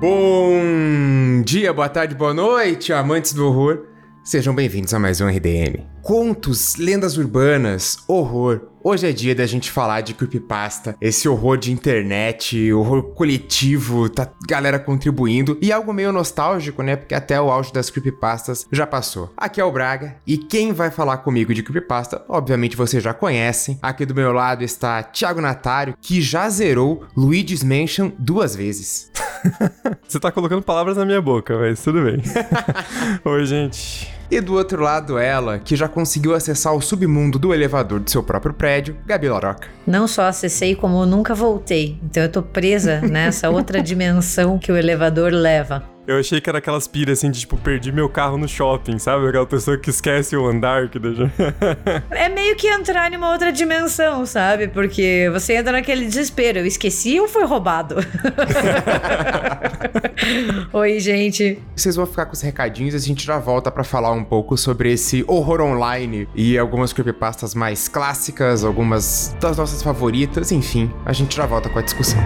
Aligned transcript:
Bom 0.00 1.42
dia, 1.44 1.72
boa 1.72 1.88
tarde, 1.88 2.16
boa 2.16 2.34
noite, 2.34 2.92
amantes 2.92 3.32
do 3.32 3.46
horror. 3.46 3.86
Sejam 4.24 4.54
bem-vindos 4.54 4.92
a 4.92 4.98
mais 4.98 5.20
um 5.20 5.28
RDM. 5.28 5.84
Contos, 6.02 6.74
lendas 6.76 7.16
urbanas, 7.16 7.98
horror. 8.08 8.62
Hoje 8.82 9.08
é 9.08 9.12
dia 9.12 9.34
da 9.34 9.46
gente 9.46 9.70
falar 9.70 10.00
de 10.00 10.12
creepypasta, 10.12 10.96
esse 11.00 11.28
horror 11.28 11.58
de 11.58 11.70
internet, 11.70 12.72
horror 12.72 13.14
coletivo, 13.14 14.08
tá 14.08 14.28
galera 14.48 14.78
contribuindo 14.78 15.56
e 15.62 15.70
algo 15.70 15.92
meio 15.92 16.10
nostálgico, 16.10 16.82
né? 16.82 16.96
Porque 16.96 17.14
até 17.14 17.40
o 17.40 17.50
auge 17.50 17.72
das 17.72 17.88
creepypastas 17.88 18.66
já 18.72 18.86
passou. 18.86 19.32
Aqui 19.36 19.60
é 19.60 19.64
o 19.64 19.72
Braga 19.72 20.16
e 20.26 20.36
quem 20.36 20.72
vai 20.72 20.90
falar 20.90 21.18
comigo 21.18 21.54
de 21.54 21.62
creepypasta, 21.62 22.24
obviamente 22.28 22.76
vocês 22.76 23.02
já 23.02 23.14
conhecem. 23.14 23.78
Aqui 23.80 24.04
do 24.04 24.14
meu 24.14 24.32
lado 24.32 24.64
está 24.64 25.02
Thiago 25.02 25.40
Natário, 25.40 25.96
que 26.00 26.20
já 26.20 26.48
zerou 26.50 27.04
Luigi's 27.16 27.62
Mansion 27.62 28.10
duas 28.18 28.56
vezes. 28.56 29.10
Você 30.06 30.18
tá 30.18 30.30
colocando 30.30 30.62
palavras 30.62 30.96
na 30.96 31.04
minha 31.04 31.20
boca, 31.20 31.56
mas 31.58 31.82
tudo 31.82 32.02
bem. 32.02 32.22
Oi, 33.24 33.46
gente. 33.46 34.12
E 34.30 34.40
do 34.40 34.54
outro 34.54 34.82
lado, 34.82 35.18
ela, 35.18 35.58
que 35.58 35.76
já 35.76 35.86
conseguiu 35.86 36.34
acessar 36.34 36.74
o 36.74 36.80
submundo 36.80 37.38
do 37.38 37.52
elevador 37.52 38.00
do 38.00 38.10
seu 38.10 38.22
próprio 38.22 38.54
prédio, 38.54 38.96
Gabi 39.06 39.28
Laroca. 39.28 39.68
Não 39.86 40.08
só 40.08 40.26
acessei, 40.26 40.74
como 40.74 41.04
nunca 41.04 41.34
voltei. 41.34 41.98
Então 42.02 42.22
eu 42.22 42.28
tô 42.28 42.42
presa 42.42 43.00
nessa 43.00 43.50
outra 43.50 43.80
dimensão 43.82 44.58
que 44.58 44.72
o 44.72 44.76
elevador 44.76 45.32
leva. 45.32 45.93
Eu 46.06 46.18
achei 46.18 46.38
que 46.38 46.50
era 46.50 46.58
aquelas 46.58 46.86
piras 46.86 47.18
assim 47.18 47.30
de 47.30 47.40
tipo, 47.40 47.56
perdi 47.56 47.90
meu 47.90 48.10
carro 48.10 48.36
no 48.36 48.46
shopping, 48.46 48.98
sabe? 48.98 49.26
Aquela 49.26 49.46
pessoa 49.46 49.78
que 49.78 49.88
esquece 49.88 50.36
o 50.36 50.46
andar 50.46 50.88
que 50.90 50.98
deixa. 50.98 51.32
é 52.10 52.28
meio 52.28 52.54
que 52.56 52.68
entrar 52.68 53.10
em 53.10 53.16
uma 53.16 53.32
outra 53.32 53.50
dimensão, 53.50 54.26
sabe? 54.26 54.68
Porque 54.68 55.30
você 55.32 55.54
entra 55.54 55.72
naquele 55.72 56.04
desespero. 56.04 56.58
Eu 56.58 56.66
esqueci 56.66 57.18
ou 57.18 57.26
foi 57.26 57.44
roubado? 57.44 57.96
Oi, 60.74 61.00
gente. 61.00 61.58
Vocês 61.74 61.96
vão 61.96 62.04
ficar 62.04 62.26
com 62.26 62.34
os 62.34 62.42
recadinhos 62.42 62.92
e 62.92 62.96
a 62.98 63.00
gente 63.00 63.24
já 63.24 63.38
volta 63.38 63.70
para 63.70 63.82
falar 63.82 64.12
um 64.12 64.24
pouco 64.24 64.58
sobre 64.58 64.92
esse 64.92 65.24
horror 65.26 65.62
online 65.62 66.28
e 66.34 66.58
algumas 66.58 66.92
creepypastas 66.92 67.54
mais 67.54 67.88
clássicas, 67.88 68.62
algumas 68.62 69.34
das 69.40 69.56
nossas 69.56 69.82
favoritas, 69.82 70.52
enfim, 70.52 70.92
a 71.06 71.12
gente 71.14 71.34
já 71.34 71.46
volta 71.46 71.70
com 71.70 71.78
a 71.78 71.82
discussão. 71.82 72.18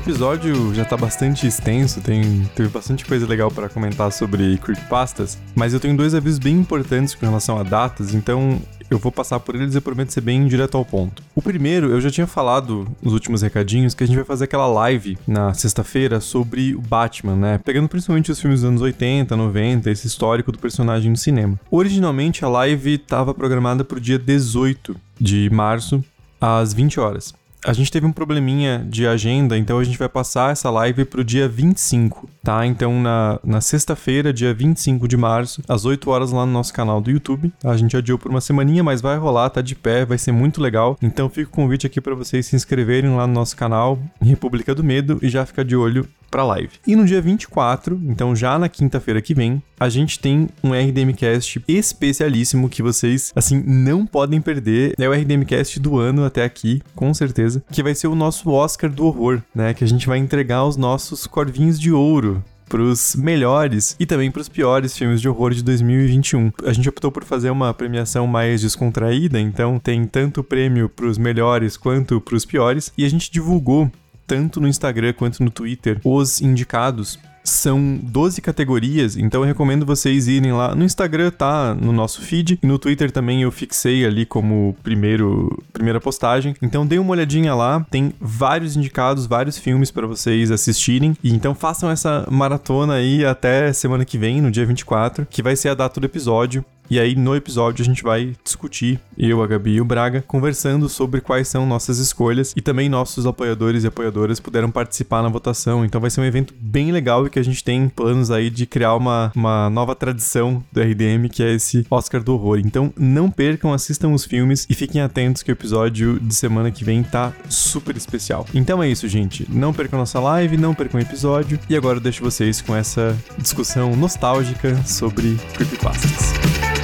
Episódio 0.00 0.74
já 0.74 0.82
tá 0.82 0.96
bastante 0.96 1.46
extenso, 1.46 2.00
tem, 2.00 2.48
teve 2.56 2.70
bastante 2.70 3.04
coisa 3.04 3.26
legal 3.26 3.50
para 3.50 3.68
comentar 3.68 4.10
sobre 4.10 4.56
creepypastas, 4.56 5.38
mas 5.54 5.74
eu 5.74 5.80
tenho 5.80 5.94
dois 5.94 6.14
avisos 6.14 6.38
bem 6.38 6.56
importantes 6.56 7.14
com 7.14 7.26
relação 7.26 7.58
a 7.58 7.62
datas, 7.62 8.14
então 8.14 8.58
eu 8.88 8.98
vou 8.98 9.12
passar 9.12 9.38
por 9.40 9.54
eles 9.54 9.74
e 9.74 9.80
prometo 9.80 10.10
ser 10.10 10.22
bem 10.22 10.46
direto 10.48 10.78
ao 10.78 10.86
ponto. 10.86 11.22
O 11.34 11.42
primeiro, 11.42 11.90
eu 11.90 12.00
já 12.00 12.10
tinha 12.10 12.26
falado 12.26 12.88
nos 13.02 13.12
últimos 13.12 13.42
recadinhos 13.42 13.92
que 13.92 14.02
a 14.02 14.06
gente 14.06 14.16
vai 14.16 14.24
fazer 14.24 14.44
aquela 14.44 14.66
live 14.66 15.18
na 15.26 15.52
sexta-feira 15.52 16.18
sobre 16.18 16.74
o 16.74 16.80
Batman, 16.80 17.36
né? 17.36 17.60
Pegando 17.62 17.88
principalmente 17.88 18.32
os 18.32 18.40
filmes 18.40 18.62
dos 18.62 18.68
anos 18.68 18.80
80, 18.80 19.36
90, 19.36 19.90
esse 19.90 20.06
histórico 20.06 20.50
do 20.50 20.58
personagem 20.58 21.10
no 21.10 21.16
cinema. 21.16 21.60
Originalmente 21.70 22.42
a 22.42 22.48
live 22.48 22.94
estava 22.94 23.34
programada 23.34 23.84
para 23.84 23.98
o 23.98 24.00
dia 24.00 24.18
18 24.18 24.96
de 25.20 25.50
março, 25.50 26.02
às 26.40 26.72
20 26.72 26.98
horas 26.98 27.39
a 27.64 27.72
gente 27.72 27.90
teve 27.90 28.06
um 28.06 28.12
probleminha 28.12 28.84
de 28.88 29.06
agenda, 29.06 29.56
então 29.56 29.78
a 29.78 29.84
gente 29.84 29.98
vai 29.98 30.08
passar 30.08 30.52
essa 30.52 30.70
live 30.70 31.04
pro 31.04 31.24
dia 31.24 31.48
25, 31.48 32.28
tá? 32.42 32.66
Então 32.66 33.00
na, 33.00 33.38
na 33.44 33.60
sexta-feira, 33.60 34.32
dia 34.32 34.54
25 34.54 35.06
de 35.06 35.16
março, 35.16 35.62
às 35.68 35.84
8 35.84 36.10
horas 36.10 36.32
lá 36.32 36.46
no 36.46 36.52
nosso 36.52 36.72
canal 36.72 37.00
do 37.00 37.10
YouTube. 37.10 37.52
A 37.62 37.76
gente 37.76 37.96
adiou 37.96 38.18
por 38.18 38.30
uma 38.30 38.40
semaninha, 38.40 38.82
mas 38.82 39.00
vai 39.00 39.16
rolar, 39.16 39.50
tá 39.50 39.60
de 39.60 39.74
pé, 39.74 40.04
vai 40.04 40.18
ser 40.18 40.32
muito 40.32 40.60
legal. 40.60 40.98
Então 41.02 41.28
fica 41.28 41.48
o 41.48 41.52
convite 41.52 41.86
aqui 41.86 42.00
para 42.00 42.14
vocês 42.14 42.46
se 42.46 42.56
inscreverem 42.56 43.14
lá 43.14 43.26
no 43.26 43.34
nosso 43.34 43.56
canal 43.56 43.98
República 44.20 44.74
do 44.74 44.82
Medo 44.82 45.18
e 45.22 45.28
já 45.28 45.44
ficar 45.44 45.64
de 45.64 45.76
olho 45.76 46.06
para 46.30 46.44
live. 46.44 46.70
E 46.86 46.94
no 46.94 47.04
dia 47.04 47.20
24, 47.20 48.00
então 48.04 48.34
já 48.36 48.58
na 48.58 48.68
quinta-feira 48.68 49.20
que 49.20 49.34
vem, 49.34 49.62
a 49.78 49.88
gente 49.88 50.18
tem 50.18 50.48
um 50.62 50.72
RDMcast 50.72 51.62
especialíssimo 51.66 52.68
que 52.68 52.82
vocês 52.82 53.32
assim 53.34 53.62
não 53.66 54.06
podem 54.06 54.40
perder. 54.40 54.94
É 54.98 55.08
o 55.08 55.12
RDMcast 55.12 55.80
do 55.80 55.98
ano 55.98 56.24
até 56.24 56.44
aqui, 56.44 56.82
com 56.94 57.12
certeza, 57.12 57.62
que 57.70 57.82
vai 57.82 57.94
ser 57.94 58.06
o 58.06 58.14
nosso 58.14 58.50
Oscar 58.50 58.90
do 58.90 59.06
horror, 59.06 59.42
né, 59.54 59.74
que 59.74 59.84
a 59.84 59.88
gente 59.88 60.06
vai 60.06 60.18
entregar 60.18 60.64
os 60.64 60.76
nossos 60.76 61.26
corvinhos 61.26 61.78
de 61.80 61.92
ouro 61.92 62.42
pros 62.70 63.16
melhores 63.16 63.96
e 63.98 64.06
também 64.06 64.30
pros 64.30 64.48
piores 64.48 64.96
filmes 64.96 65.20
de 65.20 65.28
horror 65.28 65.52
de 65.52 65.62
2021. 65.62 66.52
A 66.64 66.72
gente 66.72 66.88
optou 66.88 67.10
por 67.10 67.24
fazer 67.24 67.50
uma 67.50 67.74
premiação 67.74 68.28
mais 68.28 68.62
descontraída, 68.62 69.40
então 69.40 69.78
tem 69.80 70.06
tanto 70.06 70.44
prêmio 70.44 70.88
pros 70.88 71.18
melhores 71.18 71.76
quanto 71.76 72.20
pros 72.20 72.44
piores, 72.44 72.92
e 72.96 73.04
a 73.04 73.08
gente 73.10 73.30
divulgou 73.30 73.90
tanto 74.30 74.60
no 74.60 74.68
Instagram 74.68 75.12
quanto 75.12 75.42
no 75.42 75.50
Twitter, 75.50 76.00
os 76.04 76.40
indicados 76.40 77.18
são 77.42 77.98
12 78.00 78.40
categorias, 78.40 79.16
então 79.16 79.40
eu 79.40 79.46
recomendo 79.46 79.84
vocês 79.84 80.28
irem 80.28 80.52
lá. 80.52 80.72
No 80.72 80.84
Instagram 80.84 81.32
tá 81.32 81.74
no 81.74 81.90
nosso 81.90 82.20
feed, 82.20 82.60
e 82.62 82.66
no 82.66 82.78
Twitter 82.78 83.10
também 83.10 83.42
eu 83.42 83.50
fixei 83.50 84.06
ali 84.06 84.24
como 84.24 84.76
primeiro 84.84 85.60
primeira 85.72 86.00
postagem. 86.00 86.54
Então 86.62 86.86
dê 86.86 86.96
uma 87.00 87.10
olhadinha 87.10 87.52
lá, 87.56 87.84
tem 87.90 88.12
vários 88.20 88.76
indicados, 88.76 89.26
vários 89.26 89.58
filmes 89.58 89.90
para 89.90 90.06
vocês 90.06 90.52
assistirem. 90.52 91.16
E 91.24 91.34
então 91.34 91.52
façam 91.52 91.90
essa 91.90 92.24
maratona 92.30 92.94
aí 92.94 93.24
até 93.24 93.72
semana 93.72 94.04
que 94.04 94.16
vem, 94.16 94.40
no 94.40 94.50
dia 94.50 94.64
24, 94.64 95.26
que 95.28 95.42
vai 95.42 95.56
ser 95.56 95.70
a 95.70 95.74
data 95.74 95.98
do 95.98 96.06
episódio. 96.06 96.64
E 96.90 96.98
aí, 96.98 97.14
no 97.14 97.36
episódio, 97.36 97.82
a 97.82 97.86
gente 97.86 98.02
vai 98.02 98.34
discutir, 98.42 98.98
eu, 99.16 99.40
a 99.44 99.46
Gabi 99.46 99.74
e 99.74 99.80
o 99.80 99.84
Braga, 99.84 100.24
conversando 100.26 100.88
sobre 100.88 101.20
quais 101.20 101.46
são 101.46 101.64
nossas 101.64 101.98
escolhas 101.98 102.52
e 102.56 102.60
também 102.60 102.88
nossos 102.88 103.26
apoiadores 103.26 103.84
e 103.84 103.86
apoiadoras 103.86 104.40
puderam 104.40 104.72
participar 104.72 105.22
na 105.22 105.28
votação. 105.28 105.84
Então 105.84 106.00
vai 106.00 106.10
ser 106.10 106.20
um 106.20 106.24
evento 106.24 106.52
bem 106.58 106.90
legal 106.90 107.24
e 107.24 107.30
que 107.30 107.38
a 107.38 107.44
gente 107.44 107.62
tem 107.62 107.88
planos 107.88 108.32
aí 108.32 108.50
de 108.50 108.66
criar 108.66 108.96
uma, 108.96 109.30
uma 109.36 109.70
nova 109.70 109.94
tradição 109.94 110.64
do 110.72 110.80
RDM, 110.80 111.28
que 111.30 111.44
é 111.44 111.52
esse 111.54 111.86
Oscar 111.88 112.24
do 112.24 112.34
Horror. 112.34 112.58
Então 112.58 112.92
não 112.98 113.30
percam, 113.30 113.72
assistam 113.72 114.08
os 114.08 114.24
filmes 114.24 114.66
e 114.68 114.74
fiquem 114.74 115.00
atentos 115.00 115.44
que 115.44 115.52
o 115.52 115.54
episódio 115.54 116.18
de 116.18 116.34
semana 116.34 116.72
que 116.72 116.82
vem 116.82 117.04
tá 117.04 117.32
super 117.48 117.96
especial. 117.96 118.44
Então 118.52 118.82
é 118.82 118.88
isso, 118.88 119.06
gente. 119.06 119.46
Não 119.48 119.72
percam 119.72 119.96
nossa 119.96 120.18
live, 120.18 120.56
não 120.56 120.74
percam 120.74 120.98
o 120.98 121.02
episódio. 121.04 121.56
E 121.68 121.76
agora 121.76 121.98
eu 121.98 122.02
deixo 122.02 122.24
vocês 122.24 122.60
com 122.60 122.74
essa 122.74 123.16
discussão 123.38 123.94
nostálgica 123.94 124.76
sobre 124.84 125.38
creepypastas. 125.54 126.79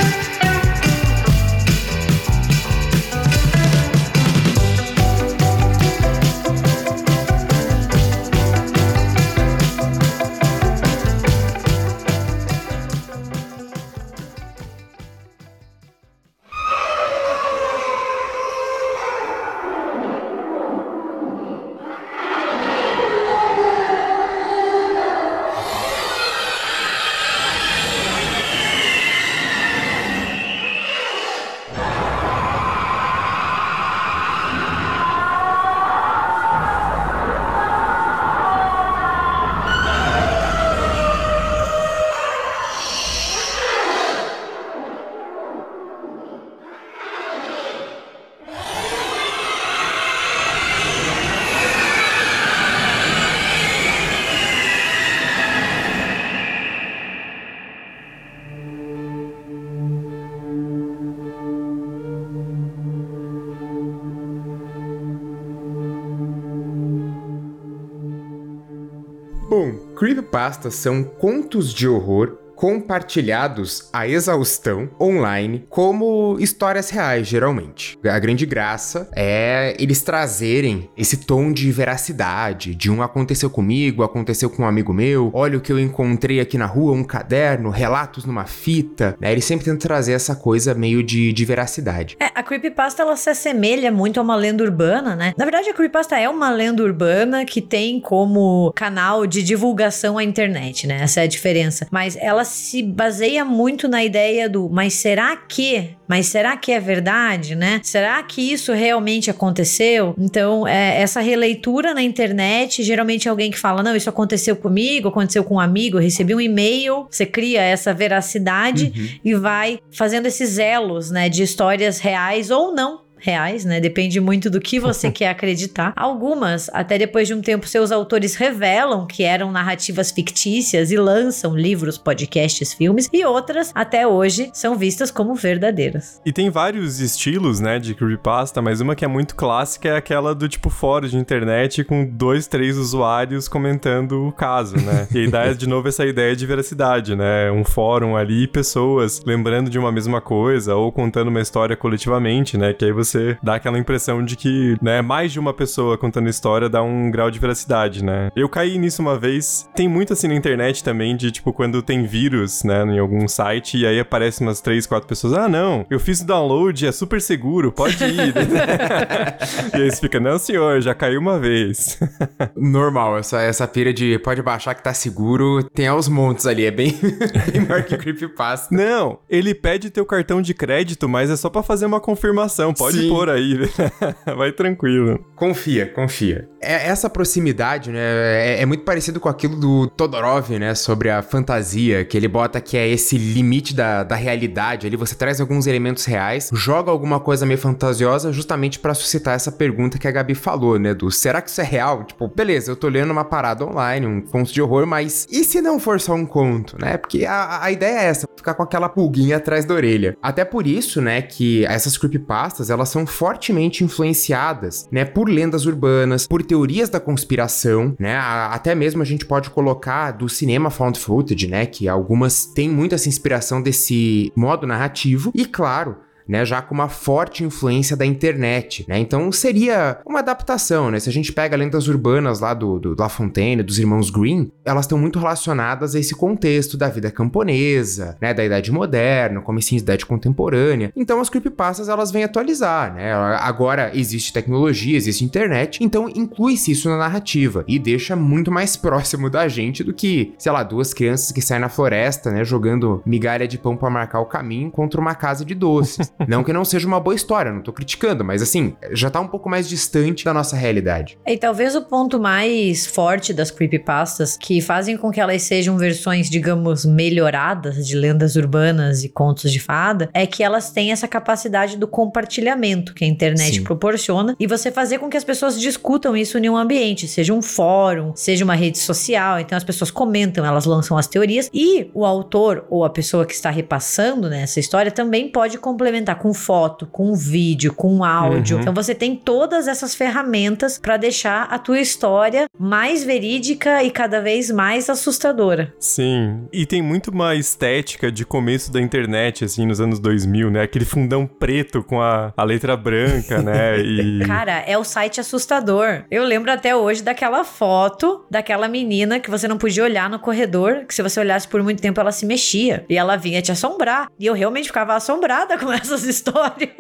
São 70.70 71.02
contos 71.02 71.72
de 71.72 71.88
horror 71.88 72.38
compartilhados 72.56 73.88
a 73.92 74.08
exaustão 74.08 74.88
online 74.98 75.66
como 75.68 76.38
histórias 76.40 76.88
reais, 76.88 77.28
geralmente. 77.28 77.98
A 78.02 78.18
grande 78.18 78.46
graça 78.46 79.08
é 79.14 79.76
eles 79.78 80.02
trazerem 80.02 80.90
esse 80.96 81.18
tom 81.18 81.52
de 81.52 81.70
veracidade, 81.70 82.74
de 82.74 82.90
um 82.90 83.02
aconteceu 83.02 83.50
comigo, 83.50 84.02
aconteceu 84.02 84.48
com 84.48 84.62
um 84.62 84.66
amigo 84.66 84.92
meu, 84.92 85.30
olha 85.34 85.58
o 85.58 85.60
que 85.60 85.70
eu 85.70 85.78
encontrei 85.78 86.40
aqui 86.40 86.56
na 86.56 86.66
rua, 86.66 86.92
um 86.92 87.04
caderno, 87.04 87.68
relatos 87.68 88.24
numa 88.24 88.46
fita, 88.46 89.16
né? 89.20 89.30
Eles 89.30 89.44
sempre 89.44 89.66
tentam 89.66 89.78
trazer 89.78 90.14
essa 90.14 90.34
coisa 90.34 90.74
meio 90.74 91.02
de, 91.02 91.32
de 91.32 91.44
veracidade. 91.44 92.16
É, 92.18 92.30
a 92.34 92.42
creepypasta 92.42 93.02
ela 93.02 93.16
se 93.16 93.28
assemelha 93.28 93.92
muito 93.92 94.18
a 94.18 94.22
uma 94.22 94.34
lenda 94.34 94.64
urbana, 94.64 95.14
né? 95.14 95.34
Na 95.36 95.44
verdade, 95.44 95.68
a 95.68 95.74
creepypasta 95.74 96.18
é 96.18 96.28
uma 96.28 96.50
lenda 96.50 96.82
urbana 96.82 97.44
que 97.44 97.60
tem 97.60 98.00
como 98.00 98.72
canal 98.74 99.26
de 99.26 99.42
divulgação 99.42 100.16
a 100.16 100.24
internet, 100.24 100.86
né? 100.86 101.02
Essa 101.02 101.20
é 101.20 101.24
a 101.24 101.26
diferença. 101.26 101.86
Mas 101.90 102.16
ela 102.16 102.45
se 102.46 102.82
baseia 102.82 103.44
muito 103.44 103.88
na 103.88 104.02
ideia 104.02 104.48
do, 104.48 104.68
mas 104.68 104.94
será 104.94 105.36
que? 105.36 105.90
Mas 106.08 106.26
será 106.26 106.56
que 106.56 106.72
é 106.72 106.80
verdade, 106.80 107.54
né? 107.54 107.80
Será 107.82 108.22
que 108.22 108.40
isso 108.40 108.72
realmente 108.72 109.30
aconteceu? 109.30 110.14
Então, 110.16 110.66
é, 110.66 111.00
essa 111.00 111.20
releitura 111.20 111.92
na 111.92 112.02
internet, 112.02 112.82
geralmente 112.82 113.28
alguém 113.28 113.50
que 113.50 113.58
fala, 113.58 113.82
não, 113.82 113.94
isso 113.94 114.08
aconteceu 114.08 114.56
comigo, 114.56 115.08
aconteceu 115.08 115.42
com 115.44 115.56
um 115.56 115.60
amigo, 115.60 115.98
eu 115.98 116.02
recebi 116.02 116.34
um 116.34 116.40
e-mail, 116.40 117.06
você 117.10 117.26
cria 117.26 117.60
essa 117.60 117.92
veracidade 117.92 118.92
uhum. 118.96 119.08
e 119.24 119.34
vai 119.34 119.78
fazendo 119.90 120.26
esses 120.26 120.58
elos, 120.58 121.10
né, 121.10 121.28
de 121.28 121.42
histórias 121.42 121.98
reais 121.98 122.50
ou 122.50 122.74
não 122.74 123.05
reais, 123.18 123.64
né? 123.64 123.80
Depende 123.80 124.20
muito 124.20 124.50
do 124.50 124.60
que 124.60 124.78
você 124.78 125.10
quer 125.12 125.28
acreditar. 125.28 125.92
Algumas, 125.96 126.70
até 126.72 126.98
depois 126.98 127.28
de 127.28 127.34
um 127.34 127.40
tempo, 127.40 127.66
seus 127.66 127.90
autores 127.90 128.34
revelam 128.34 129.06
que 129.06 129.22
eram 129.22 129.50
narrativas 129.50 130.10
fictícias 130.10 130.90
e 130.90 130.96
lançam 130.96 131.56
livros, 131.56 131.98
podcasts, 131.98 132.72
filmes, 132.72 133.08
e 133.12 133.24
outras, 133.24 133.72
até 133.74 134.06
hoje, 134.06 134.50
são 134.52 134.76
vistas 134.76 135.10
como 135.10 135.34
verdadeiras. 135.34 136.20
E 136.24 136.32
tem 136.32 136.50
vários 136.50 137.00
estilos, 137.00 137.60
né, 137.60 137.78
de 137.78 137.94
creepypasta, 137.94 138.60
mas 138.60 138.80
uma 138.80 138.94
que 138.94 139.04
é 139.04 139.08
muito 139.08 139.34
clássica 139.34 139.88
é 139.88 139.96
aquela 139.96 140.34
do 140.34 140.48
tipo 140.48 140.70
fórum 140.70 141.06
de 141.06 141.16
internet 141.16 141.84
com 141.84 142.04
dois, 142.04 142.46
três 142.46 142.76
usuários 142.76 143.48
comentando 143.48 144.26
o 144.26 144.32
caso, 144.32 144.76
né? 144.76 145.06
E 145.14 145.18
aí 145.18 145.30
dá 145.30 145.52
de 145.52 145.68
novo 145.68 145.88
essa 145.88 146.04
ideia 146.04 146.34
de 146.34 146.46
veracidade, 146.46 147.14
né? 147.14 147.50
Um 147.50 147.64
fórum 147.64 148.16
ali, 148.16 148.46
pessoas 148.46 149.22
lembrando 149.24 149.70
de 149.70 149.78
uma 149.78 149.92
mesma 149.92 150.20
coisa 150.20 150.74
ou 150.74 150.90
contando 150.92 151.28
uma 151.28 151.40
história 151.40 151.76
coletivamente, 151.76 152.58
né? 152.58 152.72
Que 152.72 152.84
aí 152.84 152.92
você 152.92 153.05
você 153.06 153.38
dá 153.42 153.54
aquela 153.54 153.78
impressão 153.78 154.24
de 154.24 154.36
que, 154.36 154.76
né, 154.82 155.02
mais 155.02 155.32
de 155.32 155.40
uma 155.40 155.52
pessoa 155.54 155.96
contando 155.96 156.28
história 156.28 156.68
dá 156.68 156.82
um 156.82 157.10
grau 157.10 157.30
de 157.30 157.38
veracidade, 157.38 158.04
né? 158.04 158.30
Eu 158.34 158.48
caí 158.48 158.78
nisso 158.78 159.02
uma 159.02 159.18
vez. 159.18 159.68
Tem 159.74 159.88
muito 159.88 160.12
assim 160.12 160.28
na 160.28 160.34
internet 160.34 160.82
também 160.82 161.16
de, 161.16 161.30
tipo, 161.30 161.52
quando 161.52 161.82
tem 161.82 162.04
vírus, 162.04 162.64
né, 162.64 162.84
em 162.84 162.98
algum 162.98 163.26
site 163.28 163.78
e 163.78 163.86
aí 163.86 164.00
aparece 164.00 164.42
umas 164.42 164.60
três, 164.60 164.86
quatro 164.86 165.08
pessoas. 165.08 165.34
Ah, 165.34 165.48
não, 165.48 165.86
eu 165.90 166.00
fiz 166.00 166.20
o 166.20 166.26
download, 166.26 166.86
é 166.86 166.92
super 166.92 167.20
seguro, 167.20 167.72
pode 167.72 168.02
ir. 168.04 168.34
e 169.76 169.82
aí 169.82 169.90
você 169.90 170.00
fica, 170.00 170.20
não, 170.20 170.38
senhor, 170.38 170.80
já 170.80 170.94
caiu 170.94 171.20
uma 171.20 171.38
vez. 171.38 171.98
Normal, 172.56 173.18
essa, 173.18 173.40
essa 173.40 173.66
pira 173.66 173.92
de 173.92 174.18
pode 174.18 174.42
baixar 174.42 174.74
que 174.74 174.82
tá 174.82 174.92
seguro, 174.92 175.62
tem 175.62 175.86
aos 175.86 176.08
montes 176.08 176.46
ali, 176.46 176.64
é 176.64 176.70
bem, 176.70 176.98
bem 177.52 177.62
maior 177.66 177.82
que 177.84 177.96
creepypasta. 177.96 178.74
Não, 178.74 179.18
ele 179.28 179.54
pede 179.54 179.90
teu 179.90 180.04
cartão 180.04 180.42
de 180.42 180.54
crédito, 180.54 181.08
mas 181.08 181.30
é 181.30 181.36
só 181.36 181.48
para 181.48 181.62
fazer 181.62 181.86
uma 181.86 182.00
confirmação, 182.00 182.72
pode 182.72 182.95
Sim. 183.02 183.08
por 183.08 183.28
aí. 183.28 183.58
Vai 184.36 184.52
tranquilo. 184.52 185.24
Confia, 185.34 185.86
confia. 185.86 186.48
É, 186.60 186.88
essa 186.88 187.08
proximidade, 187.08 187.90
né, 187.92 188.00
é, 188.00 188.62
é, 188.62 188.66
muito 188.66 188.84
parecido 188.84 189.20
com 189.20 189.28
aquilo 189.28 189.56
do 189.56 189.86
Todorov, 189.86 190.50
né, 190.58 190.74
sobre 190.74 191.10
a 191.10 191.22
fantasia, 191.22 192.04
que 192.04 192.16
ele 192.16 192.26
bota 192.26 192.60
que 192.60 192.76
é 192.76 192.88
esse 192.88 193.16
limite 193.16 193.74
da, 193.74 194.02
da 194.02 194.16
realidade. 194.16 194.86
Ali 194.86 194.96
você 194.96 195.14
traz 195.14 195.40
alguns 195.40 195.66
elementos 195.66 196.04
reais, 196.04 196.50
joga 196.52 196.90
alguma 196.90 197.20
coisa 197.20 197.46
meio 197.46 197.58
fantasiosa 197.58 198.32
justamente 198.32 198.78
para 198.78 198.94
suscitar 198.94 199.34
essa 199.34 199.52
pergunta 199.52 199.98
que 199.98 200.08
a 200.08 200.10
Gabi 200.10 200.34
falou, 200.34 200.78
né, 200.78 200.94
do 200.94 201.10
será 201.10 201.40
que 201.40 201.50
isso 201.50 201.60
é 201.60 201.64
real? 201.64 202.04
Tipo, 202.04 202.28
beleza, 202.28 202.70
eu 202.70 202.76
tô 202.76 202.88
lendo 202.88 203.10
uma 203.10 203.24
parada 203.24 203.64
online, 203.64 204.06
um 204.06 204.20
conto 204.20 204.52
de 204.52 204.60
horror, 204.60 204.86
mas 204.86 205.26
e 205.30 205.44
se 205.44 205.60
não 205.60 205.78
for 205.78 206.00
só 206.00 206.14
um 206.14 206.26
conto, 206.26 206.76
né? 206.80 206.96
Porque 206.96 207.24
a, 207.24 207.62
a 207.62 207.70
ideia 207.70 208.00
é 208.00 208.04
essa, 208.06 208.26
ficar 208.36 208.54
com 208.54 208.62
aquela 208.62 208.88
pulguinha 208.88 209.36
atrás 209.36 209.64
da 209.64 209.74
orelha. 209.74 210.16
Até 210.22 210.44
por 210.44 210.66
isso, 210.66 211.00
né, 211.00 211.22
que 211.22 211.64
essas 211.66 211.98
creepypastas, 211.98 212.70
elas 212.70 212.85
são 212.86 213.06
fortemente 213.06 213.84
influenciadas, 213.84 214.88
né, 214.90 215.04
por 215.04 215.28
lendas 215.28 215.66
urbanas, 215.66 216.26
por 216.26 216.42
teorias 216.42 216.88
da 216.88 217.00
conspiração, 217.00 217.94
né, 217.98 218.16
até 218.16 218.74
mesmo 218.74 219.02
a 219.02 219.04
gente 219.04 219.26
pode 219.26 219.50
colocar 219.50 220.12
do 220.12 220.28
cinema 220.28 220.70
found 220.70 220.98
footage, 220.98 221.46
né, 221.46 221.66
que 221.66 221.88
algumas 221.88 222.46
têm 222.46 222.68
muito 222.68 222.94
essa 222.94 223.08
inspiração 223.08 223.60
desse 223.60 224.32
modo 224.36 224.66
narrativo, 224.66 225.30
e 225.34 225.44
claro, 225.44 225.96
né, 226.28 226.44
já 226.44 226.60
com 226.62 226.74
uma 226.74 226.88
forte 226.88 227.44
influência 227.44 227.96
da 227.96 228.04
internet, 228.04 228.84
né? 228.88 228.98
Então 228.98 229.30
seria 229.30 229.98
uma 230.06 230.20
adaptação, 230.20 230.90
né? 230.90 230.98
Se 230.98 231.08
a 231.08 231.12
gente 231.12 231.32
pega 231.32 231.56
lendas 231.56 231.88
urbanas 231.88 232.40
lá 232.40 232.54
do, 232.54 232.78
do 232.78 232.96
La 232.98 233.08
Fontaine, 233.08 233.62
dos 233.62 233.78
irmãos 233.78 234.10
Green, 234.10 234.50
elas 234.64 234.84
estão 234.84 234.98
muito 234.98 235.18
relacionadas 235.18 235.94
a 235.94 236.00
esse 236.00 236.14
contexto 236.14 236.76
da 236.76 236.88
vida 236.88 237.10
camponesa, 237.10 238.16
né, 238.20 238.34
da 238.34 238.44
idade 238.44 238.72
moderna, 238.72 239.40
comecinho 239.40 239.80
da 239.80 239.94
idade 239.94 240.06
contemporânea. 240.06 240.92
Então 240.96 241.20
as 241.20 241.28
creepypastas 241.28 241.88
elas 241.88 242.10
vêm 242.10 242.24
atualizar, 242.24 242.94
né? 242.94 243.12
Agora 243.40 243.90
existe 243.94 244.32
tecnologia, 244.32 244.96
existe 244.96 245.24
internet, 245.24 245.82
então 245.82 246.08
inclui-se 246.08 246.72
isso 246.72 246.88
na 246.88 246.96
narrativa 246.96 247.64
e 247.68 247.78
deixa 247.78 248.16
muito 248.16 248.50
mais 248.50 248.76
próximo 248.76 249.30
da 249.30 249.48
gente 249.48 249.84
do 249.84 249.92
que, 249.92 250.34
sei 250.38 250.52
lá, 250.52 250.62
duas 250.62 250.92
crianças 250.92 251.32
que 251.32 251.40
saem 251.40 251.60
na 251.60 251.68
floresta, 251.68 252.30
né, 252.30 252.44
jogando 252.44 253.02
migalha 253.04 253.46
de 253.46 253.58
pão 253.58 253.76
para 253.76 253.90
marcar 253.90 254.20
o 254.20 254.26
caminho 254.26 254.70
contra 254.70 255.00
uma 255.00 255.14
casa 255.14 255.44
de 255.44 255.54
doces. 255.54 256.12
não 256.28 256.42
que 256.42 256.52
não 256.52 256.64
seja 256.64 256.86
uma 256.86 257.00
boa 257.00 257.14
história, 257.14 257.52
não 257.52 257.62
tô 257.62 257.72
criticando, 257.72 258.24
mas 258.24 258.42
assim, 258.42 258.76
já 258.92 259.10
tá 259.10 259.20
um 259.20 259.28
pouco 259.28 259.48
mais 259.48 259.68
distante 259.68 260.24
da 260.24 260.32
nossa 260.32 260.56
realidade. 260.56 261.18
E 261.26 261.36
talvez 261.36 261.74
o 261.74 261.82
ponto 261.82 262.18
mais 262.20 262.86
forte 262.86 263.32
das 263.32 263.50
creepypastas, 263.50 264.36
que 264.36 264.60
fazem 264.60 264.96
com 264.96 265.10
que 265.10 265.20
elas 265.20 265.42
sejam 265.42 265.76
versões, 265.76 266.30
digamos, 266.30 266.84
melhoradas 266.84 267.86
de 267.86 267.96
lendas 267.96 268.36
urbanas 268.36 269.04
e 269.04 269.08
contos 269.08 269.52
de 269.52 269.60
fada, 269.60 270.08
é 270.14 270.26
que 270.26 270.42
elas 270.42 270.70
têm 270.70 270.92
essa 270.92 271.08
capacidade 271.08 271.76
do 271.76 271.86
compartilhamento 271.86 272.94
que 272.94 273.04
a 273.04 273.08
internet 273.08 273.56
Sim. 273.56 273.64
proporciona 273.64 274.36
e 274.38 274.46
você 274.46 274.70
fazer 274.70 274.98
com 274.98 275.08
que 275.08 275.16
as 275.16 275.24
pessoas 275.24 275.60
discutam 275.60 276.16
isso 276.16 276.38
em 276.38 276.48
um 276.48 276.56
ambiente, 276.56 277.08
seja 277.08 277.32
um 277.32 277.42
fórum, 277.42 278.12
seja 278.14 278.44
uma 278.44 278.54
rede 278.54 278.78
social, 278.78 279.40
então 279.40 279.56
as 279.56 279.64
pessoas 279.64 279.90
comentam, 279.90 280.44
elas 280.44 280.64
lançam 280.66 280.96
as 280.96 281.06
teorias 281.06 281.50
e 281.52 281.90
o 281.94 282.04
autor 282.04 282.66
ou 282.70 282.84
a 282.84 282.90
pessoa 282.90 283.26
que 283.26 283.34
está 283.34 283.50
repassando 283.50 284.28
né, 284.28 284.42
essa 284.42 284.60
história 284.60 284.90
também 284.90 285.28
pode 285.28 285.58
complementar 285.58 286.05
complementar 286.06 286.16
com 286.16 286.32
foto, 286.32 286.86
com 286.86 287.14
vídeo, 287.14 287.72
com 287.72 288.04
áudio. 288.04 288.56
Uhum. 288.56 288.62
Então 288.62 288.74
você 288.74 288.94
tem 288.94 289.16
todas 289.16 289.66
essas 289.66 289.94
ferramentas 289.94 290.78
para 290.78 290.96
deixar 290.96 291.44
a 291.44 291.58
tua 291.58 291.80
história 291.80 292.46
mais 292.58 293.02
verídica 293.02 293.82
e 293.82 293.90
cada 293.90 294.20
vez 294.20 294.50
mais 294.50 294.88
assustadora. 294.88 295.74
Sim, 295.80 296.46
e 296.52 296.64
tem 296.64 296.80
muito 296.80 297.10
uma 297.10 297.34
estética 297.34 298.12
de 298.12 298.24
começo 298.24 298.70
da 298.70 298.80
internet, 298.80 299.44
assim, 299.44 299.66
nos 299.66 299.80
anos 299.80 299.98
2000, 299.98 300.50
né? 300.50 300.62
Aquele 300.62 300.84
fundão 300.84 301.26
preto 301.26 301.82
com 301.82 302.00
a, 302.00 302.32
a 302.36 302.44
letra 302.44 302.76
branca, 302.76 303.42
né? 303.42 303.80
E... 303.80 304.20
Cara, 304.26 304.60
é 304.66 304.78
o 304.78 304.84
site 304.84 305.20
assustador. 305.20 306.04
Eu 306.10 306.24
lembro 306.24 306.50
até 306.52 306.76
hoje 306.76 307.02
daquela 307.02 307.44
foto 307.44 308.24
daquela 308.30 308.68
menina 308.68 309.18
que 309.18 309.30
você 309.30 309.48
não 309.48 309.58
podia 309.58 309.82
olhar 309.82 310.08
no 310.10 310.18
corredor, 310.18 310.84
que 310.86 310.94
se 310.94 311.02
você 311.02 311.20
olhasse 311.20 311.48
por 311.48 311.62
muito 311.62 311.80
tempo 311.80 312.00
ela 312.00 312.12
se 312.12 312.26
mexia 312.26 312.84
e 312.88 312.96
ela 312.96 313.16
vinha 313.16 313.42
te 313.42 313.50
assombrar. 313.50 314.08
E 314.18 314.26
eu 314.26 314.34
realmente 314.34 314.66
ficava 314.66 314.94
assombrada 314.94 315.56
com 315.58 315.72
essa 315.72 315.95
essas 315.96 316.04
histórias. 316.04 316.70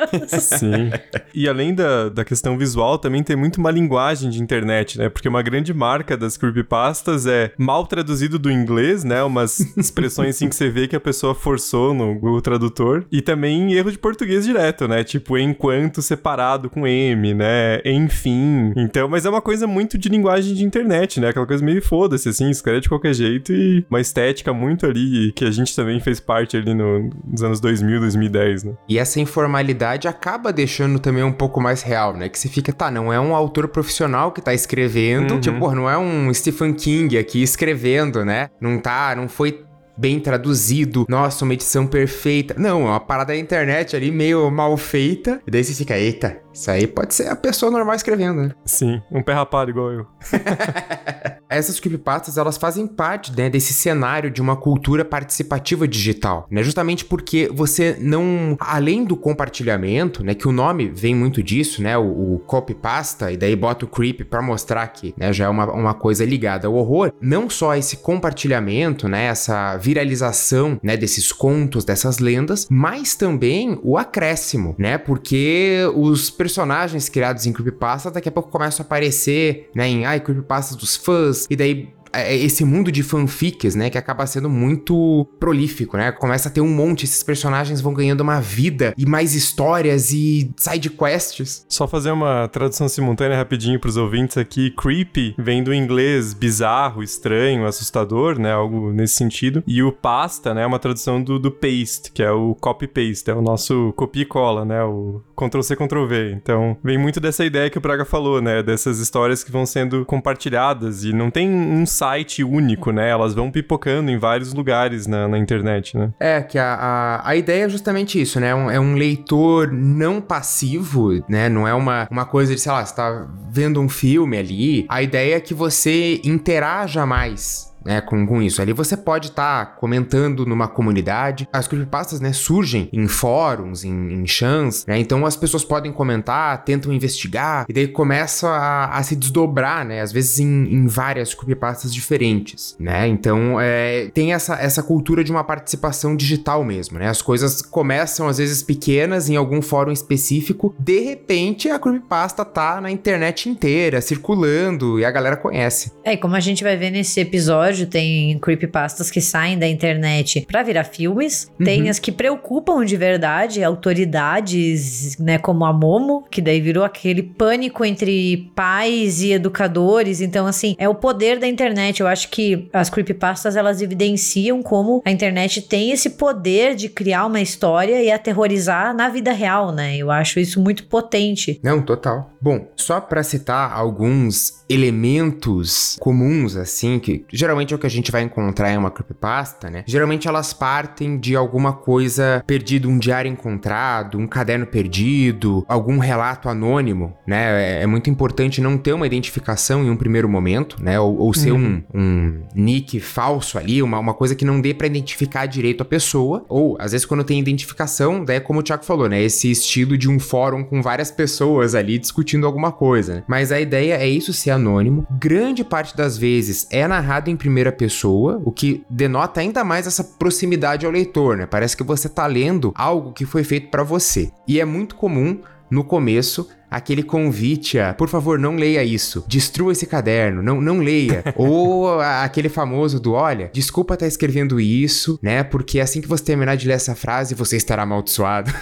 Sim. 0.40 0.90
E 1.34 1.48
além 1.48 1.74
da, 1.74 2.08
da 2.08 2.24
questão 2.24 2.56
visual, 2.56 2.98
também 2.98 3.22
tem 3.22 3.36
muito 3.36 3.56
uma 3.58 3.70
linguagem 3.70 4.30
de 4.30 4.42
internet, 4.42 4.98
né? 4.98 5.08
Porque 5.08 5.28
uma 5.28 5.42
grande 5.42 5.72
marca 5.72 6.16
das 6.16 6.36
creepypastas 6.36 7.26
é 7.26 7.52
mal 7.58 7.86
traduzido 7.86 8.38
do 8.38 8.50
inglês, 8.50 9.04
né? 9.04 9.22
Umas 9.22 9.60
expressões 9.76 10.36
assim 10.36 10.48
que 10.48 10.54
você 10.54 10.68
vê 10.68 10.86
que 10.86 10.96
a 10.96 11.00
pessoa 11.00 11.34
forçou 11.34 11.94
no 11.94 12.14
Google 12.14 12.40
Tradutor. 12.40 13.04
E 13.10 13.20
também 13.20 13.72
erro 13.72 13.90
de 13.90 13.98
português 13.98 14.44
direto, 14.44 14.86
né? 14.86 15.02
Tipo, 15.02 15.38
enquanto 15.38 16.02
separado 16.02 16.68
com 16.68 16.86
M, 16.86 17.34
né? 17.34 17.80
Enfim. 17.84 18.72
Então, 18.76 19.08
mas 19.08 19.24
é 19.24 19.30
uma 19.30 19.42
coisa 19.42 19.66
muito 19.66 19.96
de 19.98 20.08
linguagem 20.08 20.54
de 20.54 20.64
internet, 20.64 21.20
né? 21.20 21.28
Aquela 21.28 21.46
coisa 21.46 21.64
meio 21.64 21.82
foda-se, 21.82 22.28
assim, 22.28 22.50
escreve 22.50 22.80
de 22.80 22.88
qualquer 22.88 23.14
jeito 23.14 23.52
e 23.52 23.84
uma 23.88 24.00
estética 24.00 24.52
muito 24.52 24.86
ali 24.86 25.32
que 25.32 25.44
a 25.44 25.50
gente 25.50 25.74
também 25.74 26.00
fez 26.00 26.20
parte 26.20 26.56
ali 26.56 26.74
no, 26.74 27.10
nos 27.24 27.42
anos 27.42 27.60
2000, 27.60 28.00
2010, 28.00 28.64
né? 28.64 28.74
E 28.88 28.98
essa 29.06 29.20
informalidade 29.20 30.08
acaba 30.08 30.52
deixando 30.52 30.98
também 30.98 31.22
um 31.22 31.32
pouco 31.32 31.60
mais 31.60 31.82
real, 31.82 32.14
né? 32.14 32.28
Que 32.28 32.38
você 32.38 32.48
fica, 32.48 32.72
tá, 32.72 32.90
não 32.90 33.12
é 33.12 33.18
um 33.18 33.34
autor 33.34 33.68
profissional 33.68 34.32
que 34.32 34.40
tá 34.40 34.52
escrevendo, 34.52 35.34
uhum. 35.34 35.40
tipo, 35.40 35.74
não 35.74 35.88
é 35.88 35.96
um 35.96 36.32
Stephen 36.34 36.74
King 36.74 37.16
aqui 37.16 37.42
escrevendo, 37.42 38.24
né? 38.24 38.50
Não 38.60 38.78
tá, 38.78 39.14
não 39.16 39.28
foi 39.28 39.64
bem 39.96 40.20
traduzido, 40.20 41.06
nossa, 41.08 41.44
uma 41.44 41.54
edição 41.54 41.86
perfeita. 41.86 42.54
Não, 42.58 42.82
é 42.82 42.90
uma 42.90 43.00
parada 43.00 43.32
da 43.32 43.38
internet 43.38 43.96
ali 43.96 44.10
meio 44.10 44.50
mal 44.50 44.76
feita. 44.76 45.40
E 45.46 45.50
daí 45.50 45.64
você 45.64 45.72
fica, 45.72 45.96
eita, 45.96 46.38
isso 46.52 46.70
aí 46.70 46.86
pode 46.86 47.14
ser 47.14 47.28
a 47.28 47.36
pessoa 47.36 47.70
normal 47.70 47.94
escrevendo, 47.94 48.42
né? 48.42 48.50
Sim, 48.64 49.00
um 49.10 49.22
pé 49.22 49.32
rapado 49.32 49.70
igual 49.70 49.92
eu. 49.92 50.06
essas 51.48 51.80
creepypastas 51.80 52.38
elas 52.38 52.56
fazem 52.56 52.86
parte 52.86 53.36
né, 53.36 53.48
desse 53.48 53.72
cenário 53.72 54.30
de 54.30 54.40
uma 54.40 54.56
cultura 54.56 55.04
participativa 55.04 55.86
digital, 55.86 56.46
né? 56.50 56.62
Justamente 56.62 57.04
porque 57.04 57.50
você 57.52 57.96
não, 58.00 58.56
além 58.60 59.04
do 59.04 59.16
compartilhamento, 59.16 60.24
né, 60.24 60.34
que 60.34 60.48
o 60.48 60.52
nome 60.52 60.88
vem 60.88 61.14
muito 61.14 61.42
disso, 61.42 61.82
né, 61.82 61.96
o, 61.96 62.34
o 62.34 62.38
copypasta 62.40 63.30
e 63.30 63.36
daí 63.36 63.54
bota 63.54 63.84
o 63.84 63.88
creep 63.88 64.22
para 64.24 64.42
mostrar 64.42 64.86
que, 64.88 65.14
né, 65.16 65.32
já 65.32 65.46
é 65.46 65.48
uma, 65.48 65.72
uma 65.72 65.94
coisa 65.94 66.24
ligada 66.24 66.66
ao 66.66 66.74
horror. 66.74 67.12
Não 67.20 67.48
só 67.48 67.74
esse 67.74 67.98
compartilhamento, 67.98 69.08
né, 69.08 69.26
essa 69.26 69.76
viralização, 69.76 70.78
né, 70.82 70.96
desses 70.96 71.32
contos, 71.32 71.84
dessas 71.84 72.18
lendas, 72.18 72.66
mas 72.70 73.14
também 73.14 73.78
o 73.82 73.96
acréscimo, 73.96 74.74
né? 74.78 74.98
Porque 74.98 75.80
os 75.94 76.30
personagens 76.30 77.08
criados 77.08 77.46
em 77.46 77.52
creepypasta 77.52 78.10
daqui 78.10 78.28
a 78.28 78.32
pouco 78.32 78.50
começam 78.50 78.82
a 78.82 78.86
aparecer, 78.86 79.70
né, 79.74 79.88
em 79.88 80.04
ai, 80.04 80.20
creepypastas 80.20 80.76
dos 80.76 80.96
fãs, 80.96 81.35
e 81.50 81.56
daí 81.56 81.95
esse 82.14 82.64
mundo 82.64 82.90
de 82.90 83.02
fanfics, 83.02 83.74
né, 83.74 83.90
que 83.90 83.98
acaba 83.98 84.26
sendo 84.26 84.48
muito 84.48 85.26
prolífico, 85.38 85.96
né? 85.96 86.12
Começa 86.12 86.48
a 86.48 86.52
ter 86.52 86.60
um 86.60 86.68
monte, 86.68 87.04
esses 87.04 87.22
personagens 87.22 87.80
vão 87.80 87.92
ganhando 87.94 88.20
uma 88.20 88.40
vida 88.40 88.94
e 88.96 89.06
mais 89.06 89.34
histórias 89.34 90.12
e 90.12 90.50
side 90.56 90.90
quests. 90.90 91.64
Só 91.68 91.86
fazer 91.86 92.10
uma 92.10 92.48
tradução 92.48 92.88
simultânea 92.88 93.36
rapidinho 93.36 93.78
para 93.78 93.88
os 93.88 93.96
ouvintes 93.96 94.36
aqui. 94.36 94.70
Creepy 94.70 95.34
vem 95.38 95.62
do 95.62 95.74
inglês 95.74 96.34
bizarro, 96.34 97.02
estranho, 97.02 97.66
assustador, 97.66 98.38
né, 98.38 98.52
algo 98.52 98.92
nesse 98.92 99.14
sentido. 99.14 99.62
E 99.66 99.82
o 99.82 99.92
pasta, 99.92 100.54
né, 100.54 100.62
é 100.62 100.66
uma 100.66 100.78
tradução 100.78 101.22
do, 101.22 101.38
do 101.38 101.50
paste, 101.50 102.10
que 102.12 102.22
é 102.22 102.30
o 102.30 102.54
copy 102.54 102.86
paste, 102.86 103.30
é 103.30 103.34
o 103.34 103.42
nosso 103.42 103.92
copia 103.96 104.22
e 104.22 104.26
cola, 104.26 104.64
né, 104.64 104.82
o 104.82 105.22
Ctrl 105.36 105.62
C 105.62 105.76
Ctrl 105.76 106.06
V. 106.06 106.32
Então, 106.32 106.76
vem 106.82 106.98
muito 106.98 107.20
dessa 107.20 107.44
ideia 107.44 107.70
que 107.70 107.78
o 107.78 107.80
Praga 107.80 108.04
falou, 108.04 108.40
né, 108.40 108.62
dessas 108.62 108.98
histórias 108.98 109.44
que 109.44 109.52
vão 109.52 109.66
sendo 109.66 110.04
compartilhadas 110.04 111.04
e 111.04 111.12
não 111.12 111.30
tem 111.30 111.48
um 111.48 111.84
site 111.86 112.05
único, 112.44 112.90
né? 112.90 113.10
Elas 113.10 113.34
vão 113.34 113.50
pipocando 113.50 114.10
em 114.10 114.18
vários 114.18 114.52
lugares 114.52 115.06
na, 115.06 115.28
na 115.28 115.38
internet, 115.38 115.96
né? 115.96 116.12
É, 116.18 116.42
que 116.42 116.58
a, 116.58 116.74
a, 116.74 117.30
a, 117.30 117.36
ideia 117.36 117.64
é 117.64 117.68
justamente 117.68 118.20
isso, 118.20 118.40
né? 118.40 118.54
Um, 118.54 118.70
é 118.70 118.80
um 118.80 118.94
leitor 118.94 119.72
não 119.72 120.20
passivo, 120.20 121.12
né? 121.28 121.48
Não 121.48 121.66
é 121.66 121.74
uma, 121.74 122.06
uma 122.10 122.24
coisa 122.24 122.54
de, 122.54 122.60
sei 122.60 122.72
lá, 122.72 122.84
você 122.84 122.94
tá 122.94 123.26
vendo 123.50 123.80
um 123.80 123.88
filme 123.88 124.36
ali. 124.36 124.86
A 124.88 125.02
ideia 125.02 125.36
é 125.36 125.40
que 125.40 125.54
você 125.54 126.20
interaja 126.24 127.06
mais 127.06 127.75
né, 127.86 128.00
com, 128.00 128.26
com 128.26 128.42
isso. 128.42 128.60
Ali 128.60 128.72
você 128.72 128.96
pode 128.96 129.28
estar 129.28 129.64
tá 129.64 129.72
comentando 129.72 130.44
numa 130.44 130.68
comunidade. 130.68 131.48
As 131.52 131.66
creepypastas, 131.66 132.20
né, 132.20 132.32
surgem 132.32 132.88
em 132.92 133.06
fóruns, 133.06 133.84
em, 133.84 134.12
em 134.12 134.26
chans, 134.26 134.84
né, 134.86 134.98
então 134.98 135.24
as 135.24 135.36
pessoas 135.36 135.64
podem 135.64 135.92
comentar, 135.92 136.64
tentam 136.64 136.92
investigar, 136.92 137.64
e 137.68 137.72
daí 137.72 137.88
começa 137.88 138.48
a, 138.48 138.98
a 138.98 139.02
se 139.02 139.14
desdobrar, 139.14 139.84
né, 139.84 140.00
às 140.00 140.12
vezes 140.12 140.38
em, 140.38 140.46
em 140.46 140.86
várias 140.86 141.34
creepypastas 141.34 141.92
diferentes, 141.92 142.76
né, 142.78 143.06
então 143.06 143.60
é, 143.60 144.10
tem 144.12 144.32
essa, 144.32 144.54
essa 144.56 144.82
cultura 144.82 145.22
de 145.22 145.30
uma 145.30 145.44
participação 145.44 146.16
digital 146.16 146.64
mesmo, 146.64 146.98
né, 146.98 147.08
as 147.08 147.22
coisas 147.22 147.62
começam 147.62 148.28
às 148.28 148.38
vezes 148.38 148.62
pequenas 148.62 149.28
em 149.28 149.36
algum 149.36 149.62
fórum 149.62 149.92
específico, 149.92 150.74
de 150.78 151.00
repente 151.00 151.68
a 151.68 151.78
creepypasta 151.78 152.44
tá 152.44 152.80
na 152.80 152.90
internet 152.90 153.48
inteira, 153.48 154.00
circulando, 154.00 154.98
e 154.98 155.04
a 155.04 155.10
galera 155.10 155.36
conhece. 155.36 155.92
É, 156.04 156.16
como 156.16 156.34
a 156.34 156.40
gente 156.40 156.64
vai 156.64 156.76
ver 156.76 156.90
nesse 156.90 157.20
episódio, 157.20 157.75
episódio 157.76 157.86
tem 157.86 158.38
creepypastas 158.38 159.10
que 159.10 159.20
saem 159.20 159.58
da 159.58 159.68
internet 159.68 160.46
para 160.46 160.62
virar 160.62 160.84
filmes. 160.84 161.50
Uhum. 161.58 161.64
Tem 161.64 161.88
as 161.88 161.98
que 161.98 162.10
preocupam 162.10 162.84
de 162.84 162.96
verdade 162.96 163.62
autoridades, 163.62 165.16
né, 165.18 165.38
como 165.38 165.64
a 165.64 165.72
Momo, 165.72 166.24
que 166.30 166.40
daí 166.40 166.60
virou 166.60 166.84
aquele 166.84 167.22
pânico 167.22 167.84
entre 167.84 168.50
pais 168.54 169.22
e 169.22 169.32
educadores. 169.32 170.20
Então, 170.20 170.46
assim, 170.46 170.74
é 170.78 170.88
o 170.88 170.94
poder 170.94 171.38
da 171.38 171.46
internet. 171.46 172.00
Eu 172.00 172.06
acho 172.06 172.30
que 172.30 172.68
as 172.72 172.88
creepypastas 172.88 173.56
elas 173.56 173.82
evidenciam 173.82 174.62
como 174.62 175.02
a 175.04 175.10
internet 175.10 175.62
tem 175.62 175.90
esse 175.90 176.10
poder 176.10 176.74
de 176.74 176.88
criar 176.88 177.26
uma 177.26 177.40
história 177.40 178.02
e 178.02 178.10
aterrorizar 178.10 178.94
na 178.94 179.08
vida 179.08 179.32
real, 179.32 179.72
né? 179.72 179.96
Eu 179.96 180.10
acho 180.10 180.40
isso 180.40 180.60
muito 180.60 180.84
potente. 180.86 181.60
Não, 181.62 181.82
total. 181.82 182.30
Bom, 182.40 182.68
só 182.76 183.00
para 183.00 183.22
citar 183.22 183.72
alguns 183.72 184.64
elementos 184.68 185.96
comuns, 186.00 186.56
assim, 186.56 186.98
que 186.98 187.24
geralmente 187.32 187.65
é 187.72 187.76
o 187.76 187.78
que 187.78 187.86
a 187.86 187.90
gente 187.90 188.12
vai 188.12 188.22
encontrar 188.22 188.72
em 188.72 188.76
uma 188.76 188.90
creepypasta, 188.90 189.70
né? 189.70 189.84
Geralmente 189.86 190.28
elas 190.28 190.52
partem 190.52 191.18
de 191.18 191.34
alguma 191.36 191.72
coisa 191.72 192.42
perdida, 192.46 192.88
um 192.88 192.98
diário 192.98 193.30
encontrado, 193.30 194.18
um 194.18 194.26
caderno 194.26 194.66
perdido, 194.66 195.64
algum 195.68 195.98
relato 195.98 196.48
anônimo, 196.48 197.14
né? 197.26 197.80
É, 197.80 197.82
é 197.82 197.86
muito 197.86 198.08
importante 198.10 198.60
não 198.60 198.78
ter 198.78 198.92
uma 198.92 199.06
identificação 199.06 199.84
em 199.84 199.90
um 199.90 199.96
primeiro 199.96 200.28
momento, 200.28 200.82
né? 200.82 200.98
Ou, 201.00 201.16
ou 201.18 201.34
ser 201.34 201.52
uhum. 201.52 201.82
um, 201.92 202.00
um, 202.00 202.42
nick 202.54 203.00
falso 203.00 203.58
ali, 203.58 203.82
uma, 203.82 203.98
uma 203.98 204.14
coisa 204.14 204.34
que 204.34 204.44
não 204.44 204.60
dê 204.60 204.72
para 204.72 204.86
identificar 204.86 205.46
direito 205.46 205.82
a 205.82 205.84
pessoa. 205.84 206.44
Ou, 206.48 206.76
às 206.80 206.92
vezes, 206.92 207.06
quando 207.06 207.24
tem 207.24 207.38
identificação, 207.38 208.24
daí 208.24 208.36
é 208.36 208.40
como 208.40 208.60
o 208.60 208.62
Thiago 208.62 208.84
falou, 208.84 209.08
né? 209.08 209.22
Esse 209.22 209.50
estilo 209.50 209.96
de 209.96 210.08
um 210.08 210.18
fórum 210.18 210.64
com 210.64 210.82
várias 210.82 211.10
pessoas 211.10 211.74
ali 211.74 211.98
discutindo 211.98 212.46
alguma 212.46 212.72
coisa, 212.72 213.16
né? 213.16 213.24
Mas 213.26 213.52
a 213.52 213.60
ideia 213.60 213.94
é 213.94 214.08
isso 214.08 214.32
ser 214.32 214.50
anônimo. 214.50 215.06
Grande 215.10 215.64
parte 215.64 215.96
das 215.96 216.16
vezes 216.16 216.66
é 216.70 216.86
narrado 216.86 217.30
em 217.30 217.36
primeira 217.56 217.72
pessoa, 217.72 218.38
o 218.44 218.52
que 218.52 218.84
denota 218.90 219.40
ainda 219.40 219.64
mais 219.64 219.86
essa 219.86 220.04
proximidade 220.04 220.84
ao 220.84 220.92
leitor, 220.92 221.38
né? 221.38 221.46
Parece 221.46 221.74
que 221.74 221.82
você 221.82 222.06
tá 222.06 222.26
lendo 222.26 222.70
algo 222.76 223.14
que 223.14 223.24
foi 223.24 223.42
feito 223.42 223.70
para 223.70 223.82
você. 223.82 224.30
E 224.46 224.60
é 224.60 224.64
muito 224.66 224.94
comum 224.94 225.40
no 225.70 225.82
começo 225.82 226.46
aquele 226.76 227.02
convite 227.02 227.78
a, 227.78 227.94
por 227.94 228.08
favor, 228.08 228.38
não 228.38 228.54
leia 228.54 228.84
isso, 228.84 229.24
destrua 229.26 229.72
esse 229.72 229.86
caderno, 229.86 230.42
não, 230.42 230.60
não 230.60 230.78
leia. 230.78 231.24
Ou 231.34 231.98
aquele 232.00 232.48
famoso 232.48 233.00
do, 233.00 233.12
olha, 233.12 233.50
desculpa 233.52 233.94
estar 233.94 234.04
tá 234.04 234.08
escrevendo 234.08 234.60
isso, 234.60 235.18
né? 235.22 235.42
Porque 235.42 235.80
assim 235.80 236.00
que 236.00 236.08
você 236.08 236.22
terminar 236.22 236.56
de 236.56 236.68
ler 236.68 236.74
essa 236.74 236.94
frase, 236.94 237.34
você 237.34 237.56
estará 237.56 237.82
amaldiçoado. 237.82 238.52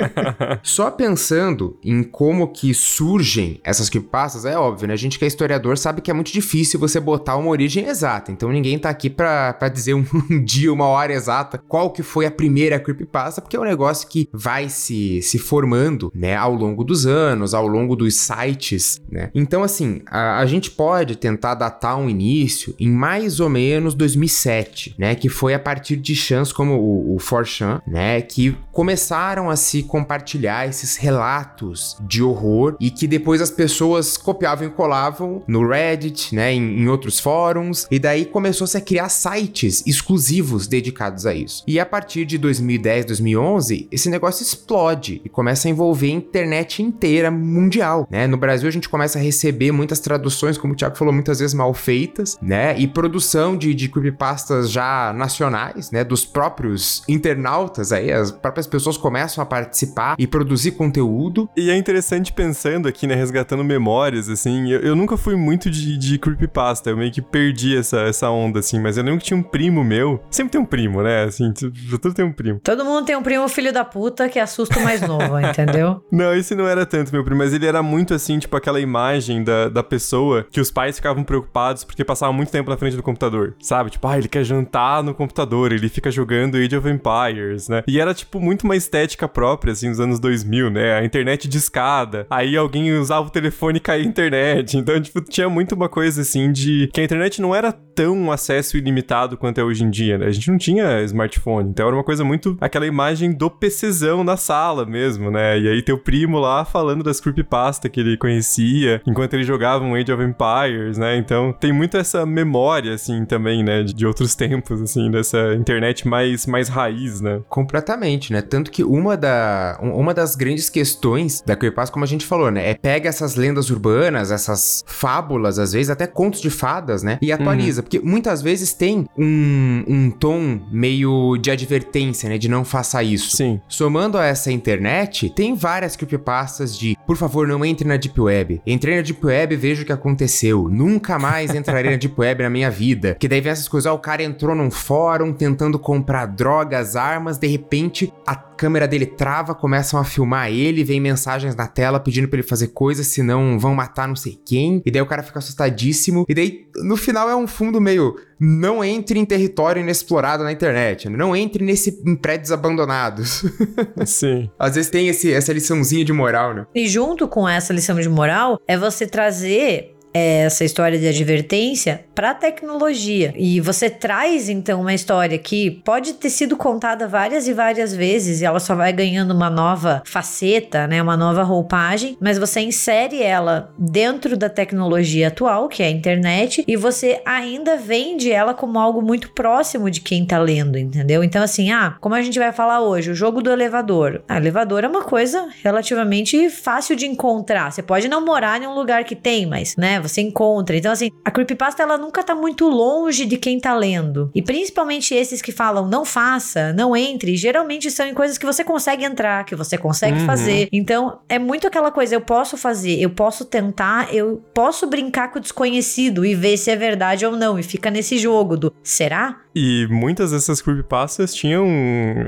Só 0.62 0.90
pensando 0.90 1.78
em 1.84 2.02
como 2.02 2.48
que 2.48 2.72
surgem 2.72 3.60
essas 3.62 3.90
creepypastas, 3.90 4.44
é 4.46 4.56
óbvio, 4.56 4.88
né? 4.88 4.94
A 4.94 4.96
gente 4.96 5.18
que 5.18 5.24
é 5.24 5.28
historiador 5.28 5.76
sabe 5.76 6.00
que 6.00 6.10
é 6.10 6.14
muito 6.14 6.32
difícil 6.32 6.80
você 6.80 6.98
botar 6.98 7.36
uma 7.36 7.50
origem 7.50 7.86
exata. 7.86 8.32
Então 8.32 8.50
ninguém 8.50 8.78
tá 8.78 8.88
aqui 8.88 9.10
pra, 9.10 9.52
pra 9.52 9.68
dizer 9.68 9.94
um, 9.94 10.04
um 10.30 10.40
dia, 10.42 10.72
uma 10.72 10.86
hora 10.86 11.12
exata, 11.12 11.58
qual 11.58 11.90
que 11.90 12.02
foi 12.02 12.24
a 12.24 12.30
primeira 12.30 12.80
creepypasta, 12.80 13.42
porque 13.42 13.56
é 13.56 13.60
um 13.60 13.64
negócio 13.64 14.08
que 14.08 14.28
vai 14.32 14.70
se, 14.70 15.20
se 15.20 15.38
formando, 15.38 16.10
né, 16.14 16.36
ao 16.36 16.54
longo 16.54 16.82
dos 16.82 17.06
anos 17.06 17.49
anos, 17.50 17.54
ao 17.54 17.66
longo 17.66 17.96
dos 17.96 18.14
sites, 18.16 19.00
né? 19.10 19.30
Então, 19.34 19.62
assim, 19.62 20.02
a, 20.06 20.38
a 20.38 20.46
gente 20.46 20.70
pode 20.70 21.16
tentar 21.16 21.54
datar 21.54 21.98
um 21.98 22.08
início 22.08 22.74
em 22.78 22.90
mais 22.90 23.40
ou 23.40 23.48
menos 23.48 23.94
2007, 23.94 24.94
né? 24.98 25.14
Que 25.14 25.28
foi 25.28 25.54
a 25.54 25.58
partir 25.58 25.96
de 25.96 26.14
chans 26.14 26.52
como 26.52 26.74
o, 26.74 27.16
o 27.16 27.18
4chan, 27.18 27.80
né? 27.86 28.20
Que 28.20 28.56
começaram 28.72 29.50
a 29.50 29.56
se 29.56 29.82
compartilhar 29.82 30.68
esses 30.68 30.96
relatos 30.96 31.96
de 32.00 32.22
horror 32.22 32.76
e 32.80 32.90
que 32.90 33.06
depois 33.06 33.40
as 33.40 33.50
pessoas 33.50 34.16
copiavam 34.16 34.66
e 34.66 34.70
colavam 34.70 35.42
no 35.46 35.66
Reddit, 35.66 36.34
né? 36.34 36.52
Em, 36.52 36.80
em 36.80 36.88
outros 36.88 37.18
fóruns, 37.18 37.86
e 37.90 37.98
daí 37.98 38.24
começou-se 38.24 38.76
a 38.76 38.80
criar 38.80 39.08
sites 39.08 39.82
exclusivos 39.86 40.66
dedicados 40.66 41.26
a 41.26 41.34
isso. 41.34 41.62
E 41.66 41.78
a 41.78 41.86
partir 41.86 42.24
de 42.24 42.38
2010, 42.38 43.06
2011, 43.06 43.88
esse 43.90 44.08
negócio 44.08 44.42
explode 44.42 45.20
e 45.24 45.28
começa 45.28 45.68
a 45.68 45.70
envolver 45.70 46.08
a 46.08 46.10
internet 46.10 46.82
inteira 46.82 47.29
mundial, 47.30 48.06
né? 48.10 48.26
No 48.26 48.36
Brasil 48.36 48.68
a 48.68 48.72
gente 48.72 48.88
começa 48.88 49.18
a 49.18 49.22
receber 49.22 49.72
muitas 49.72 50.00
traduções, 50.00 50.58
como 50.58 50.72
o 50.72 50.76
Thiago 50.76 50.96
falou, 50.96 51.12
muitas 51.12 51.38
vezes 51.40 51.54
mal 51.54 51.72
feitas, 51.74 52.38
né? 52.40 52.78
E 52.78 52.86
produção 52.86 53.56
de, 53.56 53.74
de 53.74 53.88
creepypastas 53.88 54.70
já 54.70 55.12
nacionais, 55.12 55.90
né? 55.90 56.04
Dos 56.04 56.24
próprios 56.24 57.02
internautas 57.08 57.92
aí, 57.92 58.12
as 58.12 58.30
próprias 58.30 58.66
pessoas 58.66 58.96
começam 58.96 59.42
a 59.42 59.46
participar 59.46 60.16
e 60.18 60.26
produzir 60.26 60.72
conteúdo. 60.72 61.48
E 61.56 61.70
é 61.70 61.76
interessante 61.76 62.32
pensando 62.32 62.88
aqui, 62.88 63.06
né? 63.06 63.14
Resgatando 63.14 63.64
memórias, 63.64 64.28
assim, 64.28 64.70
eu, 64.70 64.80
eu 64.80 64.96
nunca 64.96 65.16
fui 65.16 65.36
muito 65.36 65.70
de, 65.70 65.96
de 65.96 66.18
creepypasta, 66.18 66.90
eu 66.90 66.96
meio 66.96 67.10
que 67.10 67.22
perdi 67.22 67.76
essa, 67.76 68.00
essa 68.00 68.30
onda, 68.30 68.60
assim, 68.60 68.80
mas 68.80 68.96
eu 68.96 69.04
lembro 69.04 69.20
que 69.20 69.26
tinha 69.26 69.38
um 69.38 69.42
primo 69.42 69.82
meu, 69.84 70.22
sempre 70.30 70.52
tem 70.52 70.60
um 70.60 70.64
primo, 70.64 71.02
né? 71.02 71.24
Assim, 71.24 71.52
tudo 71.52 72.14
tem 72.14 72.24
um 72.24 72.32
primo. 72.32 72.60
Todo 72.60 72.84
mundo 72.84 73.04
tem 73.04 73.16
um 73.16 73.22
primo 73.22 73.48
filho 73.48 73.72
da 73.72 73.84
puta 73.84 74.28
que 74.28 74.38
assusta 74.38 74.78
o 74.78 74.82
mais 74.82 75.00
novo, 75.00 75.38
entendeu? 75.40 76.04
Não, 76.10 76.34
esse 76.34 76.54
não 76.54 76.66
era 76.66 76.86
tanto 76.86 77.12
meu 77.12 77.19
meu 77.20 77.24
primo, 77.24 77.38
mas 77.38 77.52
ele 77.52 77.66
era 77.66 77.82
muito 77.82 78.14
assim, 78.14 78.38
tipo 78.38 78.56
aquela 78.56 78.80
imagem 78.80 79.44
da, 79.44 79.68
da 79.68 79.82
pessoa 79.82 80.46
que 80.50 80.60
os 80.60 80.70
pais 80.70 80.96
ficavam 80.96 81.22
preocupados 81.22 81.84
porque 81.84 82.04
passava 82.04 82.32
muito 82.32 82.50
tempo 82.50 82.70
na 82.70 82.76
frente 82.76 82.96
do 82.96 83.02
computador, 83.02 83.54
sabe? 83.60 83.90
Tipo, 83.90 84.08
ah, 84.08 84.18
ele 84.18 84.28
quer 84.28 84.44
jantar 84.44 85.02
no 85.02 85.14
computador, 85.14 85.72
ele 85.72 85.88
fica 85.88 86.10
jogando 86.10 86.56
Age 86.56 86.76
of 86.76 86.88
Empires, 86.88 87.68
né? 87.68 87.82
E 87.86 88.00
era, 88.00 88.14
tipo, 88.14 88.40
muito 88.40 88.64
uma 88.64 88.76
estética 88.76 89.28
própria, 89.28 89.72
assim, 89.72 89.88
nos 89.88 90.00
anos 90.00 90.18
2000, 90.18 90.70
né? 90.70 90.94
A 90.94 91.04
internet 91.04 91.48
de 91.48 91.58
escada, 91.58 92.26
aí 92.30 92.56
alguém 92.56 92.92
usava 92.92 93.26
o 93.26 93.30
telefone 93.30 93.78
e 93.78 93.80
caía 93.80 94.04
a 94.04 94.06
internet. 94.06 94.76
Então, 94.76 95.00
tipo, 95.00 95.20
tinha 95.20 95.48
muito 95.48 95.74
uma 95.74 95.88
coisa, 95.88 96.22
assim, 96.22 96.52
de 96.52 96.88
que 96.92 97.00
a 97.00 97.04
internet 97.04 97.40
não 97.40 97.54
era 97.54 97.72
tão 97.72 98.32
acesso 98.32 98.76
ilimitado 98.76 99.36
quanto 99.36 99.60
é 99.60 99.64
hoje 99.64 99.84
em 99.84 99.90
dia, 99.90 100.16
né? 100.16 100.26
A 100.26 100.30
gente 100.30 100.50
não 100.50 100.56
tinha 100.56 101.02
smartphone, 101.02 101.68
então 101.68 101.86
era 101.86 101.96
uma 101.96 102.04
coisa 102.04 102.24
muito 102.24 102.56
aquela 102.60 102.86
imagem 102.86 103.32
do 103.32 103.50
PCzão 103.50 104.24
na 104.24 104.36
sala 104.36 104.86
mesmo, 104.86 105.30
né? 105.30 105.58
E 105.58 105.68
aí 105.68 105.82
teu 105.82 105.98
primo 105.98 106.38
lá 106.38 106.64
falando 106.64 107.02
das 107.10 107.20
creepypasta 107.20 107.88
que 107.88 108.00
ele 108.00 108.16
conhecia 108.16 109.02
enquanto 109.06 109.34
ele 109.34 109.44
jogava 109.44 109.84
um 109.84 109.94
Age 109.94 110.12
of 110.12 110.22
Empires, 110.22 110.96
né? 110.96 111.16
Então 111.16 111.52
tem 111.52 111.72
muito 111.72 111.96
essa 111.96 112.24
memória, 112.24 112.94
assim, 112.94 113.24
também, 113.24 113.62
né? 113.62 113.82
De, 113.82 113.92
de 113.92 114.06
outros 114.06 114.34
tempos, 114.36 114.80
assim, 114.80 115.10
dessa 115.10 115.54
internet 115.54 116.06
mais, 116.06 116.46
mais 116.46 116.68
raiz, 116.68 117.20
né? 117.20 117.40
Completamente, 117.48 118.32
né? 118.32 118.40
Tanto 118.40 118.70
que 118.70 118.82
uma, 118.82 119.16
da, 119.16 119.78
uma 119.82 120.14
das 120.14 120.34
grandes 120.36 120.70
questões 120.70 121.42
da 121.44 121.56
creepypasta, 121.56 121.92
como 121.92 122.04
a 122.04 122.08
gente 122.08 122.24
falou, 122.24 122.50
né? 122.50 122.70
É 122.70 122.74
pega 122.74 123.08
essas 123.08 123.34
lendas 123.34 123.70
urbanas, 123.70 124.30
essas 124.30 124.84
fábulas, 124.86 125.58
às 125.58 125.72
vezes 125.72 125.90
até 125.90 126.06
contos 126.06 126.40
de 126.40 126.50
fadas, 126.50 127.02
né? 127.02 127.18
E 127.20 127.32
atualiza. 127.32 127.80
Uhum. 127.80 127.84
Porque 127.84 127.98
muitas 127.98 128.40
vezes 128.42 128.72
tem 128.72 129.06
um, 129.18 129.84
um 129.86 130.10
tom 130.10 130.60
meio 130.70 131.36
de 131.36 131.50
advertência, 131.50 132.28
né? 132.28 132.38
De 132.38 132.48
não 132.48 132.64
faça 132.64 133.02
isso. 133.02 133.36
Sim. 133.36 133.60
Somando 133.68 134.16
a 134.16 134.24
essa 134.24 134.50
internet, 134.52 135.30
tem 135.30 135.54
várias 135.54 135.96
creepypastas 135.96 136.78
de 136.78 136.96
por 137.06 137.16
favor, 137.16 137.46
não 137.46 137.64
entre 137.64 137.86
na 137.86 137.96
Deep 137.96 138.20
Web. 138.20 138.62
Entrei 138.66 138.96
na 138.96 139.02
Deep 139.02 139.24
Web 139.24 139.54
e 139.54 139.56
vejo 139.56 139.82
o 139.82 139.86
que 139.86 139.92
aconteceu. 139.92 140.68
Nunca 140.68 141.18
mais 141.18 141.54
entrarei 141.54 141.90
na 141.90 141.96
Deep 141.96 142.14
Web 142.18 142.42
na 142.42 142.50
minha 142.50 142.70
vida. 142.70 143.16
Que 143.18 143.28
daí 143.28 143.40
vem 143.40 143.52
essas 143.52 143.68
coisas, 143.68 143.90
ó, 143.90 143.94
o 143.94 143.98
cara 143.98 144.22
entrou 144.22 144.54
num 144.54 144.70
fórum 144.70 145.32
tentando 145.32 145.78
comprar 145.78 146.26
drogas, 146.26 146.96
armas, 146.96 147.38
de 147.38 147.46
repente 147.46 148.12
a 148.26 148.34
câmera 148.60 148.86
dele 148.86 149.06
trava, 149.06 149.54
começam 149.54 149.98
a 149.98 150.04
filmar 150.04 150.50
ele, 150.50 150.84
vem 150.84 151.00
mensagens 151.00 151.56
na 151.56 151.66
tela 151.66 151.98
pedindo 151.98 152.28
para 152.28 152.40
ele 152.40 152.46
fazer 152.46 152.68
coisas, 152.68 153.06
senão 153.06 153.58
vão 153.58 153.74
matar 153.74 154.06
não 154.06 154.14
sei 154.14 154.38
quem. 154.44 154.82
E 154.84 154.90
daí 154.90 155.00
o 155.00 155.06
cara 155.06 155.22
fica 155.22 155.38
assustadíssimo. 155.38 156.26
E 156.28 156.34
daí, 156.34 156.66
no 156.76 156.94
final, 156.94 157.26
é 157.30 157.34
um 157.34 157.46
fundo 157.46 157.80
meio. 157.80 158.16
Não 158.38 158.84
entre 158.84 159.18
em 159.18 159.24
território 159.24 159.80
inexplorado 159.80 160.44
na 160.44 160.52
internet. 160.52 161.08
Né? 161.08 161.16
Não 161.16 161.34
entre 161.34 161.64
nesse 161.64 162.02
em 162.06 162.14
prédios 162.14 162.52
abandonados. 162.52 163.44
Sim. 164.04 164.50
Às 164.58 164.74
vezes 164.74 164.90
tem 164.90 165.08
esse, 165.08 165.32
essa 165.32 165.54
liçãozinha 165.54 166.04
de 166.04 166.12
moral, 166.12 166.52
né? 166.52 166.66
E 166.74 166.86
junto 166.86 167.26
com 167.26 167.48
essa 167.48 167.72
lição 167.72 167.98
de 167.98 168.10
moral, 168.10 168.60
é 168.68 168.76
você 168.76 169.06
trazer 169.06 169.94
essa 170.12 170.64
história 170.64 170.98
de 170.98 171.06
advertência 171.06 172.04
para 172.14 172.30
a 172.30 172.34
tecnologia. 172.34 173.32
E 173.36 173.60
você 173.60 173.88
traz 173.88 174.48
então 174.48 174.80
uma 174.80 174.94
história 174.94 175.38
que 175.38 175.70
pode 175.84 176.14
ter 176.14 176.30
sido 176.30 176.56
contada 176.56 177.06
várias 177.06 177.46
e 177.46 177.52
várias 177.52 177.94
vezes 177.94 178.40
e 178.40 178.44
ela 178.44 178.60
só 178.60 178.74
vai 178.74 178.92
ganhando 178.92 179.32
uma 179.32 179.48
nova 179.48 180.02
faceta, 180.04 180.86
né, 180.86 181.00
uma 181.02 181.16
nova 181.16 181.42
roupagem, 181.42 182.16
mas 182.20 182.38
você 182.38 182.60
insere 182.60 183.22
ela 183.22 183.72
dentro 183.78 184.36
da 184.36 184.48
tecnologia 184.48 185.28
atual, 185.28 185.68
que 185.68 185.82
é 185.82 185.86
a 185.86 185.90
internet, 185.90 186.64
e 186.66 186.76
você 186.76 187.20
ainda 187.24 187.76
vende 187.76 188.30
ela 188.30 188.52
como 188.52 188.78
algo 188.78 189.00
muito 189.00 189.30
próximo 189.32 189.90
de 189.90 190.00
quem 190.00 190.26
tá 190.26 190.38
lendo, 190.38 190.78
entendeu? 190.78 191.22
Então 191.22 191.42
assim, 191.42 191.70
ah, 191.70 191.96
como 192.00 192.14
a 192.14 192.22
gente 192.22 192.38
vai 192.38 192.52
falar 192.52 192.80
hoje, 192.80 193.10
o 193.10 193.14
jogo 193.14 193.42
do 193.42 193.50
elevador. 193.50 194.22
Ah, 194.28 194.36
elevador 194.36 194.84
é 194.84 194.88
uma 194.88 195.02
coisa 195.02 195.48
relativamente 195.62 196.50
fácil 196.50 196.96
de 196.96 197.06
encontrar. 197.06 197.70
Você 197.70 197.82
pode 197.82 198.08
não 198.08 198.24
morar 198.24 198.60
em 198.60 198.66
um 198.66 198.74
lugar 198.74 199.04
que 199.04 199.14
tem, 199.14 199.46
mas, 199.46 199.76
né, 199.76 199.99
você 200.00 200.20
encontra. 200.20 200.76
Então, 200.76 200.92
assim, 200.92 201.10
a 201.24 201.30
creepypasta 201.30 201.82
ela 201.82 201.98
nunca 201.98 202.22
tá 202.22 202.34
muito 202.34 202.68
longe 202.68 203.24
de 203.24 203.36
quem 203.36 203.58
tá 203.58 203.74
lendo. 203.74 204.30
E 204.34 204.42
principalmente 204.42 205.14
esses 205.14 205.42
que 205.42 205.52
falam 205.52 205.86
não 205.86 206.04
faça, 206.04 206.72
não 206.72 206.96
entre, 206.96 207.36
geralmente 207.36 207.90
são 207.90 208.06
em 208.06 208.14
coisas 208.14 208.38
que 208.38 208.46
você 208.46 208.64
consegue 208.64 209.04
entrar, 209.04 209.44
que 209.44 209.54
você 209.54 209.76
consegue 209.76 210.20
uhum. 210.20 210.26
fazer. 210.26 210.68
Então, 210.72 211.18
é 211.28 211.38
muito 211.38 211.66
aquela 211.66 211.90
coisa, 211.90 212.14
eu 212.14 212.20
posso 212.20 212.56
fazer, 212.56 213.00
eu 213.00 213.10
posso 213.10 213.44
tentar, 213.44 214.14
eu 214.14 214.42
posso 214.54 214.86
brincar 214.86 215.30
com 215.30 215.38
o 215.38 215.42
desconhecido 215.42 216.24
e 216.24 216.34
ver 216.34 216.56
se 216.56 216.70
é 216.70 216.76
verdade 216.76 217.24
ou 217.26 217.36
não. 217.36 217.58
E 217.58 217.62
fica 217.62 217.90
nesse 217.90 218.18
jogo 218.18 218.56
do 218.56 218.72
será? 218.82 219.40
E 219.54 219.86
muitas 219.90 220.30
dessas 220.30 220.62
creepypastas 220.62 221.34
tinham 221.34 221.66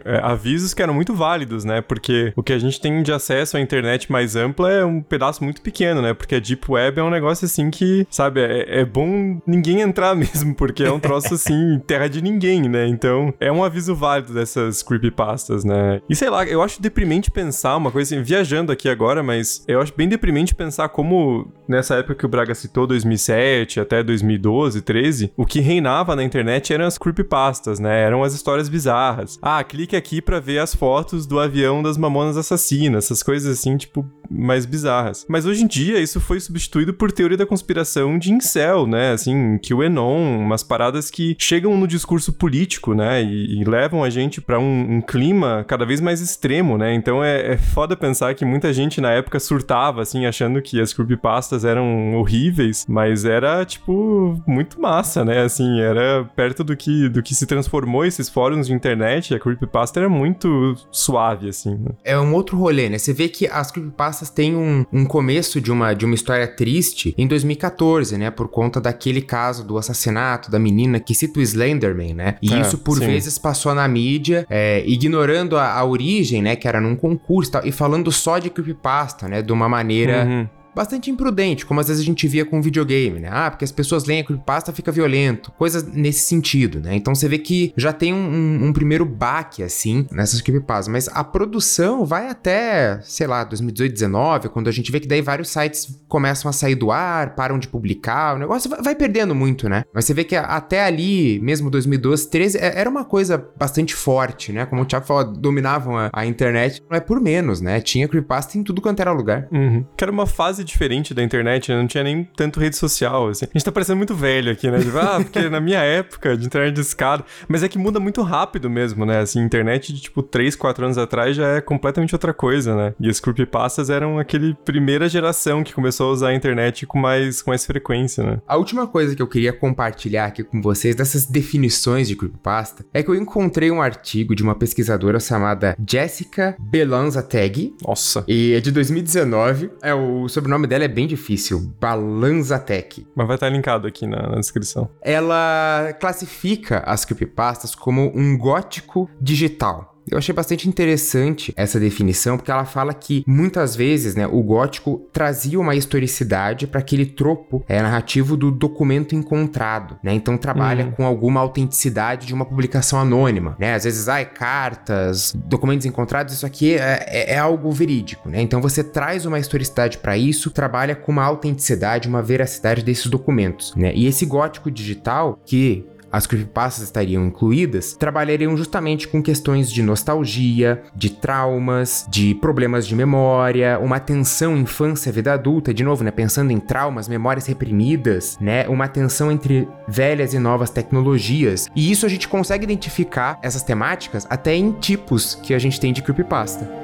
é, 0.04 0.20
avisos 0.22 0.74
que 0.74 0.82
eram 0.82 0.92
muito 0.92 1.14
válidos, 1.14 1.64
né? 1.64 1.80
Porque 1.80 2.32
o 2.34 2.42
que 2.42 2.52
a 2.52 2.58
gente 2.58 2.80
tem 2.80 3.02
de 3.02 3.12
acesso 3.12 3.56
à 3.56 3.60
internet 3.60 4.10
mais 4.10 4.34
ampla 4.34 4.72
é 4.72 4.84
um 4.84 5.00
pedaço 5.00 5.44
muito 5.44 5.62
pequeno, 5.62 6.02
né? 6.02 6.14
Porque 6.14 6.34
a 6.34 6.40
Deep 6.40 6.70
Web 6.70 6.98
é 6.98 7.02
um 7.02 7.10
negócio 7.10 7.44
assim 7.44 7.61
que, 7.70 8.06
sabe, 8.10 8.40
é, 8.40 8.80
é 8.80 8.84
bom 8.84 9.40
ninguém 9.46 9.80
entrar 9.80 10.14
mesmo, 10.16 10.54
porque 10.54 10.82
é 10.84 10.92
um 10.92 11.00
troço 11.00 11.34
assim, 11.34 11.80
terra 11.86 12.08
de 12.08 12.22
ninguém, 12.22 12.68
né? 12.68 12.86
Então 12.86 13.32
é 13.40 13.50
um 13.50 13.62
aviso 13.64 13.94
válido 13.94 14.32
dessas 14.32 14.82
creepypastas, 14.82 15.64
né? 15.64 16.00
E 16.08 16.14
sei 16.14 16.30
lá, 16.30 16.44
eu 16.44 16.62
acho 16.62 16.80
deprimente 16.80 17.30
pensar 17.30 17.76
uma 17.76 17.90
coisa 17.90 18.14
assim, 18.14 18.22
viajando 18.22 18.72
aqui 18.72 18.88
agora, 18.88 19.22
mas 19.22 19.64
eu 19.66 19.80
acho 19.80 19.92
bem 19.96 20.08
deprimente 20.08 20.54
pensar 20.54 20.88
como 20.88 21.50
nessa 21.68 21.96
época 21.96 22.14
que 22.14 22.26
o 22.26 22.28
Braga 22.28 22.54
citou, 22.54 22.86
2007 22.86 23.80
até 23.80 24.02
2012, 24.02 24.80
13, 24.82 25.32
o 25.36 25.46
que 25.46 25.60
reinava 25.60 26.14
na 26.16 26.24
internet 26.24 26.72
eram 26.72 26.86
as 26.86 26.98
creepypastas, 26.98 27.78
né? 27.78 28.02
Eram 28.02 28.22
as 28.22 28.34
histórias 28.34 28.68
bizarras. 28.68 29.38
Ah, 29.40 29.62
clique 29.62 29.96
aqui 29.96 30.20
para 30.20 30.40
ver 30.40 30.58
as 30.58 30.74
fotos 30.74 31.26
do 31.26 31.38
avião 31.38 31.82
das 31.82 31.96
mamonas 31.96 32.36
assassinas, 32.36 33.04
essas 33.04 33.22
coisas 33.22 33.58
assim, 33.58 33.76
tipo, 33.76 34.06
mais 34.30 34.66
bizarras. 34.66 35.24
Mas 35.28 35.46
hoje 35.46 35.64
em 35.64 35.66
dia 35.66 36.00
isso 36.00 36.20
foi 36.20 36.40
substituído 36.40 36.94
por 36.94 37.12
teoria 37.12 37.36
da 37.36 37.46
conspiração 37.46 38.18
de 38.18 38.32
incel, 38.32 38.86
né? 38.86 39.12
Assim, 39.12 39.58
QAnon, 39.58 40.38
umas 40.40 40.62
paradas 40.62 41.10
que 41.10 41.36
chegam 41.38 41.76
no 41.76 41.86
discurso 41.86 42.32
político, 42.32 42.94
né? 42.94 43.22
E, 43.22 43.60
e 43.60 43.64
levam 43.64 44.02
a 44.02 44.10
gente 44.10 44.40
para 44.40 44.58
um, 44.58 44.96
um, 44.96 45.00
clima 45.00 45.64
cada 45.66 45.84
vez 45.84 46.00
mais 46.00 46.20
extremo, 46.20 46.78
né? 46.78 46.94
Então 46.94 47.22
é, 47.22 47.52
é 47.52 47.56
foda 47.56 47.96
pensar 47.96 48.34
que 48.34 48.44
muita 48.44 48.72
gente 48.72 49.00
na 49.00 49.10
época 49.10 49.38
surtava, 49.38 50.02
assim, 50.02 50.26
achando 50.26 50.60
que 50.62 50.80
as 50.80 50.92
creepypastas 50.92 51.64
eram 51.64 52.14
horríveis, 52.14 52.84
mas 52.88 53.24
era, 53.24 53.64
tipo, 53.64 54.42
muito 54.46 54.80
massa, 54.80 55.24
né? 55.24 55.42
Assim, 55.42 55.80
era 55.80 56.24
perto 56.36 56.64
do 56.64 56.76
que 56.76 57.08
do 57.08 57.22
que 57.22 57.34
se 57.34 57.46
transformou 57.46 58.04
esses 58.04 58.28
fóruns 58.28 58.66
de 58.66 58.72
internet, 58.72 59.34
a 59.34 59.38
creepypasta 59.38 60.00
era 60.00 60.08
muito 60.08 60.74
suave, 60.90 61.48
assim. 61.48 61.76
Né? 61.76 61.90
É 62.04 62.18
um 62.18 62.34
outro 62.34 62.56
rolê, 62.56 62.88
né? 62.88 62.98
Você 62.98 63.12
vê 63.12 63.28
que 63.28 63.46
as 63.46 63.70
creepypastas 63.70 64.21
têm 64.30 64.56
um, 64.56 64.84
um 64.92 65.04
começo 65.04 65.60
de 65.60 65.70
uma, 65.70 65.94
de 65.94 66.04
uma 66.04 66.14
história 66.14 66.46
triste 66.46 67.14
em 67.16 67.26
2014, 67.26 68.16
né? 68.16 68.30
Por 68.30 68.48
conta 68.48 68.80
daquele 68.80 69.22
caso 69.22 69.64
do 69.64 69.78
assassinato 69.78 70.50
da 70.50 70.58
menina 70.58 71.00
que 71.00 71.14
cita 71.14 71.38
o 71.38 71.42
Slenderman, 71.42 72.14
né? 72.14 72.36
E 72.42 72.52
é, 72.52 72.60
isso, 72.60 72.78
por 72.78 72.98
sim. 72.98 73.06
vezes, 73.06 73.38
passou 73.38 73.74
na 73.74 73.86
mídia, 73.86 74.46
é, 74.48 74.84
ignorando 74.86 75.56
a, 75.56 75.72
a, 75.72 75.84
origem, 75.84 76.42
né? 76.42 76.56
Que 76.56 76.68
era 76.68 76.80
num 76.80 76.96
concurso 76.96 77.50
e 77.50 77.52
tal, 77.52 77.66
e 77.66 77.72
falando 77.72 78.10
só 78.10 78.38
de 78.38 78.50
creepypasta, 78.50 79.28
né? 79.28 79.42
De 79.42 79.52
uma 79.52 79.68
maneira... 79.68 80.24
Uhum 80.24 80.61
bastante 80.74 81.10
imprudente, 81.10 81.64
como 81.66 81.80
às 81.80 81.88
vezes 81.88 82.02
a 82.02 82.06
gente 82.06 82.26
via 82.26 82.44
com 82.44 82.60
videogame, 82.60 83.20
né? 83.20 83.28
Ah, 83.30 83.50
porque 83.50 83.64
as 83.64 83.72
pessoas 83.72 84.04
leem 84.04 84.20
a 84.20 84.24
creepypasta, 84.24 84.72
fica 84.72 84.90
violento. 84.92 85.52
Coisas 85.52 85.84
nesse 85.84 86.26
sentido, 86.26 86.80
né? 86.80 86.94
Então 86.94 87.14
você 87.14 87.28
vê 87.28 87.38
que 87.38 87.72
já 87.76 87.92
tem 87.92 88.12
um, 88.12 88.16
um, 88.16 88.66
um 88.66 88.72
primeiro 88.72 89.04
baque, 89.04 89.62
assim, 89.62 90.06
nessas 90.10 90.40
creepypastas. 90.40 90.88
Mas 90.88 91.08
a 91.08 91.22
produção 91.22 92.04
vai 92.04 92.28
até, 92.28 93.00
sei 93.02 93.26
lá, 93.26 93.44
2018, 93.44 93.92
2019, 93.92 94.48
quando 94.48 94.68
a 94.68 94.72
gente 94.72 94.90
vê 94.90 95.00
que 95.00 95.06
daí 95.06 95.20
vários 95.20 95.48
sites 95.48 96.00
começam 96.08 96.48
a 96.48 96.52
sair 96.52 96.74
do 96.74 96.90
ar, 96.90 97.34
param 97.34 97.58
de 97.58 97.68
publicar, 97.68 98.36
o 98.36 98.38
negócio 98.38 98.70
vai, 98.82 98.94
perdendo 98.94 99.34
muito, 99.34 99.68
né? 99.68 99.84
Mas 99.92 100.04
você 100.04 100.14
vê 100.14 100.24
que 100.24 100.36
até 100.36 100.84
ali, 100.84 101.40
mesmo 101.40 101.70
2012, 101.70 102.28
13, 102.30 102.58
era 102.60 102.88
uma 102.88 103.04
coisa 103.04 103.42
bastante 103.58 103.94
forte, 103.94 104.52
né? 104.52 104.66
Como 104.66 104.82
o 104.82 104.84
Thiago 104.84 105.06
falou, 105.06 105.24
dominavam 105.24 105.96
a, 105.96 106.10
a 106.12 106.26
internet. 106.26 106.82
Não 106.88 106.96
é 106.96 107.00
por 107.00 107.20
menos, 107.20 107.60
né? 107.60 107.80
Tinha 107.80 108.08
creepypasta 108.08 108.58
em 108.58 108.62
tudo 108.62 108.80
quanto 108.80 109.00
era 109.00 109.12
lugar. 109.12 109.48
Uhum. 109.50 109.84
Que 109.96 110.04
era 110.04 110.12
uma 110.12 110.26
fase 110.26 110.61
fase 110.62 110.64
diferente 110.64 111.12
da 111.12 111.22
internet, 111.22 111.70
né? 111.70 111.78
Não 111.78 111.86
tinha 111.86 112.04
nem 112.04 112.24
tanto 112.36 112.60
rede 112.60 112.76
social, 112.76 113.28
assim. 113.28 113.44
A 113.44 113.58
gente 113.58 113.64
tá 113.64 113.72
parecendo 113.72 113.96
muito 113.96 114.14
velho 114.14 114.50
aqui, 114.52 114.70
né? 114.70 114.78
Tipo, 114.78 114.98
ah, 114.98 115.20
porque 115.22 115.48
na 115.48 115.60
minha 115.60 115.80
época 115.80 116.36
de 116.36 116.46
internet 116.46 116.74
de 116.74 116.80
escada. 116.80 117.24
Mas 117.48 117.62
é 117.62 117.68
que 117.68 117.78
muda 117.78 118.00
muito 118.00 118.22
rápido 118.22 118.70
mesmo, 118.70 119.04
né? 119.04 119.20
Assim, 119.20 119.40
internet 119.40 119.92
de 119.92 120.00
tipo 120.00 120.22
3, 120.22 120.56
4 120.56 120.84
anos 120.84 120.98
atrás 120.98 121.36
já 121.36 121.48
é 121.48 121.60
completamente 121.60 122.14
outra 122.14 122.32
coisa, 122.32 122.74
né? 122.74 122.94
E 122.98 123.08
as 123.08 123.20
creepypastas 123.20 123.90
eram 123.90 124.18
aquele 124.18 124.54
primeira 124.64 125.08
geração 125.08 125.62
que 125.62 125.72
começou 125.72 126.08
a 126.08 126.12
usar 126.12 126.28
a 126.28 126.34
internet 126.34 126.86
com 126.86 126.98
mais, 126.98 127.42
com 127.42 127.50
mais 127.50 127.66
frequência, 127.66 128.24
né? 128.24 128.38
A 128.46 128.56
última 128.56 128.86
coisa 128.86 129.14
que 129.14 129.22
eu 129.22 129.26
queria 129.26 129.52
compartilhar 129.52 130.26
aqui 130.26 130.44
com 130.44 130.62
vocês 130.62 130.94
dessas 130.94 131.26
definições 131.26 132.08
de 132.08 132.16
creepypasta 132.16 132.84
é 132.92 133.02
que 133.02 133.10
eu 133.10 133.14
encontrei 133.14 133.70
um 133.70 133.82
artigo 133.82 134.34
de 134.34 134.42
uma 134.42 134.54
pesquisadora 134.54 135.18
chamada 135.18 135.76
Jessica 135.88 136.56
Belanza 136.58 137.22
Tag. 137.22 137.74
Nossa. 137.86 138.24
E 138.28 138.52
é 138.52 138.60
de 138.60 138.70
2019. 138.70 139.70
É 139.82 139.94
o 139.94 140.28
sobrenome 140.28 140.51
nome 140.52 140.66
dela 140.66 140.84
é 140.84 140.88
bem 140.88 141.06
difícil, 141.06 141.58
Balanzatec. 141.80 143.06
Mas 143.14 143.26
vai 143.26 143.36
estar 143.36 143.48
linkado 143.48 143.88
aqui 143.88 144.06
na, 144.06 144.28
na, 144.28 144.38
descrição. 144.38 144.88
Ela 145.00 145.96
classifica 145.98 146.82
as 146.86 147.04
creepypastas 147.04 147.74
como 147.74 148.12
um 148.14 148.36
gótico 148.36 149.08
digital. 149.20 149.91
Eu 150.10 150.18
achei 150.18 150.34
bastante 150.34 150.68
interessante 150.68 151.52
essa 151.56 151.78
definição, 151.78 152.36
porque 152.36 152.50
ela 152.50 152.64
fala 152.64 152.92
que 152.92 153.24
muitas 153.26 153.76
vezes, 153.76 154.14
né, 154.14 154.26
o 154.26 154.42
gótico 154.42 155.08
trazia 155.12 155.58
uma 155.58 155.74
historicidade 155.74 156.66
para 156.66 156.80
aquele 156.80 157.06
tropo 157.06 157.64
é, 157.68 157.80
narrativo 157.80 158.36
do 158.36 158.50
documento 158.50 159.14
encontrado, 159.14 159.98
né? 160.02 160.12
Então 160.12 160.36
trabalha 160.36 160.86
uhum. 160.86 160.92
com 160.92 161.06
alguma 161.06 161.40
autenticidade 161.40 162.26
de 162.26 162.34
uma 162.34 162.44
publicação 162.44 162.98
anônima, 162.98 163.56
né? 163.58 163.74
Às 163.74 163.84
vezes, 163.84 164.08
ai, 164.08 164.24
cartas, 164.24 165.32
documentos 165.46 165.86
encontrados, 165.86 166.34
isso 166.34 166.46
aqui 166.46 166.74
é, 166.74 167.04
é, 167.06 167.34
é 167.34 167.38
algo 167.38 167.70
verídico, 167.70 168.28
né? 168.28 168.40
Então 168.40 168.60
você 168.60 168.82
traz 168.82 169.24
uma 169.24 169.38
historicidade 169.38 169.98
para 169.98 170.16
isso, 170.16 170.50
trabalha 170.50 170.94
com 170.94 171.12
uma 171.12 171.24
autenticidade, 171.24 172.08
uma 172.08 172.22
veracidade 172.22 172.82
desses 172.82 173.06
documentos, 173.06 173.74
né? 173.76 173.92
E 173.94 174.06
esse 174.06 174.26
gótico 174.26 174.70
digital 174.70 175.38
que 175.44 175.86
as 176.12 176.26
creepypastas 176.26 176.84
estariam 176.84 177.24
incluídas, 177.24 177.94
trabalhariam 177.94 178.54
justamente 178.56 179.08
com 179.08 179.22
questões 179.22 179.72
de 179.72 179.82
nostalgia, 179.82 180.82
de 180.94 181.10
traumas, 181.10 182.06
de 182.10 182.34
problemas 182.34 182.86
de 182.86 182.94
memória, 182.94 183.78
uma 183.78 183.98
tensão 183.98 184.56
infância-vida 184.56 185.32
adulta, 185.32 185.72
de 185.72 185.82
novo, 185.82 186.04
né, 186.04 186.10
pensando 186.10 186.50
em 186.50 186.60
traumas, 186.60 187.08
memórias 187.08 187.46
reprimidas, 187.46 188.36
né, 188.38 188.68
uma 188.68 188.86
tensão 188.88 189.32
entre 189.32 189.66
velhas 189.88 190.34
e 190.34 190.38
novas 190.38 190.68
tecnologias. 190.68 191.68
E 191.74 191.90
isso 191.90 192.04
a 192.04 192.08
gente 192.08 192.28
consegue 192.28 192.64
identificar 192.64 193.38
essas 193.42 193.62
temáticas 193.62 194.26
até 194.28 194.54
em 194.54 194.72
tipos 194.72 195.34
que 195.42 195.54
a 195.54 195.58
gente 195.58 195.80
tem 195.80 195.92
de 195.92 196.02
creepypasta. 196.02 196.81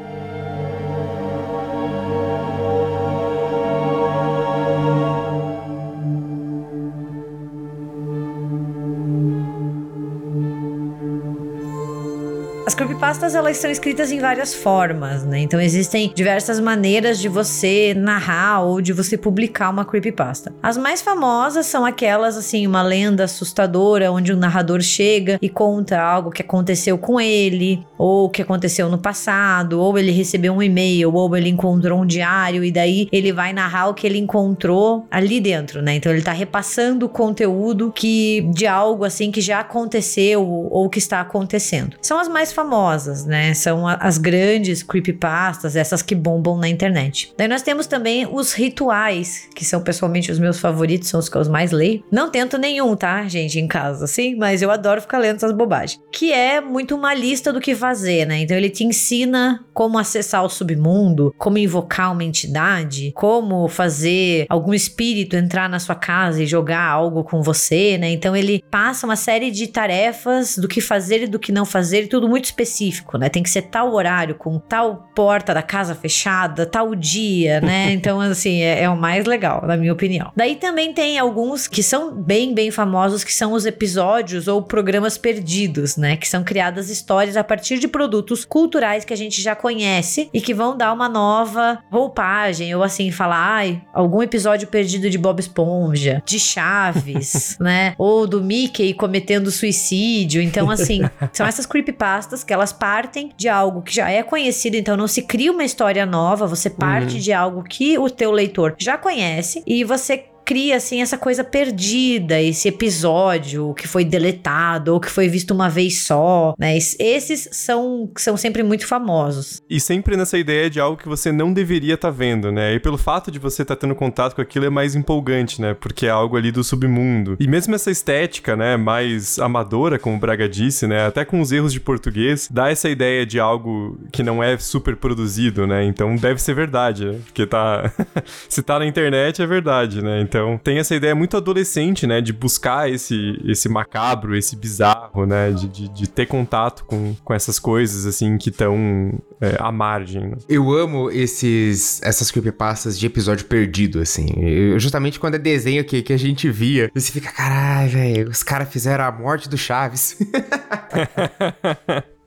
Creepypastas 13.08 13.34
elas 13.34 13.56
são 13.56 13.70
escritas 13.70 14.12
em 14.12 14.20
várias 14.20 14.54
formas, 14.54 15.24
né? 15.24 15.38
Então 15.40 15.58
existem 15.58 16.12
diversas 16.14 16.60
maneiras 16.60 17.18
de 17.18 17.26
você 17.26 17.94
narrar 17.96 18.60
ou 18.60 18.82
de 18.82 18.92
você 18.92 19.16
publicar 19.16 19.70
uma 19.70 19.82
creepypasta. 19.82 20.52
As 20.62 20.76
mais 20.76 21.00
famosas 21.00 21.64
são 21.64 21.86
aquelas 21.86 22.36
assim, 22.36 22.66
uma 22.66 22.82
lenda 22.82 23.24
assustadora 23.24 24.12
onde 24.12 24.30
o 24.30 24.36
narrador 24.36 24.82
chega 24.82 25.38
e 25.40 25.48
conta 25.48 25.98
algo 25.98 26.30
que 26.30 26.42
aconteceu 26.42 26.98
com 26.98 27.18
ele, 27.18 27.82
ou 27.96 28.28
que 28.28 28.42
aconteceu 28.42 28.90
no 28.90 28.98
passado, 28.98 29.80
ou 29.80 29.98
ele 29.98 30.10
recebeu 30.10 30.52
um 30.52 30.62
e-mail, 30.62 31.14
ou 31.14 31.34
ele 31.34 31.48
encontrou 31.48 32.02
um 32.02 32.06
diário 32.06 32.62
e 32.62 32.70
daí 32.70 33.08
ele 33.10 33.32
vai 33.32 33.54
narrar 33.54 33.88
o 33.88 33.94
que 33.94 34.06
ele 34.06 34.18
encontrou 34.18 35.06
ali 35.10 35.40
dentro, 35.40 35.80
né? 35.80 35.94
Então 35.94 36.12
ele 36.12 36.22
tá 36.22 36.32
repassando 36.32 37.06
o 37.06 37.08
conteúdo 37.08 37.90
que 37.90 38.42
de 38.52 38.66
algo 38.66 39.04
assim 39.04 39.30
que 39.30 39.40
já 39.40 39.60
aconteceu 39.60 40.46
ou 40.46 40.90
que 40.90 40.98
está 40.98 41.22
acontecendo. 41.22 41.96
São 42.02 42.18
as 42.18 42.28
mais 42.28 42.52
famosas 42.52 42.97
famosas, 42.98 43.24
né? 43.24 43.54
São 43.54 43.86
as 43.86 44.18
grandes 44.18 44.82
creepypastas, 44.82 45.76
essas 45.76 46.02
que 46.02 46.14
bombam 46.14 46.58
na 46.58 46.68
internet. 46.68 47.32
Daí 47.36 47.48
nós 47.48 47.62
temos 47.62 47.86
também 47.86 48.26
os 48.30 48.52
rituais, 48.52 49.48
que 49.54 49.64
são 49.64 49.80
pessoalmente 49.80 50.32
os 50.32 50.38
meus 50.38 50.58
favoritos, 50.58 51.08
são 51.08 51.20
os 51.20 51.28
que 51.28 51.36
eu 51.36 51.48
mais 51.48 51.70
leio. 51.70 52.02
Não 52.10 52.30
tento 52.30 52.58
nenhum, 52.58 52.96
tá, 52.96 53.26
gente, 53.28 53.58
em 53.58 53.68
casa, 53.68 54.04
assim, 54.04 54.34
mas 54.34 54.60
eu 54.60 54.70
adoro 54.70 55.00
ficar 55.00 55.18
lendo 55.18 55.36
essas 55.36 55.52
bobagens. 55.52 56.00
Que 56.12 56.32
é 56.32 56.60
muito 56.60 56.94
uma 56.94 57.14
lista 57.14 57.52
do 57.52 57.60
que 57.60 57.74
fazer, 57.74 58.26
né? 58.26 58.40
Então 58.40 58.56
ele 58.56 58.68
te 58.68 58.84
ensina 58.84 59.64
como 59.72 59.98
acessar 59.98 60.44
o 60.44 60.48
submundo, 60.48 61.32
como 61.38 61.56
invocar 61.56 62.12
uma 62.12 62.24
entidade, 62.24 63.12
como 63.14 63.68
fazer 63.68 64.46
algum 64.48 64.74
espírito 64.74 65.36
entrar 65.36 65.68
na 65.68 65.78
sua 65.78 65.94
casa 65.94 66.42
e 66.42 66.46
jogar 66.46 66.82
algo 66.82 67.22
com 67.22 67.40
você, 67.40 67.96
né? 67.96 68.10
Então 68.10 68.34
ele 68.34 68.62
passa 68.70 69.06
uma 69.06 69.16
série 69.16 69.50
de 69.50 69.68
tarefas 69.68 70.58
do 70.58 70.66
que 70.66 70.80
fazer 70.80 71.22
e 71.22 71.26
do 71.26 71.38
que 71.38 71.52
não 71.52 71.64
fazer, 71.64 72.08
tudo 72.08 72.28
muito 72.28 72.46
específico 72.46 72.87
específico, 72.88 73.18
né? 73.18 73.28
Tem 73.28 73.42
que 73.42 73.50
ser 73.50 73.62
tal 73.62 73.92
horário, 73.92 74.34
com 74.34 74.58
tal 74.58 75.08
porta 75.14 75.54
da 75.54 75.62
casa 75.62 75.94
fechada, 75.94 76.66
tal 76.66 76.94
dia, 76.94 77.60
né? 77.60 77.92
Então, 77.98 78.20
assim, 78.20 78.62
é, 78.62 78.82
é 78.82 78.88
o 78.88 78.96
mais 78.96 79.24
legal, 79.24 79.64
na 79.66 79.76
minha 79.76 79.92
opinião. 79.92 80.30
Daí 80.36 80.56
também 80.56 80.92
tem 80.92 81.18
alguns 81.18 81.66
que 81.66 81.82
são 81.82 82.14
bem, 82.14 82.54
bem 82.54 82.70
famosos, 82.70 83.24
que 83.24 83.32
são 83.32 83.52
os 83.52 83.66
episódios 83.66 84.46
ou 84.46 84.62
programas 84.62 85.18
perdidos, 85.18 85.96
né? 85.96 86.16
Que 86.16 86.28
são 86.28 86.44
criadas 86.44 86.88
histórias 86.88 87.36
a 87.36 87.42
partir 87.42 87.78
de 87.78 87.88
produtos 87.88 88.44
culturais 88.44 89.04
que 89.04 89.12
a 89.12 89.16
gente 89.16 89.42
já 89.42 89.56
conhece 89.56 90.30
e 90.32 90.40
que 90.40 90.54
vão 90.54 90.76
dar 90.76 90.92
uma 90.92 91.08
nova 91.08 91.78
roupagem, 91.90 92.74
ou 92.74 92.82
assim, 92.82 93.10
falar, 93.10 93.38
ai, 93.38 93.82
algum 93.92 94.22
episódio 94.22 94.68
perdido 94.68 95.10
de 95.10 95.18
Bob 95.18 95.40
Esponja, 95.40 96.22
de 96.24 96.38
Chaves, 96.38 97.56
né? 97.60 97.94
Ou 97.98 98.26
do 98.26 98.40
Mickey 98.40 98.94
cometendo 98.94 99.50
suicídio. 99.50 100.40
Então, 100.40 100.70
assim, 100.70 101.02
são 101.32 101.46
essas 101.46 101.66
creepypastas 101.66 102.44
que 102.44 102.52
elas 102.52 102.72
partem 102.78 103.30
de 103.36 103.48
algo 103.48 103.82
que 103.82 103.94
já 103.94 104.10
é 104.10 104.22
conhecido, 104.22 104.76
então 104.76 104.96
não 104.96 105.08
se 105.08 105.22
cria 105.22 105.52
uma 105.52 105.64
história 105.64 106.06
nova, 106.06 106.46
você 106.46 106.70
parte 106.70 107.14
uhum. 107.14 107.20
de 107.20 107.32
algo 107.32 107.62
que 107.62 107.98
o 107.98 108.08
teu 108.08 108.30
leitor 108.30 108.74
já 108.78 108.96
conhece 108.96 109.62
e 109.66 109.84
você 109.84 110.24
cria 110.48 110.76
assim 110.76 111.02
essa 111.02 111.18
coisa 111.18 111.44
perdida, 111.44 112.40
esse 112.40 112.68
episódio 112.68 113.74
que 113.74 113.86
foi 113.86 114.02
deletado 114.02 114.94
ou 114.94 114.98
que 114.98 115.10
foi 115.10 115.28
visto 115.28 115.50
uma 115.50 115.68
vez 115.68 116.00
só, 116.00 116.54
né? 116.58 116.74
Esses 116.74 117.50
são, 117.52 118.10
são 118.16 118.34
sempre 118.34 118.62
muito 118.62 118.86
famosos. 118.86 119.62
E 119.68 119.78
sempre 119.78 120.16
nessa 120.16 120.38
ideia 120.38 120.70
de 120.70 120.80
algo 120.80 120.96
que 120.96 121.06
você 121.06 121.30
não 121.30 121.52
deveria 121.52 121.96
estar 121.96 122.08
tá 122.08 122.16
vendo, 122.16 122.50
né? 122.50 122.72
E 122.72 122.80
pelo 122.80 122.96
fato 122.96 123.30
de 123.30 123.38
você 123.38 123.60
estar 123.60 123.76
tá 123.76 123.80
tendo 123.82 123.94
contato 123.94 124.34
com 124.34 124.40
aquilo 124.40 124.64
é 124.64 124.70
mais 124.70 124.94
empolgante, 124.94 125.60
né? 125.60 125.74
Porque 125.74 126.06
é 126.06 126.10
algo 126.10 126.34
ali 126.34 126.50
do 126.50 126.64
submundo. 126.64 127.36
E 127.38 127.46
mesmo 127.46 127.74
essa 127.74 127.90
estética, 127.90 128.56
né, 128.56 128.78
mais 128.78 129.38
amadora, 129.38 129.98
como 129.98 130.16
o 130.16 130.18
Braga 130.18 130.48
disse, 130.48 130.86
né, 130.86 131.04
até 131.04 131.26
com 131.26 131.42
os 131.42 131.52
erros 131.52 131.74
de 131.74 131.80
português, 131.80 132.48
dá 132.50 132.70
essa 132.70 132.88
ideia 132.88 133.26
de 133.26 133.38
algo 133.38 134.00
que 134.10 134.22
não 134.22 134.42
é 134.42 134.56
super 134.56 134.96
produzido, 134.96 135.66
né? 135.66 135.84
Então 135.84 136.16
deve 136.16 136.40
ser 136.40 136.54
verdade, 136.54 137.04
né? 137.04 137.20
Porque 137.26 137.44
tá 137.44 137.92
se 138.48 138.62
tá 138.62 138.78
na 138.78 138.86
internet 138.86 139.42
é 139.42 139.46
verdade, 139.46 140.02
né? 140.02 140.22
Então 140.22 140.37
então 140.38 140.56
tem 140.56 140.78
essa 140.78 140.94
ideia 140.94 141.14
muito 141.14 141.36
adolescente, 141.36 142.06
né? 142.06 142.20
De 142.20 142.32
buscar 142.32 142.90
esse, 142.90 143.38
esse 143.44 143.68
macabro, 143.68 144.36
esse 144.36 144.56
bizarro, 144.56 145.26
né? 145.26 145.50
De, 145.50 145.68
de, 145.68 145.88
de 145.88 146.08
ter 146.08 146.26
contato 146.26 146.84
com, 146.84 147.14
com 147.24 147.34
essas 147.34 147.58
coisas, 147.58 148.06
assim, 148.06 148.38
que 148.38 148.50
estão 148.50 149.18
é, 149.40 149.56
à 149.58 149.72
margem. 149.72 150.28
Né? 150.28 150.36
Eu 150.48 150.72
amo 150.72 151.10
esses, 151.10 152.00
essas 152.02 152.30
creepypastas 152.30 152.98
de 152.98 153.06
episódio 153.06 153.46
perdido, 153.46 154.00
assim. 154.00 154.26
Eu, 154.36 154.78
justamente 154.78 155.18
quando 155.18 155.34
é 155.34 155.38
desenho 155.38 155.84
que, 155.84 156.02
que 156.02 156.12
a 156.12 156.18
gente 156.18 156.50
via, 156.50 156.90
você 156.94 157.10
fica, 157.10 157.32
caralho, 157.32 157.90
velho, 157.90 158.30
os 158.30 158.42
caras 158.42 158.68
fizeram 158.68 159.04
a 159.04 159.12
morte 159.12 159.48
do 159.48 159.58
Chaves. 159.58 160.18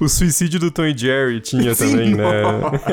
o 0.00 0.08
suicídio 0.08 0.58
do 0.58 0.70
Tom 0.70 0.84
e 0.84 0.96
Jerry 0.96 1.40
tinha 1.40 1.74
Sim, 1.74 1.90
também, 1.90 2.14
né? 2.14 2.24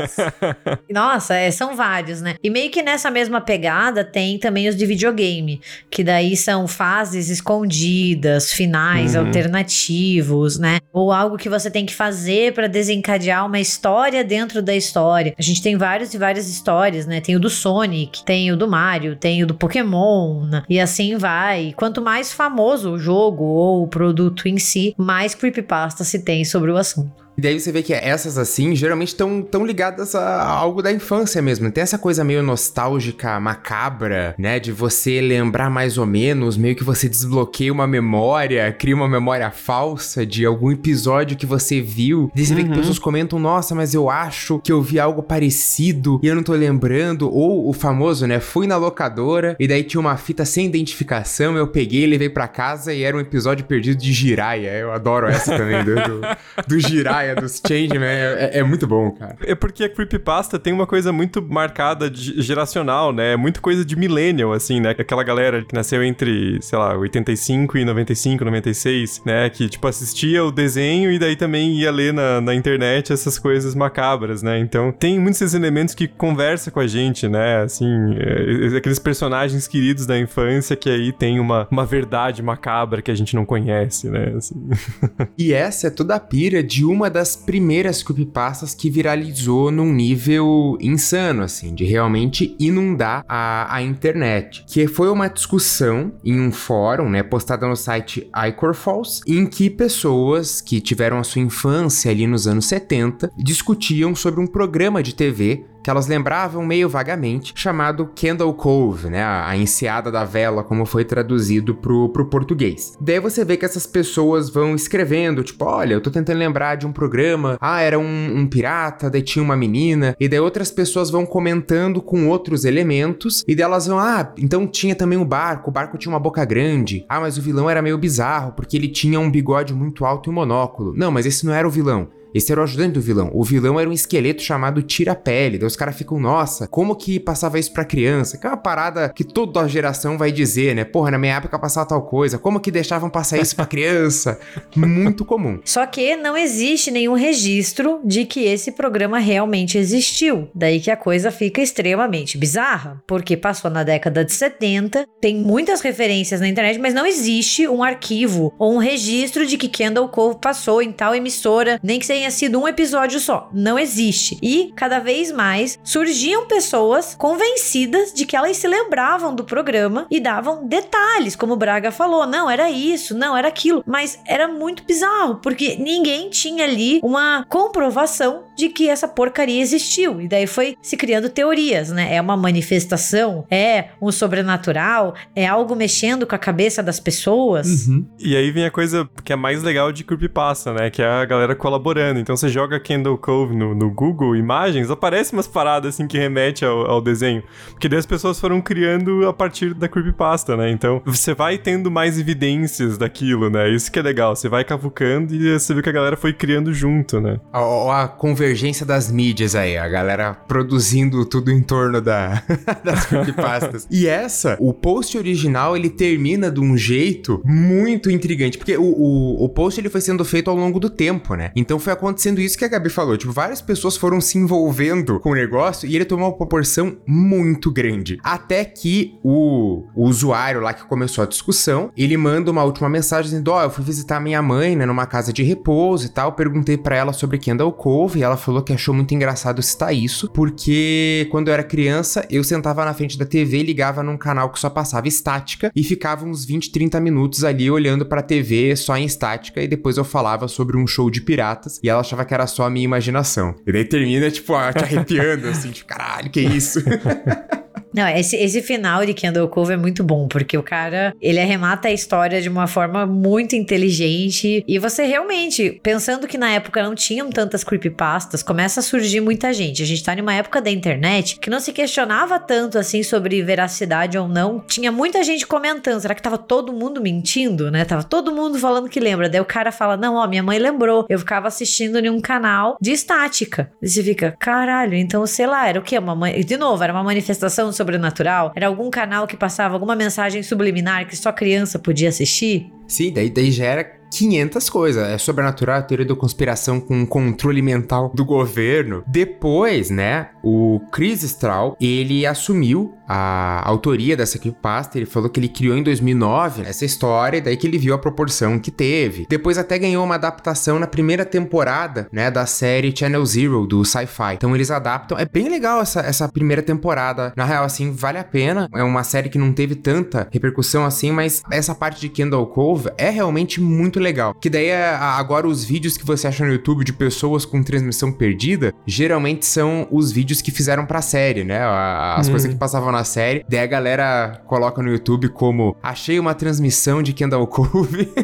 Nossa, 0.89 1.35
é, 1.35 1.51
são 1.51 1.75
vários, 1.75 2.21
né? 2.21 2.35
E 2.43 2.49
meio 2.49 2.69
que 2.71 2.81
nessa 2.81 3.09
mesma 3.11 3.41
pegada 3.41 4.03
tem 4.03 4.37
também 4.37 4.67
os 4.67 4.75
de 4.75 4.85
videogame, 4.85 5.61
que 5.89 6.03
daí 6.03 6.35
são 6.35 6.67
fases 6.67 7.29
escondidas, 7.29 8.51
finais 8.51 9.15
uhum. 9.15 9.25
alternativos, 9.25 10.57
né? 10.57 10.79
Ou 10.91 11.11
algo 11.11 11.37
que 11.37 11.49
você 11.49 11.69
tem 11.69 11.85
que 11.85 11.93
fazer 11.93 12.53
para 12.53 12.67
desencadear 12.67 13.45
uma 13.45 13.59
história 13.59 14.23
dentro 14.23 14.61
da 14.61 14.75
história. 14.75 15.33
A 15.37 15.41
gente 15.41 15.61
tem 15.61 15.77
vários 15.77 16.13
e 16.13 16.17
várias 16.17 16.49
histórias, 16.49 17.05
né? 17.05 17.21
Tem 17.21 17.35
o 17.35 17.39
do 17.39 17.49
Sonic, 17.49 18.23
tem 18.23 18.51
o 18.51 18.57
do 18.57 18.67
Mario, 18.67 19.15
tem 19.15 19.43
o 19.43 19.47
do 19.47 19.53
Pokémon, 19.53 20.45
né? 20.45 20.63
e 20.69 20.79
assim 20.79 21.17
vai. 21.17 21.73
Quanto 21.75 22.01
mais 22.01 22.31
famoso 22.31 22.91
o 22.91 22.99
jogo 22.99 23.43
ou 23.43 23.83
o 23.83 23.87
produto 23.87 24.47
em 24.47 24.57
si, 24.57 24.93
mais 24.97 25.35
creepypasta 25.35 26.03
se 26.03 26.19
tem 26.19 26.28
sobre 26.45 26.71
o 26.71 26.77
assunto. 26.77 27.28
E 27.39 27.41
daí 27.41 27.57
você 27.57 27.71
vê 27.71 27.81
que 27.81 27.93
essas 27.93 28.37
assim, 28.37 28.75
geralmente 28.75 29.07
estão 29.13 29.41
tão 29.41 29.65
ligadas 29.65 30.13
a 30.13 30.43
algo 30.43 30.81
da 30.81 30.91
infância 30.91 31.41
mesmo. 31.41 31.71
Tem 31.71 31.81
essa 31.81 31.97
coisa 31.97 32.21
meio 32.21 32.43
nostálgica, 32.43 33.39
macabra, 33.39 34.35
né? 34.37 34.59
De 34.59 34.73
você 34.73 35.21
lembrar 35.21 35.69
mais 35.69 35.97
ou 35.97 36.05
menos, 36.05 36.57
meio 36.57 36.75
que 36.75 36.83
você 36.83 37.07
desbloqueia 37.07 37.71
uma 37.71 37.87
memória, 37.87 38.69
cria 38.73 38.93
uma 38.93 39.07
memória 39.07 39.49
falsa 39.51 40.25
de 40.25 40.45
algum 40.45 40.69
episódio 40.69 41.37
que 41.37 41.45
você 41.45 41.79
viu. 41.79 42.29
E 42.35 42.45
você 42.45 42.51
uhum. 42.51 42.57
vê 42.57 42.63
que 42.65 42.69
uhum. 42.71 42.75
pessoas 42.75 42.99
comentam, 42.99 43.39
nossa, 43.39 43.73
mas 43.73 43.93
eu 43.93 44.09
acho 44.09 44.59
que 44.59 44.73
eu 44.73 44.81
vi 44.81 44.99
algo 44.99 45.23
parecido 45.23 46.19
e 46.21 46.27
eu 46.27 46.35
não 46.35 46.43
tô 46.43 46.51
lembrando. 46.51 47.33
Ou 47.33 47.69
o 47.69 47.71
famoso, 47.71 48.27
né? 48.27 48.41
Fui 48.41 48.67
na 48.67 48.75
locadora 48.75 49.55
e 49.57 49.65
daí 49.65 49.85
tinha 49.85 50.01
uma 50.01 50.17
fita 50.17 50.43
sem 50.43 50.65
identificação, 50.65 51.55
eu 51.55 51.67
peguei, 51.67 52.05
levei 52.05 52.27
para 52.27 52.49
casa 52.49 52.93
e 52.93 53.01
era 53.01 53.15
um 53.15 53.21
episódio 53.21 53.63
perdido 53.63 53.97
de 53.97 54.11
Jiraya. 54.11 54.73
Eu 54.73 54.91
adoro 54.91 55.25
essa 55.25 55.55
também, 55.55 55.85
do, 55.85 55.95
do, 55.95 56.21
do 56.67 56.79
Jiraya 56.81 57.28
saia 57.29 57.35
dos 57.35 57.61
Changeman 57.65 58.07
é, 58.07 58.49
é, 58.53 58.59
é, 58.59 58.63
muito 58.63 58.87
bom, 58.87 59.11
cara. 59.11 59.35
É 59.45 59.55
porque 59.55 59.83
a 59.83 59.89
Creepypasta 59.89 60.57
tem 60.57 60.73
uma 60.73 60.87
coisa 60.87 61.11
muito 61.11 61.41
marcada 61.41 62.09
de, 62.09 62.41
geracional, 62.41 63.13
né? 63.13 63.33
É 63.33 63.37
muito 63.37 63.61
coisa 63.61 63.85
de 63.85 63.95
millennial, 63.95 64.53
assim, 64.53 64.79
né? 64.79 64.91
Aquela 64.91 65.23
galera 65.23 65.63
que 65.63 65.73
nasceu 65.73 66.03
entre, 66.03 66.59
sei 66.61 66.77
lá, 66.77 66.97
85 66.97 67.77
e 67.77 67.85
95, 67.85 68.45
96, 68.45 69.21
né? 69.25 69.49
Que, 69.49 69.69
tipo, 69.69 69.87
assistia 69.87 70.43
o 70.43 70.51
desenho 70.51 71.11
e 71.11 71.19
daí 71.19 71.35
também 71.35 71.79
ia 71.79 71.91
ler 71.91 72.13
na, 72.13 72.41
na 72.41 72.55
internet 72.55 73.13
essas 73.13 73.37
coisas 73.37 73.75
macabras, 73.75 74.41
né? 74.41 74.59
Então, 74.59 74.91
tem 74.91 75.19
muitos 75.19 75.41
esses 75.41 75.53
elementos 75.53 75.95
que 75.95 76.07
conversa 76.07 76.71
com 76.71 76.79
a 76.79 76.87
gente, 76.87 77.27
né? 77.27 77.61
Assim, 77.61 77.87
é, 78.17 78.77
aqueles 78.77 78.99
personagens 78.99 79.67
queridos 79.67 80.05
da 80.05 80.19
infância 80.19 80.75
que 80.75 80.89
aí 80.89 81.11
tem 81.11 81.39
uma, 81.39 81.67
uma 81.71 81.85
verdade 81.85 82.41
macabra 82.41 83.01
que 83.01 83.11
a 83.11 83.15
gente 83.15 83.35
não 83.35 83.45
conhece, 83.45 84.09
né? 84.09 84.33
Assim. 84.35 84.55
e 85.37 85.53
essa 85.53 85.87
é 85.87 85.89
toda 85.89 86.15
a 86.15 86.19
pira 86.19 86.63
de 86.63 86.85
uma 86.85 87.09
das 87.09 87.18
primeiras 87.35 88.03
creepypastas 88.03 88.73
que 88.73 88.89
viralizou 88.89 89.71
num 89.71 89.93
nível 89.93 90.77
insano, 90.79 91.43
assim, 91.43 91.73
de 91.73 91.85
realmente 91.85 92.55
inundar 92.59 93.23
a, 93.27 93.75
a 93.75 93.81
internet. 93.81 94.63
Que 94.67 94.87
foi 94.87 95.09
uma 95.09 95.27
discussão 95.27 96.13
em 96.23 96.39
um 96.39 96.51
fórum, 96.51 97.09
né, 97.09 97.23
postada 97.23 97.67
no 97.67 97.75
site 97.75 98.29
Icorfalls, 98.47 99.21
em 99.27 99.45
que 99.45 99.69
pessoas 99.69 100.61
que 100.61 100.81
tiveram 100.81 101.19
a 101.19 101.23
sua 101.23 101.41
infância 101.41 102.11
ali 102.11 102.27
nos 102.27 102.47
anos 102.47 102.65
70 102.65 103.31
discutiam 103.37 104.15
sobre 104.15 104.39
um 104.39 104.47
programa 104.47 105.01
de 105.01 105.15
TV 105.15 105.65
que 105.83 105.89
elas 105.89 106.07
lembravam 106.07 106.65
meio 106.65 106.89
vagamente, 106.89 107.53
chamado 107.55 108.09
Candle 108.15 108.53
Cove, 108.53 109.09
né? 109.09 109.23
A, 109.23 109.55
enseada 109.57 110.11
da 110.11 110.23
vela, 110.23 110.63
como 110.63 110.85
foi 110.85 111.03
traduzido 111.03 111.75
pro, 111.75 112.09
pro 112.09 112.25
português. 112.25 112.97
Daí 112.99 113.19
você 113.19 113.43
vê 113.43 113.57
que 113.57 113.65
essas 113.65 113.85
pessoas 113.85 114.49
vão 114.49 114.75
escrevendo, 114.75 115.43
tipo, 115.43 115.65
olha, 115.65 115.93
eu 115.93 116.01
tô 116.01 116.09
tentando 116.09 116.37
lembrar 116.37 116.75
de 116.75 116.87
um 116.87 116.91
programa, 116.91 117.57
ah, 117.59 117.81
era 117.81 117.99
um, 117.99 118.37
um 118.37 118.47
pirata, 118.47 119.09
daí 119.09 119.21
tinha 119.21 119.43
uma 119.43 119.55
menina, 119.55 120.15
e 120.19 120.27
daí 120.27 120.39
outras 120.39 120.71
pessoas 120.71 121.09
vão 121.09 121.25
comentando 121.25 122.01
com 122.01 122.27
outros 122.27 122.65
elementos, 122.65 123.43
e 123.47 123.55
daí 123.55 123.63
elas 123.63 123.87
vão, 123.87 123.99
ah, 123.99 124.33
então 124.37 124.67
tinha 124.67 124.95
também 124.95 125.17
o 125.17 125.21
um 125.21 125.25
barco, 125.25 125.69
o 125.69 125.73
barco 125.73 125.97
tinha 125.97 126.11
uma 126.11 126.19
boca 126.19 126.43
grande, 126.45 127.05
ah, 127.09 127.19
mas 127.19 127.37
o 127.37 127.41
vilão 127.41 127.69
era 127.69 127.81
meio 127.81 127.97
bizarro, 127.97 128.53
porque 128.53 128.77
ele 128.77 128.87
tinha 128.87 129.19
um 129.19 129.29
bigode 129.29 129.73
muito 129.73 130.05
alto 130.05 130.29
e 130.29 130.31
um 130.31 130.35
monóculo. 130.35 130.93
Não, 130.95 131.11
mas 131.11 131.25
esse 131.25 131.45
não 131.45 131.53
era 131.53 131.67
o 131.67 131.71
vilão. 131.71 132.07
Esse 132.33 132.51
era 132.51 132.61
o 132.61 132.63
ajudante 132.63 132.93
do 132.93 133.01
vilão. 133.01 133.31
O 133.33 133.43
vilão 133.43 133.79
era 133.79 133.89
um 133.89 133.93
esqueleto 133.93 134.41
chamado 134.41 134.81
Tira-Pele. 134.83 135.57
Daí 135.57 135.67
os 135.67 135.75
caras 135.75 135.97
ficam, 135.97 136.19
nossa, 136.19 136.67
como 136.67 136.95
que 136.95 137.19
passava 137.19 137.57
isso 137.57 137.73
pra 137.73 137.83
criança? 137.83 138.37
Que 138.37 138.45
é 138.45 138.49
uma 138.49 138.57
parada 138.57 139.09
que 139.09 139.23
toda 139.23 139.67
geração 139.67 140.17
vai 140.17 140.31
dizer, 140.31 140.75
né? 140.75 140.83
Porra, 140.83 141.11
na 141.11 141.17
minha 141.17 141.35
época 141.35 141.57
passava 141.57 141.87
tal 141.87 142.01
coisa. 142.03 142.37
Como 142.37 142.59
que 142.59 142.71
deixavam 142.71 143.09
passar 143.09 143.39
isso 143.39 143.55
pra 143.55 143.65
criança? 143.65 144.39
Muito 144.75 145.25
comum. 145.25 145.59
Só 145.65 145.85
que 145.85 146.15
não 146.15 146.37
existe 146.37 146.91
nenhum 146.91 147.13
registro 147.13 147.99
de 148.05 148.25
que 148.25 148.45
esse 148.45 148.71
programa 148.71 149.17
realmente 149.19 149.77
existiu. 149.77 150.49
Daí 150.53 150.79
que 150.79 150.91
a 150.91 150.97
coisa 150.97 151.31
fica 151.31 151.61
extremamente 151.61 152.37
bizarra. 152.37 153.01
Porque 153.07 153.35
passou 153.35 153.71
na 153.71 153.83
década 153.83 154.23
de 154.23 154.33
70, 154.33 155.05
tem 155.19 155.35
muitas 155.35 155.81
referências 155.81 156.39
na 156.39 156.47
internet, 156.47 156.79
mas 156.79 156.93
não 156.93 157.05
existe 157.05 157.67
um 157.67 157.83
arquivo 157.83 158.53
ou 158.59 158.75
um 158.75 158.77
registro 158.77 159.45
de 159.45 159.57
que 159.57 159.67
Kendall 159.67 160.09
Cove 160.09 160.39
passou 160.39 160.81
em 160.81 160.91
tal 160.91 161.15
emissora, 161.15 161.79
nem 161.81 161.99
que 161.99 162.05
seja 162.05 162.18
tenha 162.19 162.31
sido 162.31 162.59
um 162.59 162.67
episódio 162.67 163.17
só. 163.17 163.49
Não 163.53 163.79
existe. 163.79 164.37
E 164.43 164.73
cada 164.75 164.99
vez 164.99 165.31
mais 165.31 165.79
surgiam 165.81 166.45
pessoas 166.47 167.15
convencidas 167.17 168.11
de 168.11 168.25
que 168.25 168.35
elas 168.35 168.57
se 168.57 168.67
lembravam 168.67 169.33
do 169.33 169.45
programa 169.45 170.05
e 170.11 170.19
davam 170.19 170.67
detalhes, 170.67 171.33
como 171.33 171.53
o 171.53 171.57
Braga 171.57 171.91
falou. 171.91 172.27
Não, 172.27 172.49
era 172.49 172.69
isso, 172.69 173.15
não, 173.15 173.37
era 173.37 173.47
aquilo. 173.47 173.81
Mas 173.87 174.19
era 174.27 174.49
muito 174.49 174.83
bizarro, 174.83 175.35
porque 175.37 175.77
ninguém 175.79 176.29
tinha 176.29 176.65
ali 176.65 176.99
uma 177.01 177.45
comprovação 177.47 178.43
de 178.57 178.67
que 178.67 178.89
essa 178.89 179.07
porcaria 179.07 179.61
existiu. 179.61 180.19
E 180.19 180.27
daí 180.27 180.45
foi 180.45 180.75
se 180.81 180.97
criando 180.97 181.29
teorias, 181.29 181.89
né? 181.89 182.13
É 182.13 182.19
uma 182.19 182.35
manifestação, 182.35 183.45
é 183.49 183.91
um 184.01 184.11
sobrenatural, 184.11 185.15
é 185.33 185.47
algo 185.47 185.73
mexendo 185.73 186.27
com 186.27 186.35
a 186.35 186.39
cabeça 186.39 186.83
das 186.83 186.99
pessoas. 186.99 187.87
Uhum. 187.87 188.05
E 188.19 188.35
aí 188.35 188.51
vem 188.51 188.65
a 188.65 188.71
coisa 188.71 189.09
que 189.23 189.31
é 189.31 189.37
mais 189.37 189.63
legal 189.63 189.93
de 189.93 190.03
Creepypasta, 190.03 190.73
né? 190.73 190.89
Que 190.89 191.01
é 191.01 191.07
a 191.07 191.23
galera 191.23 191.55
colaborando 191.55 192.08
então 192.17 192.35
você 192.35 192.49
joga 192.49 192.79
Candle 192.79 193.17
Cove 193.17 193.55
no, 193.55 193.75
no 193.75 193.89
Google 193.89 194.35
Imagens, 194.35 194.89
aparece 194.89 195.33
umas 195.33 195.47
paradas 195.47 195.95
assim 195.95 196.07
que 196.07 196.17
remete 196.17 196.63
ao, 196.63 196.89
ao, 196.89 197.01
desenho. 197.01 197.43
Porque 197.71 197.89
daí 197.89 197.99
as 197.99 198.05
pessoas 198.05 198.39
foram 198.39 198.61
criando 198.61 199.27
a 199.27 199.33
partir 199.33 199.73
da 199.73 199.87
creepypasta, 199.87 200.55
né? 200.55 200.71
Então 200.71 201.01
você 201.05 201.33
vai 201.33 201.57
tendo 201.57 201.91
mais 201.91 202.19
evidências 202.19 202.97
daquilo, 202.97 203.49
né? 203.49 203.69
Isso 203.69 203.91
que 203.91 203.99
é 203.99 204.01
legal. 204.01 204.35
Você 204.35 204.47
vai 204.47 204.63
cavucando 204.63 205.33
e 205.35 205.57
você 205.57 205.73
vê 205.73 205.81
que 205.81 205.89
a 205.89 205.93
galera 205.93 206.15
foi 206.15 206.33
criando 206.33 206.73
junto, 206.73 207.19
né? 207.19 207.39
A, 207.51 208.03
a 208.03 208.07
convergência 208.07 208.85
das 208.85 209.11
mídias 209.11 209.55
aí, 209.55 209.77
a 209.77 209.87
galera 209.87 210.33
produzindo 210.33 211.25
tudo 211.25 211.51
em 211.51 211.61
torno 211.61 212.01
da, 212.01 212.43
das 212.83 213.05
creepypastas. 213.05 213.87
e 213.89 214.07
essa, 214.07 214.57
o 214.59 214.73
post 214.73 215.17
original, 215.17 215.75
ele 215.75 215.89
termina 215.89 216.49
de 216.49 216.59
um 216.59 216.77
jeito 216.77 217.41
muito 217.45 218.09
intrigante, 218.09 218.57
porque 218.57 218.77
o, 218.77 218.83
o, 218.83 219.45
o 219.45 219.49
post 219.49 219.79
ele 219.79 219.89
foi 219.89 220.01
sendo 220.01 220.23
feito 220.23 220.49
ao 220.49 220.55
longo 220.55 220.79
do 220.79 220.89
tempo, 220.89 221.35
né? 221.35 221.51
Então 221.55 221.79
foi 221.79 221.93
acontecendo 221.99 222.39
isso 222.39 222.57
que 222.57 222.65
a 222.65 222.67
Gabi 222.67 222.89
falou. 222.89 223.17
Tipo, 223.17 223.31
várias 223.31 223.61
pessoas 223.61 223.97
foram 223.97 224.19
se 224.21 224.37
envolvendo 224.37 225.19
com 225.19 225.31
o 225.31 225.35
negócio 225.35 225.87
e 225.87 225.95
ele 225.95 226.05
tomou 226.05 226.29
uma 226.29 226.35
proporção 226.37 226.97
muito 227.05 227.71
grande. 227.71 228.17
Até 228.23 228.65
que 228.65 229.19
o, 229.23 229.83
o 229.95 230.05
usuário 230.05 230.61
lá 230.61 230.73
que 230.73 230.85
começou 230.85 231.23
a 231.23 231.27
discussão, 231.27 231.91
ele 231.95 232.17
manda 232.17 232.49
uma 232.49 232.63
última 232.63 232.89
mensagem 232.89 233.29
dizendo: 233.29 233.51
Ó, 233.51 233.59
oh, 233.59 233.63
eu 233.63 233.69
fui 233.69 233.83
visitar 233.83 234.19
minha 234.19 234.41
mãe, 234.41 234.75
né, 234.75 234.85
numa 234.85 235.05
casa 235.05 235.31
de 235.33 235.43
repouso 235.43 236.05
e 236.05 236.09
tal. 236.09 236.33
Perguntei 236.33 236.77
para 236.77 236.95
ela 236.95 237.13
sobre 237.13 237.37
Kendall 237.37 237.73
Cove 237.73 238.19
e 238.19 238.23
ela 238.23 238.37
falou 238.37 238.61
que 238.61 238.73
achou 238.73 238.93
muito 238.93 239.13
engraçado 239.13 239.61
citar 239.61 239.93
isso, 239.93 240.29
porque 240.31 241.27
quando 241.31 241.49
eu 241.49 241.53
era 241.53 241.63
criança, 241.63 242.25
eu 242.29 242.43
sentava 242.43 242.85
na 242.85 242.93
frente 242.93 243.17
da 243.17 243.25
TV 243.25 243.61
ligava 243.63 244.01
num 244.01 244.17
canal 244.17 244.49
que 244.49 244.59
só 244.59 244.69
passava 244.69 245.07
estática 245.07 245.71
e 245.75 245.83
ficava 245.83 246.25
uns 246.25 246.45
20, 246.45 246.71
30 246.71 246.99
minutos 246.99 247.43
ali 247.43 247.69
olhando 247.69 248.05
pra 248.05 248.21
TV 248.21 248.75
só 248.75 248.95
em 248.97 249.05
estática 249.05 249.61
e 249.61 249.67
depois 249.67 249.97
eu 249.97 250.03
falava 250.03 250.47
sobre 250.47 250.77
um 250.77 250.87
show 250.87 251.09
de 251.09 251.21
piratas 251.21 251.79
e 251.83 251.88
ela 251.89 252.01
achava 252.01 252.25
que 252.25 252.33
era 252.33 252.47
só 252.47 252.65
a 252.65 252.69
minha 252.69 252.85
imaginação. 252.85 253.55
E 253.65 253.71
daí 253.71 253.85
termina, 253.85 254.29
tipo, 254.29 254.53
te 254.73 254.83
arrepiando, 254.83 255.47
assim, 255.47 255.71
tipo, 255.71 255.87
caralho, 255.87 256.29
que 256.29 256.41
isso? 256.41 256.83
Não, 257.93 258.07
esse, 258.07 258.35
esse 258.35 258.61
final 258.61 259.05
de 259.05 259.13
Kendall 259.13 259.47
Cove 259.47 259.73
é 259.73 259.77
muito 259.77 260.03
bom, 260.03 260.27
porque 260.27 260.57
o 260.57 260.63
cara, 260.63 261.13
ele 261.21 261.39
arremata 261.39 261.87
a 261.87 261.91
história 261.91 262.41
de 262.41 262.49
uma 262.49 262.67
forma 262.67 263.05
muito 263.05 263.55
inteligente 263.55 264.63
e 264.67 264.79
você 264.79 265.05
realmente, 265.05 265.79
pensando 265.81 266.27
que 266.27 266.37
na 266.37 266.51
época 266.51 266.83
não 266.83 266.95
tinham 266.95 267.29
tantas 267.29 267.63
creepypastas, 267.63 268.43
começa 268.43 268.79
a 268.79 268.83
surgir 268.83 269.21
muita 269.21 269.51
gente. 269.53 269.81
A 269.81 269.85
gente 269.85 270.03
tá 270.03 270.15
numa 270.15 270.33
época 270.33 270.61
da 270.61 270.69
internet 270.69 271.39
que 271.39 271.49
não 271.49 271.59
se 271.59 271.71
questionava 271.71 272.39
tanto 272.39 272.77
assim 272.77 273.03
sobre 273.03 273.41
veracidade 273.41 274.17
ou 274.17 274.27
não. 274.27 274.63
Tinha 274.67 274.91
muita 274.91 275.23
gente 275.23 275.47
comentando, 275.47 276.01
será 276.01 276.13
que 276.13 276.21
tava 276.21 276.37
todo 276.37 276.73
mundo 276.73 277.01
mentindo, 277.01 277.71
né? 277.71 277.85
Tava 277.85 278.03
todo 278.03 278.31
mundo 278.31 278.59
falando 278.59 278.89
que 278.89 278.99
lembra. 278.99 279.29
Daí 279.29 279.41
o 279.41 279.45
cara 279.45 279.71
fala, 279.71 279.97
não, 279.97 280.15
ó, 280.15 280.27
minha 280.27 280.43
mãe 280.43 280.59
lembrou. 280.59 281.05
Eu 281.09 281.19
ficava 281.19 281.47
assistindo 281.47 281.97
em 281.97 282.09
um 282.09 282.21
canal 282.21 282.77
de 282.79 282.91
estática. 282.91 283.71
E 283.81 283.87
você 283.89 284.03
fica, 284.03 284.35
caralho, 284.39 284.95
então 284.95 285.25
sei 285.25 285.47
lá, 285.47 285.67
era 285.67 285.79
o 285.79 285.83
quê? 285.83 285.97
Uma. 285.97 286.31
De 286.31 286.57
novo, 286.57 286.83
era 286.83 286.93
uma 286.93 287.03
manifestação 287.03 287.71
sobrenatural? 287.79 288.51
Era 288.55 288.67
algum 288.67 288.89
canal 288.89 289.25
que 289.25 289.37
passava 289.37 289.73
alguma 289.73 289.95
mensagem 289.95 290.43
subliminar 290.43 291.07
que 291.07 291.15
só 291.15 291.31
criança 291.31 291.79
podia 291.79 292.09
assistir? 292.09 292.71
Sim, 292.87 293.13
daí, 293.13 293.29
daí 293.29 293.51
já 293.51 293.65
era 293.65 293.83
500 294.11 294.69
coisas. 294.69 295.07
É 295.07 295.17
sobrenatural, 295.17 295.83
teoria 295.83 296.05
da 296.05 296.15
conspiração 296.15 296.79
com 296.79 297.05
controle 297.05 297.61
mental 297.61 298.11
do 298.13 298.25
governo. 298.25 299.03
Depois, 299.07 299.89
né, 299.89 300.29
o 300.43 300.79
Chris 300.91 301.23
Strahl, 301.23 301.77
ele 301.79 302.25
assumiu 302.25 302.93
a 303.09 303.67
autoria 303.67 304.15
dessa 304.15 304.37
creepypasta, 304.37 304.99
ele 304.99 305.07
falou 305.07 305.29
que 305.29 305.39
ele 305.39 305.49
criou 305.49 305.75
em 305.75 305.81
2009 305.81 306.61
essa 306.61 306.85
história 306.85 307.37
e 307.37 307.41
daí 307.41 307.57
que 307.57 307.65
ele 307.65 307.79
viu 307.79 307.95
a 307.95 307.97
proporção 307.97 308.59
que 308.59 308.69
teve. 308.69 309.25
Depois 309.27 309.57
até 309.57 309.79
ganhou 309.79 310.05
uma 310.05 310.13
adaptação 310.13 310.77
na 310.77 310.85
primeira 310.85 311.25
temporada, 311.25 312.07
né, 312.11 312.29
da 312.29 312.45
série 312.45 312.95
Channel 312.95 313.25
Zero 313.25 313.65
do 313.65 313.83
Sci-Fi. 313.83 314.35
Então 314.35 314.55
eles 314.55 314.69
adaptam. 314.69 315.17
É 315.17 315.25
bem 315.25 315.49
legal 315.49 315.81
essa, 315.81 316.01
essa 316.01 316.27
primeira 316.29 316.61
temporada. 316.61 317.33
Na 317.35 317.45
real, 317.45 317.63
assim, 317.63 317.91
vale 317.91 318.19
a 318.19 318.23
pena. 318.23 318.69
É 318.75 318.83
uma 318.83 319.03
série 319.03 319.29
que 319.29 319.39
não 319.39 319.51
teve 319.51 319.73
tanta 319.73 320.27
repercussão 320.31 320.85
assim, 320.85 321.11
mas 321.11 321.41
essa 321.51 321.73
parte 321.73 321.99
de 322.01 322.09
Kendall 322.09 322.45
Cove 322.47 322.91
é 322.97 323.09
realmente 323.09 323.59
muito 323.59 323.99
legal. 323.99 324.35
Que 324.35 324.49
daí 324.49 324.67
é, 324.67 324.95
agora 324.95 325.47
os 325.47 325.63
vídeos 325.63 325.97
que 325.97 326.05
você 326.05 326.27
acha 326.27 326.45
no 326.45 326.51
YouTube 326.51 326.83
de 326.83 326.93
pessoas 326.93 327.43
com 327.43 327.63
transmissão 327.63 328.11
perdida, 328.11 328.73
geralmente 328.85 329.45
são 329.45 329.87
os 329.89 330.11
vídeos 330.11 330.41
que 330.41 330.51
fizeram 330.51 330.85
pra 330.85 331.01
série, 331.01 331.43
né? 331.43 331.59
As 331.63 332.27
hum. 332.27 332.31
coisas 332.31 332.51
que 332.51 332.57
passavam 332.57 332.91
na 332.91 332.98
na 332.99 333.03
série. 333.03 333.45
Daí 333.47 333.59
a 333.59 333.65
galera 333.65 334.41
coloca 334.45 334.81
no 334.81 334.89
YouTube 334.89 335.29
como 335.29 335.75
achei 335.81 336.19
uma 336.19 336.33
transmissão 336.33 337.01
de 337.01 337.13
Kendall 337.13 337.47
Cove. 337.47 338.11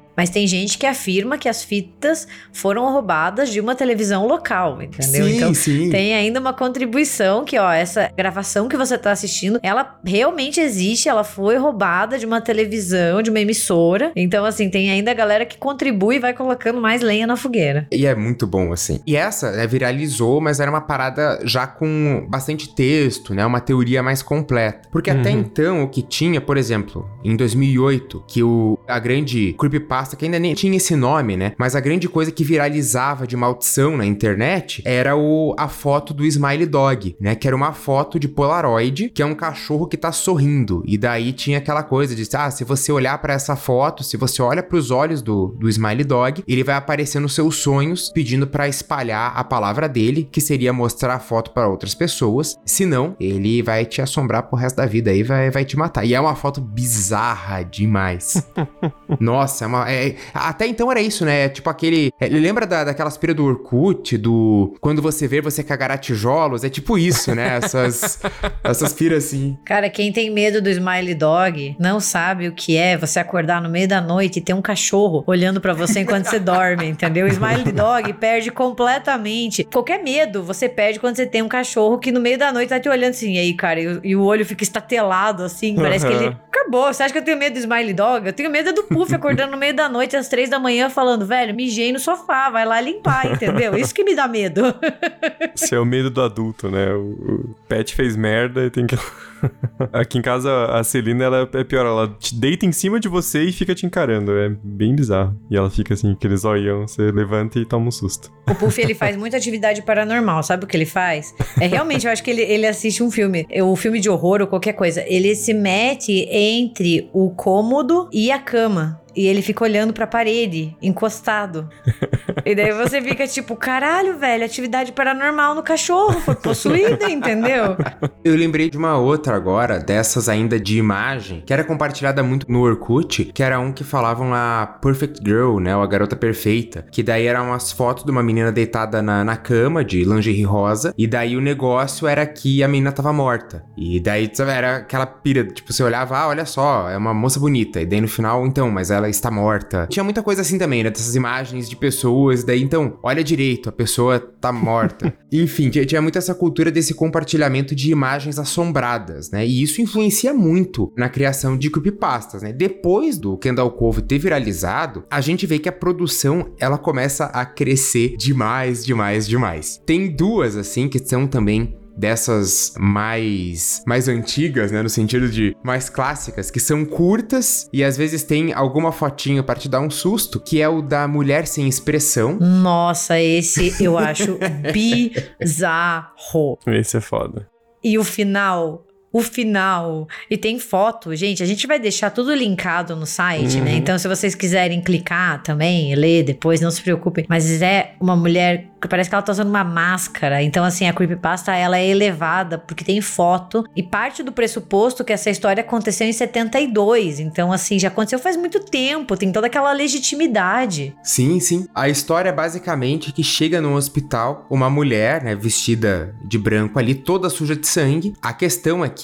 Mas 0.20 0.28
tem 0.28 0.46
gente 0.46 0.76
que 0.76 0.84
afirma 0.84 1.38
que 1.38 1.48
as 1.48 1.64
fitas 1.64 2.28
foram 2.52 2.92
roubadas 2.92 3.48
de 3.48 3.58
uma 3.58 3.74
televisão 3.74 4.26
local, 4.26 4.82
entendeu? 4.82 5.24
Sim, 5.24 5.36
então 5.36 5.54
sim. 5.54 5.88
tem 5.88 6.12
ainda 6.12 6.38
uma 6.38 6.52
contribuição 6.52 7.42
que, 7.42 7.58
ó, 7.58 7.72
essa 7.72 8.10
gravação 8.14 8.68
que 8.68 8.76
você 8.76 8.98
tá 8.98 9.12
assistindo, 9.12 9.58
ela 9.62 9.98
realmente 10.04 10.60
existe, 10.60 11.08
ela 11.08 11.24
foi 11.24 11.56
roubada 11.56 12.18
de 12.18 12.26
uma 12.26 12.38
televisão, 12.38 13.22
de 13.22 13.30
uma 13.30 13.40
emissora. 13.40 14.12
Então, 14.14 14.44
assim, 14.44 14.68
tem 14.68 14.90
ainda 14.90 15.10
a 15.10 15.14
galera 15.14 15.46
que 15.46 15.56
contribui 15.56 16.16
e 16.16 16.18
vai 16.18 16.34
colocando 16.34 16.78
mais 16.82 17.00
lenha 17.00 17.26
na 17.26 17.34
fogueira. 17.34 17.88
E 17.90 18.04
é 18.04 18.14
muito 18.14 18.46
bom, 18.46 18.74
assim. 18.74 19.00
E 19.06 19.16
essa 19.16 19.50
né, 19.52 19.66
viralizou, 19.66 20.38
mas 20.38 20.60
era 20.60 20.70
uma 20.70 20.82
parada 20.82 21.40
já 21.44 21.66
com 21.66 22.26
bastante 22.28 22.74
texto, 22.74 23.32
né? 23.32 23.46
Uma 23.46 23.60
teoria 23.62 24.02
mais 24.02 24.22
completa. 24.22 24.86
Porque 24.92 25.08
até 25.08 25.30
Uhum. 25.30 25.40
então, 25.40 25.82
o 25.82 25.88
que 25.88 26.02
tinha, 26.02 26.42
por 26.42 26.58
exemplo, 26.58 27.08
em 27.24 27.34
2008, 27.36 28.24
que 28.28 28.42
o, 28.42 28.78
a 28.86 28.98
grande 28.98 29.54
creepypasta, 29.58 30.09
que 30.16 30.24
ainda 30.24 30.38
nem 30.38 30.54
tinha 30.54 30.76
esse 30.76 30.94
nome, 30.96 31.36
né? 31.36 31.52
Mas 31.58 31.74
a 31.74 31.80
grande 31.80 32.08
coisa 32.08 32.30
que 32.30 32.44
viralizava 32.44 33.26
de 33.26 33.36
maldição 33.36 33.96
na 33.96 34.04
internet 34.06 34.82
era 34.84 35.16
o, 35.16 35.54
a 35.58 35.68
foto 35.68 36.12
do 36.14 36.24
Smiley 36.24 36.66
Dog, 36.66 37.16
né? 37.20 37.34
Que 37.34 37.46
era 37.46 37.56
uma 37.56 37.72
foto 37.72 38.18
de 38.18 38.28
Polaroid, 38.28 39.10
que 39.10 39.22
é 39.22 39.26
um 39.26 39.34
cachorro 39.34 39.86
que 39.86 39.96
tá 39.96 40.12
sorrindo. 40.12 40.82
E 40.86 40.96
daí 40.98 41.32
tinha 41.32 41.58
aquela 41.58 41.82
coisa 41.82 42.14
de, 42.14 42.28
ah, 42.36 42.50
se 42.50 42.64
você 42.64 42.92
olhar 42.92 43.16
pra 43.18 43.34
essa 43.34 43.56
foto, 43.56 44.02
se 44.04 44.16
você 44.16 44.40
olha 44.42 44.62
pros 44.62 44.90
olhos 44.90 45.22
do, 45.22 45.48
do 45.58 45.68
Smiley 45.68 46.04
Dog, 46.04 46.42
ele 46.46 46.64
vai 46.64 46.76
aparecer 46.76 47.20
nos 47.20 47.34
seus 47.34 47.56
sonhos 47.56 48.10
pedindo 48.10 48.46
pra 48.46 48.68
espalhar 48.68 49.32
a 49.36 49.44
palavra 49.44 49.88
dele, 49.88 50.28
que 50.30 50.40
seria 50.40 50.72
mostrar 50.72 51.14
a 51.14 51.18
foto 51.20 51.50
pra 51.52 51.68
outras 51.68 51.94
pessoas. 51.94 52.56
Se 52.64 52.86
não, 52.86 53.16
ele 53.20 53.62
vai 53.62 53.84
te 53.84 54.00
assombrar 54.02 54.44
pro 54.44 54.56
resto 54.58 54.76
da 54.76 54.86
vida 54.86 55.10
aí, 55.10 55.22
vai, 55.22 55.50
vai 55.50 55.64
te 55.64 55.76
matar. 55.76 56.04
E 56.04 56.14
é 56.14 56.20
uma 56.20 56.34
foto 56.34 56.60
bizarra 56.60 57.62
demais. 57.62 58.46
Nossa, 59.20 59.64
é 59.64 59.68
uma, 59.68 59.90
é- 59.90 59.99
até 60.34 60.66
então 60.66 60.90
era 60.90 61.00
isso, 61.00 61.24
né? 61.24 61.48
Tipo 61.48 61.70
aquele. 61.70 62.12
é, 62.20 62.26
lembra 62.28 62.66
da, 62.66 62.84
daquela 62.84 63.08
aspira 63.08 63.34
do 63.34 63.44
Orkut, 63.44 64.16
do. 64.18 64.74
Quando 64.80 65.00
você 65.02 65.26
vê, 65.28 65.40
você 65.40 65.62
cagará 65.62 65.96
tijolos? 65.98 66.64
É 66.64 66.68
tipo 66.68 66.96
isso, 66.98 67.34
né? 67.34 67.56
Essas. 67.56 68.20
essas 68.64 68.92
piras 68.92 69.24
assim. 69.26 69.58
Cara, 69.64 69.88
quem 69.90 70.12
tem 70.12 70.30
medo 70.30 70.60
do 70.62 70.68
Smiley 70.70 71.14
Dog 71.14 71.76
não 71.78 72.00
sabe 72.00 72.48
o 72.48 72.52
que 72.52 72.76
é 72.76 72.96
você 72.96 73.18
acordar 73.18 73.60
no 73.62 73.68
meio 73.68 73.86
da 73.88 74.00
noite 74.00 74.38
e 74.38 74.42
ter 74.42 74.54
um 74.54 74.62
cachorro 74.62 75.24
olhando 75.26 75.60
pra 75.60 75.72
você 75.72 76.00
enquanto 76.00 76.26
você 76.26 76.38
dorme, 76.38 76.86
entendeu? 76.86 77.26
O 77.26 77.28
Smiley 77.28 77.72
Dog 77.72 78.12
perde 78.14 78.50
completamente. 78.50 79.64
Qualquer 79.64 80.02
medo 80.02 80.42
você 80.42 80.68
perde 80.68 80.98
quando 80.98 81.16
você 81.16 81.26
tem 81.26 81.42
um 81.42 81.48
cachorro 81.48 81.98
que 81.98 82.10
no 82.12 82.20
meio 82.20 82.38
da 82.38 82.52
noite 82.52 82.68
tá 82.68 82.80
te 82.80 82.88
olhando 82.88 83.10
assim, 83.10 83.34
e 83.34 83.38
aí, 83.38 83.54
cara, 83.54 83.80
e, 83.80 83.86
o- 83.88 84.00
e 84.04 84.16
o 84.16 84.22
olho 84.22 84.44
fica 84.44 84.62
estatelado 84.62 85.42
assim, 85.42 85.74
parece 85.76 86.06
que 86.06 86.12
ele. 86.12 86.36
Acabou. 86.50 86.92
Você 86.92 87.02
acha 87.02 87.12
que 87.12 87.18
eu 87.18 87.24
tenho 87.24 87.38
medo 87.38 87.54
do 87.54 87.58
Smiley 87.58 87.94
Dog? 87.94 88.26
Eu 88.26 88.32
tenho 88.32 88.50
medo 88.50 88.72
do 88.72 88.82
Puff 88.84 89.14
acordando 89.14 89.52
no 89.52 89.56
meio 89.58 89.74
da 89.74 89.79
noite 89.88 90.16
às 90.16 90.28
três 90.28 90.48
da 90.50 90.58
manhã 90.58 90.90
falando, 90.90 91.26
velho, 91.26 91.54
mijei 91.54 91.92
no 91.92 91.98
sofá, 91.98 92.50
vai 92.50 92.64
lá 92.64 92.80
limpar, 92.80 93.32
entendeu? 93.32 93.76
Isso 93.76 93.94
que 93.94 94.04
me 94.04 94.14
dá 94.14 94.28
medo. 94.28 94.62
Esse 95.54 95.74
é 95.74 95.80
o 95.80 95.84
medo 95.84 96.10
do 96.10 96.22
adulto, 96.22 96.68
né? 96.68 96.92
O, 96.92 97.00
o 97.00 97.54
pet 97.68 97.94
fez 97.94 98.16
merda 98.16 98.64
e 98.64 98.70
tem 98.70 98.86
que. 98.86 98.96
Aqui 99.92 100.18
em 100.18 100.22
casa, 100.22 100.66
a 100.66 100.84
Celina, 100.84 101.24
ela 101.24 101.48
é 101.52 101.64
pior. 101.64 101.86
Ela 101.86 102.08
te 102.18 102.34
deita 102.34 102.66
em 102.66 102.72
cima 102.72 103.00
de 103.00 103.08
você 103.08 103.44
e 103.44 103.52
fica 103.52 103.74
te 103.74 103.86
encarando. 103.86 104.32
É 104.36 104.50
bem 104.62 104.94
bizarro. 104.94 105.34
E 105.50 105.56
ela 105.56 105.70
fica 105.70 105.94
assim, 105.94 106.12
aquele 106.12 106.36
zoião. 106.36 106.86
Você 106.86 107.10
levanta 107.10 107.58
e 107.58 107.64
toma 107.64 107.88
um 107.88 107.90
susto. 107.90 108.30
O 108.48 108.54
Puff, 108.54 108.80
ele 108.80 108.94
faz 108.94 109.16
muita 109.18 109.36
atividade 109.36 109.82
paranormal. 109.82 110.42
Sabe 110.42 110.64
o 110.64 110.66
que 110.66 110.76
ele 110.76 110.86
faz? 110.86 111.34
É 111.60 111.66
realmente, 111.66 112.06
eu 112.06 112.12
acho 112.12 112.22
que 112.22 112.30
ele, 112.30 112.42
ele 112.42 112.66
assiste 112.66 113.02
um 113.02 113.10
filme, 113.10 113.46
o 113.62 113.74
filme 113.76 114.00
de 114.00 114.10
horror 114.10 114.40
ou 114.42 114.46
qualquer 114.46 114.74
coisa. 114.74 115.02
Ele 115.06 115.34
se 115.34 115.54
mete 115.54 116.26
entre 116.30 117.08
o 117.12 117.30
cômodo 117.30 118.08
e 118.12 118.30
a 118.30 118.38
cama. 118.38 118.99
E 119.14 119.26
ele 119.26 119.42
fica 119.42 119.64
olhando 119.64 119.92
pra 119.92 120.06
parede, 120.06 120.76
encostado. 120.80 121.68
e 122.44 122.54
daí 122.54 122.72
você 122.72 123.00
fica 123.00 123.26
tipo, 123.26 123.56
caralho, 123.56 124.18
velho, 124.18 124.44
atividade 124.44 124.92
paranormal 124.92 125.54
no 125.54 125.62
cachorro, 125.62 126.20
foi 126.20 126.34
possuída, 126.34 127.10
entendeu? 127.10 127.76
Eu 128.24 128.36
lembrei 128.36 128.70
de 128.70 128.76
uma 128.76 128.96
outra 128.96 129.36
agora, 129.36 129.78
dessas 129.78 130.28
ainda 130.28 130.58
de 130.58 130.78
imagem, 130.78 131.42
que 131.44 131.52
era 131.52 131.64
compartilhada 131.64 132.22
muito 132.22 132.50
no 132.50 132.60
Orkut, 132.62 133.26
que 133.26 133.42
era 133.42 133.58
um 133.58 133.72
que 133.72 133.84
falavam 133.84 134.34
a 134.34 134.78
Perfect 134.80 135.20
Girl, 135.24 135.58
né? 135.58 135.76
Ou 135.76 135.82
a 135.82 135.86
garota 135.86 136.16
perfeita. 136.16 136.84
Que 136.90 137.02
daí 137.02 137.26
eram 137.26 137.46
umas 137.46 137.72
fotos 137.72 138.04
de 138.04 138.10
uma 138.10 138.22
menina 138.22 138.52
deitada 138.52 139.02
na, 139.02 139.24
na 139.24 139.36
cama, 139.36 139.84
de 139.84 140.04
lingerie 140.04 140.44
rosa. 140.44 140.94
E 140.96 141.06
daí 141.06 141.36
o 141.36 141.40
negócio 141.40 142.06
era 142.06 142.26
que 142.26 142.62
a 142.62 142.68
menina 142.68 142.92
tava 142.92 143.12
morta. 143.12 143.64
E 143.76 144.00
daí, 144.00 144.30
sabe, 144.32 144.50
era 144.50 144.76
aquela 144.76 145.06
pira, 145.06 145.44
tipo, 145.44 145.72
você 145.72 145.82
olhava, 145.82 146.18
ah, 146.18 146.28
olha 146.28 146.44
só, 146.44 146.88
é 146.88 146.96
uma 146.96 147.14
moça 147.14 147.40
bonita. 147.40 147.80
E 147.80 147.86
daí 147.86 148.00
no 148.00 148.08
final, 148.08 148.46
então, 148.46 148.70
mas 148.70 148.90
ela 148.90 148.99
está 149.08 149.30
morta. 149.30 149.86
Tinha 149.88 150.04
muita 150.04 150.22
coisa 150.22 150.42
assim 150.42 150.58
também, 150.58 150.82
né? 150.82 150.90
Dessas 150.90 151.14
imagens 151.14 151.68
de 151.68 151.76
pessoas. 151.76 152.44
Daí, 152.44 152.62
então, 152.62 152.98
olha 153.02 153.24
direito, 153.24 153.68
a 153.68 153.72
pessoa 153.72 154.18
tá 154.18 154.52
morta. 154.52 155.12
Enfim, 155.32 155.70
tinha, 155.70 155.86
tinha 155.86 156.02
muito 156.02 156.18
essa 156.18 156.34
cultura 156.34 156.70
desse 156.70 156.94
compartilhamento 156.94 157.74
de 157.74 157.90
imagens 157.90 158.38
assombradas, 158.38 159.30
né? 159.30 159.46
E 159.46 159.62
isso 159.62 159.80
influencia 159.80 160.34
muito 160.34 160.92
na 160.96 161.08
criação 161.08 161.56
de 161.56 161.70
creepypastas, 161.70 162.42
né? 162.42 162.52
Depois 162.52 163.16
do 163.16 163.36
Kendall 163.36 163.70
Cove 163.70 164.02
ter 164.02 164.18
viralizado, 164.18 165.04
a 165.10 165.20
gente 165.20 165.46
vê 165.46 165.58
que 165.58 165.68
a 165.68 165.72
produção 165.72 166.52
ela 166.58 166.78
começa 166.78 167.26
a 167.26 167.44
crescer 167.44 168.16
demais, 168.16 168.84
demais, 168.84 169.26
demais. 169.26 169.80
Tem 169.86 170.14
duas, 170.14 170.56
assim, 170.56 170.88
que 170.88 170.98
são 170.98 171.26
também 171.26 171.79
dessas 171.96 172.74
mais 172.78 173.82
mais 173.86 174.08
antigas, 174.08 174.72
né, 174.72 174.82
no 174.82 174.88
sentido 174.88 175.28
de 175.28 175.56
mais 175.62 175.88
clássicas, 175.88 176.50
que 176.50 176.60
são 176.60 176.84
curtas 176.84 177.68
e 177.72 177.84
às 177.84 177.96
vezes 177.96 178.22
tem 178.22 178.52
alguma 178.52 178.92
fotinho 178.92 179.42
para 179.44 179.58
te 179.58 179.68
dar 179.68 179.80
um 179.80 179.90
susto, 179.90 180.40
que 180.40 180.60
é 180.60 180.68
o 180.68 180.82
da 180.82 181.06
mulher 181.06 181.46
sem 181.46 181.68
expressão. 181.68 182.38
Nossa, 182.40 183.20
esse 183.20 183.82
eu 183.82 183.98
acho 183.98 184.38
bizarro. 184.72 186.58
Esse 186.66 186.96
é 186.96 187.00
foda. 187.00 187.48
E 187.82 187.98
o 187.98 188.04
final. 188.04 188.86
O 189.12 189.22
final. 189.22 190.06
E 190.30 190.36
tem 190.36 190.58
foto, 190.58 191.14
gente. 191.16 191.42
A 191.42 191.46
gente 191.46 191.66
vai 191.66 191.78
deixar 191.78 192.10
tudo 192.10 192.34
linkado 192.34 192.94
no 192.94 193.06
site, 193.06 193.60
né? 193.60 193.72
Uhum. 193.72 193.76
Então, 193.78 193.98
se 193.98 194.06
vocês 194.06 194.34
quiserem 194.34 194.80
clicar 194.80 195.42
também 195.42 195.92
e 195.92 195.96
ler 195.96 196.22
depois, 196.22 196.60
não 196.60 196.70
se 196.70 196.80
preocupem. 196.82 197.26
Mas 197.28 197.60
é 197.60 197.94
uma 198.00 198.14
mulher 198.14 198.70
que 198.80 198.88
parece 198.88 199.10
que 199.10 199.14
ela 199.14 199.22
tá 199.22 199.32
usando 199.32 199.48
uma 199.48 199.64
máscara. 199.64 200.42
Então, 200.42 200.64
assim, 200.64 200.88
a 200.88 200.92
creepypasta 200.92 201.54
ela 201.54 201.78
é 201.78 201.86
elevada 201.86 202.56
porque 202.56 202.84
tem 202.84 203.00
foto. 203.00 203.64
E 203.76 203.82
parte 203.82 204.22
do 204.22 204.32
pressuposto 204.32 205.04
que 205.04 205.12
essa 205.12 205.28
história 205.28 205.60
aconteceu 205.60 206.06
em 206.06 206.12
72. 206.12 207.20
Então, 207.20 207.52
assim, 207.52 207.78
já 207.78 207.88
aconteceu 207.88 208.18
faz 208.18 208.36
muito 208.36 208.60
tempo. 208.60 209.16
Tem 209.16 209.30
toda 209.32 209.48
aquela 209.48 209.72
legitimidade. 209.72 210.94
Sim, 211.02 211.40
sim. 211.40 211.66
A 211.74 211.88
história 211.88 212.30
é 212.30 212.32
basicamente 212.32 213.12
que 213.12 213.22
chega 213.22 213.60
num 213.60 213.74
hospital 213.74 214.46
uma 214.48 214.70
mulher, 214.70 215.22
né, 215.22 215.34
vestida 215.34 216.14
de 216.24 216.38
branco 216.38 216.78
ali, 216.78 216.94
toda 216.94 217.28
suja 217.28 217.56
de 217.56 217.66
sangue. 217.66 218.14
A 218.22 218.32
questão 218.32 218.84
é 218.84 218.88
que 218.88 218.99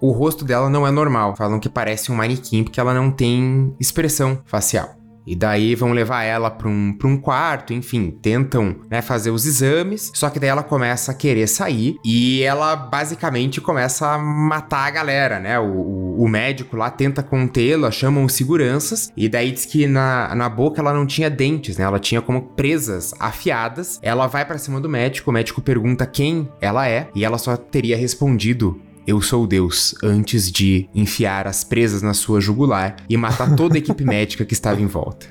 o 0.00 0.10
rosto 0.10 0.44
dela 0.44 0.70
não 0.70 0.86
é 0.86 0.90
normal. 0.90 1.36
Falam 1.36 1.60
que 1.60 1.68
parece 1.68 2.10
um 2.10 2.14
manequim 2.14 2.64
porque 2.64 2.80
ela 2.80 2.94
não 2.94 3.10
tem 3.10 3.74
expressão 3.78 4.40
facial. 4.46 5.00
E 5.26 5.36
daí 5.36 5.74
vão 5.74 5.92
levar 5.92 6.24
ela 6.24 6.50
pra 6.50 6.68
um, 6.68 6.96
um 7.04 7.16
quarto, 7.16 7.72
enfim, 7.72 8.10
tentam 8.10 8.76
né, 8.90 9.02
fazer 9.02 9.30
os 9.30 9.46
exames. 9.46 10.10
Só 10.14 10.30
que 10.30 10.40
daí 10.40 10.48
ela 10.48 10.62
começa 10.62 11.12
a 11.12 11.14
querer 11.14 11.46
sair 11.46 11.96
e 12.04 12.42
ela 12.42 12.74
basicamente 12.74 13.60
começa 13.60 14.08
a 14.08 14.18
matar 14.18 14.86
a 14.86 14.90
galera, 14.90 15.38
né? 15.38 15.58
O, 15.58 15.66
o, 15.66 16.24
o 16.24 16.28
médico 16.28 16.76
lá 16.76 16.90
tenta 16.90 17.22
contê-la, 17.22 17.90
chamam 17.90 18.24
os 18.24 18.32
seguranças. 18.32 19.12
E 19.16 19.28
daí 19.28 19.52
diz 19.52 19.66
que 19.66 19.86
na, 19.86 20.34
na 20.34 20.48
boca 20.48 20.80
ela 20.80 20.92
não 20.92 21.06
tinha 21.06 21.30
dentes, 21.30 21.76
né? 21.76 21.84
Ela 21.84 21.98
tinha 21.98 22.20
como 22.20 22.42
presas 22.42 23.14
afiadas. 23.20 24.00
Ela 24.02 24.26
vai 24.26 24.44
pra 24.44 24.58
cima 24.58 24.80
do 24.80 24.88
médico, 24.88 25.30
o 25.30 25.34
médico 25.34 25.60
pergunta 25.60 26.06
quem 26.06 26.48
ela 26.60 26.88
é 26.88 27.08
e 27.14 27.24
ela 27.24 27.38
só 27.38 27.56
teria 27.56 27.96
respondido 27.96 28.80
eu 29.10 29.20
sou 29.20 29.46
Deus, 29.46 29.94
antes 30.02 30.50
de 30.50 30.88
enfiar 30.94 31.46
as 31.46 31.64
presas 31.64 32.00
na 32.00 32.14
sua 32.14 32.40
jugular 32.40 32.96
e 33.08 33.16
matar 33.16 33.56
toda 33.56 33.74
a 33.74 33.78
equipe 33.78 34.04
médica 34.04 34.44
que 34.44 34.52
estava 34.52 34.80
em 34.80 34.86
volta. 34.86 35.26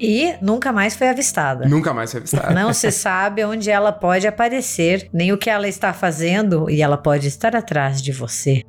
E 0.00 0.34
nunca 0.40 0.72
mais 0.72 0.96
foi 0.96 1.08
avistada. 1.08 1.68
Nunca 1.68 1.92
mais 1.92 2.10
foi 2.10 2.20
avistada. 2.20 2.54
Não 2.54 2.72
se 2.72 2.90
sabe 2.90 3.44
onde 3.44 3.70
ela 3.70 3.92
pode 3.92 4.26
aparecer, 4.26 5.10
nem 5.12 5.30
o 5.30 5.36
que 5.36 5.50
ela 5.50 5.68
está 5.68 5.92
fazendo, 5.92 6.70
e 6.70 6.80
ela 6.80 6.96
pode 6.96 7.28
estar 7.28 7.54
atrás 7.54 8.00
de 8.00 8.12
você. 8.12 8.62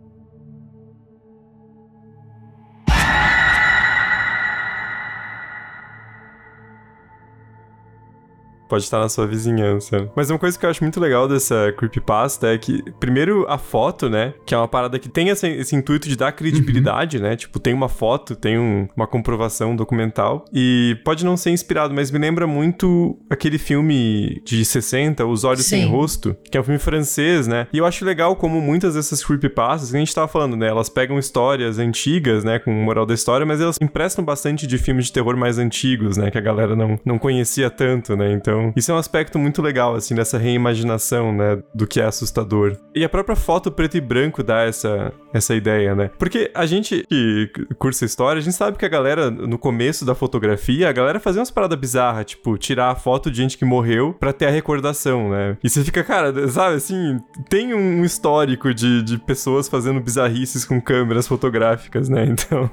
Pode 8.69 8.83
estar 8.83 8.99
na 8.99 9.09
sua 9.09 9.25
vizinhança. 9.27 10.09
Mas 10.15 10.29
uma 10.29 10.39
coisa 10.39 10.57
que 10.57 10.65
eu 10.65 10.69
acho 10.69 10.83
muito 10.83 10.99
legal 10.99 11.27
dessa 11.27 11.73
creepypasta 11.75 12.53
é 12.53 12.57
que, 12.57 12.83
primeiro, 12.99 13.45
a 13.49 13.57
foto, 13.57 14.07
né? 14.07 14.33
Que 14.45 14.53
é 14.53 14.57
uma 14.57 14.67
parada 14.67 14.99
que 14.99 15.09
tem 15.09 15.29
esse, 15.29 15.47
esse 15.47 15.75
intuito 15.75 16.07
de 16.07 16.15
dar 16.15 16.31
credibilidade, 16.31 17.17
uhum. 17.17 17.23
né? 17.23 17.35
Tipo, 17.35 17.59
tem 17.59 17.73
uma 17.73 17.89
foto, 17.89 18.35
tem 18.35 18.57
um, 18.57 18.87
uma 18.95 19.07
comprovação 19.07 19.75
documental. 19.75 20.45
E 20.53 20.97
pode 21.03 21.25
não 21.25 21.35
ser 21.35 21.49
inspirado, 21.49 21.93
mas 21.93 22.11
me 22.11 22.19
lembra 22.19 22.45
muito 22.45 23.17
aquele 23.29 23.57
filme 23.57 24.41
de 24.45 24.63
60, 24.63 25.25
Os 25.25 25.43
Olhos 25.43 25.65
Sim. 25.65 25.81
Sem 25.81 25.85
Rosto, 25.87 26.35
que 26.49 26.57
é 26.57 26.61
um 26.61 26.63
filme 26.63 26.79
francês, 26.79 27.47
né? 27.47 27.67
E 27.73 27.79
eu 27.79 27.85
acho 27.85 28.05
legal 28.05 28.35
como 28.35 28.61
muitas 28.61 28.93
dessas 28.93 29.23
creepypastas, 29.23 29.89
que 29.89 29.97
a 29.97 29.99
gente 29.99 30.13
tava 30.13 30.27
falando, 30.27 30.55
né? 30.55 30.67
Elas 30.67 30.89
pegam 30.89 31.17
histórias 31.17 31.79
antigas, 31.79 32.43
né? 32.43 32.59
Com 32.59 32.71
o 32.71 32.83
moral 32.83 33.05
da 33.05 33.13
história, 33.13 33.45
mas 33.45 33.59
elas 33.59 33.77
emprestam 33.81 34.23
bastante 34.23 34.67
de 34.67 34.77
filmes 34.77 35.05
de 35.05 35.13
terror 35.13 35.35
mais 35.35 35.57
antigos, 35.57 36.17
né? 36.17 36.29
Que 36.29 36.37
a 36.37 36.41
galera 36.41 36.75
não, 36.75 36.99
não 37.03 37.17
conhecia 37.17 37.69
tanto, 37.69 38.15
né? 38.15 38.31
Então, 38.33 38.58
isso 38.75 38.91
é 38.91 38.95
um 38.95 38.97
aspecto 38.97 39.37
muito 39.37 39.61
legal, 39.61 39.95
assim, 39.95 40.15
dessa 40.15 40.37
reimaginação, 40.37 41.33
né? 41.33 41.61
Do 41.73 41.87
que 41.87 41.99
é 41.99 42.05
assustador. 42.05 42.77
E 42.95 43.03
a 43.03 43.09
própria 43.09 43.35
foto 43.35 43.71
preto 43.71 43.97
e 43.97 44.01
branco 44.01 44.43
dá 44.43 44.61
essa, 44.61 45.11
essa 45.33 45.55
ideia, 45.55 45.95
né? 45.95 46.09
Porque 46.17 46.51
a 46.53 46.65
gente 46.65 47.05
que 47.09 47.51
cursa 47.77 48.05
história, 48.05 48.39
a 48.39 48.43
gente 48.43 48.55
sabe 48.55 48.77
que 48.77 48.85
a 48.85 48.89
galera, 48.89 49.29
no 49.29 49.57
começo 49.57 50.05
da 50.05 50.15
fotografia, 50.15 50.89
a 50.89 50.91
galera 50.91 51.19
fazia 51.19 51.39
umas 51.39 51.51
paradas 51.51 51.79
bizarras, 51.79 52.25
tipo, 52.25 52.57
tirar 52.57 52.91
a 52.91 52.95
foto 52.95 53.29
de 53.31 53.37
gente 53.37 53.57
que 53.57 53.65
morreu 53.65 54.13
pra 54.13 54.33
ter 54.33 54.47
a 54.47 54.51
recordação, 54.51 55.29
né? 55.29 55.57
E 55.63 55.69
você 55.69 55.83
fica, 55.83 56.03
cara, 56.03 56.47
sabe, 56.49 56.75
assim, 56.75 57.19
tem 57.49 57.73
um 57.73 58.03
histórico 58.03 58.73
de, 58.73 59.03
de 59.03 59.17
pessoas 59.17 59.67
fazendo 59.67 59.99
bizarrices 59.99 60.65
com 60.65 60.81
câmeras 60.81 61.27
fotográficas, 61.27 62.09
né? 62.09 62.25
Então. 62.25 62.69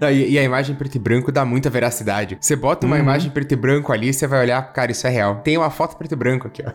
e, 0.10 0.32
e, 0.32 0.38
a 0.38 0.42
imagem 0.42 0.74
preto 0.74 0.96
e 0.96 0.98
branco 0.98 1.32
dá 1.32 1.44
muita 1.44 1.70
veracidade. 1.70 2.38
Você 2.40 2.56
bota 2.56 2.86
uma 2.86 2.96
uhum. 2.96 3.02
imagem 3.02 3.30
preto 3.30 3.52
e 3.52 3.56
branco 3.56 3.92
ali, 3.92 4.12
você 4.12 4.26
vai 4.30 4.40
olhar, 4.40 4.62
cara, 4.72 4.90
isso 4.90 5.06
é 5.06 5.10
real. 5.10 5.36
Tem 5.36 5.58
uma 5.58 5.70
foto 5.70 5.96
preto 5.96 6.12
e 6.12 6.16
branco 6.16 6.46
aqui, 6.46 6.62
ó. 6.66 6.72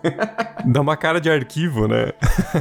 dá 0.65 0.81
uma 0.81 0.95
cara 0.95 1.19
de 1.19 1.29
arquivo, 1.29 1.87
né? 1.87 2.11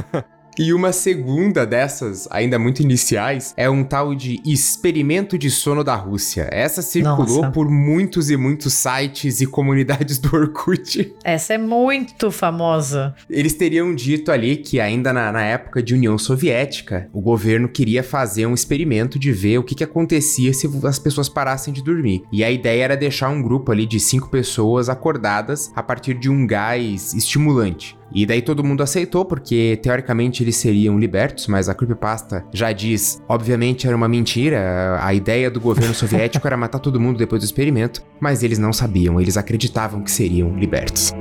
E 0.57 0.73
uma 0.73 0.93
segunda 0.93 1.65
dessas, 1.65 2.27
ainda 2.31 2.57
muito 2.57 2.81
iniciais, 2.81 3.53
é 3.57 3.69
um 3.69 3.83
tal 3.83 4.15
de 4.15 4.41
experimento 4.45 5.37
de 5.37 5.51
sono 5.51 5.83
da 5.83 5.95
Rússia. 5.95 6.47
Essa 6.49 6.81
circulou 6.81 7.41
Nossa. 7.41 7.51
por 7.51 7.69
muitos 7.69 8.29
e 8.29 8.37
muitos 8.37 8.73
sites 8.73 9.41
e 9.41 9.45
comunidades 9.45 10.17
do 10.17 10.33
Orkut. 10.33 11.13
Essa 11.25 11.55
é 11.55 11.57
muito 11.57 12.31
famosa. 12.31 13.13
Eles 13.29 13.53
teriam 13.53 13.93
dito 13.93 14.31
ali 14.31 14.55
que 14.55 14.79
ainda 14.79 15.11
na, 15.11 15.29
na 15.31 15.43
época 15.43 15.83
de 15.83 15.93
União 15.93 16.17
Soviética, 16.17 17.09
o 17.11 17.19
governo 17.19 17.67
queria 17.67 18.01
fazer 18.01 18.45
um 18.45 18.53
experimento 18.53 19.19
de 19.19 19.33
ver 19.33 19.57
o 19.57 19.63
que, 19.63 19.75
que 19.75 19.83
acontecia 19.83 20.53
se 20.53 20.69
as 20.85 20.99
pessoas 20.99 21.27
parassem 21.27 21.73
de 21.73 21.83
dormir. 21.83 22.23
E 22.31 22.45
a 22.45 22.49
ideia 22.49 22.85
era 22.85 22.97
deixar 22.97 23.27
um 23.27 23.41
grupo 23.41 23.73
ali 23.73 23.85
de 23.85 23.99
cinco 23.99 24.29
pessoas 24.29 24.87
acordadas 24.87 25.71
a 25.75 25.83
partir 25.83 26.13
de 26.13 26.29
um 26.29 26.47
gás 26.47 27.13
estimulante. 27.13 27.97
E 28.13 28.25
daí 28.25 28.41
todo 28.41 28.63
mundo 28.63 28.83
aceitou, 28.83 29.25
porque 29.25 29.79
teoricamente 29.81 30.43
eles 30.43 30.55
seriam 30.55 30.97
libertos, 30.97 31.47
mas 31.47 31.67
a 31.67 31.73
creepypasta 31.73 32.45
já 32.53 32.71
diz, 32.71 33.21
obviamente 33.27 33.87
era 33.87 33.95
uma 33.95 34.07
mentira, 34.07 34.99
a 35.01 35.13
ideia 35.13 35.49
do 35.49 35.59
governo 35.59 35.93
soviético 35.93 36.45
era 36.47 36.55
matar 36.55 36.79
todo 36.79 36.99
mundo 36.99 37.17
depois 37.17 37.41
do 37.41 37.45
experimento, 37.45 38.01
mas 38.19 38.43
eles 38.43 38.59
não 38.59 38.71
sabiam, 38.71 39.19
eles 39.19 39.37
acreditavam 39.37 40.01
que 40.01 40.11
seriam 40.11 40.55
libertos. 40.57 41.11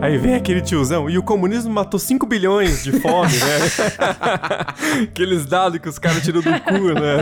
Aí 0.00 0.16
vem 0.16 0.34
aquele 0.34 0.60
tiozão, 0.60 1.10
e 1.10 1.18
o 1.18 1.22
comunismo 1.22 1.72
matou 1.72 1.98
5 1.98 2.24
bilhões 2.24 2.84
de 2.84 2.92
fome, 3.00 3.32
né? 3.36 5.02
Aqueles 5.10 5.44
dados 5.44 5.80
que 5.80 5.88
os 5.88 5.98
caras 5.98 6.22
tiram 6.22 6.40
do 6.40 6.60
cu, 6.60 6.94
né? 6.94 7.18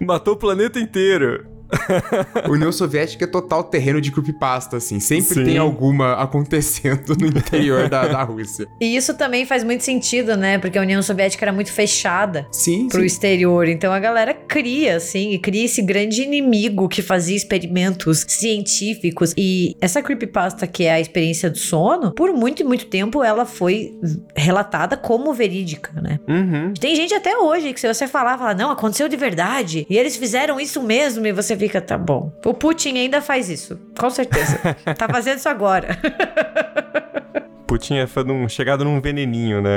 matou 0.04 0.34
o 0.34 0.36
planeta 0.36 0.78
inteiro. 0.78 1.51
União 2.48 2.72
Soviética 2.72 3.24
é 3.24 3.26
total 3.26 3.64
terreno 3.64 4.00
de 4.00 4.10
creepypasta, 4.10 4.76
assim. 4.76 5.00
Sempre 5.00 5.34
Sim. 5.34 5.44
tem 5.44 5.58
alguma 5.58 6.14
acontecendo 6.14 7.16
no 7.18 7.26
interior 7.26 7.88
da, 7.88 8.06
da 8.06 8.22
Rússia. 8.22 8.66
E 8.80 8.96
isso 8.96 9.14
também 9.14 9.44
faz 9.46 9.64
muito 9.64 9.84
sentido, 9.84 10.36
né? 10.36 10.58
Porque 10.58 10.78
a 10.78 10.82
União 10.82 11.02
Soviética 11.02 11.44
era 11.44 11.52
muito 11.52 11.72
fechada 11.72 12.46
sim, 12.50 12.88
pro 12.88 13.00
sim. 13.00 13.06
exterior. 13.06 13.68
Então 13.68 13.92
a 13.92 13.98
galera 13.98 14.34
cria, 14.34 14.96
assim, 14.96 15.30
e 15.30 15.38
cria 15.38 15.64
esse 15.64 15.82
grande 15.82 16.22
inimigo 16.22 16.88
que 16.88 17.02
fazia 17.02 17.36
experimentos 17.36 18.24
científicos. 18.28 19.34
E 19.36 19.76
essa 19.80 20.02
creepypasta, 20.02 20.66
que 20.66 20.84
é 20.84 20.92
a 20.92 21.00
experiência 21.00 21.50
do 21.50 21.58
sono, 21.58 22.12
por 22.12 22.32
muito 22.32 22.62
e 22.62 22.64
muito 22.64 22.86
tempo 22.86 23.22
ela 23.22 23.44
foi 23.44 23.94
relatada 24.36 24.96
como 24.96 25.32
verídica, 25.32 25.92
né? 26.00 26.18
Uhum. 26.28 26.72
Tem 26.74 26.94
gente 26.94 27.14
até 27.14 27.36
hoje 27.36 27.72
que 27.72 27.80
se 27.80 27.92
você 27.92 28.06
falar, 28.06 28.38
fala, 28.38 28.54
não, 28.54 28.70
aconteceu 28.70 29.08
de 29.08 29.16
verdade. 29.16 29.86
E 29.88 29.96
eles 29.96 30.16
fizeram 30.16 30.60
isso 30.60 30.82
mesmo. 30.82 31.26
E 31.26 31.32
você 31.32 31.54
fica, 31.62 31.80
tá 31.80 31.96
bom. 31.96 32.32
O 32.44 32.52
Putin 32.52 32.98
ainda 32.98 33.22
faz 33.22 33.48
isso, 33.48 33.78
com 33.96 34.10
certeza. 34.10 34.58
tá 34.98 35.08
fazendo 35.08 35.38
isso 35.38 35.48
agora. 35.48 35.96
Putin 37.68 37.94
é 37.98 38.06
num, 38.24 38.48
chegado 38.48 38.84
num 38.84 39.00
veneninho, 39.00 39.62
né? 39.62 39.70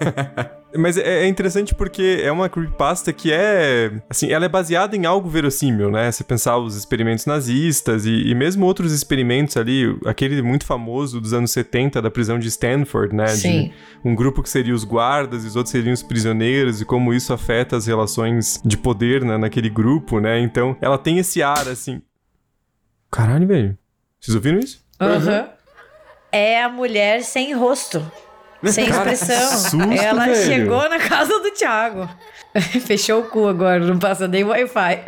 Mas 0.76 0.96
é, 0.96 1.24
é 1.24 1.28
interessante 1.28 1.74
porque 1.74 2.20
é 2.22 2.30
uma 2.30 2.48
creepypasta 2.48 3.12
que 3.12 3.32
é. 3.32 3.92
Assim, 4.08 4.30
ela 4.30 4.44
é 4.44 4.48
baseada 4.48 4.96
em 4.96 5.06
algo 5.06 5.28
verossímil, 5.28 5.90
né? 5.90 6.10
Se 6.10 6.24
pensar 6.24 6.58
os 6.58 6.76
experimentos 6.76 7.26
nazistas 7.26 8.06
e, 8.06 8.28
e, 8.28 8.34
mesmo 8.34 8.66
outros 8.66 8.92
experimentos 8.92 9.56
ali, 9.56 9.96
aquele 10.06 10.42
muito 10.42 10.66
famoso 10.66 11.20
dos 11.20 11.32
anos 11.32 11.50
70 11.52 12.02
da 12.02 12.10
prisão 12.10 12.38
de 12.38 12.48
Stanford, 12.48 13.14
né? 13.14 13.28
Sim. 13.28 13.72
De 14.02 14.08
um 14.08 14.14
grupo 14.14 14.42
que 14.42 14.48
seria 14.48 14.74
os 14.74 14.84
guardas 14.84 15.44
e 15.44 15.48
os 15.48 15.56
outros 15.56 15.70
seriam 15.70 15.92
os 15.92 16.02
prisioneiros 16.02 16.80
e 16.80 16.84
como 16.84 17.14
isso 17.14 17.32
afeta 17.32 17.76
as 17.76 17.86
relações 17.86 18.60
de 18.64 18.76
poder 18.76 19.24
né, 19.24 19.38
naquele 19.38 19.70
grupo, 19.70 20.20
né? 20.20 20.40
Então 20.40 20.76
ela 20.80 20.98
tem 20.98 21.18
esse 21.18 21.42
ar 21.42 21.68
assim. 21.68 22.02
Caralho, 23.10 23.46
velho. 23.46 23.78
Vocês 24.20 24.34
ouviram 24.34 24.58
isso? 24.58 24.84
Aham. 25.00 25.40
Uhum 25.40 25.54
é 26.34 26.60
a 26.60 26.68
mulher 26.68 27.22
sem 27.22 27.54
rosto. 27.54 28.04
Sem 28.72 28.88
expressão. 28.88 29.58
Susto, 29.58 29.92
Ela 29.92 30.26
velho. 30.26 30.36
chegou 30.36 30.88
na 30.88 30.98
casa 30.98 31.38
do 31.40 31.50
Thiago. 31.50 32.08
Fechou 32.86 33.20
o 33.20 33.24
cu 33.24 33.46
agora, 33.48 33.80
não 33.80 33.98
passa 33.98 34.28
nem 34.28 34.44
Wi-Fi. 34.44 35.02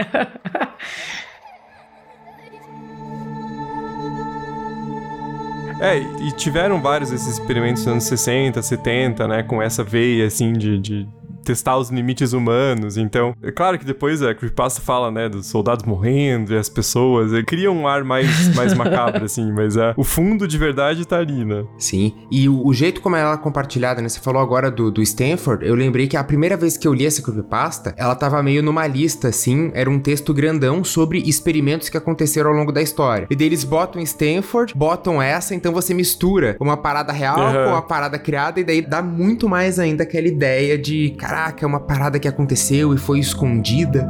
É, 5.78 5.98
e 5.98 6.32
tiveram 6.32 6.80
vários 6.80 7.10
desses 7.10 7.38
experimentos 7.38 7.84
nos 7.84 7.92
anos 7.92 8.04
60, 8.04 8.62
70, 8.62 9.28
né? 9.28 9.42
Com 9.42 9.60
essa 9.60 9.84
veia, 9.84 10.26
assim, 10.26 10.52
de, 10.54 10.78
de 10.78 11.08
testar 11.46 11.78
os 11.78 11.90
limites 11.90 12.32
humanos. 12.32 12.96
Então, 12.96 13.34
é 13.40 13.52
claro 13.52 13.78
que 13.78 13.84
depois 13.84 14.20
a 14.20 14.34
Creepypasta 14.34 14.80
fala, 14.80 15.10
né, 15.10 15.28
dos 15.28 15.46
soldados 15.46 15.84
morrendo 15.86 16.52
e 16.52 16.58
as 16.58 16.68
pessoas. 16.68 17.32
Ele 17.32 17.44
cria 17.44 17.70
um 17.70 17.86
ar 17.86 18.02
mais, 18.02 18.54
mais 18.54 18.74
macabro, 18.74 19.24
assim, 19.24 19.52
mas 19.52 19.76
é, 19.76 19.94
o 19.96 20.02
fundo 20.02 20.48
de 20.48 20.58
verdade 20.58 21.06
tá 21.06 21.18
ali, 21.18 21.44
né? 21.44 21.64
Sim. 21.78 22.12
E 22.30 22.48
o, 22.48 22.66
o, 22.66 22.74
jeito 22.74 23.00
como 23.00 23.14
ela 23.14 23.34
é 23.34 23.36
compartilhada, 23.36 24.02
né? 24.02 24.08
Você 24.08 24.18
falou 24.18 24.42
agora 24.42 24.70
do, 24.70 24.90
do 24.90 25.00
Stanford, 25.02 25.64
eu 25.64 25.74
lembrei 25.74 26.08
que 26.08 26.16
a 26.16 26.24
primeira 26.24 26.56
vez 26.56 26.76
que 26.76 26.88
eu 26.88 26.92
li 26.92 27.06
essa 27.06 27.22
Creepypasta, 27.22 27.94
ela 27.96 28.14
tava 28.14 28.42
meio 28.42 28.62
numa 28.62 28.86
lista, 28.86 29.28
assim, 29.28 29.70
era 29.72 29.88
um 29.88 30.00
texto 30.00 30.34
grandão 30.34 30.82
sobre 30.82 31.20
experimentos 31.20 31.88
que 31.88 31.96
aconteceram 31.96 32.50
ao 32.50 32.56
longo 32.56 32.72
da 32.72 32.82
história. 32.82 33.28
E 33.30 33.36
daí 33.36 33.46
eles 33.46 33.62
botam 33.62 34.02
Stanford, 34.02 34.74
botam 34.74 35.22
essa, 35.22 35.54
então 35.54 35.72
você 35.72 35.94
mistura 35.94 36.56
uma 36.60 36.76
parada 36.76 37.12
real 37.12 37.38
uhum. 37.38 37.52
com 37.52 37.70
uma 37.70 37.82
parada 37.82 38.18
criada, 38.18 38.58
e 38.58 38.64
daí 38.64 38.82
dá 38.82 39.00
muito 39.00 39.48
mais 39.48 39.78
ainda 39.78 40.02
aquela 40.02 40.26
ideia 40.26 40.76
de, 40.76 41.10
cara, 41.10 41.35
caraca, 41.36 41.64
é 41.64 41.68
uma 41.68 41.80
parada 41.80 42.18
que 42.18 42.26
aconteceu 42.26 42.94
e 42.94 42.98
foi 42.98 43.18
escondida. 43.18 44.08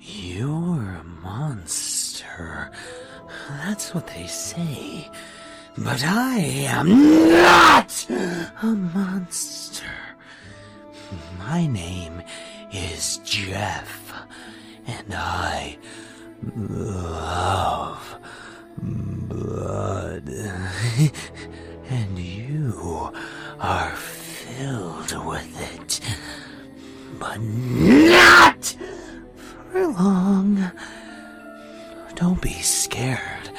You're 0.00 1.00
a 1.00 1.04
monster. 1.22 2.70
That's 3.64 3.92
what 3.92 4.06
they 4.06 4.28
say. 4.28 5.10
But 5.76 6.04
I 6.04 6.38
am 6.68 6.88
not 7.32 8.06
a 8.62 8.66
monster. 8.66 9.69
My 11.50 11.66
name 11.66 12.22
is 12.72 13.18
Jeff, 13.24 14.12
and 14.86 15.12
I 15.12 15.78
love 16.56 18.20
blood. 18.78 20.28
and 21.90 22.16
you 22.16 23.10
are 23.58 23.96
filled 23.96 25.26
with 25.26 25.74
it. 25.74 26.00
But 27.18 27.40
not 27.40 28.76
for 29.72 29.88
long. 29.88 30.70
Don't 32.14 32.40
be 32.40 32.62
scared. 32.62 33.50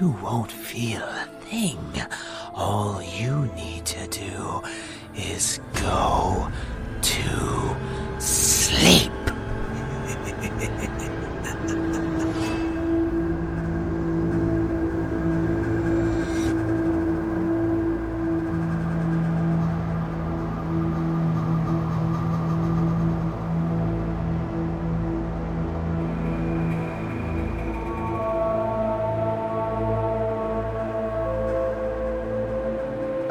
You 0.00 0.18
won't 0.20 0.50
feel 0.50 1.02
a 1.02 1.28
thing. 1.42 1.78
All 2.56 3.00
you 3.00 3.46
need 3.54 3.86
to 3.86 4.08
do 4.08 4.62
is 5.14 5.60
go 5.74 6.50
to 7.02 7.76
sleep. 8.18 9.10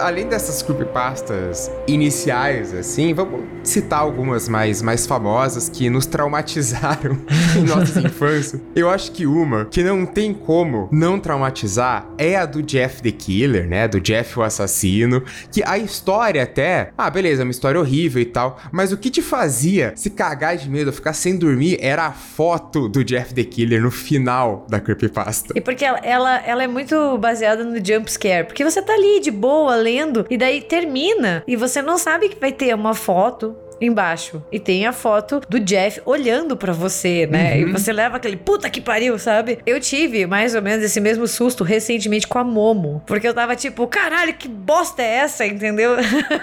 além 0.09 0.27
dessas 0.27 0.61
creepypastas 0.63 1.71
iniciais, 1.87 2.73
assim, 2.73 3.13
vamos 3.13 3.43
citar 3.69 3.99
algumas 3.99 4.49
mais, 4.49 4.81
mais 4.81 5.05
famosas 5.05 5.69
que 5.69 5.89
nos 5.89 6.05
traumatizaram 6.05 7.17
em 7.55 7.63
nossa 7.63 8.01
infância. 8.01 8.59
Eu 8.75 8.89
acho 8.89 9.11
que 9.11 9.25
uma 9.25 9.65
que 9.65 9.83
não 9.83 10.05
tem 10.05 10.33
como 10.33 10.89
não 10.91 11.19
traumatizar 11.19 12.07
é 12.17 12.35
a 12.35 12.45
do 12.45 12.61
Jeff 12.63 13.01
the 13.01 13.11
Killer, 13.11 13.67
né? 13.67 13.87
Do 13.87 13.99
Jeff 13.99 14.39
o 14.39 14.43
assassino. 14.43 15.23
Que 15.51 15.63
a 15.63 15.77
história 15.77 16.43
até. 16.43 16.91
Ah, 16.97 17.09
beleza, 17.09 17.43
é 17.43 17.45
uma 17.45 17.51
história 17.51 17.79
horrível 17.79 18.21
e 18.21 18.25
tal. 18.25 18.59
Mas 18.71 18.91
o 18.91 18.97
que 18.97 19.09
te 19.09 19.21
fazia 19.21 19.93
se 19.95 20.09
cagar 20.09 20.57
de 20.57 20.69
medo, 20.69 20.91
ficar 20.91 21.13
sem 21.13 21.37
dormir, 21.37 21.77
era 21.81 22.07
a 22.07 22.11
foto 22.11 22.89
do 22.89 23.03
Jeff 23.03 23.33
the 23.33 23.43
Killer 23.43 23.81
no 23.81 23.91
final 23.91 24.65
da 24.69 24.79
creepypasta. 24.79 25.53
E 25.55 25.61
porque 25.61 25.85
ela, 25.85 25.99
ela, 25.99 26.37
ela 26.45 26.63
é 26.63 26.67
muito 26.67 27.17
baseada 27.17 27.63
no 27.63 27.75
jump 27.75 28.11
scare. 28.11 28.47
Porque 28.47 28.63
você 28.63 28.81
tá 28.81 28.93
ali 28.93 29.19
de 29.19 29.31
boa 29.31 29.75
lendo 29.75 30.25
e 30.29 30.37
daí 30.37 30.61
termina 30.61 31.43
e 31.47 31.55
você 31.55 31.81
não 31.81 31.97
sabe 31.97 32.29
que 32.29 32.39
vai 32.39 32.51
ter 32.51 32.73
uma 32.73 32.93
foto 32.93 33.55
embaixo. 33.81 34.43
E 34.51 34.59
tem 34.59 34.85
a 34.85 34.93
foto 34.93 35.41
do 35.47 35.59
Jeff 35.59 36.01
olhando 36.05 36.55
para 36.57 36.73
você, 36.73 37.27
né? 37.27 37.55
Uhum. 37.55 37.59
E 37.59 37.71
você 37.71 37.91
leva 37.93 38.17
aquele 38.17 38.37
puta 38.37 38.69
que 38.69 38.81
pariu, 38.81 39.17
sabe? 39.17 39.59
Eu 39.65 39.79
tive 39.79 40.25
mais 40.25 40.55
ou 40.55 40.61
menos 40.61 40.83
esse 40.83 40.99
mesmo 40.99 41.27
susto 41.27 41.63
recentemente 41.63 42.27
com 42.27 42.39
a 42.39 42.43
Momo. 42.43 43.01
Porque 43.05 43.27
eu 43.27 43.33
tava 43.33 43.55
tipo, 43.55 43.87
caralho, 43.87 44.33
que 44.33 44.47
bosta 44.47 45.01
é 45.01 45.17
essa, 45.17 45.45
entendeu? 45.45 45.91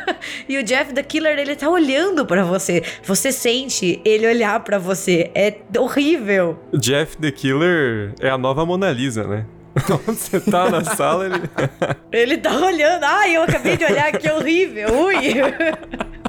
e 0.48 0.58
o 0.58 0.62
Jeff 0.62 0.92
the 0.92 1.02
Killer, 1.02 1.38
ele 1.38 1.56
tá 1.56 1.68
olhando 1.68 2.24
para 2.24 2.44
você. 2.44 2.82
Você 3.02 3.32
sente 3.32 4.00
ele 4.04 4.26
olhar 4.26 4.60
para 4.60 4.78
você. 4.78 5.30
É 5.34 5.54
horrível. 5.78 6.58
Jeff 6.74 7.16
the 7.16 7.30
Killer 7.30 8.12
é 8.20 8.28
a 8.28 8.38
nova 8.38 8.64
Mona 8.64 8.90
Lisa, 8.90 9.24
né? 9.24 9.46
Onde 10.08 10.18
você 10.18 10.40
tá 10.40 10.70
na 10.70 10.82
sala, 10.84 11.26
ele. 11.26 11.42
ele 12.10 12.38
tá 12.38 12.56
olhando. 12.56 13.04
Ai, 13.04 13.36
eu 13.36 13.42
acabei 13.42 13.76
de 13.76 13.84
olhar, 13.84 14.10
que 14.12 14.30
horrível. 14.30 14.88
Ui. 15.04 15.16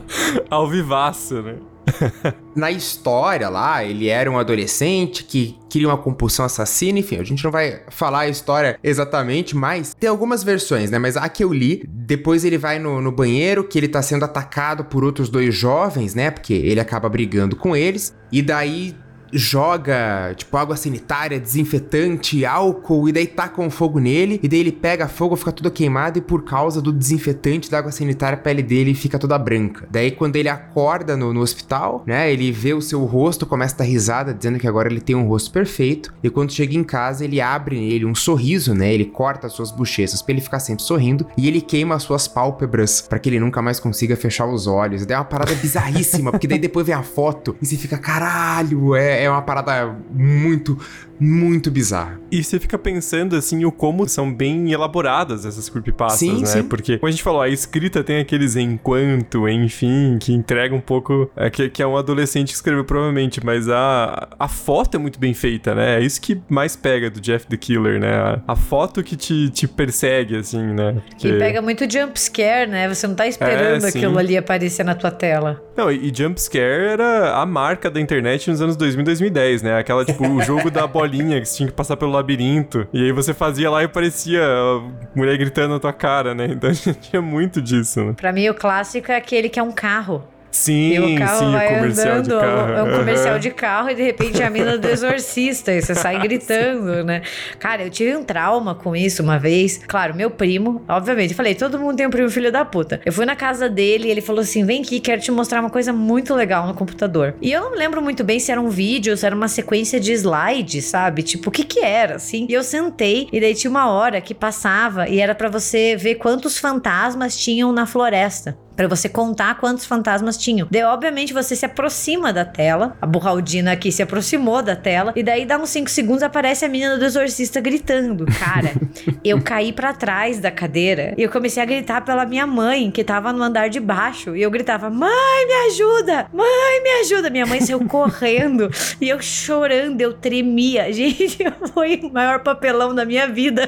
Ao 0.49 0.68
vivaço, 0.68 1.41
né? 1.41 1.55
Na 2.55 2.72
história 2.72 3.49
lá, 3.49 3.84
ele 3.84 4.08
era 4.08 4.30
um 4.30 4.38
adolescente 4.38 5.24
que 5.24 5.58
queria 5.70 5.88
uma 5.88 5.97
compulsão 5.97 6.45
assassina, 6.45 6.99
enfim, 6.99 7.18
a 7.18 7.24
gente 7.24 7.43
não 7.43 7.51
vai 7.51 7.82
falar 7.89 8.22
a 8.22 8.30
história 8.30 8.80
exatamente, 8.84 9.55
mas 9.55 9.93
tem 9.93 10.10
algumas 10.10 10.43
versões, 10.43 10.91
né? 10.91 10.99
Mas 10.99 11.16
a 11.16 11.28
que 11.30 11.43
eu 11.43 11.53
li, 11.53 11.84
depois 11.88 12.43
ele 12.43 12.58
vai 12.58 12.80
no, 12.80 13.01
no 13.01 13.12
banheiro, 13.12 13.64
que 13.64 13.78
ele 13.78 13.88
tá 13.88 14.01
sendo 14.01 14.26
atacado 14.26 14.86
por 14.86 15.03
outros 15.03 15.30
dois 15.30 15.53
jovens, 15.53 16.16
né? 16.16 16.32
Porque 16.32 16.53
ele 16.53 16.80
acaba 16.80 17.08
brigando 17.08 17.55
com 17.55 17.76
eles, 17.76 18.16
e 18.32 18.41
daí 18.41 18.95
joga, 19.32 20.34
tipo, 20.36 20.55
água 20.57 20.75
sanitária, 20.75 21.39
desinfetante, 21.39 22.45
álcool, 22.45 23.09
e 23.09 23.11
daí 23.11 23.28
taca 23.28 23.61
um 23.61 23.69
fogo 23.69 23.99
nele, 23.99 24.39
e 24.41 24.47
daí 24.47 24.59
ele 24.59 24.71
pega 24.71 25.07
fogo, 25.07 25.36
fica 25.36 25.51
tudo 25.51 25.71
queimado, 25.71 26.17
e 26.17 26.21
por 26.21 26.43
causa 26.43 26.82
do 26.82 26.91
desinfetante 26.91 27.69
da 27.69 27.80
água 27.80 27.91
sanitária, 27.91 28.38
a 28.38 28.41
pele 28.41 28.63
dele 28.63 28.93
fica 28.93 29.19
toda 29.19 29.38
branca. 29.38 29.88
Daí, 29.91 30.11
quando 30.11 30.36
ele 30.36 30.49
acorda 30.49 31.15
no, 31.17 31.34
no 31.34 31.41
hospital, 31.41 32.03
né, 32.05 32.32
ele 32.32 32.51
vê 32.51 32.73
o 32.73 32.82
seu 32.82 33.03
rosto, 33.05 33.45
começa 33.45 33.75
a 33.75 33.78
dar 33.80 33.84
risada, 33.84 34.34
dizendo 34.34 34.59
que 34.59 34.67
agora 34.67 34.89
ele 34.89 35.01
tem 35.01 35.15
um 35.15 35.28
rosto 35.28 35.51
perfeito, 35.51 36.13
e 36.23 36.30
quando 36.30 36.51
chega 36.51 36.75
em 36.75 36.84
casa, 36.84 37.23
ele 37.23 37.41
abre 37.41 37.80
nele 37.80 38.05
um 38.05 38.15
sorriso, 38.15 38.73
né, 38.73 38.93
ele 38.93 39.05
corta 39.05 39.47
as 39.47 39.53
suas 39.53 39.71
bochechas 39.71 40.21
pra 40.21 40.34
ele 40.34 40.41
ficar 40.41 40.59
sempre 40.59 40.84
sorrindo, 40.84 41.28
e 41.38 41.47
ele 41.47 41.61
queima 41.61 41.95
as 41.95 42.03
suas 42.03 42.28
pálpebras 42.28 43.01
para 43.01 43.19
que 43.19 43.30
ele 43.30 43.39
nunca 43.39 43.61
mais 43.61 43.80
consiga 43.80 44.15
fechar 44.15 44.45
os 44.47 44.67
olhos. 44.67 45.05
Daí 45.05 45.15
é 45.15 45.19
uma 45.19 45.25
parada 45.25 45.53
bizarríssima, 45.55 46.32
porque 46.32 46.47
daí 46.47 46.59
depois 46.59 46.86
vem 46.86 46.95
a 46.95 47.03
foto, 47.03 47.55
e 47.61 47.65
você 47.65 47.75
fica, 47.75 47.97
caralho, 47.97 48.95
é, 48.95 49.16
é 49.18 49.30
uma 49.30 49.41
parada 49.41 49.95
muito, 50.09 50.80
muito 51.20 51.72
bizarra. 51.72 52.20
E 52.32 52.43
você 52.43 52.59
fica 52.59 52.78
pensando, 52.78 53.36
assim, 53.36 53.65
o 53.65 53.72
como 53.72 54.07
são 54.07 54.32
bem 54.32 54.72
elaboradas 54.72 55.45
essas 55.45 55.70
creepypastas, 55.70 56.20
sim, 56.20 56.41
né? 56.41 56.45
Sim. 56.45 56.63
Porque, 56.63 56.97
como 56.97 57.07
a 57.07 57.11
gente 57.11 57.24
falou, 57.24 57.41
a 57.41 57.49
escrita 57.49 58.03
tem 58.03 58.20
aqueles 58.20 58.55
enquanto, 58.55 59.47
enfim, 59.47 60.18
que 60.20 60.34
entrega 60.34 60.76
um 60.76 60.82
pouco... 60.82 61.30
É, 61.36 61.49
que, 61.49 61.70
que 61.70 61.82
é 61.82 61.88
um 61.88 61.97
adolescente 61.97 62.49
que 62.49 62.53
escreveu, 62.53 62.84
provavelmente, 62.84 63.43
mas 63.43 63.68
a, 63.70 64.28
a 64.38 64.47
foto 64.47 64.95
é 64.95 64.99
muito 64.99 65.20
bem 65.20 65.34
feita, 65.34 65.74
né? 65.74 65.99
É 65.99 66.01
isso 66.01 66.22
que 66.22 66.39
mais 66.47 66.76
pega 66.76 67.09
do 67.09 67.20
Jeff 67.20 67.47
the 67.47 67.57
Killer, 67.57 67.99
né? 67.99 68.13
A, 68.13 68.41
a 68.49 68.55
foto 68.55 69.03
que 69.03 69.15
te, 69.15 69.49
te 69.49 69.68
persegue, 69.68 70.38
assim, 70.38 70.61
né? 70.61 71.01
Porque... 71.09 71.28
E 71.28 71.39
pega 71.39 71.61
muito 71.61 71.91
jump 71.91 72.20
scare, 72.20 72.70
né? 72.70 72.93
Você 72.93 73.07
não 73.07 73.15
tá 73.15 73.28
esperando 73.28 73.86
é, 73.86 73.89
aquilo 73.89 74.18
ali 74.18 74.38
aparecer 74.38 74.84
na 74.84 74.93
tua 74.93 75.11
tela. 75.11 75.61
Não, 75.76 75.91
e, 75.91 76.09
e 76.09 76.13
jump 76.15 76.39
scare 76.39 76.86
era 76.86 77.36
a 77.36 77.45
marca 77.45 77.89
da 77.89 77.99
internet 77.99 78.49
nos 78.49 78.61
anos 78.61 78.76
2000 78.76 79.07
2010, 79.07 79.61
né? 79.61 79.78
Aquela, 79.78 80.05
tipo, 80.05 80.28
o 80.28 80.41
jogo 80.41 80.70
da 80.70 80.86
bolinha 80.86 81.07
bolinha 81.08 81.39
que 81.39 81.47
você 81.47 81.58
tinha 81.58 81.70
que 81.70 81.76
passar 81.76 81.97
pelo 81.97 82.12
labirinto. 82.12 82.88
E 82.93 83.05
aí 83.05 83.12
você 83.12 83.34
fazia 83.34 83.70
lá 83.70 83.84
e 83.84 83.88
parecia 83.88 84.43
a 84.43 84.82
mulher 85.16 85.38
gritando 85.38 85.74
na 85.74 85.80
tua 85.80 85.93
cara, 85.93 86.36
né? 86.36 86.47
Então 86.51 86.70
tinha 87.01 87.22
muito 87.22 87.62
disso, 87.62 88.03
né? 88.03 88.14
Pra 88.16 88.32
mim, 88.32 88.47
o 88.49 88.53
clássico 88.53 89.12
é 89.12 89.16
aquele 89.16 89.49
que 89.49 89.60
é 89.60 89.64
um 89.64 89.72
carro. 89.72 90.24
Sim, 90.58 90.93
e 90.93 90.99
o 90.99 91.20
carro 91.20 91.38
sim, 91.38 91.51
vai 91.51 91.68
o 91.68 91.76
comercial 91.76 92.16
andando, 92.16 92.24
de 92.24 92.45
carro. 92.45 92.72
É 92.74 92.84
um 92.84 92.97
comercial 92.97 93.39
de 93.39 93.51
carro 93.51 93.89
e 93.91 93.95
de 93.95 94.01
repente 94.01 94.41
a 94.41 94.49
mina 94.49 94.76
do 94.76 94.88
exorcista 94.88 95.72
e 95.72 95.84
você 95.84 95.93
sai 95.93 96.18
gritando, 96.28 97.03
né? 97.03 97.22
Cara, 97.60 97.84
eu 97.84 97.91
tive 97.91 98.18
um 98.18 98.24
trauma 98.24 98.74
com 98.74 98.95
isso 98.95 99.22
uma 99.22 99.38
vez. 99.38 99.80
Claro, 99.88 100.16
meu 100.16 100.32
primo, 100.32 100.84
obviamente, 100.89 101.30
eu 101.30 101.38
falei, 101.38 101.53
todo 101.53 101.78
mundo 101.78 101.95
tem 101.95 102.08
um 102.08 102.10
primo 102.10 102.28
filho 102.32 102.51
da 102.51 102.66
puta. 102.66 102.99
Eu 103.05 103.14
fui 103.14 103.24
na 103.24 103.36
casa 103.36 103.70
dele 103.70 104.08
e 104.08 104.12
ele 104.12 104.20
falou 104.20 104.41
assim: 104.41 104.66
vem 104.66 104.82
aqui, 104.82 104.99
quero 104.99 105.22
te 105.22 105.30
mostrar 105.30 105.60
uma 105.60 105.70
coisa 105.70 105.93
muito 105.93 106.34
legal 106.34 106.66
no 106.66 106.74
computador. 106.74 107.36
E 107.39 107.51
eu 107.51 107.62
não 107.62 107.78
lembro 107.78 108.01
muito 108.01 108.24
bem 108.24 108.39
se 108.39 108.51
era 108.51 108.60
um 108.60 108.70
vídeo, 108.70 109.16
se 109.16 109.28
era 109.28 109.36
uma 109.36 109.47
sequência 109.47 109.99
de 109.99 110.12
slides, 110.12 110.86
sabe? 110.86 111.22
Tipo, 111.22 111.49
o 111.49 111.51
que 111.51 111.64
que 111.64 111.82
era, 111.82 112.16
assim? 112.16 112.47
E 112.49 112.53
eu 112.53 112.64
sentei 112.64 113.28
e 113.32 113.39
daí 113.39 113.53
tinha 113.53 113.70
uma 113.70 113.91
hora 113.91 114.20
que 114.20 114.34
passava 114.34 115.08
e 115.08 115.20
era 115.20 115.36
para 115.36 115.49
você 115.49 115.95
ver 115.95 116.16
quantos 116.16 116.58
fantasmas 116.58 117.38
tinham 117.38 117.72
na 117.72 117.86
floresta 117.86 118.58
para 118.78 118.88
você 118.88 119.09
contar 119.09 119.55
quantos 119.55 119.86
fantasmas 119.86 120.38
tinham. 120.38 120.67
Daí, 120.69 120.84
obviamente, 120.84 121.34
você 121.34 121.55
se 121.55 121.65
aproxima 121.65 122.32
da 122.32 122.45
tela. 122.45 122.95
A 123.01 123.07
Burraldina 123.07 123.71
aqui 123.71 123.91
se 123.91 124.03
aproximou 124.03 124.61
da 124.61 124.75
tela. 124.75 125.11
E 125.15 125.23
daí, 125.23 125.45
dá 125.45 125.57
uns 125.57 125.71
5 125.71 125.89
segundos, 125.89 126.21
aparece 126.21 126.63
a 126.63 126.69
menina 126.69 126.95
do 126.95 127.03
exorcista 127.03 127.59
gritando. 127.59 128.28
Cara, 128.39 128.71
eu 129.25 129.41
caí 129.41 129.73
para 129.73 129.93
trás 129.93 130.39
da 130.39 130.51
cadeira 130.51 131.15
e 131.17 131.23
eu 131.23 131.32
comecei 131.32 131.61
a 131.61 131.65
gritar 131.65 132.05
pela 132.05 132.23
minha 132.23 132.45
mãe, 132.45 132.91
que 132.91 133.03
tava 133.03 133.34
no 133.34 133.41
andar 133.41 133.67
de 133.67 133.80
baixo. 133.80 134.36
E 134.36 134.43
eu 134.43 134.51
gritava: 134.51 134.91
Mãe, 134.91 135.47
me 135.47 135.53
ajuda! 135.71 136.28
Mãe, 136.32 136.84
me 136.84 136.89
ajuda! 137.01 137.32
Minha 137.32 137.47
mãe 137.47 137.59
saiu 137.59 137.84
correndo 137.86 138.69
e 139.01 139.09
eu 139.09 139.19
chorando, 139.19 139.99
eu 139.99 140.13
tremia. 140.13 140.93
Gente, 140.93 141.39
foi 141.73 141.99
o 142.03 142.13
maior 142.13 142.43
papelão 142.43 142.93
da 142.93 143.05
minha 143.05 143.28
vida. 143.28 143.67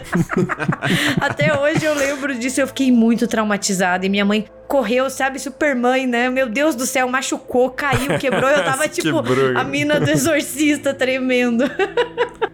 Até 1.20 1.58
hoje 1.60 1.84
eu 1.84 1.96
lembro 1.96 2.38
disso. 2.38 2.62
Eu 2.62 2.68
fiquei 2.68 2.92
muito 2.92 3.28
traumatizada. 3.28 4.06
E 4.06 4.10
minha 4.10 4.24
mãe 4.24 4.46
correu, 4.70 5.10
sabe, 5.10 5.40
Superman, 5.40 6.06
né? 6.06 6.30
Meu 6.30 6.48
Deus 6.48 6.76
do 6.76 6.86
céu, 6.86 7.10
machucou, 7.10 7.72
caiu, 7.72 8.20
quebrou. 8.20 8.48
Eu 8.48 8.62
tava 8.64 8.88
tipo 8.88 9.24
quebrou. 9.24 9.58
a 9.58 9.64
mina 9.64 10.00
do 10.00 10.08
exorcista 10.08 10.94
tremendo. 10.94 11.64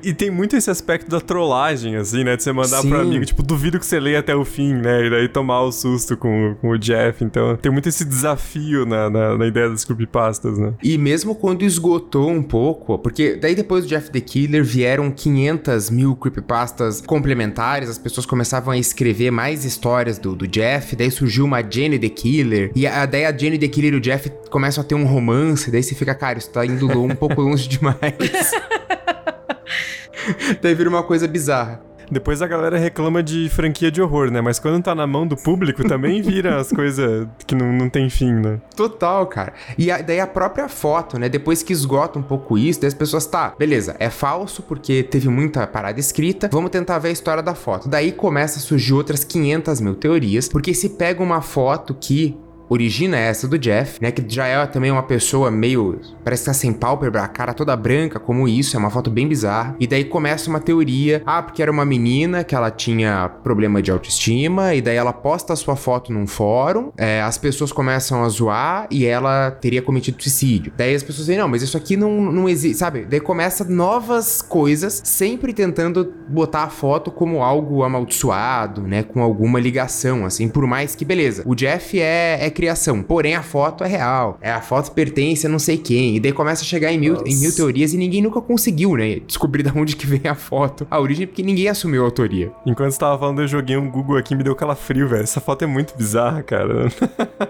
e 0.02 0.14
tem 0.14 0.32
muito 0.32 0.56
esse 0.56 0.72
aspecto 0.72 1.12
da 1.12 1.20
trollagem, 1.20 1.98
assim, 1.98 2.24
né? 2.24 2.38
De 2.38 2.44
você 2.44 2.54
mandar 2.54 2.82
Sim. 2.82 2.90
pro 2.90 3.02
amigo, 3.02 3.26
tipo, 3.26 3.44
duvido 3.44 3.78
que 3.78 3.86
você 3.86 4.00
leia 4.00 4.20
até 4.20 4.34
o 4.34 4.46
fim, 4.46 4.74
né? 4.76 5.06
E 5.06 5.10
daí 5.10 5.28
tomar 5.28 5.62
o 5.64 5.74
susto 5.74 6.16
com, 6.16 6.56
com 6.62 6.70
o 6.70 6.78
Jeff. 6.80 7.22
Então 7.22 7.58
tem 7.58 7.70
muito 7.70 7.90
esse 7.90 8.06
desafio 8.06 8.86
na, 8.86 9.10
na, 9.10 9.38
na 9.38 9.46
ideia 9.46 9.70
das 9.70 9.84
creepypastas, 9.84 10.58
né? 10.58 10.74
E 10.82 10.98
mesmo 10.98 11.36
quando 11.36 11.64
esgotou 11.64 12.30
um 12.30 12.42
pouco, 12.42 12.98
porque 12.98 13.36
daí 13.36 13.56
depois 13.56 13.84
do 13.84 13.90
Jeff 13.90 14.10
the 14.10 14.22
Killer 14.22 14.64
vieram 14.64 15.12
500 15.12 15.90
mil 15.90 16.16
creepypastas 16.16 17.02
complementares, 17.02 17.90
as 17.90 17.98
pessoas 17.98 18.26
começavam 18.26 18.72
a 18.72 18.78
escrever 18.78 19.32
mais 19.32 19.66
histórias 19.66 20.18
do, 20.18 20.34
do 20.34 20.48
Jeff, 20.48 20.96
daí 20.96 21.12
surgiu 21.12 21.44
uma 21.44 21.62
Jenny 21.62 22.05
the 22.06 22.10
Killer. 22.10 22.72
E 22.76 22.86
a, 22.86 23.06
daí 23.06 23.26
a 23.26 23.36
Jenny 23.36 23.58
the 23.58 23.68
Killer 23.68 23.94
e 23.94 23.98
o 23.98 24.02
Jeff 24.02 24.32
começam 24.50 24.84
a 24.84 24.86
ter 24.86 24.96
um 24.96 25.06
romance. 25.06 25.72
Daí 25.72 25.82
você 25.82 25.96
fica, 25.96 26.14
cara, 26.14 26.38
isso 26.38 26.50
tá 26.50 26.66
indo 26.66 27.02
um 27.02 27.16
pouco 27.16 27.42
longe 27.42 27.68
demais. 27.80 27.98
daí 30.62 30.76
vira 30.76 30.90
uma 30.90 31.04
coisa 31.04 31.28
bizarra. 31.28 31.82
Depois 32.10 32.42
a 32.42 32.48
galera 32.48 32.78
reclama 32.78 33.22
de 33.22 33.50
franquia 33.50 33.92
de 33.92 34.02
horror, 34.02 34.32
né? 34.32 34.42
Mas 34.42 34.60
quando 34.60 34.84
tá 34.84 34.94
na 34.96 35.08
mão 35.08 35.28
do 35.28 35.36
público, 35.36 35.88
também 35.88 36.22
vira 36.22 36.60
as 36.60 36.70
coisas 36.74 37.28
que 37.46 37.56
não, 37.56 37.72
não 37.72 37.90
tem 37.90 38.10
fim, 38.10 38.34
né? 38.34 38.60
Total, 38.76 39.26
cara. 39.28 39.54
E 39.78 39.92
a, 39.92 40.02
daí 40.02 40.20
a 40.20 40.28
própria 40.28 40.68
foto, 40.68 41.18
né? 41.18 41.30
Depois 41.30 41.64
que 41.64 41.74
esgota 41.74 42.20
um 42.20 42.24
pouco 42.24 42.58
isso, 42.58 42.82
daí 42.82 42.88
as 42.88 42.94
pessoas, 42.94 43.26
tá, 43.26 43.54
beleza, 43.58 43.96
é 44.00 44.10
falso 44.10 44.62
porque 44.64 45.04
teve 45.04 45.30
muita 45.30 45.66
parada 45.68 46.00
escrita, 46.00 46.50
vamos 46.52 46.72
tentar 46.72 47.00
ver 47.00 47.10
a 47.10 47.12
história 47.12 47.44
da 47.44 47.56
foto. 47.56 47.90
Daí 47.90 48.12
começa 48.12 48.60
a 48.60 48.62
surgir 48.62 48.94
outras 48.94 49.24
500 49.24 49.82
mil 49.82 49.96
teorias, 49.96 50.48
porque 50.48 50.74
se 50.74 50.90
pega 50.90 51.22
uma 51.22 51.42
foto 51.42 51.94
que 51.94 52.38
origina 52.70 53.18
essa 53.18 53.48
do 53.48 53.58
Jeff, 53.58 54.02
né? 54.02 54.12
Que 54.12 54.24
já 54.28 54.48
é 54.48 54.66
também 54.66 54.92
uma 54.92 55.04
pessoa 55.04 55.52
meio. 55.52 56.00
Parece 56.24 56.44
que 56.44 56.48
tá 56.48 56.54
sem 56.54 56.74
pálpebra, 56.74 57.24
a 57.24 57.28
cara 57.28 57.54
toda 57.54 57.76
branca, 57.76 58.20
como 58.20 58.48
isso, 58.48 58.76
é 58.76 58.80
uma 58.80 58.90
foto 58.90 59.10
bem 59.10 59.28
bizarra. 59.28 59.76
E 59.80 59.88
daí 59.88 60.06
começa 60.06 60.50
uma 60.50 60.60
teoria, 60.60 61.22
ah, 61.26 61.42
porque 61.42 61.62
era 61.62 61.72
uma 61.72 61.86
menina 61.86 62.44
que 62.44 62.56
ela 62.56 62.72
tinha 62.72 63.30
problema 63.44 63.82
de 63.82 63.92
autoestima, 63.92 64.74
e 64.74 64.82
daí 64.82 64.96
ela 64.96 65.14
posta 65.14 65.54
a 65.54 65.56
sua 65.56 65.76
foto 65.76 66.12
num 66.12 66.28
fórum, 66.28 66.92
é, 66.98 67.22
as 67.22 67.38
pessoas 67.38 67.72
começam 67.72 68.24
a 68.24 68.30
zoar 68.30 68.88
e 68.90 69.06
ela 69.06 69.52
teria 69.52 69.82
cometido 69.82 70.22
suicídio. 70.22 70.74
Daí 70.76 70.96
as 70.96 71.04
pessoas 71.04 71.28
dizem, 71.28 71.38
não, 71.38 71.48
mas 71.48 71.62
isso 71.62 71.78
aqui 71.78 71.96
não, 71.96 72.22
não 72.22 72.50
existe, 72.50 72.78
sabe? 72.78 73.06
Daí 73.06 73.20
começa 73.20 73.64
novas 73.64 74.42
coisas, 74.42 75.02
sempre 75.04 75.54
tentando 75.54 76.14
botar 76.28 76.64
a 76.64 76.70
foto 76.70 77.12
como 77.12 77.44
algo 77.44 77.84
amaldiçoado, 77.84 78.82
né? 78.82 79.04
Com 79.04 79.22
alguma 79.22 79.60
ligação, 79.60 80.26
assim, 80.26 80.48
por 80.48 80.66
mais 80.66 80.96
que, 80.96 81.06
beleza, 81.06 81.44
o 81.46 81.56
Jeff 81.56 82.00
é, 82.00 82.38
é 82.42 82.50
criação, 82.56 83.04
porém 83.04 83.36
a 83.36 83.44
foto 83.44 83.84
é 83.84 83.88
real, 83.88 84.40
é 84.42 84.52
a 84.52 84.62
foto 84.62 84.92
pertence 84.92 85.46
a 85.46 85.50
não 85.50 85.60
sei 85.60 85.78
quem, 85.78 86.16
e 86.16 86.20
daí 86.20 86.32
começa 86.32 86.64
a 86.64 86.66
chegar 86.66 86.92
em 86.92 86.98
mil, 86.98 87.22
em 87.26 87.36
mil 87.36 87.54
teorias 87.54 87.94
e 87.94 87.98
ninguém 87.98 88.22
nunca 88.22 88.42
conseguiu, 88.42 88.96
né? 88.96 89.20
Descobrir 89.20 89.62
de 89.62 89.78
onde 89.78 89.96
que 89.96 90.08
vem 90.08 90.22
a 90.30 90.34
foto, 90.34 90.88
a 90.90 91.00
origem, 91.00 91.28
porque 91.28 91.44
ninguém 91.44 91.68
assumiu 91.68 92.02
a 92.02 92.06
autoria. 92.06 92.52
Enquanto 92.66 92.92
você 92.92 93.00
tava 93.00 93.20
falando, 93.20 93.42
eu 93.42 93.48
joguei 93.48 93.78
um 93.78 93.92
Google 93.92 94.18
aqui 94.18 94.34
e 94.34 94.38
me 94.38 94.44
deu 94.44 94.56
calafrio, 94.56 95.08
velho. 95.08 95.24
Essa 95.24 95.42
foto 95.42 95.64
é 95.64 95.68
muito 95.68 95.96
bizarra, 95.98 96.42
cara. 96.42 96.88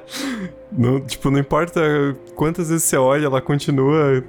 não, 0.72 1.00
tipo, 1.00 1.30
não 1.30 1.40
importa 1.40 1.82
quantas 2.36 2.70
vezes 2.70 2.84
você 2.84 2.98
olha, 2.98 3.26
ela 3.26 3.42
continua, 3.42 4.24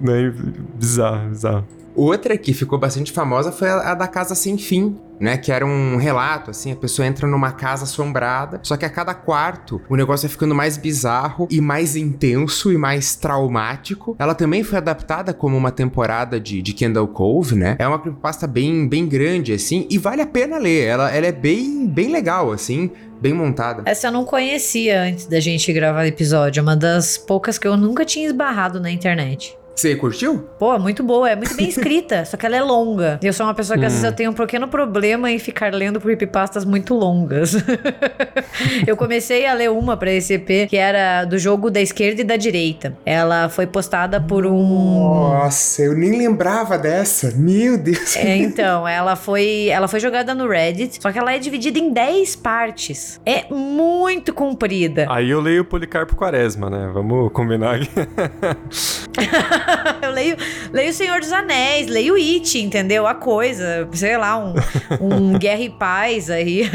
né? 0.00 0.34
Bizarro, 0.74 1.28
bizarro. 1.28 1.77
Outra 1.98 2.38
que 2.38 2.54
ficou 2.54 2.78
bastante 2.78 3.10
famosa 3.10 3.50
foi 3.50 3.68
a, 3.68 3.90
a, 3.90 3.94
da 3.94 4.06
Casa 4.06 4.36
Sem 4.36 4.56
Fim, 4.56 4.96
né? 5.18 5.36
Que 5.36 5.50
era 5.50 5.66
um 5.66 5.96
relato, 5.96 6.52
assim, 6.52 6.70
a 6.70 6.76
pessoa 6.76 7.08
entra 7.08 7.26
numa 7.26 7.50
casa 7.50 7.82
assombrada, 7.82 8.60
só 8.62 8.76
que 8.76 8.84
a 8.84 8.88
cada 8.88 9.12
quarto 9.14 9.82
o 9.90 9.96
negócio 9.96 10.28
vai 10.28 10.32
ficando 10.32 10.54
mais 10.54 10.76
bizarro 10.76 11.48
e 11.50 11.60
mais 11.60 11.96
intenso 11.96 12.72
e 12.72 12.78
mais 12.78 13.16
traumático. 13.16 14.14
Ela 14.16 14.32
também 14.32 14.62
foi 14.62 14.78
adaptada 14.78 15.34
como 15.34 15.56
uma 15.56 15.72
temporada 15.72 16.38
de, 16.38 16.62
de 16.62 16.72
Kendall 16.72 17.08
Cove, 17.08 17.56
né? 17.56 17.74
É 17.80 17.88
uma 17.88 17.98
creepypasta 17.98 18.46
bem, 18.46 18.88
bem 18.88 19.08
grande, 19.08 19.52
assim, 19.52 19.84
e 19.90 19.98
vale 19.98 20.22
a 20.22 20.26
pena 20.26 20.56
ler. 20.56 20.84
Ela, 20.84 21.10
ela 21.10 21.26
é 21.26 21.32
bem, 21.32 21.84
bem 21.88 22.12
legal, 22.12 22.52
assim 22.52 22.92
bem 23.20 23.34
montada. 23.34 23.82
Essa 23.84 24.06
eu 24.06 24.12
não 24.12 24.24
conhecia 24.24 25.02
antes 25.02 25.26
da 25.26 25.40
gente 25.40 25.72
gravar 25.72 26.02
o 26.02 26.06
episódio. 26.06 26.60
É 26.60 26.62
uma 26.62 26.76
das 26.76 27.18
poucas 27.18 27.58
que 27.58 27.66
eu 27.66 27.76
nunca 27.76 28.04
tinha 28.04 28.26
esbarrado 28.26 28.78
na 28.78 28.92
internet. 28.92 29.58
Você 29.78 29.94
curtiu? 29.94 30.44
Pô, 30.58 30.76
muito 30.76 31.04
boa, 31.04 31.30
é 31.30 31.36
muito 31.36 31.54
bem 31.54 31.68
escrita, 31.68 32.24
só 32.26 32.36
que 32.36 32.44
ela 32.44 32.56
é 32.56 32.60
longa. 32.60 33.20
Eu 33.22 33.32
sou 33.32 33.46
uma 33.46 33.54
pessoa 33.54 33.78
que 33.78 33.84
hum. 33.84 33.86
às 33.86 33.92
vezes 33.92 34.04
eu 34.04 34.12
tenho 34.12 34.32
um 34.32 34.34
pequeno 34.34 34.66
problema 34.66 35.30
em 35.30 35.38
ficar 35.38 35.72
lendo 35.72 36.00
creepypastas 36.00 36.64
muito 36.64 36.94
longas. 36.94 37.54
eu 38.84 38.96
comecei 38.96 39.46
a 39.46 39.54
ler 39.54 39.70
uma 39.70 39.96
para 39.96 40.10
esse 40.10 40.34
EP 40.34 40.68
que 40.68 40.76
era 40.76 41.24
do 41.24 41.38
jogo 41.38 41.70
da 41.70 41.80
esquerda 41.80 42.22
e 42.22 42.24
da 42.24 42.36
direita. 42.36 42.96
Ela 43.06 43.48
foi 43.48 43.68
postada 43.68 44.20
por 44.20 44.44
um 44.46 45.30
Nossa, 45.30 45.82
eu 45.82 45.96
nem 45.96 46.18
lembrava 46.18 46.76
dessa. 46.76 47.30
Meu 47.36 47.78
Deus. 47.78 48.16
É, 48.16 48.34
então, 48.42 48.86
ela 48.88 49.14
foi, 49.14 49.68
ela 49.68 49.86
foi 49.86 50.00
jogada 50.00 50.34
no 50.34 50.48
Reddit, 50.48 51.00
só 51.00 51.12
que 51.12 51.18
ela 51.20 51.32
é 51.32 51.38
dividida 51.38 51.78
em 51.78 51.92
10 51.92 52.34
partes. 52.34 53.20
É 53.24 53.44
muito 53.48 54.34
comprida. 54.34 55.06
Aí 55.08 55.30
eu 55.30 55.40
leio 55.40 55.64
Policarpo 55.64 56.16
Quaresma, 56.16 56.68
né? 56.68 56.90
Vamos 56.92 57.30
combinar 57.30 57.76
aqui. 57.76 57.88
eu 60.02 60.10
leio, 60.10 60.36
leio 60.72 60.92
Senhor 60.92 61.20
dos 61.20 61.32
Anéis, 61.32 61.86
leio 61.86 62.14
It, 62.14 62.58
entendeu? 62.58 63.06
A 63.06 63.14
coisa, 63.14 63.88
sei 63.92 64.16
lá, 64.16 64.38
um, 64.38 64.54
um 65.00 65.32
Guerra 65.38 65.62
e 65.62 65.70
Paz 65.70 66.30
aí. 66.30 66.68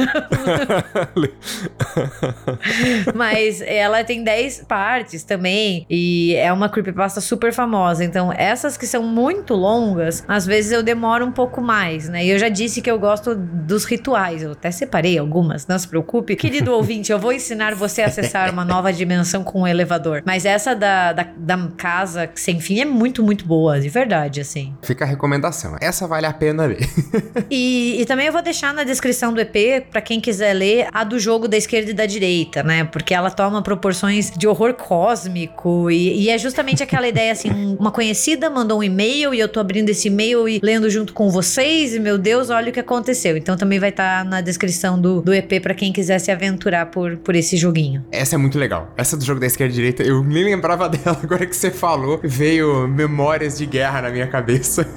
Mas 3.13 3.61
ela 3.61 4.03
tem 4.03 4.23
10 4.23 4.65
partes 4.67 5.23
também 5.23 5.85
e 5.89 6.35
é 6.35 6.51
uma 6.51 6.69
creepypasta 6.69 7.21
super 7.21 7.53
famosa. 7.53 8.03
Então, 8.03 8.31
essas 8.31 8.77
que 8.77 8.87
são 8.87 9.03
muito 9.03 9.53
longas, 9.53 10.23
às 10.27 10.45
vezes 10.45 10.71
eu 10.71 10.83
demoro 10.83 11.25
um 11.25 11.31
pouco 11.31 11.61
mais, 11.61 12.09
né? 12.09 12.25
E 12.25 12.29
eu 12.29 12.39
já 12.39 12.49
disse 12.49 12.81
que 12.81 12.89
eu 12.89 12.99
gosto 12.99 13.35
dos 13.35 13.85
rituais. 13.85 14.43
Eu 14.43 14.51
até 14.51 14.71
separei 14.71 15.17
algumas, 15.17 15.67
não 15.67 15.77
se 15.77 15.87
preocupe. 15.87 16.35
Querido 16.35 16.73
ouvinte, 16.73 17.11
eu 17.11 17.19
vou 17.19 17.31
ensinar 17.31 17.75
você 17.75 18.01
a 18.01 18.07
acessar 18.07 18.51
uma 18.51 18.65
nova 18.65 18.91
dimensão 18.91 19.43
com 19.43 19.61
um 19.61 19.67
elevador. 19.67 20.23
Mas 20.25 20.45
essa 20.45 20.75
da, 20.75 21.13
da, 21.13 21.27
da 21.35 21.67
casa 21.77 22.29
sem 22.35 22.59
fim 22.59 22.79
é 22.83 22.85
muito, 22.85 23.23
muito 23.23 23.45
boa, 23.45 23.79
de 23.79 23.89
verdade, 23.89 24.41
assim. 24.41 24.73
Fica 24.81 25.03
a 25.03 25.07
recomendação. 25.07 25.75
Essa 25.81 26.07
vale 26.07 26.25
a 26.25 26.33
pena 26.33 26.65
ler. 26.65 26.87
e, 27.49 28.01
e 28.01 28.05
também 28.05 28.27
eu 28.27 28.33
vou 28.33 28.41
deixar 28.41 28.73
na 28.73 28.83
descrição 28.83 29.33
do 29.33 29.41
EP, 29.41 29.85
para 29.89 30.01
quem 30.01 30.19
quiser 30.19 30.53
ler, 30.53 30.87
a 30.93 31.03
do 31.03 31.19
jogo 31.19 31.47
da 31.47 31.57
esquerda 31.57 31.91
e 31.91 31.93
da 31.93 32.05
direita, 32.05 32.61
né? 32.63 32.83
Porque 32.83 33.13
ela 33.13 33.31
toma 33.31 33.61
proporções 33.61 34.31
de 34.31 34.47
horror 34.47 34.73
cósmico 34.73 35.89
e, 35.89 36.23
e 36.23 36.29
é 36.29 36.37
justamente 36.37 36.83
aquela 36.83 37.07
ideia, 37.07 37.31
assim, 37.31 37.75
uma 37.79 37.91
conhecida 37.91 38.49
mandou 38.49 38.79
um 38.79 38.83
e-mail 38.83 39.33
e 39.33 39.39
eu 39.39 39.47
tô 39.47 39.59
abrindo 39.59 39.89
esse 39.89 40.07
e-mail 40.07 40.47
e 40.47 40.59
lendo 40.61 40.89
junto 40.89 41.13
com 41.13 41.29
vocês 41.29 41.95
e, 41.95 41.99
meu 41.99 42.17
Deus, 42.17 42.49
olha 42.49 42.69
o 42.69 42.73
que 42.73 42.79
aconteceu. 42.79 43.37
Então 43.37 43.55
também 43.57 43.79
vai 43.79 43.89
estar 43.89 44.23
tá 44.23 44.29
na 44.29 44.41
descrição 44.41 44.99
do, 44.99 45.21
do 45.21 45.33
EP 45.33 45.61
para 45.61 45.73
quem 45.73 45.91
quiser 45.91 46.19
se 46.19 46.31
aventurar 46.31 46.87
por, 46.87 47.17
por 47.17 47.35
esse 47.35 47.57
joguinho. 47.57 48.03
Essa 48.11 48.35
é 48.35 48.37
muito 48.37 48.57
legal. 48.57 48.91
Essa 48.97 49.15
do 49.15 49.23
jogo 49.23 49.39
da 49.39 49.47
esquerda 49.47 49.71
e 49.71 49.75
direita, 49.75 50.03
eu 50.03 50.23
nem 50.23 50.43
lembrava 50.43 50.87
dela 50.89 51.19
agora 51.21 51.45
que 51.45 51.55
você 51.55 51.71
falou. 51.71 52.19
Veio 52.23 52.72
memórias 52.87 53.57
de 53.57 53.65
guerra 53.65 54.03
na 54.03 54.09
minha 54.09 54.27
cabeça. 54.27 54.87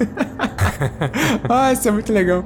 ah, 1.49 1.71
isso 1.71 1.87
é 1.87 1.91
muito 1.91 2.11
legal. 2.11 2.43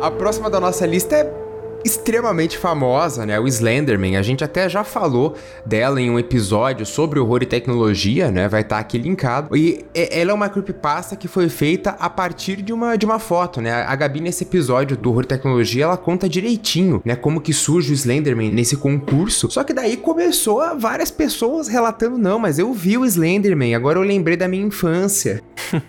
A 0.00 0.10
próxima 0.10 0.48
da 0.48 0.58
nossa 0.58 0.86
lista 0.86 1.14
é 1.14 1.49
extremamente 1.84 2.58
famosa, 2.58 3.24
né? 3.24 3.38
O 3.38 3.46
Slenderman. 3.46 4.16
A 4.16 4.22
gente 4.22 4.44
até 4.44 4.68
já 4.68 4.84
falou 4.84 5.34
dela 5.64 6.00
em 6.00 6.10
um 6.10 6.18
episódio 6.18 6.84
sobre 6.84 7.18
horror 7.18 7.42
e 7.42 7.46
tecnologia, 7.46 8.30
né? 8.30 8.48
Vai 8.48 8.62
estar 8.62 8.76
tá 8.76 8.80
aqui 8.80 8.98
linkado. 8.98 9.56
E 9.56 9.84
ela 9.94 10.30
é 10.30 10.34
uma 10.34 10.48
creepypasta 10.48 11.16
que 11.16 11.28
foi 11.28 11.48
feita 11.48 11.90
a 11.98 12.10
partir 12.10 12.62
de 12.62 12.72
uma, 12.72 12.96
de 12.96 13.06
uma 13.06 13.18
foto, 13.18 13.60
né? 13.60 13.72
A 13.72 13.94
Gabi, 13.96 14.20
nesse 14.20 14.44
episódio 14.44 14.96
do 14.96 15.10
horror 15.10 15.24
e 15.24 15.28
tecnologia, 15.28 15.84
ela 15.84 15.96
conta 15.96 16.28
direitinho, 16.28 17.00
né? 17.04 17.16
Como 17.16 17.40
que 17.40 17.52
surge 17.52 17.92
o 17.92 17.94
Slenderman 17.94 18.50
nesse 18.50 18.76
concurso. 18.76 19.50
Só 19.50 19.64
que 19.64 19.72
daí 19.72 19.96
começou 19.96 20.60
a 20.60 20.74
várias 20.74 21.10
pessoas 21.10 21.68
relatando, 21.68 22.18
não, 22.18 22.38
mas 22.38 22.58
eu 22.58 22.72
vi 22.72 22.98
o 22.98 23.04
Slenderman, 23.04 23.74
agora 23.74 23.98
eu 23.98 24.02
lembrei 24.02 24.36
da 24.36 24.48
minha 24.48 24.64
infância. 24.64 25.42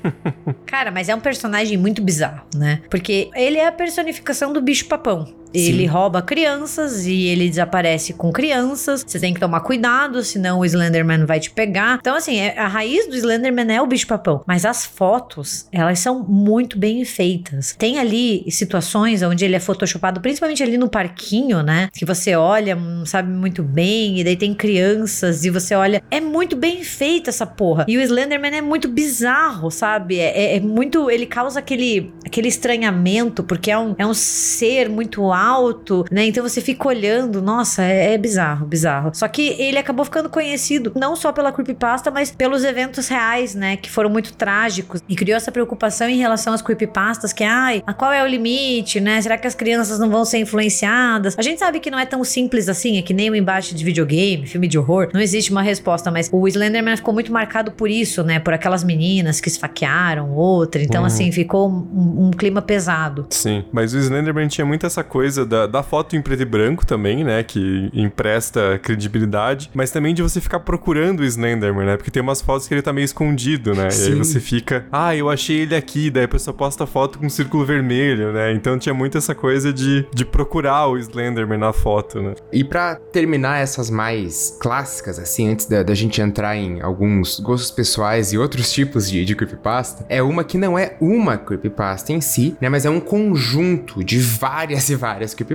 Cara, 0.65 0.91
mas 0.91 1.09
é 1.09 1.15
um 1.15 1.19
personagem 1.19 1.77
muito 1.77 2.01
bizarro, 2.01 2.45
né? 2.55 2.81
Porque 2.89 3.29
ele 3.35 3.57
é 3.57 3.67
a 3.67 3.71
personificação 3.71 4.53
do 4.53 4.61
bicho 4.61 4.85
papão. 4.85 5.41
Ele 5.81 5.87
Sim. 5.87 5.93
rouba 5.93 6.21
crianças 6.21 7.05
e 7.07 7.25
ele 7.25 7.49
desaparece 7.49 8.13
com 8.13 8.31
crianças. 8.31 9.03
Você 9.05 9.19
tem 9.19 9.33
que 9.33 9.39
tomar 9.39 9.61
cuidado, 9.61 10.23
senão 10.23 10.59
o 10.59 10.65
Slenderman 10.65 11.25
vai 11.25 11.39
te 11.39 11.49
pegar. 11.49 11.97
Então, 11.99 12.15
assim, 12.15 12.37
é, 12.37 12.57
a 12.57 12.67
raiz 12.67 13.07
do 13.07 13.15
Slenderman 13.15 13.73
é 13.73 13.81
o 13.81 13.87
bicho-papão. 13.87 14.43
Mas 14.45 14.65
as 14.65 14.85
fotos, 14.85 15.67
elas 15.71 15.99
são 15.99 16.23
muito 16.23 16.77
bem 16.77 17.03
feitas. 17.03 17.75
Tem 17.77 17.97
ali 17.97 18.45
situações 18.51 19.23
onde 19.23 19.43
ele 19.43 19.55
é 19.55 19.59
photoshopado, 19.59 20.21
principalmente 20.21 20.61
ali 20.61 20.77
no 20.77 20.89
parquinho, 20.89 21.63
né? 21.63 21.89
Que 21.93 22.05
você 22.05 22.35
olha, 22.35 22.75
não 22.75 23.05
sabe 23.05 23.31
muito 23.31 23.63
bem, 23.63 24.19
e 24.19 24.23
daí 24.23 24.35
tem 24.35 24.53
crianças, 24.53 25.43
e 25.43 25.49
você 25.49 25.73
olha. 25.73 26.03
É 26.11 26.21
muito 26.21 26.55
bem 26.55 26.83
feita 26.83 27.29
essa 27.29 27.45
porra. 27.45 27.85
E 27.87 27.97
o 27.97 28.01
Slenderman 28.01 28.55
é 28.55 28.61
muito 28.61 28.87
bizarro, 28.87 29.71
sabe? 29.71 30.19
É, 30.19 30.53
é, 30.53 30.57
é 30.57 30.59
muito. 30.59 31.09
Ele 31.09 31.25
causa 31.25 31.59
aquele, 31.59 32.13
aquele 32.25 32.47
estranhamento, 32.47 33.43
porque 33.43 33.71
é 33.71 33.77
um, 33.77 33.95
é 33.97 34.05
um 34.05 34.13
ser 34.13 34.89
muito 34.89 35.31
alto 35.31 35.70
alto, 35.71 36.05
né? 36.11 36.25
Então 36.25 36.43
você 36.43 36.59
fica 36.59 36.87
olhando, 36.87 37.41
nossa, 37.41 37.83
é, 37.83 38.13
é 38.13 38.17
bizarro, 38.17 38.65
bizarro. 38.65 39.11
Só 39.13 39.27
que 39.27 39.55
ele 39.57 39.77
acabou 39.77 40.03
ficando 40.03 40.29
conhecido 40.29 40.91
não 40.95 41.15
só 41.15 41.31
pela 41.31 41.51
creepypasta, 41.51 42.11
mas 42.11 42.31
pelos 42.31 42.63
eventos 42.63 43.07
reais, 43.07 43.55
né? 43.55 43.77
Que 43.77 43.89
foram 43.89 44.09
muito 44.09 44.33
trágicos 44.33 45.01
e 45.07 45.15
criou 45.15 45.37
essa 45.37 45.51
preocupação 45.51 46.07
em 46.09 46.17
relação 46.17 46.53
às 46.53 46.61
creepypastas, 46.61 47.31
que, 47.33 47.43
ai, 47.43 47.81
a 47.87 47.93
qual 47.93 48.11
é 48.11 48.23
o 48.23 48.27
limite, 48.27 48.99
né? 48.99 49.21
Será 49.21 49.37
que 49.37 49.47
as 49.47 49.55
crianças 49.55 49.97
não 49.99 50.09
vão 50.09 50.25
ser 50.25 50.39
influenciadas? 50.39 51.35
A 51.37 51.41
gente 51.41 51.59
sabe 51.59 51.79
que 51.79 51.89
não 51.89 51.99
é 51.99 52.05
tão 52.05 52.23
simples 52.23 52.67
assim, 52.67 52.97
é 52.97 53.01
que 53.01 53.13
nem 53.13 53.29
o 53.29 53.35
embate 53.35 53.73
de 53.73 53.83
videogame, 53.83 54.45
filme 54.45 54.67
de 54.67 54.77
horror, 54.77 55.09
não 55.13 55.21
existe 55.21 55.51
uma 55.51 55.61
resposta, 55.61 56.11
mas 56.11 56.29
o 56.31 56.47
Slenderman 56.47 56.97
ficou 56.97 57.13
muito 57.13 57.31
marcado 57.31 57.71
por 57.71 57.89
isso, 57.89 58.23
né? 58.23 58.39
Por 58.39 58.53
aquelas 58.53 58.83
meninas 58.83 59.39
que 59.39 59.47
esfaquearam 59.47 60.31
outra. 60.31 60.81
Então, 60.81 61.01
uhum. 61.01 61.07
assim, 61.07 61.31
ficou 61.31 61.69
um, 61.69 62.27
um 62.27 62.31
clima 62.31 62.61
pesado. 62.61 63.25
Sim, 63.29 63.63
mas 63.71 63.93
o 63.93 63.97
Slenderman 63.97 64.47
tinha 64.47 64.65
muito 64.65 64.85
essa 64.85 65.03
coisa 65.03 65.21
coisa 65.21 65.45
da, 65.45 65.60
da, 65.61 65.67
da 65.67 65.83
foto 65.83 66.15
em 66.15 66.21
preto 66.21 66.41
e 66.41 66.45
branco 66.45 66.85
também, 66.85 67.23
né? 67.23 67.43
Que 67.43 67.89
empresta 67.93 68.79
credibilidade, 68.81 69.69
mas 69.73 69.91
também 69.91 70.13
de 70.13 70.21
você 70.21 70.39
ficar 70.39 70.59
procurando 70.61 71.21
o 71.21 71.25
Slenderman, 71.25 71.85
né? 71.85 71.97
Porque 71.97 72.11
tem 72.11 72.21
umas 72.21 72.41
fotos 72.41 72.67
que 72.67 72.73
ele 72.73 72.81
tá 72.81 72.93
meio 72.93 73.05
escondido, 73.05 73.73
né? 73.73 73.89
Sim. 73.89 74.09
E 74.09 74.13
aí 74.13 74.17
você 74.17 74.39
fica, 74.39 74.85
ah, 74.91 75.15
eu 75.15 75.29
achei 75.29 75.61
ele 75.61 75.75
aqui, 75.75 76.09
daí 76.09 76.23
a 76.23 76.27
pessoa 76.27 76.53
posta 76.53 76.85
foto 76.85 77.19
com 77.19 77.25
um 77.25 77.29
círculo 77.29 77.65
vermelho, 77.65 78.31
né? 78.31 78.53
Então 78.53 78.77
tinha 78.77 78.93
muito 78.93 79.17
essa 79.17 79.35
coisa 79.35 79.73
de, 79.73 80.05
de 80.13 80.25
procurar 80.25 80.87
o 80.87 80.97
Slenderman 80.97 81.57
na 81.57 81.73
foto, 81.73 82.21
né? 82.21 82.33
E 82.51 82.63
para 82.63 82.95
terminar 82.95 83.59
essas 83.59 83.89
mais 83.89 84.57
clássicas, 84.59 85.19
assim, 85.19 85.49
antes 85.49 85.65
da, 85.65 85.83
da, 85.83 85.93
gente 85.93 86.21
entrar 86.21 86.55
em 86.55 86.81
alguns 86.81 87.39
gostos 87.39 87.71
pessoais 87.71 88.33
e 88.33 88.37
outros 88.37 88.71
tipos 88.71 89.09
de, 89.09 89.23
de 89.25 89.35
creepypasta, 89.35 90.05
é 90.09 90.21
uma 90.21 90.43
que 90.43 90.57
não 90.57 90.77
é 90.77 90.95
uma 90.99 91.37
creepypasta 91.37 92.13
em 92.13 92.21
si, 92.21 92.55
né? 92.61 92.69
Mas 92.69 92.85
é 92.85 92.89
um 92.89 92.99
conjunto 92.99 94.03
de 94.03 94.19
várias 94.19 94.89
e 94.89 94.95
várias 94.95 95.33
creepypastas 95.33 95.50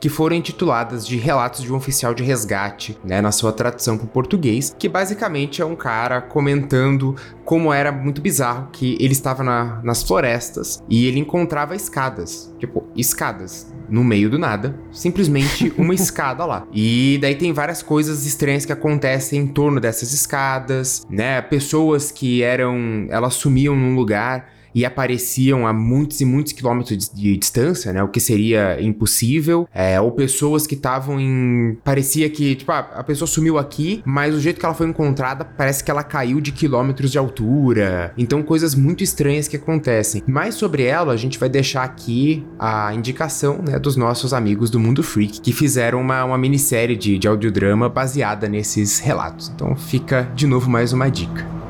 que 0.00 0.08
foram 0.08 0.36
intituladas 0.36 1.06
de 1.06 1.16
relatos 1.16 1.62
de 1.62 1.72
um 1.72 1.76
oficial 1.76 2.14
de 2.14 2.22
resgate, 2.22 2.98
né? 3.04 3.20
Na 3.20 3.32
sua 3.32 3.52
tradução 3.52 3.96
para 3.96 4.06
o 4.06 4.08
português, 4.08 4.74
que 4.78 4.88
basicamente 4.88 5.62
é 5.62 5.64
um 5.64 5.76
cara 5.76 6.20
comentando 6.20 7.14
como 7.44 7.72
era 7.72 7.92
muito 7.92 8.20
bizarro 8.20 8.68
que 8.72 8.96
ele 9.00 9.12
estava 9.12 9.42
na, 9.42 9.80
nas 9.82 10.02
florestas 10.02 10.82
e 10.88 11.06
ele 11.06 11.20
encontrava 11.20 11.76
escadas, 11.76 12.54
tipo, 12.58 12.84
escadas 12.96 13.72
no 13.88 14.02
meio 14.02 14.30
do 14.30 14.38
nada, 14.38 14.78
simplesmente 14.90 15.72
uma 15.76 15.94
escada 15.94 16.44
lá. 16.44 16.66
E 16.72 17.18
daí 17.20 17.34
tem 17.34 17.52
várias 17.52 17.82
coisas 17.82 18.26
estranhas 18.26 18.64
que 18.64 18.72
acontecem 18.72 19.40
em 19.40 19.46
torno 19.46 19.80
dessas 19.80 20.12
escadas, 20.12 21.06
né? 21.08 21.40
Pessoas 21.42 22.10
que 22.10 22.42
eram, 22.42 23.06
elas 23.10 23.34
sumiam 23.34 23.76
num 23.76 23.94
lugar 23.94 24.53
e 24.74 24.84
apareciam 24.84 25.66
a 25.66 25.72
muitos 25.72 26.20
e 26.20 26.24
muitos 26.24 26.52
quilômetros 26.52 27.08
de, 27.08 27.14
de 27.14 27.36
distância, 27.36 27.92
né? 27.92 28.02
O 28.02 28.08
que 28.08 28.20
seria 28.20 28.80
impossível. 28.80 29.68
É, 29.72 30.00
ou 30.00 30.10
pessoas 30.12 30.66
que 30.66 30.74
estavam 30.74 31.20
em. 31.20 31.78
Parecia 31.84 32.28
que, 32.28 32.54
tipo, 32.56 32.72
ah, 32.72 32.90
a 32.94 33.04
pessoa 33.04 33.28
sumiu 33.28 33.58
aqui, 33.58 34.02
mas 34.04 34.34
o 34.34 34.40
jeito 34.40 34.58
que 34.58 34.66
ela 34.66 34.74
foi 34.74 34.88
encontrada 34.88 35.44
parece 35.44 35.84
que 35.84 35.90
ela 35.90 36.02
caiu 36.02 36.40
de 36.40 36.52
quilômetros 36.52 37.12
de 37.12 37.18
altura. 37.18 38.12
Então, 38.18 38.42
coisas 38.42 38.74
muito 38.74 39.04
estranhas 39.04 39.46
que 39.46 39.56
acontecem. 39.56 40.22
Mais 40.26 40.54
sobre 40.54 40.84
ela, 40.84 41.12
a 41.12 41.16
gente 41.16 41.38
vai 41.38 41.48
deixar 41.48 41.84
aqui 41.84 42.44
a 42.58 42.92
indicação, 42.94 43.62
né, 43.66 43.78
dos 43.78 43.96
nossos 43.96 44.32
amigos 44.32 44.70
do 44.70 44.80
Mundo 44.80 45.02
Freak, 45.02 45.40
que 45.40 45.52
fizeram 45.52 46.00
uma, 46.00 46.24
uma 46.24 46.38
minissérie 46.38 46.96
de, 46.96 47.18
de 47.18 47.28
audiodrama 47.28 47.88
baseada 47.88 48.48
nesses 48.48 48.98
relatos. 48.98 49.50
Então, 49.54 49.76
fica 49.76 50.28
de 50.34 50.46
novo 50.46 50.68
mais 50.68 50.92
uma 50.92 51.08
dica. 51.10 51.63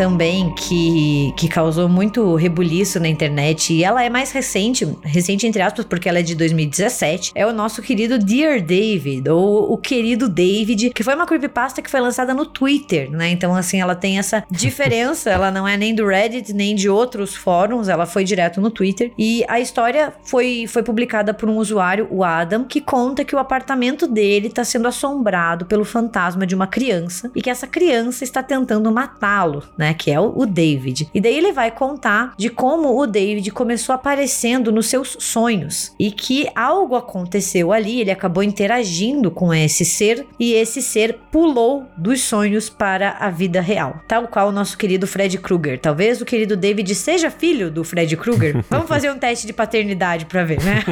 Também 0.00 0.54
que, 0.54 1.30
que 1.36 1.46
causou 1.46 1.86
muito 1.86 2.34
rebuliço 2.34 2.98
na 2.98 3.06
internet, 3.06 3.74
e 3.74 3.84
ela 3.84 4.02
é 4.02 4.08
mais 4.08 4.32
recente, 4.32 4.88
recente 5.02 5.46
entre 5.46 5.60
aspas, 5.60 5.84
porque 5.84 6.08
ela 6.08 6.20
é 6.20 6.22
de 6.22 6.34
2017, 6.34 7.32
é 7.34 7.46
o 7.46 7.52
nosso 7.52 7.82
querido 7.82 8.18
Dear 8.18 8.62
David, 8.62 9.28
ou 9.28 9.70
o 9.70 9.76
querido 9.76 10.26
David, 10.26 10.88
que 10.94 11.04
foi 11.04 11.14
uma 11.14 11.26
creepypasta 11.26 11.82
que 11.82 11.90
foi 11.90 12.00
lançada 12.00 12.32
no 12.32 12.46
Twitter, 12.46 13.10
né? 13.10 13.28
Então, 13.28 13.54
assim, 13.54 13.78
ela 13.78 13.94
tem 13.94 14.18
essa 14.18 14.42
diferença, 14.50 15.28
ela 15.28 15.50
não 15.50 15.68
é 15.68 15.76
nem 15.76 15.94
do 15.94 16.06
Reddit, 16.06 16.54
nem 16.54 16.74
de 16.74 16.88
outros 16.88 17.36
fóruns, 17.36 17.86
ela 17.86 18.06
foi 18.06 18.24
direto 18.24 18.58
no 18.58 18.70
Twitter. 18.70 19.12
E 19.18 19.44
a 19.48 19.60
história 19.60 20.14
foi, 20.24 20.64
foi 20.66 20.82
publicada 20.82 21.34
por 21.34 21.46
um 21.46 21.58
usuário, 21.58 22.08
o 22.10 22.24
Adam, 22.24 22.64
que 22.64 22.80
conta 22.80 23.22
que 23.22 23.36
o 23.36 23.38
apartamento 23.38 24.06
dele 24.06 24.46
está 24.46 24.64
sendo 24.64 24.88
assombrado 24.88 25.66
pelo 25.66 25.84
fantasma 25.84 26.46
de 26.46 26.54
uma 26.54 26.66
criança 26.66 27.30
e 27.36 27.42
que 27.42 27.50
essa 27.50 27.66
criança 27.66 28.24
está 28.24 28.42
tentando 28.42 28.90
matá-lo, 28.90 29.62
né? 29.76 29.89
Que 29.94 30.10
é 30.10 30.20
o, 30.20 30.46
David. 30.46 31.08
E 31.14 31.20
daí 31.20 31.36
ele 31.36 31.52
vai 31.52 31.70
contar 31.70 32.34
de 32.36 32.48
como 32.48 32.98
o 32.98 33.06
David 33.06 33.50
começou 33.50 33.94
aparecendo 33.94 34.72
nos 34.72 34.86
seus 34.86 35.16
sonhos 35.18 35.94
e 35.98 36.10
que 36.10 36.48
algo 36.54 36.96
aconteceu 36.96 37.72
ali, 37.72 38.00
ele 38.00 38.10
acabou 38.10 38.42
interagindo 38.42 39.30
com 39.30 39.52
esse 39.52 39.84
ser 39.84 40.26
e 40.38 40.52
esse 40.54 40.82
ser 40.82 41.18
pulou 41.30 41.86
dos 41.96 42.22
sonhos 42.22 42.68
para 42.68 43.12
a 43.12 43.30
vida 43.30 43.60
real, 43.60 44.00
tal 44.08 44.28
qual 44.28 44.48
o 44.48 44.52
nosso 44.52 44.76
querido 44.76 45.06
Fred 45.06 45.38
Krueger. 45.38 45.78
Talvez 45.78 46.20
o 46.20 46.24
querido 46.24 46.56
David 46.56 46.94
seja 46.94 47.30
filho 47.30 47.70
do 47.70 47.84
Fred 47.84 48.16
Krueger. 48.16 48.64
Vamos 48.68 48.88
fazer 48.88 49.10
um 49.10 49.18
teste 49.18 49.46
de 49.46 49.52
paternidade 49.52 50.26
para 50.26 50.44
ver, 50.44 50.62
né? 50.62 50.82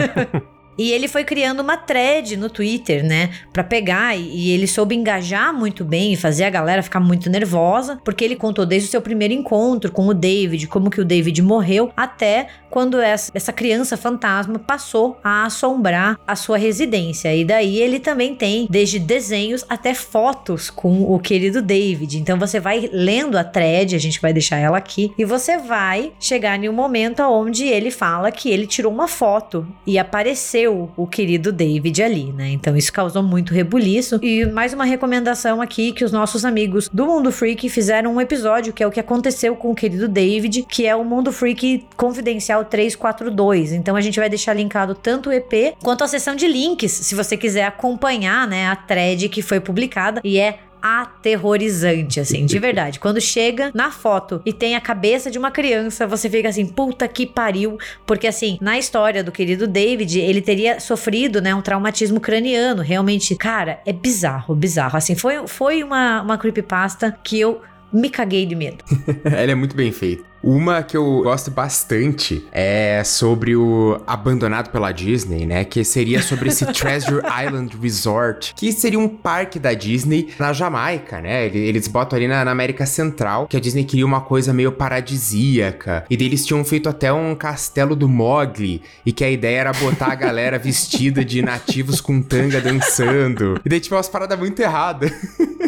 E 0.78 0.92
ele 0.92 1.08
foi 1.08 1.24
criando 1.24 1.60
uma 1.60 1.76
thread 1.76 2.36
no 2.36 2.48
Twitter, 2.48 3.04
né? 3.04 3.30
Pra 3.52 3.64
pegar 3.64 4.16
e, 4.16 4.22
e, 4.22 4.50
ele 4.50 4.66
soube 4.66 4.94
engajar 4.94 5.52
muito 5.52 5.84
bem 5.84 6.12
e 6.12 6.16
fazer 6.16 6.44
a 6.44 6.50
galera 6.50 6.82
ficar 6.82 7.00
muito 7.00 7.28
nervosa, 7.28 7.98
porque 8.04 8.24
ele 8.24 8.36
contou 8.36 8.64
desde 8.64 8.88
o 8.88 8.90
seu 8.90 9.02
primeiro 9.02 9.34
encontro 9.34 9.90
com 9.90 10.06
o 10.06 10.14
David, 10.14 10.68
como 10.68 10.90
que 10.90 11.00
o 11.00 11.04
David 11.04 11.42
morreu, 11.42 11.90
até 11.96 12.46
quando 12.70 13.00
essa, 13.00 13.32
essa 13.34 13.52
criança 13.52 13.96
fantasma 13.96 14.58
passou 14.58 15.18
a 15.24 15.46
assombrar 15.46 16.18
a 16.26 16.36
sua 16.36 16.58
residência. 16.58 17.34
E 17.34 17.44
daí 17.44 17.80
ele 17.80 17.98
também 17.98 18.34
tem 18.34 18.68
desde 18.70 18.98
desenhos 18.98 19.64
até 19.68 19.94
fotos 19.94 20.70
com 20.70 21.12
o 21.12 21.18
querido 21.18 21.60
David. 21.60 22.18
Então 22.18 22.38
você 22.38 22.60
vai 22.60 22.88
lendo 22.92 23.36
a 23.36 23.44
thread, 23.44 23.96
a 23.96 23.98
gente 23.98 24.20
vai 24.20 24.32
deixar 24.32 24.58
ela 24.58 24.78
aqui, 24.78 25.12
e 25.18 25.24
você 25.24 25.58
vai 25.58 26.12
chegar 26.20 26.62
em 26.62 26.68
um 26.68 26.72
momento 26.72 27.20
onde 27.22 27.64
ele 27.64 27.90
fala 27.90 28.30
que 28.30 28.50
ele 28.50 28.66
tirou 28.66 28.92
uma 28.92 29.08
foto 29.08 29.66
e 29.86 29.98
apareceu 29.98 30.67
conheceu 30.68 30.90
o 30.96 31.06
querido 31.06 31.50
David 31.50 32.02
ali, 32.02 32.32
né? 32.32 32.50
Então 32.50 32.76
isso 32.76 32.92
causou 32.92 33.22
muito 33.22 33.52
rebuliço. 33.52 34.18
E 34.22 34.44
mais 34.46 34.72
uma 34.72 34.84
recomendação 34.84 35.60
aqui 35.60 35.92
que 35.92 36.04
os 36.04 36.12
nossos 36.12 36.44
amigos 36.44 36.88
do 36.92 37.06
Mundo 37.06 37.32
Freak 37.32 37.68
fizeram 37.68 38.14
um 38.14 38.20
episódio 38.20 38.72
que 38.72 38.82
é 38.82 38.86
o 38.86 38.90
que 38.90 39.00
aconteceu 39.00 39.56
com 39.56 39.70
o 39.70 39.74
querido 39.74 40.06
David, 40.08 40.64
que 40.68 40.86
é 40.86 40.94
o 40.94 41.04
Mundo 41.04 41.32
Freak 41.32 41.86
Confidencial 41.96 42.64
342. 42.64 43.72
Então 43.72 43.96
a 43.96 44.00
gente 44.00 44.18
vai 44.18 44.28
deixar 44.28 44.54
linkado 44.54 44.94
tanto 44.94 45.30
o 45.30 45.32
EP 45.32 45.74
quanto 45.82 46.04
a 46.04 46.08
seção 46.08 46.34
de 46.34 46.46
links, 46.46 46.92
se 46.92 47.14
você 47.14 47.36
quiser 47.36 47.64
acompanhar, 47.64 48.46
né, 48.46 48.68
a 48.68 48.76
thread 48.76 49.28
que 49.28 49.42
foi 49.42 49.60
publicada 49.60 50.20
e 50.22 50.38
é 50.38 50.58
aterrorizante, 50.82 52.20
assim, 52.20 52.46
de 52.46 52.58
verdade. 52.58 52.98
Quando 52.98 53.20
chega 53.20 53.70
na 53.74 53.90
foto 53.90 54.40
e 54.44 54.52
tem 54.52 54.76
a 54.76 54.80
cabeça 54.80 55.30
de 55.30 55.38
uma 55.38 55.50
criança, 55.50 56.06
você 56.06 56.28
fica 56.28 56.48
assim, 56.48 56.66
puta 56.66 57.06
que 57.08 57.26
pariu. 57.26 57.78
Porque, 58.06 58.26
assim, 58.26 58.58
na 58.60 58.78
história 58.78 59.22
do 59.22 59.32
querido 59.32 59.66
David, 59.66 60.20
ele 60.20 60.40
teria 60.40 60.80
sofrido, 60.80 61.40
né, 61.40 61.54
um 61.54 61.62
traumatismo 61.62 62.20
craniano. 62.20 62.82
Realmente, 62.82 63.34
cara, 63.36 63.80
é 63.86 63.92
bizarro, 63.92 64.54
bizarro. 64.54 64.96
Assim, 64.96 65.14
foi, 65.14 65.46
foi 65.46 65.82
uma, 65.82 66.22
uma 66.22 66.38
creepypasta 66.38 67.16
que 67.22 67.40
eu 67.40 67.60
me 67.92 68.10
caguei 68.10 68.44
de 68.44 68.54
medo. 68.54 68.84
Ela 69.24 69.52
é 69.52 69.54
muito 69.54 69.74
bem 69.74 69.90
feita. 69.92 70.27
Uma 70.42 70.82
que 70.82 70.96
eu 70.96 71.22
gosto 71.24 71.50
bastante 71.50 72.46
é 72.52 73.02
sobre 73.04 73.56
o 73.56 74.00
Abandonado 74.06 74.70
pela 74.70 74.92
Disney, 74.92 75.46
né? 75.46 75.64
Que 75.64 75.82
seria 75.84 76.22
sobre 76.22 76.48
esse 76.48 76.64
Treasure 76.72 77.22
Island 77.44 77.76
Resort, 77.80 78.54
que 78.54 78.70
seria 78.72 78.98
um 78.98 79.08
parque 79.08 79.58
da 79.58 79.74
Disney 79.74 80.28
na 80.38 80.52
Jamaica, 80.52 81.20
né? 81.20 81.46
Eles 81.46 81.88
botam 81.88 82.16
ali 82.16 82.28
na, 82.28 82.44
na 82.44 82.52
América 82.52 82.86
Central, 82.86 83.46
que 83.48 83.56
a 83.56 83.60
Disney 83.60 83.84
queria 83.84 84.06
uma 84.06 84.20
coisa 84.20 84.52
meio 84.52 84.70
paradisíaca. 84.70 86.04
E 86.08 86.16
deles 86.16 86.46
tinham 86.46 86.64
feito 86.64 86.88
até 86.88 87.12
um 87.12 87.34
castelo 87.34 87.96
do 87.96 88.08
Mogli, 88.08 88.82
e 89.04 89.12
que 89.12 89.24
a 89.24 89.30
ideia 89.30 89.58
era 89.58 89.72
botar 89.72 90.12
a 90.12 90.14
galera 90.14 90.58
vestida 90.58 91.24
de 91.24 91.42
nativos 91.42 92.00
com 92.00 92.22
tanga 92.22 92.60
dançando. 92.60 93.60
E 93.64 93.68
daí, 93.68 93.80
tipo, 93.80 93.96
umas 93.96 94.08
paradas 94.08 94.38
muito 94.38 94.60
erradas. 94.60 95.10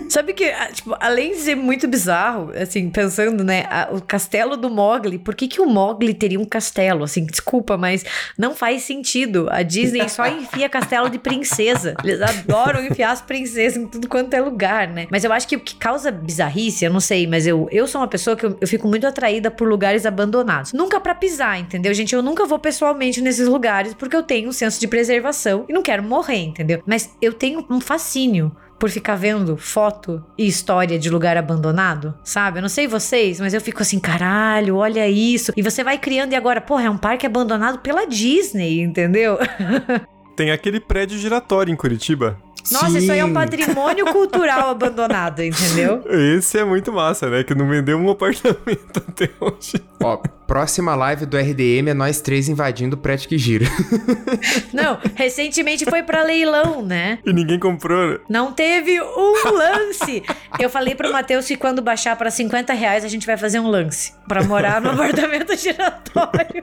Sabe 0.08 0.32
que, 0.32 0.44
ah, 0.44 0.70
tipo, 0.72 0.94
além 0.98 1.30
de 1.32 1.38
ser 1.38 1.54
muito 1.54 1.86
bizarro, 1.86 2.50
assim, 2.60 2.90
pensando, 2.90 3.44
né, 3.44 3.64
a, 3.70 3.90
o 3.92 4.02
castelo 4.02 4.56
do 4.60 4.70
Mogli, 4.70 5.18
por 5.18 5.34
que, 5.34 5.48
que 5.48 5.60
o 5.60 5.66
Mogli 5.66 6.14
teria 6.14 6.38
um 6.38 6.44
castelo? 6.44 7.04
Assim, 7.04 7.24
desculpa, 7.24 7.76
mas 7.76 8.04
não 8.38 8.54
faz 8.54 8.82
sentido. 8.82 9.48
A 9.50 9.62
Disney 9.62 10.08
só 10.08 10.26
enfia 10.28 10.68
castelo 10.68 11.08
de 11.08 11.18
princesa. 11.18 11.94
Eles 12.04 12.20
adoram 12.20 12.84
enfiar 12.84 13.10
as 13.10 13.20
princesas 13.20 13.76
em 13.76 13.86
tudo 13.86 14.08
quanto 14.08 14.34
é 14.34 14.40
lugar, 14.40 14.88
né? 14.88 15.06
Mas 15.10 15.24
eu 15.24 15.32
acho 15.32 15.48
que 15.48 15.56
o 15.56 15.60
que 15.60 15.74
causa 15.74 16.10
bizarrice, 16.10 16.84
eu 16.84 16.92
não 16.92 17.00
sei, 17.00 17.26
mas 17.26 17.46
eu, 17.46 17.68
eu 17.70 17.86
sou 17.86 18.00
uma 18.00 18.08
pessoa 18.08 18.36
que 18.36 18.44
eu, 18.44 18.56
eu 18.60 18.68
fico 18.68 18.86
muito 18.86 19.06
atraída 19.06 19.50
por 19.50 19.68
lugares 19.68 20.06
abandonados. 20.06 20.72
Nunca 20.72 21.00
para 21.00 21.14
pisar, 21.14 21.58
entendeu, 21.58 21.92
gente? 21.94 22.14
Eu 22.14 22.22
nunca 22.22 22.44
vou 22.46 22.58
pessoalmente 22.58 23.20
nesses 23.20 23.48
lugares 23.48 23.94
porque 23.94 24.14
eu 24.14 24.22
tenho 24.22 24.48
um 24.48 24.52
senso 24.52 24.78
de 24.78 24.86
preservação 24.86 25.64
e 25.68 25.72
não 25.72 25.82
quero 25.82 26.02
morrer, 26.02 26.42
entendeu? 26.42 26.82
Mas 26.86 27.10
eu 27.20 27.32
tenho 27.32 27.64
um 27.70 27.80
fascínio 27.80 28.54
por 28.80 28.90
ficar 28.90 29.14
vendo 29.14 29.58
foto 29.58 30.24
e 30.38 30.46
história 30.46 30.98
de 30.98 31.10
lugar 31.10 31.36
abandonado, 31.36 32.14
sabe? 32.24 32.58
Eu 32.58 32.62
não 32.62 32.68
sei 32.68 32.88
vocês, 32.88 33.38
mas 33.38 33.52
eu 33.52 33.60
fico 33.60 33.82
assim, 33.82 34.00
caralho, 34.00 34.76
olha 34.76 35.06
isso. 35.06 35.52
E 35.54 35.62
você 35.62 35.84
vai 35.84 35.98
criando 35.98 36.32
e 36.32 36.36
agora, 36.36 36.62
porra, 36.62 36.84
é 36.84 36.90
um 36.90 36.96
parque 36.96 37.26
abandonado 37.26 37.80
pela 37.80 38.06
Disney, 38.06 38.80
entendeu? 38.80 39.38
tem 40.40 40.50
aquele 40.50 40.80
prédio 40.80 41.18
giratório 41.18 41.70
em 41.70 41.76
Curitiba. 41.76 42.38
Nossa, 42.72 42.98
isso 42.98 43.12
aí 43.12 43.18
é 43.18 43.24
um 43.24 43.28
Sim. 43.28 43.34
patrimônio 43.34 44.06
cultural 44.06 44.70
abandonado, 44.70 45.42
entendeu? 45.42 46.02
Esse 46.34 46.58
é 46.58 46.64
muito 46.64 46.90
massa, 46.90 47.28
né? 47.28 47.44
Que 47.44 47.54
não 47.54 47.68
vendeu 47.68 47.98
um 47.98 48.08
apartamento 48.08 49.02
até 49.06 49.28
hoje. 49.38 49.84
Ó, 50.02 50.16
próxima 50.46 50.94
live 50.94 51.26
do 51.26 51.36
RDM 51.36 51.90
é 51.90 51.94
nós 51.94 52.22
três 52.22 52.48
invadindo 52.48 52.96
o 52.96 52.98
prédio 52.98 53.28
que 53.28 53.36
gira. 53.36 53.66
Não, 54.72 54.98
recentemente 55.14 55.84
foi 55.84 56.02
pra 56.02 56.22
leilão, 56.22 56.80
né? 56.80 57.18
E 57.26 57.32
ninguém 57.34 57.58
comprou. 57.58 58.12
né? 58.12 58.18
Não 58.26 58.52
teve 58.52 58.98
um 58.98 59.34
lance. 59.52 60.22
Eu 60.58 60.70
falei 60.70 60.94
pro 60.94 61.12
Matheus 61.12 61.46
que 61.46 61.56
quando 61.56 61.82
baixar 61.82 62.16
pra 62.16 62.30
50 62.30 62.72
reais 62.72 63.04
a 63.04 63.08
gente 63.08 63.26
vai 63.26 63.36
fazer 63.36 63.60
um 63.60 63.68
lance. 63.68 64.14
Pra 64.26 64.42
morar 64.42 64.80
no 64.80 64.90
apartamento 64.90 65.54
giratório. 65.54 66.62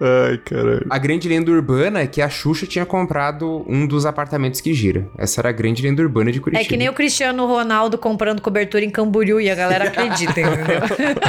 Ai, 0.00 0.38
caralho. 0.38 0.86
A 0.90 0.98
grande 0.98 1.28
lenda 1.28 1.50
urbana 1.50 2.00
é 2.00 2.06
que 2.06 2.20
a 2.20 2.28
Xuxa 2.28 2.66
tinha 2.66 2.84
comprado 2.84 3.64
um 3.66 3.86
dos 3.86 4.04
apartamentos 4.04 4.60
que 4.60 4.74
gira. 4.74 5.08
Essa 5.16 5.40
era 5.40 5.48
a 5.48 5.52
grande 5.52 5.82
lenda 5.82 6.02
urbana 6.02 6.30
de 6.30 6.40
Curitiba. 6.40 6.64
É 6.64 6.68
que 6.68 6.76
nem 6.76 6.88
o 6.88 6.92
Cristiano 6.92 7.46
Ronaldo 7.46 7.96
comprando 7.96 8.40
cobertura 8.42 8.84
em 8.84 8.90
Camboriú 8.90 9.40
e 9.40 9.50
a 9.50 9.54
galera 9.54 9.86
acredita, 9.88 10.40
entendeu? 10.40 10.80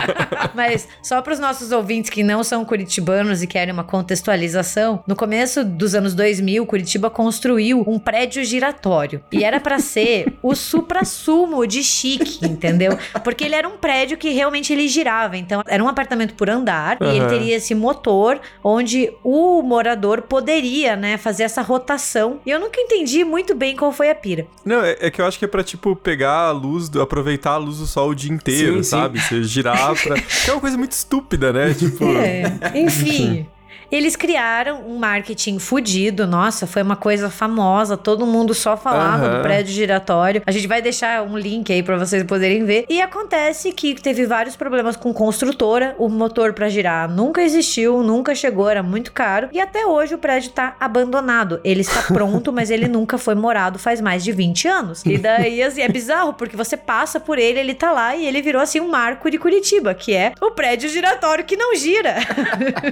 Mas 0.53 0.87
só 1.01 1.21
para 1.21 1.33
os 1.33 1.39
nossos 1.39 1.71
ouvintes 1.71 2.09
que 2.09 2.23
não 2.23 2.43
são 2.43 2.65
curitibanos 2.65 3.41
e 3.41 3.47
querem 3.47 3.73
uma 3.73 3.83
contextualização, 3.83 5.03
no 5.07 5.15
começo 5.15 5.63
dos 5.63 5.95
anos 5.95 6.13
2000, 6.13 6.65
Curitiba 6.65 7.09
construiu 7.09 7.83
um 7.87 7.99
prédio 7.99 8.43
giratório 8.43 9.21
e 9.31 9.43
era 9.43 9.59
para 9.59 9.79
ser 9.79 10.37
o 10.41 10.55
supra-sumo 10.55 11.65
de 11.65 11.83
chique, 11.83 12.45
entendeu? 12.45 12.97
Porque 13.23 13.43
ele 13.45 13.55
era 13.55 13.67
um 13.67 13.77
prédio 13.77 14.17
que 14.17 14.29
realmente 14.29 14.73
ele 14.73 14.87
girava, 14.87 15.37
então 15.37 15.61
era 15.67 15.83
um 15.83 15.87
apartamento 15.87 16.33
por 16.33 16.49
andar 16.49 16.97
e 17.01 17.05
ele 17.05 17.27
teria 17.27 17.55
esse 17.55 17.73
motor 17.73 18.39
onde 18.63 19.11
o 19.23 19.61
morador 19.61 20.23
poderia, 20.23 20.95
né, 20.95 21.17
fazer 21.17 21.43
essa 21.43 21.61
rotação. 21.61 22.39
E 22.45 22.49
eu 22.49 22.59
nunca 22.59 22.79
entendi 22.79 23.23
muito 23.23 23.55
bem 23.55 23.75
qual 23.75 23.91
foi 23.91 24.09
a 24.09 24.15
pira. 24.15 24.47
Não, 24.65 24.83
é, 24.83 24.97
é 24.99 25.11
que 25.11 25.21
eu 25.21 25.25
acho 25.25 25.39
que 25.39 25.45
é 25.45 25.47
pra, 25.47 25.63
tipo, 25.63 25.95
pegar 25.95 26.47
a 26.47 26.51
luz, 26.51 26.89
do, 26.89 27.01
aproveitar 27.01 27.51
a 27.51 27.57
luz 27.57 27.77
do 27.77 27.85
sol 27.85 28.09
o 28.09 28.15
dia 28.15 28.31
inteiro, 28.31 28.77
Sim, 28.77 28.83
sim. 28.83 28.89
sabe? 28.89 29.19
Você 29.19 29.43
girar 29.43 29.95
pra... 29.95 30.15
Que 30.47 30.49
é 30.49 30.53
uma 30.53 30.61
coisa 30.61 30.77
muito 30.77 30.91
estúpida, 30.91 31.51
né? 31.51 31.73
Tipo... 31.77 32.05
É, 32.05 32.43
enfim. 32.75 33.47
Eles 33.91 34.15
criaram 34.15 34.81
um 34.87 34.97
marketing 34.97 35.59
fudido, 35.59 36.27
nossa, 36.27 36.67
foi 36.67 36.81
uma 36.81 36.95
coisa 36.95 37.29
famosa, 37.29 37.95
todo 37.95 38.25
mundo 38.25 38.53
só 38.53 38.75
falava 38.75 39.25
Aham. 39.25 39.37
do 39.37 39.41
prédio 39.41 39.73
giratório. 39.73 40.41
A 40.45 40.51
gente 40.51 40.67
vai 40.67 40.81
deixar 40.81 41.23
um 41.23 41.37
link 41.37 41.71
aí 41.71 41.81
pra 41.81 41.97
vocês 41.97 42.23
poderem 42.23 42.65
ver. 42.65 42.85
E 42.89 43.01
acontece 43.01 43.71
que 43.71 43.95
teve 43.95 44.25
vários 44.25 44.55
problemas 44.55 44.95
com 44.95 45.13
construtora, 45.13 45.95
o 45.97 46.09
motor 46.09 46.53
pra 46.53 46.69
girar 46.69 47.09
nunca 47.09 47.41
existiu, 47.41 48.03
nunca 48.03 48.35
chegou, 48.35 48.69
era 48.69 48.83
muito 48.83 49.11
caro. 49.11 49.49
E 49.51 49.59
até 49.59 49.85
hoje 49.85 50.15
o 50.15 50.17
prédio 50.17 50.51
tá 50.51 50.75
abandonado. 50.79 51.59
Ele 51.63 51.81
está 51.81 52.01
pronto, 52.13 52.51
mas 52.51 52.69
ele 52.69 52.87
nunca 52.87 53.17
foi 53.17 53.35
morado 53.35 53.79
faz 53.79 54.01
mais 54.01 54.23
de 54.23 54.31
20 54.31 54.67
anos. 54.67 55.05
E 55.05 55.17
daí 55.17 55.61
assim, 55.63 55.81
é 55.81 55.89
bizarro, 55.89 56.33
porque 56.33 56.55
você 56.55 56.75
passa 56.75 57.19
por 57.19 57.37
ele, 57.37 57.59
ele 57.59 57.73
tá 57.73 57.91
lá 57.91 58.15
e 58.15 58.25
ele 58.25 58.41
virou 58.41 58.61
assim 58.61 58.79
um 58.79 58.89
marco 58.89 59.29
de 59.29 59.37
Curitiba, 59.37 59.93
que 59.93 60.13
é 60.13 60.33
o 60.41 60.51
prédio 60.51 60.89
giratório 60.89 61.45
que 61.45 61.55
não 61.55 61.75
gira. 61.75 62.15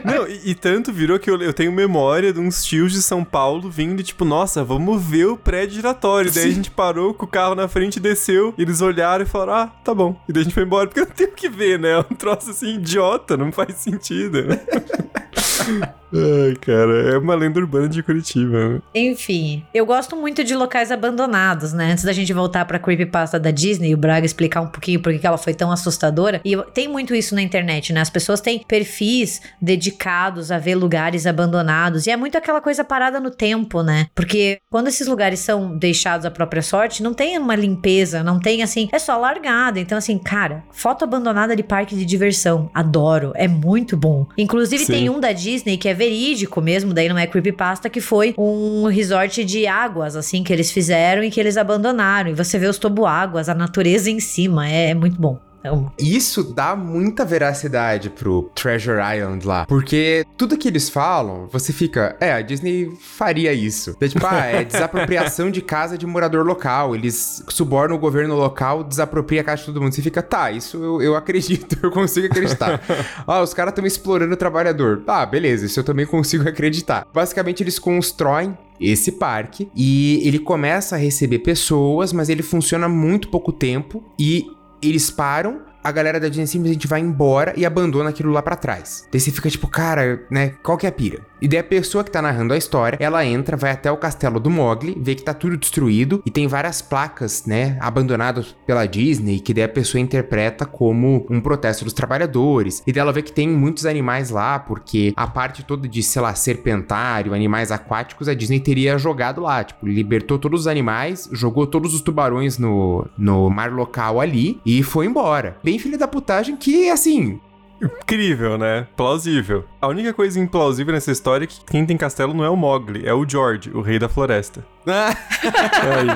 Não, 0.04 0.28
e, 0.28 0.52
e 0.52 0.56
tanto 0.56 0.85
virou 0.92 1.20
que 1.20 1.30
eu, 1.30 1.42
eu 1.42 1.54
tenho 1.54 1.72
memória 1.72 2.32
de 2.34 2.40
uns 2.40 2.64
tios 2.64 2.92
de 2.92 3.02
São 3.02 3.24
Paulo 3.24 3.70
vindo, 3.70 4.04
tipo, 4.04 4.26
nossa, 4.26 4.64
vamos 4.64 5.04
ver 5.04 5.26
o 5.26 5.38
prédio 5.38 5.76
giratório. 5.76 6.32
Daí 6.32 6.50
a 6.50 6.54
gente 6.54 6.72
parou 6.72 7.14
com 7.14 7.26
o 7.26 7.30
carro 7.30 7.56
na 7.56 7.68
frente, 7.68 8.00
desceu, 8.00 8.54
e 8.58 8.62
eles 8.62 8.82
olharam 8.82 9.24
e 9.24 9.28
falaram, 9.28 9.54
ah, 9.54 9.68
tá 9.84 9.94
bom. 9.94 10.20
E 10.28 10.34
daí 10.34 10.42
a 10.42 10.44
gente 10.44 10.54
foi 10.54 10.64
embora, 10.64 10.88
porque 10.88 11.02
eu 11.02 11.06
não 11.06 11.14
tenho 11.14 11.30
o 11.30 11.34
que 11.34 11.50
ver, 11.50 11.80
né? 11.80 11.92
É 11.92 12.00
um 12.00 12.16
troço 12.16 12.52
assim, 12.52 12.76
idiota, 12.76 13.38
não 13.38 13.52
faz 13.52 13.76
sentido. 13.76 14.40
Ai, 16.16 16.56
cara, 16.56 17.14
é 17.14 17.18
uma 17.18 17.36
lenda 17.36 17.60
urbana 17.60 17.90
de 17.90 18.02
Curitiba. 18.02 18.70
né? 18.70 18.82
Enfim, 18.94 19.64
eu 19.74 19.86
gosto 19.86 20.16
muito 20.16 20.44
de 20.44 20.56
locais 20.56 20.92
abandonados, 20.92 21.74
né? 21.74 21.92
Antes 21.92 22.04
da 22.04 22.14
gente 22.14 22.32
voltar 22.34 22.66
pra 22.66 22.80
creepypasta 22.80 23.40
da 23.40 23.52
Disney, 23.52 23.94
o 23.94 23.98
Braga 23.98 24.26
explicar 24.26 24.62
um 24.62 24.68
pouquinho 24.68 25.02
por 25.02 25.18
que 25.18 25.26
ela 25.26 25.38
foi 25.38 25.54
tão 25.54 25.72
assustadora. 25.72 26.42
E 26.44 26.56
tem 26.74 26.88
muito 26.88 27.14
isso 27.14 27.36
na 27.36 27.42
internet, 27.42 27.92
né? 27.92 28.02
As 28.02 28.10
pessoas 28.10 28.42
têm 28.42 28.64
perfis 28.68 29.42
dedicados 29.62 30.52
a 30.52 30.58
ver 30.58 30.76
lugares 30.76 31.26
abandonados. 31.26 32.08
E 32.08 32.12
é 32.12 32.18
muito 32.18 32.38
aquela 32.38 32.62
coisa 32.62 32.84
parada 32.84 33.20
no 33.20 33.32
tempo, 33.32 33.82
né? 33.82 34.08
Porque 34.16 34.60
quando 34.70 34.88
esses 34.88 35.08
lugares 35.08 35.40
são 35.40 35.78
deixados 35.78 36.26
à 36.26 36.32
própria 36.32 36.62
sorte, 36.62 37.04
não 37.04 37.14
tem 37.14 37.38
uma 37.38 37.56
limpeza, 37.56 38.24
não 38.24 38.40
tem 38.40 38.64
assim, 38.64 38.90
é 38.92 39.00
só 39.00 39.18
largada. 39.18 39.80
Então, 39.80 39.98
assim, 39.98 40.18
cara, 40.18 40.64
foto 40.72 41.04
abandonada 41.04 41.56
de 41.56 41.64
parque 41.64 41.96
de 41.96 42.06
diversão. 42.06 42.70
Adoro, 42.74 43.32
é 43.36 43.48
muito 43.48 43.98
bom. 43.98 44.28
Inclusive, 44.38 44.86
Sim. 44.86 44.94
tem 44.94 45.10
um 45.10 45.20
da 45.20 45.32
Disney 45.32 45.78
que 45.78 45.90
é 45.90 45.94
verídico 46.06 46.62
mesmo, 46.62 46.94
daí 46.94 47.10
não 47.10 47.18
é 47.18 47.26
creepypasta, 47.26 47.90
que 47.90 48.00
foi 48.00 48.34
um 48.38 48.86
resort 48.86 49.44
de 49.44 49.66
águas, 49.66 50.16
assim, 50.16 50.44
que 50.44 50.54
eles 50.54 50.72
fizeram 50.72 51.24
e 51.24 51.32
que 51.32 51.40
eles 51.40 51.58
abandonaram. 51.58 52.30
E 52.30 52.34
você 52.34 52.60
vê 52.60 52.68
os 52.68 52.78
toboáguas, 52.78 53.50
a 53.50 53.56
natureza 53.56 54.10
em 54.10 54.20
cima, 54.20 54.70
é, 54.70 54.92
é 54.92 54.94
muito 54.94 55.20
bom. 55.20 55.40
Amo. 55.68 55.92
Isso 55.98 56.44
dá 56.44 56.76
muita 56.76 57.26
veracidade 57.26 58.10
pro 58.10 58.44
Treasure 58.56 59.00
Island 59.00 59.46
lá. 59.46 59.66
Porque 59.66 60.26
tudo 60.38 60.58
que 60.58 60.68
eles 60.68 60.90
falam, 60.90 61.48
você 61.52 61.74
fica, 61.74 62.16
é, 62.20 62.32
a 62.32 62.42
Disney 62.42 62.92
faria 63.00 63.54
isso. 63.54 63.96
É 64.00 64.08
tipo, 64.08 64.26
ah, 64.26 64.46
é 64.46 64.64
desapropriação 64.66 65.50
de 65.50 65.62
casa 65.62 65.98
de 65.98 66.06
morador 66.06 66.46
local. 66.46 66.96
Eles 66.96 67.44
subornam 67.50 67.96
o 67.96 68.00
governo 68.00 68.36
local, 68.36 68.84
desapropria 68.84 69.42
a 69.42 69.44
casa 69.44 69.62
de 69.62 69.66
todo 69.68 69.82
mundo. 69.82 69.94
Você 69.94 70.02
fica, 70.02 70.22
tá, 70.22 70.52
isso 70.52 70.78
eu, 70.78 71.02
eu 71.02 71.16
acredito, 71.16 71.78
eu 71.84 71.92
consigo 71.92 72.28
acreditar. 72.28 72.82
ah, 73.26 73.42
os 73.42 73.54
caras 73.54 73.72
estão 73.72 73.86
explorando 73.86 74.34
o 74.34 74.38
trabalhador. 74.38 75.02
Tá, 75.06 75.26
beleza, 75.26 75.66
isso 75.66 75.80
eu 75.80 75.84
também 75.84 76.06
consigo 76.06 76.48
acreditar. 76.48 77.08
Basicamente, 77.14 77.64
eles 77.64 77.80
constroem 77.80 78.58
esse 78.80 79.14
parque 79.14 79.70
e 79.76 80.22
ele 80.28 80.40
começa 80.40 80.96
a 80.96 81.00
receber 81.00 81.40
pessoas, 81.40 82.12
mas 82.12 82.30
ele 82.30 82.44
funciona 82.44 82.90
muito 82.90 83.30
pouco 83.30 83.52
tempo 83.52 84.04
e 84.20 84.48
eles 84.90 85.10
param, 85.10 85.62
a 85.84 85.92
galera 85.92 86.20
da 86.20 86.28
Disney 86.28 86.48
simplesmente 86.48 86.88
vai 86.88 87.00
embora 87.00 87.54
e 87.56 87.66
abandona 87.66 88.10
aquilo 88.10 88.32
lá 88.32 88.42
pra 88.42 88.56
trás. 88.56 89.08
Daí 89.12 89.20
você 89.20 89.32
fica 89.32 89.50
tipo, 89.50 89.68
cara, 89.68 90.26
né, 90.32 90.54
qual 90.64 90.78
que 90.78 90.86
é 90.86 90.90
a 90.90 90.92
pira? 90.92 91.20
E 91.46 91.48
daí 91.48 91.60
a 91.60 91.64
pessoa 91.64 92.04
que 92.04 92.10
tá 92.10 92.24
narrando 92.24 92.56
a 92.56 92.58
história, 92.58 92.98
ela 93.00 93.24
entra, 93.24 93.56
vai 93.56 93.70
até 93.70 93.92
o 93.92 93.98
castelo 93.98 94.40
do 94.40 94.50
Mogli, 94.50 94.98
vê 95.00 95.14
que 95.14 95.22
tá 95.22 95.32
tudo 95.32 95.56
destruído 95.56 96.24
e 96.26 96.32
tem 96.32 96.48
várias 96.48 96.82
placas, 96.82 97.46
né, 97.46 97.78
abandonadas 97.80 98.56
pela 98.66 98.88
Disney, 98.88 99.40
que 99.40 99.54
daí 99.54 99.66
a 99.66 99.70
pessoa 99.70 100.02
interpreta 100.02 100.66
como 100.66 101.24
um 101.30 101.40
protesto 101.40 101.84
dos 101.84 101.94
trabalhadores. 101.94 102.82
E 102.88 102.92
daí 102.92 103.00
ela 103.00 103.14
vê 103.14 103.22
que 103.22 103.32
tem 103.32 103.48
muitos 103.48 103.86
animais 103.86 104.32
lá, 104.32 104.58
porque 104.58 105.14
a 105.16 105.28
parte 105.28 105.64
toda 105.64 105.88
de, 105.88 106.02
sei 106.02 106.20
lá, 106.20 106.34
serpentário, 106.34 107.32
animais 107.32 107.72
aquáticos, 107.72 108.28
a 108.28 108.34
Disney 108.34 108.60
teria 108.60 108.98
jogado 108.98 109.40
lá. 109.40 109.64
Tipo, 109.64 109.86
libertou 109.86 110.40
todos 110.40 110.62
os 110.62 110.68
animais, 110.68 111.30
jogou 111.32 111.68
todos 111.68 111.94
os 111.94 112.02
tubarões 112.02 112.58
no, 112.58 113.06
no 113.16 113.52
mar 113.52 113.72
local 113.72 114.20
ali 114.20 114.60
e 114.66 114.82
foi 114.82 115.06
embora. 115.06 115.58
Bem 115.64 115.78
filho 115.78 115.96
da 115.96 116.08
putagem 116.08 116.58
que, 116.58 116.90
assim, 116.90 117.40
Incrível, 117.86 118.58
né? 118.58 118.88
Plausível. 118.96 119.66
A 119.82 119.88
única 119.88 120.14
coisa 120.14 120.40
implausível 120.40 120.94
nessa 120.94 121.12
história 121.12 121.46
é 121.46 121.48
que 121.48 121.64
quem 121.66 121.86
tem 121.86 121.96
castelo 121.96 122.34
não 122.34 122.44
é 122.44 122.50
o 122.50 122.56
Mogli, 122.56 123.06
é 123.06 123.14
o 123.14 123.28
George, 123.28 123.70
o 123.72 123.82
rei 123.82 124.00
da 124.00 124.10
floresta. 124.10 124.66
Aí. 124.86 126.08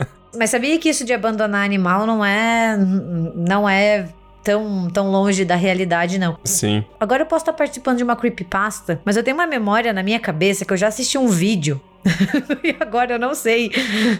Mas 0.36 0.50
sabia 0.50 0.78
que 0.78 0.88
isso 0.88 1.04
de 1.04 1.12
abandonar 1.12 1.64
animal 1.64 2.06
não 2.06 2.24
é. 2.24 2.76
não 3.34 3.68
é. 3.68 4.08
Tão, 4.42 4.90
tão 4.90 5.10
longe 5.10 5.42
da 5.42 5.56
realidade, 5.56 6.18
não. 6.18 6.36
Sim. 6.44 6.84
Agora 7.00 7.22
eu 7.22 7.26
posso 7.26 7.44
estar 7.44 7.54
participando 7.54 7.96
de 7.96 8.04
uma 8.04 8.14
creepypasta, 8.14 9.00
mas 9.02 9.16
eu 9.16 9.22
tenho 9.22 9.38
uma 9.38 9.46
memória 9.46 9.90
na 9.90 10.02
minha 10.02 10.20
cabeça 10.20 10.66
que 10.66 10.72
eu 10.74 10.76
já 10.76 10.88
assisti 10.88 11.16
um 11.16 11.28
vídeo. 11.28 11.80
e 12.62 12.76
agora 12.78 13.14
eu 13.14 13.18
não 13.18 13.34
sei 13.34 13.70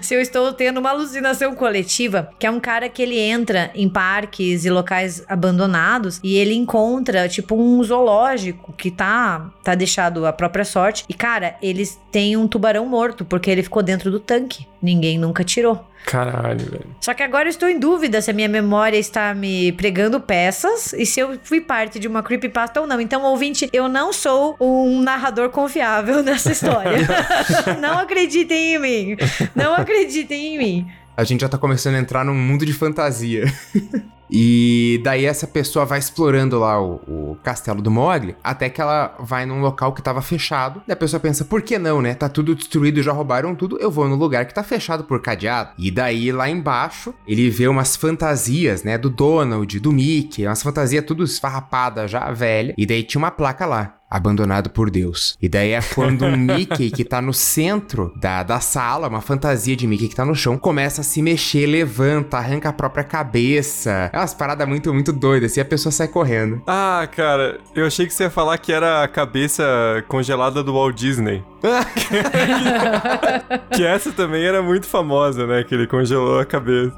se 0.01 0.15
eu 0.15 0.21
estou 0.21 0.53
tendo 0.53 0.79
uma 0.81 0.91
alucinação 0.91 1.55
coletiva, 1.55 2.31
que 2.39 2.47
é 2.47 2.51
um 2.51 2.61
cara 2.61 2.89
que 2.89 3.03
ele 3.03 3.19
entra 3.19 3.71
em 3.75 3.89
parques 3.89 4.65
e 4.65 4.71
locais 4.71 5.25
abandonados 5.29 6.21
e 6.23 6.37
ele 6.37 6.55
encontra 6.55 7.29
tipo 7.29 7.55
um 7.55 7.83
zoológico 7.83 8.73
que 8.73 8.91
tá 8.91 9.51
tá 9.63 9.75
deixado 9.75 10.27
à 10.27 10.33
própria 10.33 10.65
sorte. 10.65 11.05
E 11.09 11.15
cara, 11.15 11.57
eles 11.63 12.01
têm 12.11 12.37
um 12.37 12.47
tubarão 12.47 12.87
morto 12.87 13.25
porque 13.25 13.51
ele 13.51 13.63
ficou 13.63 13.83
dentro 13.83 14.11
do 14.11 14.21
tanque. 14.21 14.67
Ninguém 14.81 15.19
nunca 15.19 15.43
tirou. 15.43 15.87
Caralho, 16.05 16.59
velho. 16.59 16.87
Só 17.01 17.15
que 17.15 17.23
agora 17.23 17.47
eu 17.47 17.51
estou 17.51 17.69
em 17.69 17.79
dúvida 17.79 18.21
se 18.21 18.31
a 18.31 18.35
minha 18.35 18.49
memória 18.49 18.99
está 18.99 19.35
me 19.35 19.73
pregando 19.73 20.21
peças 20.21 20.93
e 20.93 21.07
se 21.07 21.19
eu 21.19 21.39
fui 21.43 21.61
parte 21.61 21.99
de 21.99 22.07
uma 22.07 22.23
creepypasta 22.23 22.81
ou 22.81 22.87
não. 22.87 23.01
Então, 23.01 23.23
ouvinte, 23.23 23.69
eu 23.73 23.89
não 23.89 24.13
sou 24.13 24.55
um 24.61 25.01
narrador 25.01 25.49
confiável 25.49 26.21
nessa 26.23 26.53
história. 26.53 26.99
não 27.81 27.99
acreditem 27.99 28.75
em 28.75 28.79
mim. 28.79 29.17
Não 29.55 29.75
acreditem 29.75 30.55
em 30.55 30.59
mim. 30.59 30.87
a 31.17 31.25
gente 31.25 31.43
já 31.43 31.49
tá 31.49 31.59
começando 31.59 31.95
a 31.95 31.99
entrar 31.99 32.25
num 32.25 32.35
mundo 32.35 32.67
de 32.67 32.73
fantasia. 32.73 33.45
e 34.31 35.01
daí 35.05 35.25
essa 35.25 35.47
pessoa 35.47 35.85
vai 35.85 35.99
explorando 35.99 36.59
lá 36.59 36.83
o, 36.83 36.95
o 37.07 37.39
castelo 37.43 37.81
do 37.81 37.91
Mogli, 37.91 38.37
até 38.43 38.69
que 38.69 38.81
ela 38.81 39.15
vai 39.21 39.47
num 39.47 39.61
local 39.61 39.93
que 39.93 40.03
tava 40.03 40.21
fechado. 40.21 40.83
E 40.89 40.93
a 40.93 40.97
pessoa 40.97 41.21
pensa, 41.21 41.45
por 41.45 41.63
que 41.63 41.79
não, 41.79 42.03
né? 42.03 42.15
Tá 42.15 42.29
tudo 42.29 42.55
destruído, 42.55 43.03
já 43.03 43.13
roubaram 43.13 43.55
tudo, 43.55 43.79
eu 43.79 43.91
vou 43.91 44.09
no 44.09 44.17
lugar 44.17 44.45
que 44.47 44.55
tá 44.55 44.63
fechado 44.63 45.05
por 45.05 45.23
cadeado. 45.23 45.71
E 45.79 45.91
daí 45.91 46.33
lá 46.33 46.49
embaixo, 46.51 47.15
ele 47.27 47.49
vê 47.49 47.69
umas 47.69 47.95
fantasias, 47.97 48.83
né, 48.83 48.99
do 48.99 49.11
Donald, 49.11 49.79
do 49.79 49.93
Mickey, 49.93 50.47
umas 50.47 50.63
fantasias 50.63 51.05
tudo 51.05 51.23
esfarrapada 51.23 52.09
já, 52.09 52.31
velha. 52.33 52.75
E 52.77 52.87
daí 52.87 53.03
tinha 53.03 53.21
uma 53.21 53.31
placa 53.31 53.67
lá. 53.67 53.99
Abandonado 54.15 54.71
por 54.71 54.91
Deus. 54.91 55.37
E 55.43 55.49
daí 55.49 55.73
é 55.73 55.83
quando 55.83 56.25
um 56.25 56.37
Mickey 56.39 56.89
que 56.89 57.05
tá 57.05 57.21
no 57.21 57.35
centro 57.35 58.13
da, 58.15 58.45
da 58.45 58.61
sala, 58.61 59.09
uma 59.09 59.21
fantasia 59.21 59.75
de 59.75 59.89
Mickey 59.89 60.07
que 60.07 60.15
tá 60.15 60.25
no 60.25 60.37
chão, 60.37 60.57
começa 60.57 61.01
a 61.01 61.05
se 61.05 61.21
mexer, 61.21 61.67
levanta, 61.67 62.39
arranca 62.39 62.69
a 62.69 62.73
própria 62.73 63.03
cabeça. 63.03 64.09
É 64.13 64.19
umas 64.19 64.33
paradas 64.33 64.69
muito, 64.69 64.95
muito 64.95 65.13
doidas, 65.13 65.51
assim, 65.51 65.61
a 65.61 65.65
pessoa 65.65 65.91
sai 65.91 66.07
correndo. 66.07 66.63
Ah, 66.65 67.09
cara, 67.11 67.59
eu 67.75 67.85
achei 67.85 68.07
que 68.07 68.15
você 68.15 68.23
ia 68.23 68.31
falar 68.31 68.57
que 68.59 68.73
era 68.73 69.03
a 69.03 69.09
cabeça 69.09 69.65
congelada 70.07 70.63
do 70.63 70.73
Walt 70.73 70.95
Disney. 70.95 71.43
que 73.75 73.85
essa 73.85 74.13
também 74.13 74.45
era 74.45 74.63
muito 74.63 74.87
famosa, 74.87 75.45
né? 75.45 75.65
Que 75.65 75.75
ele 75.75 75.89
congelou 75.89 76.39
a 76.39 76.45
cabeça. 76.45 76.93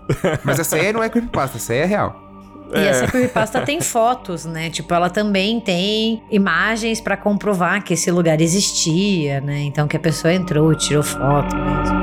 Mas 0.45 0.59
essa 0.59 0.77
aí 0.77 0.93
não 0.93 1.03
é 1.03 1.09
creepypasta, 1.09 1.57
essa 1.57 1.73
aí 1.73 1.79
é 1.79 1.87
real. 1.87 2.26
E 2.75 2.79
É. 2.79 2.87
essa 2.89 3.07
creepypasta 3.07 3.61
tem 3.63 3.81
fotos, 3.81 4.45
né? 4.45 4.71
Tipo, 4.71 4.93
ela 4.95 5.09
também 5.11 5.61
tem 5.61 6.23
imagens 6.31 7.01
pra 7.01 7.17
comprovar 7.17 7.83
que 7.83 7.95
esse 7.95 8.11
lugar 8.11 8.41
existia, 8.41 9.41
né? 9.41 9.61
Então 9.63 9.87
que 9.87 9.97
a 9.97 10.01
pessoa 10.01 10.33
entrou, 10.33 10.75
tirou 10.75 11.03
foto 11.03 11.55
mesmo. 11.57 11.96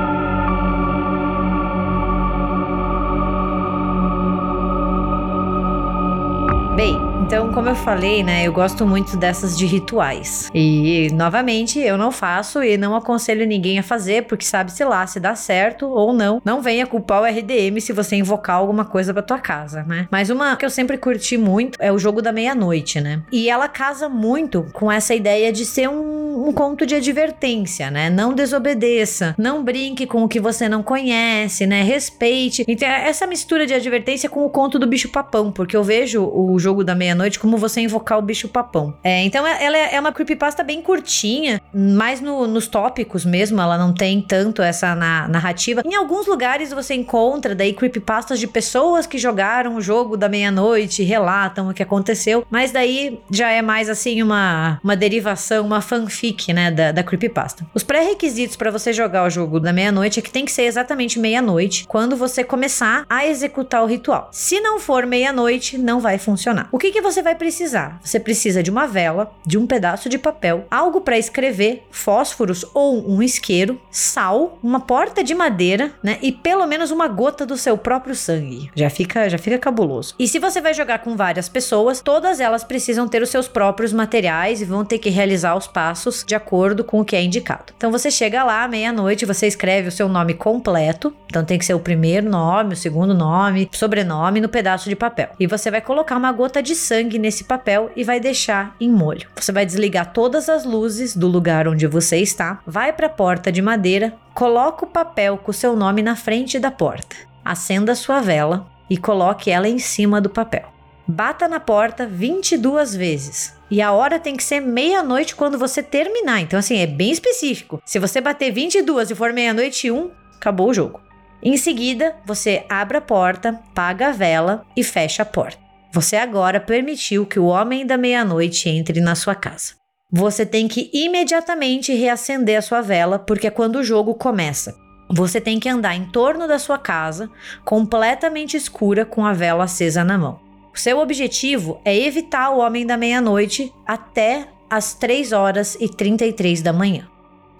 Então, 7.26 7.50
como 7.54 7.70
eu 7.70 7.74
falei, 7.74 8.22
né, 8.22 8.46
eu 8.46 8.52
gosto 8.52 8.84
muito 8.84 9.16
dessas 9.16 9.56
de 9.56 9.64
rituais. 9.64 10.50
E, 10.54 11.08
novamente, 11.14 11.78
eu 11.78 11.96
não 11.96 12.12
faço 12.12 12.62
e 12.62 12.76
não 12.76 12.94
aconselho 12.94 13.46
ninguém 13.46 13.78
a 13.78 13.82
fazer, 13.82 14.24
porque 14.24 14.44
sabe-se 14.44 14.84
lá 14.84 15.06
se 15.06 15.18
dá 15.18 15.34
certo 15.34 15.88
ou 15.88 16.12
não. 16.12 16.42
Não 16.44 16.60
venha 16.60 16.86
culpar 16.86 17.22
o 17.22 17.24
RDM 17.24 17.80
se 17.80 17.94
você 17.94 18.16
invocar 18.16 18.56
alguma 18.56 18.84
coisa 18.84 19.14
pra 19.14 19.22
tua 19.22 19.38
casa, 19.38 19.84
né? 19.84 20.06
Mas 20.10 20.28
uma 20.28 20.54
que 20.54 20.66
eu 20.66 20.70
sempre 20.70 20.98
curti 20.98 21.38
muito 21.38 21.78
é 21.80 21.90
o 21.90 21.98
jogo 21.98 22.20
da 22.20 22.30
meia-noite, 22.30 23.00
né? 23.00 23.22
E 23.32 23.48
ela 23.48 23.68
casa 23.68 24.06
muito 24.06 24.66
com 24.74 24.92
essa 24.92 25.14
ideia 25.14 25.50
de 25.50 25.64
ser 25.64 25.88
um, 25.88 26.48
um 26.48 26.52
conto 26.52 26.84
de 26.84 26.94
advertência, 26.94 27.90
né? 27.90 28.10
Não 28.10 28.34
desobedeça, 28.34 29.34
não 29.38 29.64
brinque 29.64 30.06
com 30.06 30.24
o 30.24 30.28
que 30.28 30.38
você 30.38 30.68
não 30.68 30.82
conhece, 30.82 31.66
né? 31.66 31.82
Respeite. 31.82 32.66
Então, 32.68 32.86
essa 32.86 33.26
mistura 33.26 33.66
de 33.66 33.72
advertência 33.72 34.28
com 34.28 34.44
o 34.44 34.50
conto 34.50 34.78
do 34.78 34.86
bicho-papão, 34.86 35.50
porque 35.50 35.74
eu 35.74 35.82
vejo 35.82 36.22
o 36.22 36.58
jogo 36.58 36.84
da 36.84 36.94
meia-noite 37.14 37.38
como 37.38 37.56
você 37.56 37.80
invocar 37.80 38.18
o 38.18 38.22
bicho-papão. 38.22 38.94
É, 39.02 39.24
então, 39.24 39.46
é- 39.46 39.64
ela 39.64 39.76
é 39.78 40.00
uma 40.00 40.12
creepypasta 40.12 40.62
bem 40.64 40.82
curtinha, 40.82 41.60
mais 41.72 42.20
no- 42.20 42.46
nos 42.46 42.66
tópicos 42.66 43.24
mesmo, 43.24 43.60
ela 43.60 43.78
não 43.78 43.92
tem 43.94 44.20
tanto 44.20 44.60
essa 44.60 44.94
na- 44.94 45.28
narrativa. 45.28 45.82
Em 45.84 45.94
alguns 45.94 46.26
lugares 46.26 46.72
você 46.72 46.94
encontra 46.94 47.54
daí 47.54 47.72
creepypastas 47.72 48.38
de 48.40 48.46
pessoas 48.46 49.06
que 49.06 49.16
jogaram 49.16 49.76
o 49.76 49.80
jogo 49.80 50.16
da 50.16 50.28
meia-noite, 50.28 51.02
relatam 51.04 51.68
o 51.68 51.74
que 51.74 51.82
aconteceu, 51.82 52.44
mas 52.50 52.72
daí 52.72 53.20
já 53.30 53.50
é 53.50 53.62
mais 53.62 53.88
assim 53.88 54.20
uma, 54.22 54.80
uma 54.82 54.96
derivação, 54.96 55.64
uma 55.64 55.80
fanfic, 55.80 56.52
né, 56.52 56.70
da, 56.70 56.90
da 56.92 57.02
creepypasta. 57.02 57.64
Os 57.74 57.82
pré-requisitos 57.82 58.56
para 58.56 58.70
você 58.70 58.92
jogar 58.92 59.24
o 59.26 59.30
jogo 59.30 59.60
da 59.60 59.72
meia-noite 59.72 60.18
é 60.18 60.22
que 60.22 60.30
tem 60.30 60.44
que 60.44 60.52
ser 60.52 60.62
exatamente 60.64 61.18
meia-noite 61.18 61.84
quando 61.86 62.16
você 62.16 62.42
começar 62.42 63.04
a 63.08 63.26
executar 63.26 63.82
o 63.82 63.86
ritual. 63.86 64.28
Se 64.32 64.60
não 64.60 64.80
for 64.80 65.06
meia-noite, 65.06 65.78
não 65.78 66.00
vai 66.00 66.18
funcionar. 66.18 66.68
O 66.72 66.78
que, 66.78 66.90
que 66.90 67.00
você 67.04 67.22
vai 67.22 67.34
precisar? 67.34 68.00
Você 68.02 68.18
precisa 68.18 68.62
de 68.62 68.70
uma 68.70 68.86
vela, 68.86 69.32
de 69.46 69.58
um 69.58 69.66
pedaço 69.66 70.08
de 70.08 70.18
papel, 70.18 70.64
algo 70.70 71.02
para 71.02 71.18
escrever, 71.18 71.86
fósforos 71.90 72.64
ou 72.72 73.08
um 73.08 73.22
isqueiro, 73.22 73.80
sal, 73.90 74.58
uma 74.62 74.80
porta 74.80 75.22
de 75.22 75.34
madeira, 75.34 75.92
né? 76.02 76.18
E 76.22 76.32
pelo 76.32 76.66
menos 76.66 76.90
uma 76.90 77.06
gota 77.06 77.44
do 77.44 77.58
seu 77.58 77.76
próprio 77.76 78.14
sangue. 78.14 78.70
Já 78.74 78.88
fica, 78.88 79.28
já 79.28 79.36
fica 79.36 79.58
cabuloso. 79.58 80.14
E 80.18 80.26
se 80.26 80.38
você 80.38 80.62
vai 80.62 80.72
jogar 80.72 81.00
com 81.00 81.14
várias 81.14 81.46
pessoas, 81.46 82.00
todas 82.00 82.40
elas 82.40 82.64
precisam 82.64 83.06
ter 83.06 83.22
os 83.22 83.28
seus 83.28 83.46
próprios 83.46 83.92
materiais 83.92 84.62
e 84.62 84.64
vão 84.64 84.84
ter 84.84 84.98
que 84.98 85.10
realizar 85.10 85.54
os 85.54 85.66
passos 85.66 86.24
de 86.26 86.34
acordo 86.34 86.82
com 86.82 87.00
o 87.00 87.04
que 87.04 87.14
é 87.14 87.22
indicado. 87.22 87.74
Então 87.76 87.92
você 87.92 88.10
chega 88.10 88.42
lá, 88.42 88.66
meia-noite, 88.66 89.26
você 89.26 89.46
escreve 89.46 89.88
o 89.88 89.92
seu 89.92 90.08
nome 90.08 90.32
completo. 90.32 91.14
Então 91.26 91.44
tem 91.44 91.58
que 91.58 91.66
ser 91.66 91.74
o 91.74 91.80
primeiro 91.80 92.30
nome, 92.30 92.72
o 92.72 92.76
segundo 92.76 93.12
nome, 93.12 93.68
sobrenome 93.72 94.40
no 94.40 94.48
pedaço 94.48 94.88
de 94.88 94.96
papel. 94.96 95.28
E 95.38 95.46
você 95.46 95.70
vai 95.70 95.82
colocar 95.82 96.16
uma 96.16 96.32
gota 96.32 96.62
de 96.62 96.74
sangue 96.74 96.93
nesse 97.02 97.44
papel 97.44 97.90
e 97.96 98.04
vai 98.04 98.20
deixar 98.20 98.76
em 98.80 98.90
molho. 98.90 99.28
Você 99.36 99.50
vai 99.50 99.66
desligar 99.66 100.12
todas 100.12 100.48
as 100.48 100.64
luzes 100.64 101.16
do 101.16 101.26
lugar 101.26 101.66
onde 101.66 101.86
você 101.86 102.18
está, 102.18 102.60
vai 102.66 102.92
para 102.92 103.06
a 103.06 103.10
porta 103.10 103.50
de 103.50 103.60
madeira, 103.60 104.14
coloca 104.34 104.84
o 104.84 104.88
papel 104.88 105.36
com 105.38 105.50
o 105.50 105.54
seu 105.54 105.74
nome 105.74 106.02
na 106.02 106.14
frente 106.14 106.58
da 106.58 106.70
porta. 106.70 107.16
Acenda 107.44 107.94
sua 107.94 108.20
vela 108.20 108.66
e 108.88 108.96
coloque 108.96 109.50
ela 109.50 109.68
em 109.68 109.78
cima 109.78 110.20
do 110.20 110.30
papel. 110.30 110.72
Bata 111.06 111.46
na 111.46 111.60
porta 111.60 112.06
22 112.06 112.94
vezes. 112.94 113.54
E 113.70 113.82
a 113.82 113.92
hora 113.92 114.18
tem 114.18 114.36
que 114.36 114.44
ser 114.44 114.60
meia-noite 114.60 115.34
quando 115.34 115.58
você 115.58 115.82
terminar. 115.82 116.40
Então, 116.40 116.58
assim, 116.58 116.78
é 116.78 116.86
bem 116.86 117.10
específico. 117.10 117.82
Se 117.84 117.98
você 117.98 118.20
bater 118.20 118.52
22 118.52 119.10
e 119.10 119.14
for 119.14 119.32
meia-noite 119.32 119.86
e 119.86 119.90
1, 119.90 120.10
acabou 120.36 120.70
o 120.70 120.74
jogo. 120.74 121.00
Em 121.42 121.58
seguida, 121.58 122.16
você 122.24 122.64
abre 122.70 122.96
a 122.96 123.02
porta, 123.02 123.60
paga 123.74 124.08
a 124.08 124.12
vela 124.12 124.64
e 124.74 124.82
fecha 124.82 125.22
a 125.22 125.26
porta. 125.26 125.63
Você 125.94 126.16
agora 126.16 126.58
permitiu 126.58 127.24
que 127.24 127.38
o 127.38 127.44
homem 127.44 127.86
da 127.86 127.96
meia-noite 127.96 128.68
entre 128.68 129.00
na 129.00 129.14
sua 129.14 129.32
casa. 129.32 129.74
Você 130.10 130.44
tem 130.44 130.66
que 130.66 130.90
imediatamente 130.92 131.94
reacender 131.94 132.58
a 132.58 132.62
sua 132.62 132.80
vela, 132.80 133.16
porque 133.16 133.46
é 133.46 133.50
quando 133.50 133.76
o 133.76 133.84
jogo 133.84 134.12
começa. 134.12 134.74
Você 135.08 135.40
tem 135.40 135.60
que 135.60 135.68
andar 135.68 135.94
em 135.94 136.06
torno 136.06 136.48
da 136.48 136.58
sua 136.58 136.78
casa, 136.78 137.30
completamente 137.64 138.56
escura, 138.56 139.04
com 139.04 139.24
a 139.24 139.32
vela 139.32 139.62
acesa 139.62 140.02
na 140.02 140.18
mão. 140.18 140.40
O 140.74 140.78
seu 140.80 140.98
objetivo 140.98 141.80
é 141.84 141.96
evitar 141.96 142.50
o 142.50 142.58
homem 142.58 142.84
da 142.84 142.96
meia-noite 142.96 143.72
até 143.86 144.48
as 144.68 144.94
3 144.94 145.30
horas 145.30 145.76
e 145.78 145.88
33 145.88 146.60
da 146.60 146.72
manhã. 146.72 147.06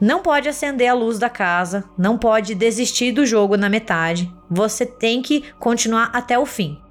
Não 0.00 0.22
pode 0.22 0.48
acender 0.48 0.88
a 0.88 0.94
luz 0.94 1.20
da 1.20 1.30
casa, 1.30 1.84
não 1.96 2.18
pode 2.18 2.56
desistir 2.56 3.12
do 3.12 3.24
jogo 3.24 3.56
na 3.56 3.68
metade. 3.68 4.28
Você 4.50 4.84
tem 4.84 5.22
que 5.22 5.44
continuar 5.60 6.10
até 6.12 6.36
o 6.36 6.44
fim. 6.44 6.82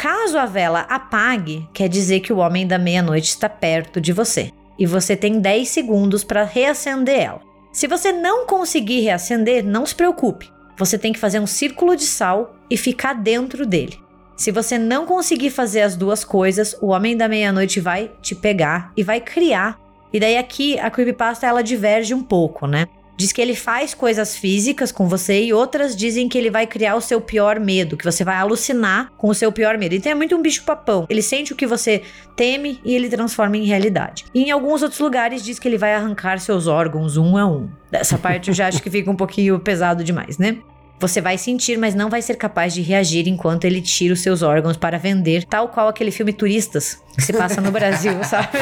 Caso 0.00 0.38
a 0.38 0.46
vela 0.46 0.82
apague, 0.82 1.68
quer 1.74 1.88
dizer 1.88 2.20
que 2.20 2.32
o 2.32 2.36
homem 2.36 2.64
da 2.64 2.78
meia-noite 2.78 3.30
está 3.30 3.48
perto 3.48 4.00
de 4.00 4.12
você 4.12 4.52
e 4.78 4.86
você 4.86 5.16
tem 5.16 5.40
10 5.40 5.68
segundos 5.68 6.22
para 6.22 6.44
reacender 6.44 7.20
ela. 7.20 7.40
Se 7.72 7.88
você 7.88 8.12
não 8.12 8.46
conseguir 8.46 9.00
reacender, 9.00 9.64
não 9.64 9.84
se 9.84 9.96
preocupe. 9.96 10.52
Você 10.76 10.96
tem 10.96 11.12
que 11.12 11.18
fazer 11.18 11.40
um 11.40 11.48
círculo 11.48 11.96
de 11.96 12.04
sal 12.04 12.54
e 12.70 12.76
ficar 12.76 13.12
dentro 13.12 13.66
dele. 13.66 13.98
Se 14.36 14.52
você 14.52 14.78
não 14.78 15.04
conseguir 15.04 15.50
fazer 15.50 15.80
as 15.80 15.96
duas 15.96 16.22
coisas, 16.22 16.76
o 16.80 16.90
homem 16.90 17.16
da 17.16 17.26
meia-noite 17.26 17.80
vai 17.80 18.12
te 18.22 18.36
pegar 18.36 18.92
e 18.96 19.02
vai 19.02 19.20
criar. 19.20 19.80
E 20.12 20.20
daí 20.20 20.38
aqui 20.38 20.78
a 20.78 20.88
creepypasta 20.92 21.44
ela 21.44 21.60
diverge 21.60 22.14
um 22.14 22.22
pouco, 22.22 22.68
né? 22.68 22.86
Diz 23.18 23.32
que 23.32 23.42
ele 23.42 23.56
faz 23.56 23.94
coisas 23.94 24.36
físicas 24.36 24.92
com 24.92 25.08
você 25.08 25.42
e 25.42 25.52
outras 25.52 25.96
dizem 25.96 26.28
que 26.28 26.38
ele 26.38 26.52
vai 26.52 26.68
criar 26.68 26.94
o 26.94 27.00
seu 27.00 27.20
pior 27.20 27.58
medo, 27.58 27.96
que 27.96 28.04
você 28.04 28.22
vai 28.22 28.36
alucinar 28.36 29.10
com 29.16 29.28
o 29.28 29.34
seu 29.34 29.50
pior 29.50 29.76
medo. 29.76 29.96
Então 29.96 30.12
é 30.12 30.14
muito 30.14 30.36
um 30.36 30.40
bicho 30.40 30.62
papão. 30.62 31.04
Ele 31.10 31.20
sente 31.20 31.52
o 31.52 31.56
que 31.56 31.66
você 31.66 32.02
teme 32.36 32.80
e 32.84 32.94
ele 32.94 33.08
transforma 33.08 33.56
em 33.56 33.64
realidade. 33.64 34.26
E 34.32 34.44
em 34.44 34.52
alguns 34.52 34.82
outros 34.82 35.00
lugares 35.00 35.42
diz 35.42 35.58
que 35.58 35.66
ele 35.66 35.76
vai 35.76 35.96
arrancar 35.96 36.38
seus 36.38 36.68
órgãos 36.68 37.16
um 37.16 37.36
a 37.36 37.44
um. 37.44 37.68
Dessa 37.90 38.16
parte 38.16 38.50
eu 38.50 38.54
já 38.54 38.68
acho 38.68 38.80
que 38.80 38.88
fica 38.88 39.10
um 39.10 39.16
pouquinho 39.16 39.58
pesado 39.58 40.04
demais, 40.04 40.38
né? 40.38 40.58
Você 41.00 41.20
vai 41.20 41.36
sentir, 41.36 41.76
mas 41.76 41.96
não 41.96 42.08
vai 42.08 42.22
ser 42.22 42.36
capaz 42.36 42.72
de 42.72 42.82
reagir 42.82 43.26
enquanto 43.26 43.64
ele 43.64 43.80
tira 43.80 44.14
os 44.14 44.20
seus 44.20 44.42
órgãos 44.42 44.76
para 44.76 44.96
vender, 44.96 45.44
tal 45.44 45.68
qual 45.68 45.88
aquele 45.88 46.12
filme 46.12 46.32
Turistas 46.32 47.02
que 47.16 47.22
se 47.22 47.32
passa 47.32 47.60
no 47.60 47.72
Brasil, 47.72 48.12
sabe? 48.22 48.58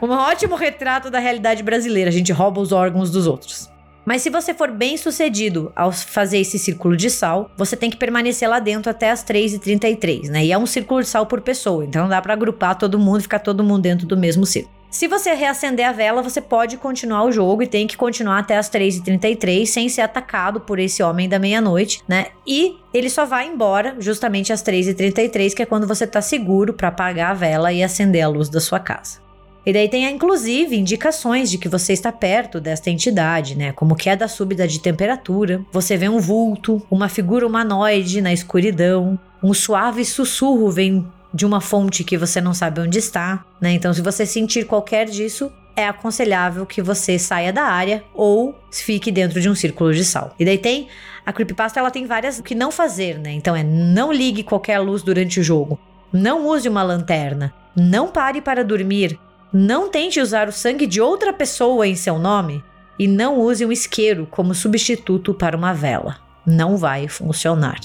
um 0.00 0.10
ótimo 0.10 0.54
retrato 0.54 1.10
da 1.10 1.18
realidade 1.18 1.62
brasileira. 1.64 2.08
A 2.08 2.12
gente 2.12 2.32
rouba 2.32 2.60
os 2.60 2.70
órgãos 2.70 3.10
dos 3.10 3.26
outros. 3.26 3.68
Mas 4.04 4.22
se 4.22 4.30
você 4.30 4.54
for 4.54 4.70
bem 4.70 4.96
sucedido 4.96 5.72
ao 5.76 5.92
fazer 5.92 6.38
esse 6.38 6.58
círculo 6.58 6.96
de 6.96 7.10
sal, 7.10 7.50
você 7.56 7.76
tem 7.76 7.90
que 7.90 7.96
permanecer 7.96 8.48
lá 8.48 8.58
dentro 8.58 8.90
até 8.90 9.10
as 9.10 9.24
3h33, 9.24 10.28
né? 10.28 10.44
E 10.44 10.52
é 10.52 10.58
um 10.58 10.66
círculo 10.66 11.02
de 11.02 11.08
sal 11.08 11.26
por 11.26 11.40
pessoa, 11.40 11.84
então 11.84 12.08
dá 12.08 12.20
para 12.20 12.32
agrupar 12.32 12.76
todo 12.76 12.98
mundo 12.98 13.20
e 13.20 13.22
ficar 13.22 13.40
todo 13.40 13.64
mundo 13.64 13.82
dentro 13.82 14.06
do 14.06 14.16
mesmo 14.16 14.46
círculo. 14.46 14.80
Se 14.90 15.06
você 15.06 15.32
reacender 15.34 15.86
a 15.86 15.92
vela, 15.92 16.20
você 16.20 16.40
pode 16.40 16.76
continuar 16.76 17.22
o 17.22 17.30
jogo 17.30 17.62
e 17.62 17.66
tem 17.66 17.86
que 17.86 17.96
continuar 17.96 18.40
até 18.40 18.56
as 18.56 18.68
3h33 18.68 19.64
sem 19.64 19.88
ser 19.88 20.00
atacado 20.00 20.60
por 20.60 20.80
esse 20.80 21.00
homem 21.00 21.28
da 21.28 21.38
meia-noite, 21.38 22.02
né? 22.08 22.26
E 22.44 22.76
ele 22.92 23.08
só 23.08 23.24
vai 23.24 23.46
embora 23.46 23.94
justamente 24.00 24.52
às 24.52 24.64
3h33, 24.64 25.54
que 25.54 25.62
é 25.62 25.66
quando 25.66 25.86
você 25.86 26.08
tá 26.08 26.20
seguro 26.20 26.74
para 26.74 26.88
apagar 26.88 27.30
a 27.30 27.34
vela 27.34 27.72
e 27.72 27.84
acender 27.84 28.22
a 28.22 28.28
luz 28.28 28.48
da 28.48 28.58
sua 28.58 28.80
casa. 28.80 29.20
E 29.64 29.72
daí 29.72 29.88
tem, 29.88 30.10
inclusive, 30.10 30.76
indicações 30.76 31.50
de 31.50 31.58
que 31.58 31.68
você 31.68 31.92
está 31.92 32.10
perto 32.10 32.60
desta 32.60 32.90
entidade, 32.90 33.56
né? 33.56 33.72
Como 33.72 33.94
queda 33.94 34.26
súbita 34.26 34.66
de 34.66 34.80
temperatura, 34.80 35.64
você 35.70 35.96
vê 35.96 36.08
um 36.08 36.18
vulto, 36.18 36.82
uma 36.90 37.08
figura 37.08 37.46
humanoide 37.46 38.22
na 38.22 38.32
escuridão, 38.32 39.18
um 39.42 39.52
suave 39.52 40.04
sussurro 40.04 40.70
vem 40.70 41.06
de 41.32 41.46
uma 41.46 41.60
fonte 41.60 42.02
que 42.02 42.18
você 42.18 42.40
não 42.40 42.52
sabe 42.52 42.80
onde 42.80 42.98
está, 42.98 43.44
né? 43.60 43.72
Então, 43.72 43.92
se 43.92 44.00
você 44.00 44.26
sentir 44.26 44.66
qualquer 44.66 45.06
disso, 45.06 45.52
é 45.76 45.86
aconselhável 45.86 46.66
que 46.66 46.82
você 46.82 47.18
saia 47.18 47.52
da 47.52 47.64
área 47.64 48.02
ou 48.14 48.58
fique 48.70 49.10
dentro 49.10 49.40
de 49.40 49.48
um 49.48 49.54
círculo 49.54 49.92
de 49.92 50.04
sal. 50.04 50.34
E 50.38 50.44
daí 50.44 50.58
tem 50.58 50.88
a 51.24 51.32
creepypasta, 51.32 51.78
ela 51.78 51.90
tem 51.90 52.06
várias 52.06 52.38
o 52.38 52.42
que 52.42 52.54
não 52.54 52.70
fazer, 52.70 53.18
né? 53.18 53.32
Então 53.32 53.54
é 53.54 53.62
não 53.62 54.12
ligue 54.12 54.42
qualquer 54.42 54.78
luz 54.78 55.02
durante 55.02 55.40
o 55.40 55.44
jogo, 55.44 55.78
não 56.12 56.46
use 56.48 56.68
uma 56.68 56.82
lanterna, 56.82 57.54
não 57.76 58.08
pare 58.08 58.40
para 58.40 58.64
dormir, 58.64 59.18
Não 59.52 59.90
tente 59.90 60.20
usar 60.20 60.48
o 60.48 60.52
sangue 60.52 60.86
de 60.86 61.00
outra 61.00 61.32
pessoa 61.32 61.84
em 61.84 61.96
seu 61.96 62.20
nome 62.20 62.62
e 62.96 63.08
não 63.08 63.40
use 63.40 63.66
um 63.66 63.72
isqueiro 63.72 64.28
como 64.30 64.54
substituto 64.54 65.34
para 65.34 65.56
uma 65.56 65.72
vela. 65.74 66.18
Não 66.46 66.76
vai 66.76 67.08
funcionar. 67.08 67.80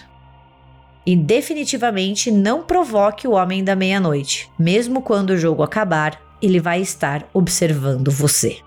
E 1.03 1.16
definitivamente 1.16 2.30
não 2.30 2.61
provoque 2.61 3.28
o 3.28 3.32
Homem 3.32 3.63
da 3.63 3.76
Meia-Noite. 3.76 4.51
Mesmo 4.59 5.01
quando 5.01 5.32
o 5.32 5.38
jogo 5.38 5.63
acabar, 5.63 6.22
ele 6.39 6.59
vai 6.59 6.82
estar 6.82 7.28
observando 7.34 8.11
você. 8.11 8.59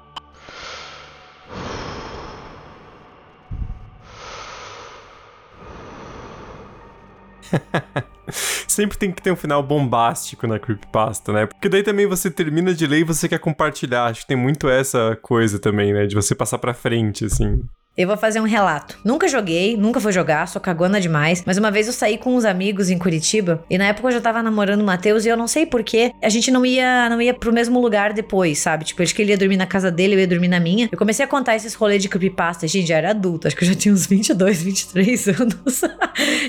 Sempre 8.66 8.98
tem 8.98 9.12
que 9.12 9.22
ter 9.22 9.32
um 9.32 9.36
final 9.36 9.62
bombástico 9.62 10.46
na 10.46 10.58
creepypasta, 10.58 11.32
né? 11.32 11.46
Porque 11.46 11.68
daí 11.68 11.82
também 11.82 12.06
você 12.06 12.30
termina 12.30 12.74
de 12.74 12.86
ler 12.86 13.00
e 13.00 13.04
você 13.04 13.28
quer 13.28 13.38
compartilhar. 13.38 14.06
Acho 14.06 14.22
que 14.22 14.28
tem 14.28 14.36
muito 14.36 14.68
essa 14.68 15.18
coisa 15.22 15.58
também, 15.58 15.92
né? 15.92 16.06
De 16.06 16.14
você 16.14 16.34
passar 16.34 16.58
pra 16.58 16.74
frente, 16.74 17.24
assim. 17.24 17.62
Eu 17.98 18.06
vou 18.06 18.16
fazer 18.16 18.38
um 18.38 18.44
relato. 18.44 18.96
Nunca 19.04 19.26
joguei, 19.26 19.76
nunca 19.76 19.98
vou 19.98 20.12
jogar, 20.12 20.46
sou 20.46 20.62
cagona 20.62 21.00
demais. 21.00 21.42
Mas 21.44 21.58
uma 21.58 21.68
vez 21.68 21.88
eu 21.88 21.92
saí 21.92 22.16
com 22.16 22.36
uns 22.36 22.44
amigos 22.44 22.90
em 22.90 22.96
Curitiba 22.96 23.64
e 23.68 23.76
na 23.76 23.86
época 23.86 24.06
eu 24.06 24.12
já 24.12 24.20
tava 24.20 24.40
namorando 24.40 24.82
o 24.82 24.84
Matheus 24.84 25.24
e 25.24 25.28
eu 25.28 25.36
não 25.36 25.48
sei 25.48 25.66
porquê. 25.66 26.12
A 26.22 26.28
gente 26.28 26.48
não 26.52 26.64
ia, 26.64 27.10
não 27.10 27.20
ia 27.20 27.34
pro 27.34 27.52
mesmo 27.52 27.80
lugar 27.80 28.12
depois, 28.12 28.60
sabe? 28.60 28.84
Tipo, 28.84 29.02
acho 29.02 29.12
que 29.12 29.20
ele 29.20 29.32
ia 29.32 29.36
dormir 29.36 29.56
na 29.56 29.66
casa 29.66 29.90
dele, 29.90 30.14
eu 30.14 30.20
ia 30.20 30.28
dormir 30.28 30.46
na 30.46 30.60
minha. 30.60 30.88
Eu 30.92 30.96
comecei 30.96 31.24
a 31.24 31.28
contar 31.28 31.56
esses 31.56 31.74
rolês 31.74 32.00
de 32.00 32.08
creepypasta. 32.08 32.68
Gente, 32.68 32.86
já 32.86 32.98
era 32.98 33.10
adulto, 33.10 33.48
acho 33.48 33.56
que 33.56 33.64
eu 33.64 33.68
já 33.68 33.74
tinha 33.74 33.92
uns 33.92 34.06
22, 34.06 34.62
23 34.62 35.28
anos. 35.40 35.80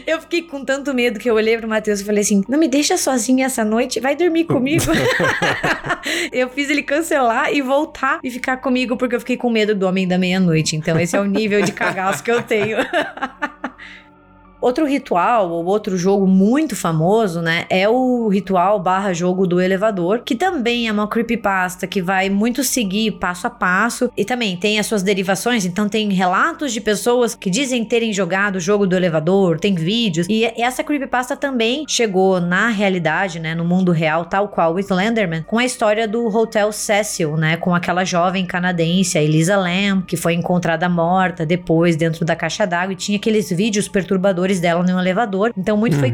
eu 0.06 0.22
fiquei 0.22 0.44
com 0.44 0.64
tanto 0.64 0.94
medo 0.94 1.18
que 1.18 1.28
eu 1.28 1.34
olhei 1.34 1.58
pro 1.58 1.68
Matheus 1.68 2.00
e 2.02 2.04
falei 2.04 2.22
assim: 2.22 2.44
não 2.48 2.60
me 2.60 2.68
deixa 2.68 2.96
sozinha 2.96 3.48
essa 3.48 3.66
noite, 3.66 4.00
vai 4.00 4.16
dormir 4.16 4.44
comigo. 4.44 4.86
eu 6.32 6.48
fiz 6.50 6.70
ele 6.70 6.84
cancelar 6.84 7.52
e 7.52 7.60
voltar 7.60 8.20
e 8.24 8.30
ficar 8.30 8.58
comigo 8.58 8.96
porque 8.96 9.16
eu 9.16 9.20
fiquei 9.20 9.36
com 9.36 9.50
medo 9.50 9.74
do 9.74 9.88
homem 9.88 10.08
da 10.08 10.20
meia-noite. 10.20 10.76
Então, 10.76 11.00
esse 11.00 11.16
é 11.16 11.20
o 11.20 11.39
nível 11.40 11.62
de 11.62 11.72
cagaço 11.72 12.24
que 12.24 12.32
eu 12.32 12.42
tenho. 12.42 12.78
Outro 14.62 14.86
ritual 14.86 15.50
ou 15.52 15.66
outro 15.66 15.98
jogo 15.98 16.28
muito 16.28 16.76
famoso, 16.76 17.42
né, 17.42 17.66
é 17.70 17.88
o 17.88 18.28
ritual 18.28 18.80
barra 18.80 19.14
jogo 19.14 19.48
do 19.48 19.62
elevador, 19.62 20.22
que 20.26 20.36
também 20.36 20.88
é 20.88 20.92
uma 20.92 21.08
creepypasta 21.08 21.88
que 21.88 22.02
vai 22.02 22.30
muito 22.30 22.64
seguir 22.64 23.12
passo 23.12 23.48
a 23.48 23.50
passo 23.50 24.12
e 24.18 24.26
também 24.26 24.58
tem 24.58 24.78
as 24.78 24.86
suas 24.86 25.02
derivações, 25.02 25.66
então 25.66 25.88
tem 25.88 26.12
relatos 26.12 26.74
de 26.74 26.82
pessoas 26.82 27.36
que 27.36 27.50
dizem 27.50 27.86
terem 27.86 28.12
jogado 28.12 28.58
o 28.58 28.60
jogo 28.60 28.86
do 28.86 28.96
elevador, 28.96 29.60
tem 29.60 29.76
vídeos, 29.76 30.28
e 30.30 30.44
essa 30.62 30.84
creepypasta 30.84 31.38
também 31.38 31.86
chegou 31.88 32.42
na 32.42 32.68
realidade, 32.68 33.40
né, 33.40 33.56
no 33.56 33.64
mundo 33.64 33.92
real, 33.92 34.26
tal 34.26 34.50
qual 34.50 34.74
o 34.74 34.80
Slenderman, 34.80 35.44
com 35.44 35.58
a 35.58 35.66
história 35.66 36.08
do 36.08 36.28
Hotel 36.28 36.72
Cecil, 36.72 37.38
né, 37.38 37.56
com 37.56 37.74
aquela 37.74 38.04
jovem 38.04 38.46
canadense, 38.46 39.18
a 39.18 39.22
Elisa 39.22 39.56
Lam, 39.56 40.02
que 40.06 40.18
foi 40.18 40.34
encontrada 40.34 40.90
morta 40.90 41.46
depois 41.46 41.96
dentro 41.96 42.26
da 42.26 42.36
caixa 42.36 42.66
d'água 42.66 42.94
e 42.94 42.98
tinha 42.98 43.18
aqueles 43.18 43.50
vídeos 43.50 43.88
perturbadores 43.88 44.49
dela 44.58 44.82
no 44.82 44.98
elevador. 44.98 45.52
Então, 45.58 45.76
muito 45.76 45.96
uhum. 45.96 46.00
foi 46.00 46.14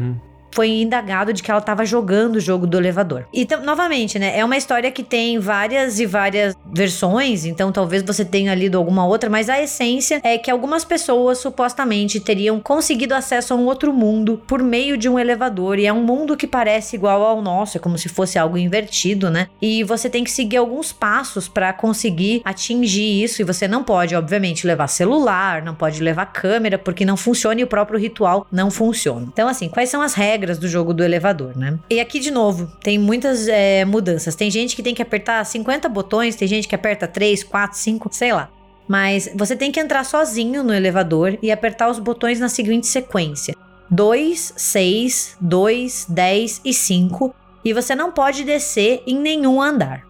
foi 0.56 0.70
indagado 0.70 1.34
de 1.34 1.42
que 1.42 1.50
ela 1.50 1.60
estava 1.60 1.84
jogando 1.84 2.36
o 2.36 2.40
jogo 2.40 2.66
do 2.66 2.78
elevador. 2.78 3.26
E 3.30 3.46
novamente, 3.62 4.18
né, 4.18 4.38
é 4.38 4.42
uma 4.42 4.56
história 4.56 4.90
que 4.90 5.02
tem 5.02 5.38
várias 5.38 6.00
e 6.00 6.06
várias 6.06 6.56
versões, 6.72 7.44
então 7.44 7.70
talvez 7.70 8.02
você 8.02 8.24
tenha 8.24 8.54
lido 8.54 8.78
alguma 8.78 9.06
outra, 9.06 9.28
mas 9.28 9.50
a 9.50 9.60
essência 9.60 10.18
é 10.24 10.38
que 10.38 10.50
algumas 10.50 10.82
pessoas 10.82 11.36
supostamente 11.36 12.18
teriam 12.20 12.58
conseguido 12.58 13.14
acesso 13.14 13.52
a 13.52 13.56
um 13.56 13.66
outro 13.66 13.92
mundo 13.92 14.40
por 14.46 14.62
meio 14.62 14.96
de 14.96 15.10
um 15.10 15.18
elevador, 15.18 15.78
e 15.78 15.84
é 15.84 15.92
um 15.92 16.02
mundo 16.02 16.38
que 16.38 16.46
parece 16.46 16.96
igual 16.96 17.22
ao 17.22 17.42
nosso, 17.42 17.76
é 17.76 17.80
como 17.80 17.98
se 17.98 18.08
fosse 18.08 18.38
algo 18.38 18.56
invertido, 18.56 19.28
né? 19.28 19.48
E 19.60 19.84
você 19.84 20.08
tem 20.08 20.24
que 20.24 20.30
seguir 20.30 20.56
alguns 20.56 20.90
passos 20.90 21.48
para 21.48 21.70
conseguir 21.74 22.40
atingir 22.46 23.22
isso, 23.22 23.42
e 23.42 23.44
você 23.44 23.68
não 23.68 23.84
pode, 23.84 24.16
obviamente, 24.16 24.66
levar 24.66 24.86
celular, 24.86 25.62
não 25.62 25.74
pode 25.74 26.02
levar 26.02 26.24
câmera, 26.32 26.78
porque 26.78 27.04
não 27.04 27.16
funciona 27.16 27.60
e 27.60 27.64
o 27.64 27.66
próprio 27.66 28.00
ritual 28.00 28.46
não 28.50 28.70
funciona. 28.70 29.26
Então, 29.30 29.48
assim, 29.48 29.68
quais 29.68 29.90
são 29.90 30.00
as 30.00 30.14
regras 30.14 30.45
regras 30.46 30.58
do 30.58 30.68
jogo 30.68 30.94
do 30.94 31.02
elevador, 31.02 31.56
né? 31.56 31.78
E 31.90 31.98
aqui, 31.98 32.20
de 32.20 32.30
novo, 32.30 32.70
tem 32.80 32.98
muitas 32.98 33.48
é, 33.48 33.84
mudanças. 33.84 34.36
Tem 34.36 34.48
gente 34.50 34.76
que 34.76 34.82
tem 34.82 34.94
que 34.94 35.02
apertar 35.02 35.44
50 35.44 35.88
botões, 35.88 36.36
tem 36.36 36.46
gente 36.46 36.68
que 36.68 36.74
aperta 36.74 37.08
3, 37.08 37.42
4, 37.42 37.76
5, 37.76 38.08
sei 38.12 38.32
lá. 38.32 38.48
Mas 38.86 39.28
você 39.34 39.56
tem 39.56 39.72
que 39.72 39.80
entrar 39.80 40.04
sozinho 40.04 40.62
no 40.62 40.72
elevador 40.72 41.36
e 41.42 41.50
apertar 41.50 41.90
os 41.90 41.98
botões 41.98 42.38
na 42.38 42.48
seguinte 42.48 42.86
sequência: 42.86 43.56
2, 43.90 44.54
6, 44.56 45.36
2, 45.40 46.06
10 46.08 46.60
e 46.64 46.72
5. 46.72 47.34
E 47.64 47.72
você 47.72 47.96
não 47.96 48.12
pode 48.12 48.44
descer 48.44 49.02
em 49.06 49.18
nenhum 49.18 49.60
andar. 49.60 50.04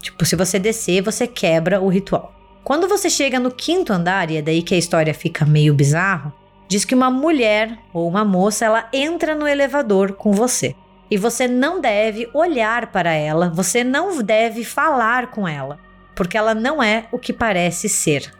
Tipo, 0.00 0.24
se 0.24 0.34
você 0.34 0.58
descer, 0.58 1.02
você 1.02 1.26
quebra 1.26 1.80
o 1.80 1.88
ritual. 1.88 2.34
Quando 2.64 2.88
você 2.88 3.10
chega 3.10 3.38
no 3.38 3.50
quinto 3.50 3.92
andar, 3.92 4.30
e 4.30 4.38
é 4.38 4.42
daí 4.42 4.62
que 4.62 4.74
a 4.74 4.78
história 4.78 5.12
fica 5.12 5.44
meio 5.44 5.74
bizarro, 5.74 6.32
diz 6.72 6.86
que 6.86 6.94
uma 6.94 7.10
mulher 7.10 7.78
ou 7.92 8.08
uma 8.08 8.24
moça 8.24 8.64
ela 8.64 8.88
entra 8.94 9.34
no 9.34 9.46
elevador 9.46 10.14
com 10.14 10.32
você. 10.32 10.74
E 11.10 11.18
você 11.18 11.46
não 11.46 11.82
deve 11.82 12.26
olhar 12.32 12.90
para 12.90 13.12
ela, 13.12 13.50
você 13.50 13.84
não 13.84 14.22
deve 14.22 14.64
falar 14.64 15.30
com 15.30 15.46
ela, 15.46 15.78
porque 16.14 16.38
ela 16.38 16.54
não 16.54 16.82
é 16.82 17.04
o 17.12 17.18
que 17.18 17.30
parece 17.30 17.90
ser. 17.90 18.32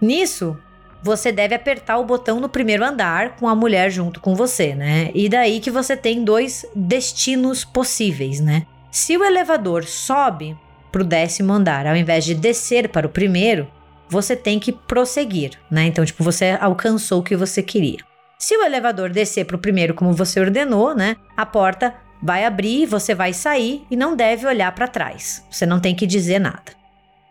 Nisso, 0.00 0.56
você 1.02 1.30
deve 1.30 1.54
apertar 1.54 1.98
o 1.98 2.06
botão 2.06 2.40
no 2.40 2.48
primeiro 2.48 2.82
andar 2.82 3.36
com 3.36 3.46
a 3.46 3.54
mulher 3.54 3.90
junto 3.90 4.18
com 4.18 4.34
você, 4.34 4.74
né? 4.74 5.10
E 5.14 5.28
daí 5.28 5.60
que 5.60 5.70
você 5.70 5.94
tem 5.94 6.24
dois 6.24 6.64
destinos 6.74 7.66
possíveis, 7.66 8.40
né? 8.40 8.66
Se 8.90 9.14
o 9.18 9.24
elevador 9.24 9.84
sobe 9.84 10.56
para 10.90 11.02
o 11.02 11.04
décimo 11.04 11.52
andar 11.52 11.86
ao 11.86 11.96
invés 11.96 12.24
de 12.24 12.34
descer 12.34 12.88
para 12.88 13.06
o 13.06 13.10
primeiro, 13.10 13.68
você 14.08 14.36
tem 14.36 14.58
que 14.58 14.72
prosseguir, 14.72 15.52
né? 15.70 15.86
Então, 15.86 16.04
tipo, 16.04 16.22
você 16.22 16.56
alcançou 16.60 17.20
o 17.20 17.22
que 17.22 17.36
você 17.36 17.62
queria. 17.62 17.98
Se 18.38 18.56
o 18.56 18.62
elevador 18.62 19.10
descer 19.10 19.44
para 19.44 19.56
o 19.56 19.60
primeiro 19.60 19.94
como 19.94 20.12
você 20.12 20.40
ordenou, 20.40 20.94
né? 20.94 21.16
A 21.36 21.46
porta 21.46 21.94
vai 22.22 22.44
abrir, 22.44 22.86
você 22.86 23.14
vai 23.14 23.32
sair 23.32 23.84
e 23.90 23.96
não 23.96 24.16
deve 24.16 24.46
olhar 24.46 24.72
para 24.72 24.88
trás. 24.88 25.44
Você 25.50 25.66
não 25.66 25.80
tem 25.80 25.94
que 25.94 26.06
dizer 26.06 26.38
nada. 26.38 26.72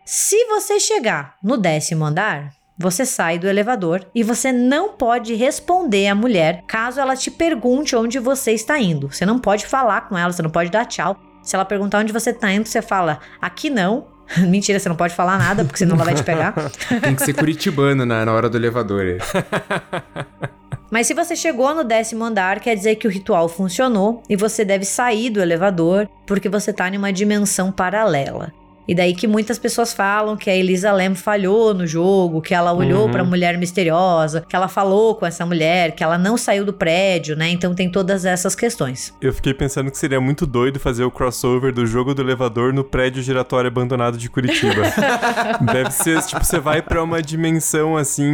Se 0.05 0.45
você 0.45 0.79
chegar 0.79 1.35
no 1.41 1.57
décimo 1.57 2.05
andar, 2.05 2.51
você 2.77 3.05
sai 3.05 3.39
do 3.39 3.47
elevador 3.47 4.05
e 4.13 4.23
você 4.23 4.51
não 4.51 4.93
pode 4.93 5.33
responder 5.33 6.07
à 6.07 6.15
mulher 6.15 6.63
caso 6.67 6.99
ela 6.99 7.15
te 7.15 7.31
pergunte 7.31 7.95
onde 7.95 8.19
você 8.19 8.51
está 8.51 8.79
indo. 8.79 9.11
Você 9.11 9.25
não 9.25 9.39
pode 9.39 9.65
falar 9.65 10.09
com 10.09 10.17
ela, 10.17 10.31
você 10.31 10.41
não 10.41 10.49
pode 10.49 10.69
dar 10.69 10.85
tchau. 10.85 11.17
Se 11.41 11.55
ela 11.55 11.65
perguntar 11.65 11.99
onde 11.99 12.13
você 12.13 12.31
está 12.31 12.51
indo, 12.51 12.67
você 12.67 12.81
fala 12.81 13.19
aqui 13.41 13.69
não 13.69 14.07
Mentira, 14.47 14.79
você 14.79 14.89
não 14.89 14.95
pode 14.95 15.15
falar 15.15 15.37
nada, 15.37 15.63
porque 15.63 15.79
senão 15.79 15.95
ela 15.95 16.05
vai 16.05 16.13
te 16.13 16.23
pegar. 16.23 16.53
Tem 17.01 17.15
que 17.15 17.23
ser 17.23 17.33
curitibano 17.33 18.05
na, 18.05 18.25
na 18.25 18.33
hora 18.33 18.49
do 18.49 18.57
elevador. 18.57 19.17
Mas 20.89 21.07
se 21.07 21.13
você 21.13 21.35
chegou 21.35 21.73
no 21.73 21.83
décimo 21.83 22.23
andar, 22.23 22.59
quer 22.59 22.75
dizer 22.75 22.95
que 22.97 23.07
o 23.07 23.09
ritual 23.09 23.49
funcionou 23.49 24.21
e 24.29 24.35
você 24.35 24.63
deve 24.63 24.85
sair 24.85 25.31
do 25.31 25.41
elevador 25.41 26.07
porque 26.25 26.47
você 26.47 26.69
está 26.69 26.87
em 26.87 26.97
uma 26.97 27.11
dimensão 27.11 27.71
paralela. 27.71 28.53
E 28.87 28.93
daí 28.93 29.15
que 29.15 29.27
muitas 29.27 29.57
pessoas 29.57 29.93
falam 29.93 30.35
que 30.35 30.49
a 30.49 30.55
Elisa 30.55 30.91
Lam 30.91 31.15
falhou 31.15 31.73
no 31.73 31.87
jogo, 31.87 32.41
que 32.41 32.53
ela 32.53 32.73
olhou 32.73 33.05
uhum. 33.05 33.11
para 33.11 33.21
a 33.21 33.25
mulher 33.25 33.57
misteriosa, 33.57 34.45
que 34.47 34.55
ela 34.55 34.67
falou 34.67 35.15
com 35.15 35.25
essa 35.25 35.45
mulher, 35.45 35.93
que 35.93 36.03
ela 36.03 36.17
não 36.17 36.37
saiu 36.37 36.65
do 36.65 36.73
prédio, 36.73 37.35
né? 37.35 37.49
Então 37.49 37.73
tem 37.73 37.89
todas 37.89 38.25
essas 38.25 38.55
questões. 38.55 39.13
Eu 39.21 39.33
fiquei 39.33 39.53
pensando 39.53 39.89
que 39.89 39.97
seria 39.97 40.19
muito 40.19 40.45
doido 40.45 40.79
fazer 40.79 41.03
o 41.03 41.11
crossover 41.11 41.73
do 41.73 41.85
jogo 41.85 42.13
do 42.13 42.21
elevador 42.21 42.73
no 42.73 42.83
prédio 42.83 43.23
giratório 43.23 43.67
abandonado 43.67 44.17
de 44.17 44.29
Curitiba. 44.29 44.83
Deve 45.71 45.91
ser, 45.91 46.21
tipo, 46.23 46.43
você 46.43 46.59
vai 46.59 46.81
para 46.81 47.01
uma 47.01 47.21
dimensão 47.21 47.95
assim, 47.95 48.27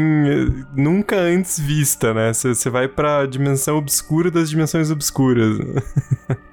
nunca 0.76 1.16
antes 1.18 1.60
vista, 1.60 2.14
né? 2.14 2.34
Você 2.34 2.70
vai 2.70 2.88
para 2.88 3.20
a 3.20 3.26
dimensão 3.26 3.78
obscura 3.78 4.32
das 4.32 4.50
dimensões 4.50 4.90
obscuras. 4.90 5.58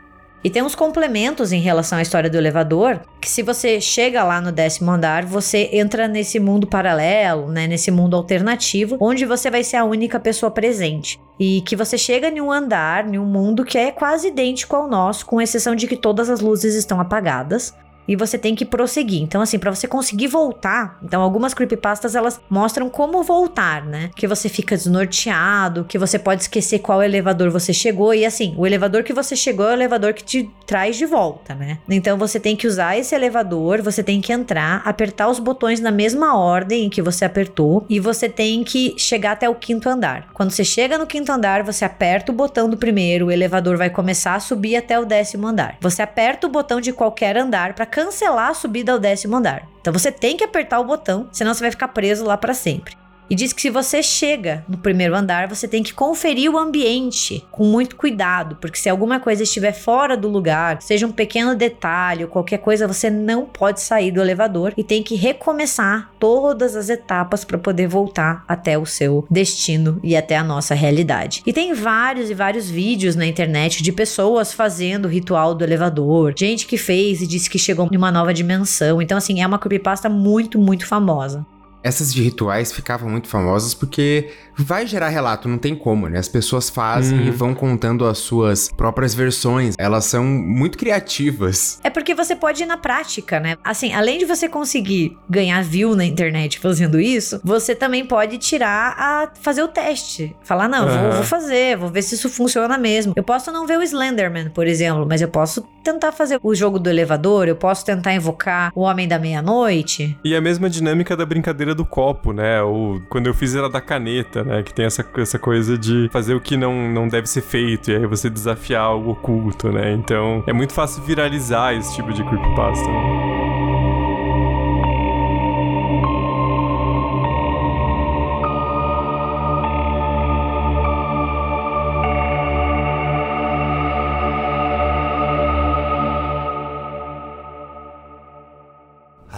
E 0.46 0.50
tem 0.50 0.62
uns 0.62 0.76
complementos 0.76 1.50
em 1.50 1.58
relação 1.58 1.98
à 1.98 2.02
história 2.02 2.30
do 2.30 2.36
elevador, 2.36 3.00
que 3.20 3.28
se 3.28 3.42
você 3.42 3.80
chega 3.80 4.22
lá 4.22 4.40
no 4.40 4.52
décimo 4.52 4.92
andar, 4.92 5.24
você 5.24 5.68
entra 5.72 6.06
nesse 6.06 6.38
mundo 6.38 6.68
paralelo, 6.68 7.50
né, 7.50 7.66
nesse 7.66 7.90
mundo 7.90 8.14
alternativo, 8.14 8.96
onde 9.00 9.24
você 9.24 9.50
vai 9.50 9.64
ser 9.64 9.78
a 9.78 9.84
única 9.84 10.20
pessoa 10.20 10.48
presente. 10.48 11.20
E 11.36 11.62
que 11.62 11.74
você 11.74 11.98
chega 11.98 12.28
em 12.28 12.40
um 12.40 12.52
andar, 12.52 13.12
em 13.12 13.18
um 13.18 13.24
mundo 13.24 13.64
que 13.64 13.76
é 13.76 13.90
quase 13.90 14.28
idêntico 14.28 14.76
ao 14.76 14.88
nosso, 14.88 15.26
com 15.26 15.40
exceção 15.40 15.74
de 15.74 15.88
que 15.88 15.96
todas 15.96 16.30
as 16.30 16.38
luzes 16.38 16.76
estão 16.76 17.00
apagadas 17.00 17.74
e 18.06 18.16
você 18.16 18.38
tem 18.38 18.54
que 18.54 18.64
prosseguir. 18.64 19.22
Então, 19.22 19.40
assim, 19.40 19.58
para 19.58 19.74
você 19.74 19.86
conseguir 19.86 20.28
voltar, 20.28 20.98
então 21.02 21.22
algumas 21.22 21.54
creepypastas 21.54 22.14
elas 22.14 22.40
mostram 22.48 22.88
como 22.88 23.22
voltar, 23.22 23.84
né? 23.84 24.10
Que 24.14 24.26
você 24.26 24.48
fica 24.48 24.76
desnorteado, 24.76 25.84
que 25.84 25.98
você 25.98 26.18
pode 26.18 26.42
esquecer 26.42 26.78
qual 26.80 27.02
elevador 27.02 27.50
você 27.50 27.72
chegou 27.72 28.14
e 28.14 28.24
assim, 28.24 28.54
o 28.56 28.66
elevador 28.66 29.02
que 29.02 29.12
você 29.12 29.34
chegou 29.34 29.66
é 29.66 29.70
o 29.70 29.74
elevador 29.74 30.12
que 30.12 30.24
te 30.24 30.50
traz 30.66 30.96
de 30.96 31.06
volta, 31.06 31.54
né? 31.54 31.78
Então 31.88 32.18
você 32.18 32.38
tem 32.38 32.56
que 32.56 32.66
usar 32.66 32.96
esse 32.98 33.14
elevador, 33.14 33.82
você 33.82 34.02
tem 34.02 34.20
que 34.20 34.32
entrar, 34.32 34.82
apertar 34.84 35.28
os 35.28 35.38
botões 35.38 35.80
na 35.80 35.90
mesma 35.90 36.38
ordem 36.38 36.84
em 36.84 36.90
que 36.90 37.02
você 37.02 37.24
apertou 37.24 37.84
e 37.88 37.98
você 38.00 38.28
tem 38.28 38.62
que 38.64 38.94
chegar 38.98 39.32
até 39.32 39.48
o 39.48 39.54
quinto 39.54 39.88
andar. 39.88 40.28
Quando 40.32 40.50
você 40.50 40.64
chega 40.64 40.98
no 40.98 41.06
quinto 41.06 41.32
andar, 41.32 41.62
você 41.62 41.84
aperta 41.84 42.32
o 42.32 42.34
botão 42.34 42.68
do 42.68 42.76
primeiro, 42.76 43.26
o 43.26 43.30
elevador 43.30 43.76
vai 43.76 43.90
começar 43.90 44.34
a 44.34 44.40
subir 44.40 44.76
até 44.76 44.98
o 44.98 45.04
décimo 45.04 45.46
andar. 45.46 45.76
Você 45.80 46.02
aperta 46.02 46.46
o 46.46 46.50
botão 46.50 46.80
de 46.80 46.92
qualquer 46.92 47.36
andar 47.36 47.74
para 47.74 47.86
cancelar 47.96 48.50
a 48.50 48.54
subida 48.54 48.92
ao 48.92 48.98
décimo 48.98 49.36
andar. 49.36 49.66
Então 49.80 49.90
você 49.90 50.12
tem 50.12 50.36
que 50.36 50.44
apertar 50.44 50.78
o 50.78 50.84
botão, 50.84 51.30
senão 51.32 51.54
você 51.54 51.60
vai 51.60 51.70
ficar 51.70 51.88
preso 51.88 52.26
lá 52.26 52.36
para 52.36 52.52
sempre. 52.52 52.94
E 53.28 53.34
diz 53.34 53.52
que 53.52 53.62
se 53.62 53.70
você 53.70 54.02
chega 54.02 54.64
no 54.68 54.78
primeiro 54.78 55.16
andar, 55.16 55.48
você 55.48 55.66
tem 55.66 55.82
que 55.82 55.92
conferir 55.92 56.50
o 56.50 56.58
ambiente 56.58 57.44
com 57.50 57.64
muito 57.64 57.96
cuidado, 57.96 58.56
porque 58.60 58.78
se 58.78 58.88
alguma 58.88 59.18
coisa 59.18 59.42
estiver 59.42 59.72
fora 59.72 60.16
do 60.16 60.28
lugar, 60.28 60.80
seja 60.80 61.06
um 61.06 61.12
pequeno 61.12 61.54
detalhe 61.54 62.26
qualquer 62.36 62.58
coisa, 62.58 62.86
você 62.86 63.08
não 63.08 63.46
pode 63.46 63.80
sair 63.80 64.10
do 64.10 64.20
elevador 64.20 64.74
e 64.76 64.84
tem 64.84 65.02
que 65.02 65.14
recomeçar 65.14 66.10
todas 66.18 66.76
as 66.76 66.88
etapas 66.88 67.44
para 67.44 67.58
poder 67.58 67.88
voltar 67.88 68.44
até 68.46 68.76
o 68.76 68.84
seu 68.84 69.26
destino 69.30 69.98
e 70.02 70.16
até 70.16 70.36
a 70.36 70.44
nossa 70.44 70.74
realidade. 70.74 71.42
E 71.46 71.52
tem 71.52 71.72
vários 71.72 72.30
e 72.30 72.34
vários 72.34 72.68
vídeos 72.68 73.16
na 73.16 73.26
internet 73.26 73.82
de 73.82 73.92
pessoas 73.92 74.52
fazendo 74.52 75.06
o 75.06 75.08
ritual 75.08 75.54
do 75.54 75.64
elevador, 75.64 76.34
gente 76.36 76.66
que 76.66 76.76
fez 76.76 77.22
e 77.22 77.26
disse 77.26 77.48
que 77.48 77.58
chegou 77.58 77.88
em 77.90 77.96
uma 77.96 78.12
nova 78.12 78.34
dimensão. 78.34 79.00
Então, 79.00 79.16
assim, 79.16 79.40
é 79.40 79.46
uma 79.46 79.58
creepypasta 79.58 80.08
muito, 80.08 80.58
muito 80.58 80.86
famosa. 80.86 81.46
Essas 81.86 82.12
de 82.12 82.20
rituais 82.20 82.72
ficavam 82.72 83.08
muito 83.08 83.28
famosas 83.28 83.72
porque 83.74 84.30
vai 84.58 84.86
gerar 84.86 85.08
relato, 85.08 85.48
não 85.48 85.56
tem 85.58 85.76
como, 85.76 86.08
né? 86.08 86.18
As 86.18 86.28
pessoas 86.28 86.68
fazem 86.68 87.18
Uhum. 87.20 87.26
e 87.26 87.30
vão 87.30 87.54
contando 87.54 88.04
as 88.06 88.18
suas 88.18 88.68
próprias 88.76 89.14
versões. 89.14 89.74
Elas 89.78 90.04
são 90.06 90.24
muito 90.24 90.76
criativas. 90.76 91.78
É 91.84 91.90
porque 91.90 92.12
você 92.14 92.34
pode 92.34 92.62
ir 92.62 92.66
na 92.66 92.76
prática, 92.76 93.38
né? 93.38 93.56
Assim, 93.62 93.92
além 93.92 94.18
de 94.18 94.24
você 94.24 94.48
conseguir 94.48 95.16
ganhar 95.30 95.62
view 95.62 95.94
na 95.94 96.04
internet 96.04 96.58
fazendo 96.58 96.98
isso, 96.98 97.40
você 97.44 97.74
também 97.74 98.04
pode 98.04 98.38
tirar 98.38 98.94
a 98.98 99.28
fazer 99.40 99.62
o 99.62 99.68
teste. 99.68 100.34
Falar, 100.42 100.68
não, 100.68 100.86
vou, 100.88 100.96
Aham. 100.96 101.10
vou 101.12 101.22
fazer, 101.22 101.76
vou 101.76 101.88
ver 101.88 102.02
se 102.02 102.16
isso 102.16 102.28
funciona 102.28 102.76
mesmo. 102.76 103.12
Eu 103.14 103.22
posso 103.22 103.52
não 103.52 103.64
ver 103.66 103.78
o 103.78 103.82
Slenderman, 103.82 104.50
por 104.50 104.66
exemplo, 104.66 105.06
mas 105.08 105.20
eu 105.22 105.28
posso 105.28 105.62
tentar 105.84 106.10
fazer 106.10 106.40
o 106.42 106.52
jogo 106.54 106.80
do 106.80 106.90
elevador, 106.90 107.46
eu 107.46 107.54
posso 107.54 107.84
tentar 107.84 108.12
invocar 108.12 108.72
o 108.74 108.80
Homem 108.80 109.06
da 109.06 109.18
Meia-Noite. 109.20 110.18
E 110.24 110.34
a 110.34 110.40
mesma 110.40 110.68
dinâmica 110.68 111.16
da 111.16 111.24
brincadeira 111.24 111.75
do 111.76 111.84
copo, 111.84 112.32
né? 112.32 112.62
Ou 112.62 113.00
quando 113.08 113.26
eu 113.26 113.34
fiz 113.34 113.54
era 113.54 113.68
da 113.68 113.80
caneta, 113.80 114.42
né? 114.42 114.62
Que 114.62 114.74
tem 114.74 114.84
essa, 114.86 115.06
essa 115.18 115.38
coisa 115.38 115.78
de 115.78 116.08
fazer 116.10 116.34
o 116.34 116.40
que 116.40 116.56
não, 116.56 116.90
não 116.90 117.08
deve 117.08 117.28
ser 117.28 117.42
feito, 117.42 117.90
e 117.90 117.96
aí 117.96 118.06
você 118.06 118.28
desafiar 118.28 118.82
algo 118.82 119.12
oculto, 119.12 119.70
né? 119.70 119.92
Então 119.92 120.42
é 120.46 120.52
muito 120.52 120.72
fácil 120.72 121.02
viralizar 121.02 121.74
esse 121.74 121.94
tipo 121.94 122.12
de 122.12 122.24
creepypasta. 122.24 122.88
Né? 122.88 123.36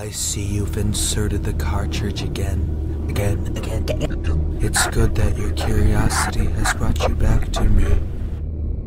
I 0.08 0.10
see 0.10 0.47
inserted 0.78 1.42
the 1.42 1.52
cartridge 1.54 2.22
again, 2.22 3.06
again, 3.10 3.46
again. 3.56 4.58
It's 4.60 4.86
good 4.86 5.14
that 5.16 5.36
your 5.36 5.50
curiosity 5.52 6.46
has 6.46 6.72
brought 6.74 7.06
you 7.06 7.14
back 7.16 7.50
to 7.52 7.64
me. 7.64 7.98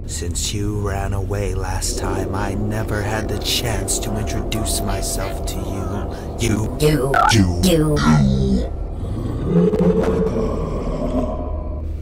Since 0.06 0.54
you 0.54 0.80
ran 0.80 1.14
away 1.14 1.54
last 1.54 2.00
time, 2.00 2.34
I 2.34 2.54
never 2.54 3.02
had 3.02 3.28
the 3.28 3.40
chance 3.40 4.00
to 4.00 4.18
introduce 4.18 4.82
myself 4.82 5.46
to 5.48 5.56
you. 5.56 6.48
You. 6.48 6.78
You, 6.80 7.14
you, 7.32 7.62
you. 7.64 7.98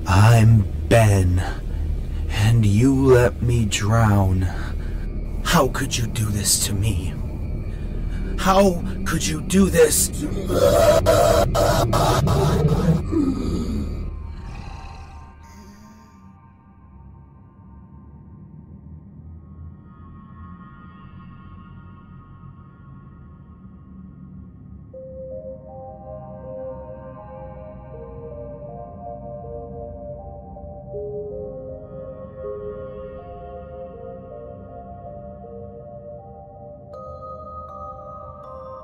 I'm 0.07 0.68
Ben, 0.88 1.44
and 2.30 2.66
you 2.66 2.94
let 2.94 3.41
me 3.41 3.66
drown. 3.66 4.48
How 5.44 5.68
could 5.68 5.98
you 5.98 6.06
do 6.07 6.26
this 6.26 6.66
to 6.68 6.74
me? 6.74 7.14
How 8.40 8.82
could 9.06 9.28
you 9.28 9.41
do 9.41 9.70
this? 9.70 10.10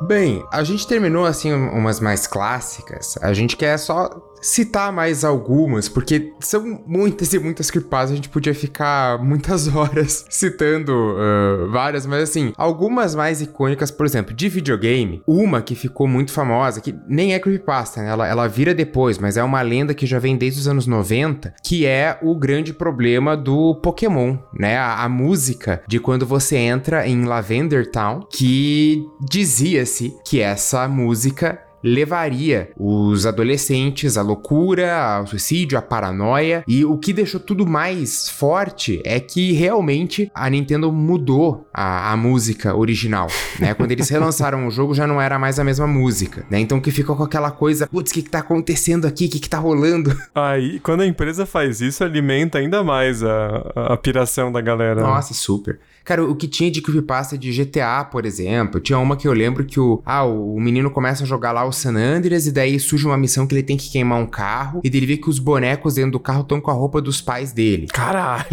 Bem, 0.05 0.45
a 0.51 0.63
gente 0.63 0.85
terminou 0.85 1.25
assim 1.25 1.51
um- 1.53 1.69
umas 1.71 1.99
mais 1.99 2.27
clássicas. 2.27 3.17
A 3.21 3.33
gente 3.33 3.57
quer 3.57 3.77
só 3.77 4.09
citar 4.45 4.91
mais 4.91 5.25
algumas, 5.25 5.89
porque 5.89 6.31
são 6.39 6.83
muitas 6.85 7.33
e 7.33 7.39
muitas 7.39 7.71
creepypastas. 7.71 8.11
A 8.11 8.15
gente 8.15 8.29
podia 8.29 8.53
ficar 8.53 9.17
muitas 9.23 9.67
horas 9.75 10.25
citando 10.29 10.93
ah, 11.17 11.67
várias, 11.71 12.05
mas 12.05 12.29
assim, 12.29 12.53
algumas 12.55 13.15
mais 13.15 13.41
icônicas, 13.41 13.89
por 13.89 14.05
exemplo, 14.05 14.35
de 14.35 14.47
videogame. 14.47 15.23
Uma 15.25 15.61
que 15.61 15.73
ficou 15.73 16.07
muito 16.07 16.31
famosa, 16.31 16.79
que 16.79 16.95
nem 17.07 17.33
é 17.33 17.39
creepypasta, 17.39 18.01
né? 18.01 18.09
Ela, 18.09 18.27
ela 18.27 18.47
vira 18.47 18.73
depois, 18.73 19.17
mas 19.17 19.35
é 19.35 19.43
uma 19.43 19.61
lenda 19.61 19.93
que 19.93 20.05
já 20.05 20.19
vem 20.19 20.37
desde 20.37 20.59
os 20.59 20.67
anos 20.67 20.85
90, 20.85 21.55
que 21.63 21.85
é 21.85 22.19
o 22.21 22.35
grande 22.35 22.71
problema 22.71 23.35
do 23.35 23.75
Pokémon, 23.75 24.37
né? 24.53 24.77
A, 24.77 25.03
a 25.03 25.09
música 25.09 25.81
de 25.87 25.99
quando 25.99 26.25
você 26.25 26.55
entra 26.55 27.07
em 27.07 27.25
Lavender 27.25 27.89
Town, 27.89 28.19
que 28.31 29.03
dizia-se 29.19 30.13
que 30.23 30.39
essa 30.39 30.87
música 30.87 31.59
levaria 31.85 32.71
os 32.77 33.25
adolescentes 33.25 34.17
à 34.17 34.21
loucura, 34.21 35.17
ao 35.17 35.27
suicídio, 35.27 35.77
à 35.77 35.81
paranoia. 35.81 36.63
E 36.67 36.83
o 36.83 36.97
que 36.97 37.13
deixou 37.13 37.39
tudo 37.39 37.65
mais 37.65 38.27
forte 38.29 39.01
é 39.05 39.19
que 39.19 39.51
realmente 39.51 40.31
a 40.33 40.49
Nintendo 40.49 40.91
mudou 40.91 41.67
a, 41.73 42.11
a 42.11 42.17
música 42.17 42.75
original, 42.75 43.27
né? 43.59 43.73
Quando 43.73 43.91
eles 43.91 44.09
relançaram 44.09 44.67
o 44.67 44.71
jogo 44.71 44.93
já 44.93 45.05
não 45.05 45.21
era 45.21 45.37
mais 45.37 45.59
a 45.59 45.63
mesma 45.63 45.85
música, 45.85 46.45
né? 46.49 46.59
Então 46.59 46.81
que 46.81 46.91
ficou 46.91 47.15
com 47.15 47.23
aquela 47.23 47.51
coisa, 47.51 47.87
putz, 47.87 48.11
o 48.11 48.13
que 48.13 48.23
que 48.23 48.29
tá 48.29 48.39
acontecendo 48.39 49.05
aqui? 49.05 49.25
O 49.25 49.29
que 49.29 49.39
que 49.39 49.49
tá 49.49 49.59
rolando? 49.59 50.15
Aí, 50.33 50.79
quando 50.79 51.01
a 51.01 51.05
empresa 51.05 51.45
faz 51.45 51.81
isso, 51.81 52.03
alimenta 52.03 52.57
ainda 52.57 52.83
mais 52.83 53.23
a, 53.23 53.71
a, 53.75 53.93
a 53.93 53.97
piração 53.97 54.51
da 54.51 54.61
galera. 54.61 55.01
Nossa, 55.01 55.33
super. 55.33 55.79
Cara, 56.05 56.23
o 56.23 56.35
que 56.35 56.47
tinha 56.47 56.69
de 56.69 56.83
creepypasta 56.83 57.35
de 57.35 57.51
GTA, 57.51 58.05
por 58.05 58.27
exemplo, 58.27 58.79
tinha 58.79 58.99
uma 58.99 59.17
que 59.17 59.27
eu 59.27 59.33
lembro 59.33 59.65
que 59.65 59.79
o, 59.79 60.03
ah, 60.05 60.23
o 60.23 60.59
menino 60.59 60.91
começa 60.91 61.23
a 61.23 61.27
jogar 61.27 61.51
lá 61.51 61.65
o 61.65 61.71
San 61.71 61.95
Andreas 61.95 62.45
e 62.45 62.51
daí 62.51 62.79
surge 62.79 63.07
uma 63.07 63.17
missão 63.17 63.47
que 63.47 63.55
ele 63.55 63.63
tem 63.63 63.75
que 63.75 63.89
queimar 63.89 64.19
um 64.19 64.27
carro 64.27 64.81
e 64.83 64.87
ele 64.87 65.05
vê 65.07 65.17
que 65.17 65.27
os 65.27 65.39
bonecos 65.39 65.95
dentro 65.95 66.11
do 66.11 66.19
carro 66.19 66.41
estão 66.41 66.61
com 66.61 66.69
a 66.69 66.75
roupa 66.75 67.01
dos 67.01 67.21
pais 67.21 67.51
dele. 67.51 67.87
Caralho! 67.87 68.45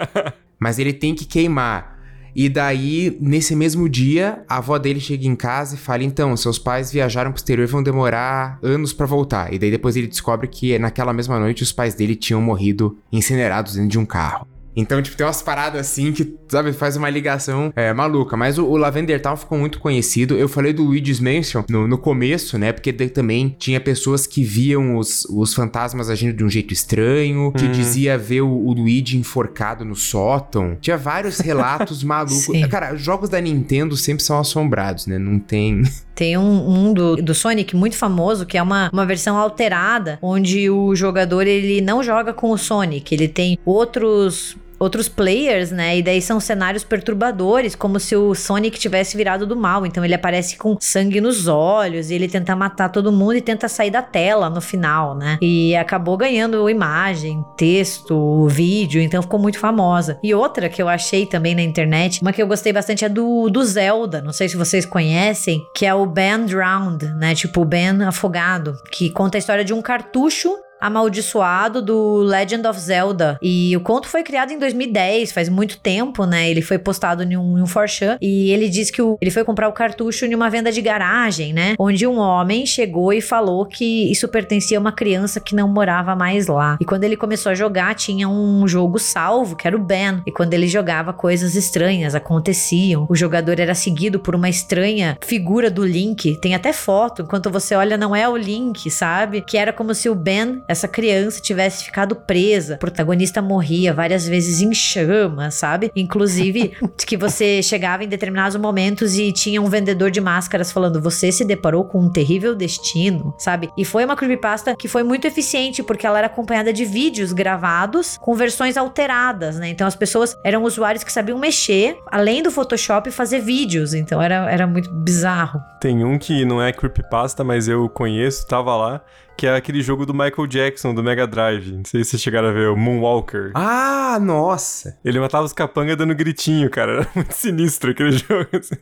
Mas 0.60 0.78
ele 0.78 0.92
tem 0.92 1.14
que 1.14 1.24
queimar. 1.24 1.98
E 2.36 2.50
daí, 2.50 3.16
nesse 3.18 3.56
mesmo 3.56 3.88
dia, 3.88 4.44
a 4.46 4.58
avó 4.58 4.76
dele 4.78 5.00
chega 5.00 5.26
em 5.26 5.34
casa 5.34 5.76
e 5.76 5.78
fala: 5.78 6.04
Então, 6.04 6.36
seus 6.36 6.58
pais 6.58 6.92
viajaram 6.92 7.32
pro 7.32 7.38
exterior 7.38 7.66
e 7.66 7.70
vão 7.70 7.82
demorar 7.82 8.58
anos 8.62 8.92
pra 8.92 9.06
voltar. 9.06 9.52
E 9.52 9.58
daí 9.58 9.70
depois 9.70 9.96
ele 9.96 10.06
descobre 10.06 10.46
que 10.46 10.78
naquela 10.78 11.14
mesma 11.14 11.40
noite 11.40 11.62
os 11.62 11.72
pais 11.72 11.94
dele 11.94 12.14
tinham 12.14 12.42
morrido 12.42 12.98
incinerados 13.10 13.74
dentro 13.74 13.88
de 13.88 13.98
um 13.98 14.04
carro. 14.04 14.46
Então, 14.74 15.02
tipo, 15.02 15.16
tem 15.16 15.26
umas 15.26 15.42
paradas 15.42 15.80
assim 15.80 16.12
que, 16.12 16.36
sabe, 16.48 16.72
faz 16.72 16.96
uma 16.96 17.10
ligação 17.10 17.72
é, 17.74 17.92
maluca. 17.92 18.36
Mas 18.36 18.58
o, 18.58 18.66
o 18.66 18.76
Lavender 18.76 19.20
Town 19.20 19.36
ficou 19.36 19.58
muito 19.58 19.78
conhecido. 19.78 20.36
Eu 20.36 20.48
falei 20.48 20.72
do 20.72 20.84
Luigi's 20.84 21.20
Mansion 21.20 21.64
no, 21.68 21.86
no 21.86 21.98
começo, 21.98 22.56
né? 22.58 22.72
Porque 22.72 22.92
também 22.92 23.54
tinha 23.58 23.80
pessoas 23.80 24.26
que 24.26 24.42
viam 24.42 24.96
os, 24.96 25.24
os 25.26 25.54
fantasmas 25.54 26.08
agindo 26.08 26.36
de 26.36 26.44
um 26.44 26.48
jeito 26.48 26.72
estranho, 26.72 27.52
que 27.52 27.68
dizia 27.68 28.16
ver 28.16 28.42
o, 28.42 28.48
o 28.48 28.72
Luigi 28.72 29.16
enforcado 29.16 29.84
no 29.84 29.96
sótão. 29.96 30.76
Tinha 30.80 30.96
vários 30.96 31.38
relatos 31.38 32.02
malucos. 32.04 32.46
Cara, 32.70 32.94
jogos 32.96 33.28
da 33.28 33.40
Nintendo 33.40 33.96
sempre 33.96 34.22
são 34.22 34.38
assombrados, 34.38 35.06
né? 35.06 35.18
Não 35.18 35.38
tem. 35.38 35.82
Tem 36.20 36.36
um, 36.36 36.68
um 36.68 36.92
do, 36.92 37.16
do 37.16 37.34
Sonic 37.34 37.74
muito 37.74 37.96
famoso, 37.96 38.44
que 38.44 38.58
é 38.58 38.62
uma, 38.62 38.90
uma 38.92 39.06
versão 39.06 39.38
alterada, 39.38 40.18
onde 40.20 40.68
o 40.68 40.94
jogador 40.94 41.46
ele 41.46 41.80
não 41.80 42.02
joga 42.02 42.34
com 42.34 42.50
o 42.50 42.58
Sonic, 42.58 43.14
ele 43.14 43.26
tem 43.26 43.58
outros. 43.64 44.54
Outros 44.80 45.08
players, 45.08 45.70
né? 45.70 45.98
E 45.98 46.02
daí 46.02 46.22
são 46.22 46.40
cenários 46.40 46.82
perturbadores, 46.82 47.74
como 47.74 48.00
se 48.00 48.16
o 48.16 48.34
Sonic 48.34 48.78
tivesse 48.78 49.14
virado 49.16 49.46
do 49.46 49.54
mal. 49.54 49.84
Então 49.84 50.02
ele 50.02 50.14
aparece 50.14 50.56
com 50.56 50.76
sangue 50.80 51.20
nos 51.20 51.46
olhos 51.46 52.10
e 52.10 52.14
ele 52.14 52.28
tenta 52.28 52.56
matar 52.56 52.88
todo 52.88 53.12
mundo 53.12 53.34
e 53.34 53.42
tenta 53.42 53.68
sair 53.68 53.90
da 53.90 54.00
tela 54.00 54.48
no 54.48 54.60
final, 54.60 55.14
né? 55.14 55.38
E 55.42 55.76
acabou 55.76 56.16
ganhando 56.16 56.68
imagem, 56.70 57.44
texto, 57.56 58.46
vídeo, 58.48 59.02
então 59.02 59.20
ficou 59.20 59.38
muito 59.38 59.58
famosa. 59.58 60.18
E 60.22 60.34
outra 60.34 60.68
que 60.68 60.80
eu 60.80 60.88
achei 60.88 61.26
também 61.26 61.54
na 61.54 61.62
internet, 61.62 62.22
uma 62.22 62.32
que 62.32 62.42
eu 62.42 62.46
gostei 62.46 62.72
bastante 62.72 63.04
é 63.04 63.08
do, 63.08 63.50
do 63.50 63.62
Zelda, 63.62 64.22
não 64.22 64.32
sei 64.32 64.48
se 64.48 64.56
vocês 64.56 64.86
conhecem, 64.86 65.62
que 65.76 65.84
é 65.84 65.94
o 65.94 66.06
Ben 66.06 66.46
Drowned, 66.46 67.04
né? 67.16 67.34
Tipo, 67.34 67.64
Ben 67.64 68.02
afogado, 68.02 68.74
que 68.90 69.10
conta 69.10 69.36
a 69.36 69.40
história 69.40 69.64
de 69.64 69.74
um 69.74 69.82
cartucho 69.82 70.50
amaldiçoado 70.80 71.82
do 71.82 72.18
Legend 72.18 72.66
of 72.66 72.80
Zelda. 72.80 73.38
E 73.42 73.76
o 73.76 73.80
conto 73.80 74.08
foi 74.08 74.22
criado 74.22 74.52
em 74.52 74.58
2010, 74.58 75.32
faz 75.32 75.48
muito 75.48 75.78
tempo, 75.78 76.24
né? 76.24 76.50
Ele 76.50 76.62
foi 76.62 76.78
postado 76.78 77.22
em 77.22 77.36
um, 77.36 77.58
em 77.58 77.62
um 77.62 77.66
4chan 77.66 78.16
e 78.20 78.50
ele 78.50 78.68
diz 78.68 78.90
que 78.90 79.02
o, 79.02 79.18
ele 79.20 79.30
foi 79.30 79.44
comprar 79.44 79.68
o 79.68 79.72
cartucho 79.72 80.24
em 80.24 80.34
uma 80.34 80.48
venda 80.50 80.72
de 80.72 80.80
garagem, 80.80 81.52
né? 81.52 81.74
Onde 81.78 82.06
um 82.06 82.18
homem 82.18 82.64
chegou 82.66 83.12
e 83.12 83.20
falou 83.20 83.66
que 83.66 84.10
isso 84.10 84.28
pertencia 84.28 84.78
a 84.78 84.80
uma 84.80 84.92
criança 84.92 85.40
que 85.40 85.54
não 85.54 85.68
morava 85.68 86.14
mais 86.16 86.46
lá. 86.46 86.78
E 86.80 86.84
quando 86.84 87.04
ele 87.04 87.16
começou 87.16 87.50
a 87.50 87.54
jogar, 87.54 87.94
tinha 87.94 88.28
um 88.28 88.66
jogo 88.66 88.98
salvo, 88.98 89.56
que 89.56 89.66
era 89.66 89.76
o 89.76 89.80
Ben. 89.80 90.22
E 90.26 90.32
quando 90.32 90.54
ele 90.54 90.66
jogava, 90.66 91.12
coisas 91.12 91.54
estranhas 91.54 92.14
aconteciam. 92.14 93.06
O 93.08 93.16
jogador 93.16 93.58
era 93.58 93.74
seguido 93.74 94.18
por 94.18 94.34
uma 94.34 94.48
estranha 94.48 95.18
figura 95.20 95.70
do 95.70 95.84
Link. 95.84 96.38
Tem 96.40 96.54
até 96.54 96.72
foto, 96.72 97.22
enquanto 97.22 97.50
você 97.50 97.74
olha, 97.74 97.96
não 97.96 98.14
é 98.14 98.28
o 98.28 98.36
Link, 98.36 98.90
sabe? 98.90 99.40
Que 99.40 99.56
era 99.56 99.72
como 99.72 99.94
se 99.94 100.08
o 100.08 100.14
Ben, 100.14 100.62
essa 100.70 100.86
criança, 100.86 101.40
tivesse 101.40 101.84
ficado 101.84 102.14
presa. 102.14 102.76
O 102.76 102.78
protagonista 102.78 103.42
morria 103.42 103.92
várias 103.92 104.26
vezes 104.26 104.60
em 104.60 104.72
chamas, 104.72 105.54
sabe? 105.54 105.90
Inclusive, 105.96 106.72
que 107.04 107.16
você 107.16 107.60
chegava 107.60 108.04
em 108.04 108.08
determinados 108.08 108.56
momentos 108.56 109.18
e 109.18 109.32
tinha 109.32 109.60
um 109.60 109.66
vendedor 109.66 110.12
de 110.12 110.20
máscaras 110.20 110.70
falando: 110.70 111.00
Você 111.00 111.32
se 111.32 111.44
deparou 111.44 111.84
com 111.84 112.00
um 112.00 112.08
terrível 112.08 112.54
destino, 112.54 113.34
sabe? 113.36 113.68
E 113.76 113.84
foi 113.84 114.04
uma 114.04 114.14
creepypasta 114.14 114.76
que 114.76 114.86
foi 114.86 115.02
muito 115.02 115.26
eficiente, 115.26 115.82
porque 115.82 116.06
ela 116.06 116.18
era 116.18 116.28
acompanhada 116.28 116.72
de 116.72 116.84
vídeos 116.84 117.32
gravados 117.32 118.16
com 118.18 118.34
versões 118.34 118.76
alteradas, 118.76 119.58
né? 119.58 119.70
Então 119.70 119.86
as 119.86 119.96
pessoas 119.96 120.36
eram 120.44 120.62
usuários 120.62 121.02
que 121.02 121.12
sabiam 121.12 121.38
mexer, 121.38 121.98
além 122.06 122.42
do 122.42 122.50
Photoshop, 122.50 123.10
fazer 123.10 123.40
vídeos. 123.40 123.92
Então 123.92 124.22
era, 124.22 124.48
era 124.48 124.66
muito 124.68 124.88
bizarro. 124.92 125.60
Tem 125.80 126.04
um 126.04 126.16
que 126.16 126.44
não 126.44 126.62
é 126.62 126.72
creepypasta, 126.72 127.42
mas 127.42 127.66
eu 127.66 127.88
conheço, 127.88 128.46
tava 128.46 128.76
lá, 128.76 129.02
que 129.40 129.46
é 129.46 129.56
aquele 129.56 129.80
jogo 129.80 130.04
do 130.04 130.12
Michael 130.12 130.46
Jackson, 130.46 130.92
do 130.92 131.02
Mega 131.02 131.26
Drive. 131.26 131.72
Não 131.72 131.84
sei 131.86 132.04
se 132.04 132.10
vocês 132.10 132.20
chegaram 132.20 132.48
a 132.48 132.52
ver, 132.52 132.68
o 132.68 132.76
Moonwalker. 132.76 133.52
Ah, 133.54 134.18
nossa! 134.20 134.98
Ele 135.02 135.18
matava 135.18 135.46
os 135.46 135.54
capangas 135.54 135.96
dando 135.96 136.14
gritinho, 136.14 136.68
cara. 136.68 136.92
Era 136.92 137.08
muito 137.16 137.32
sinistro 137.32 137.90
aquele 137.90 138.12
jogo. 138.20 138.48
assim. 138.52 138.74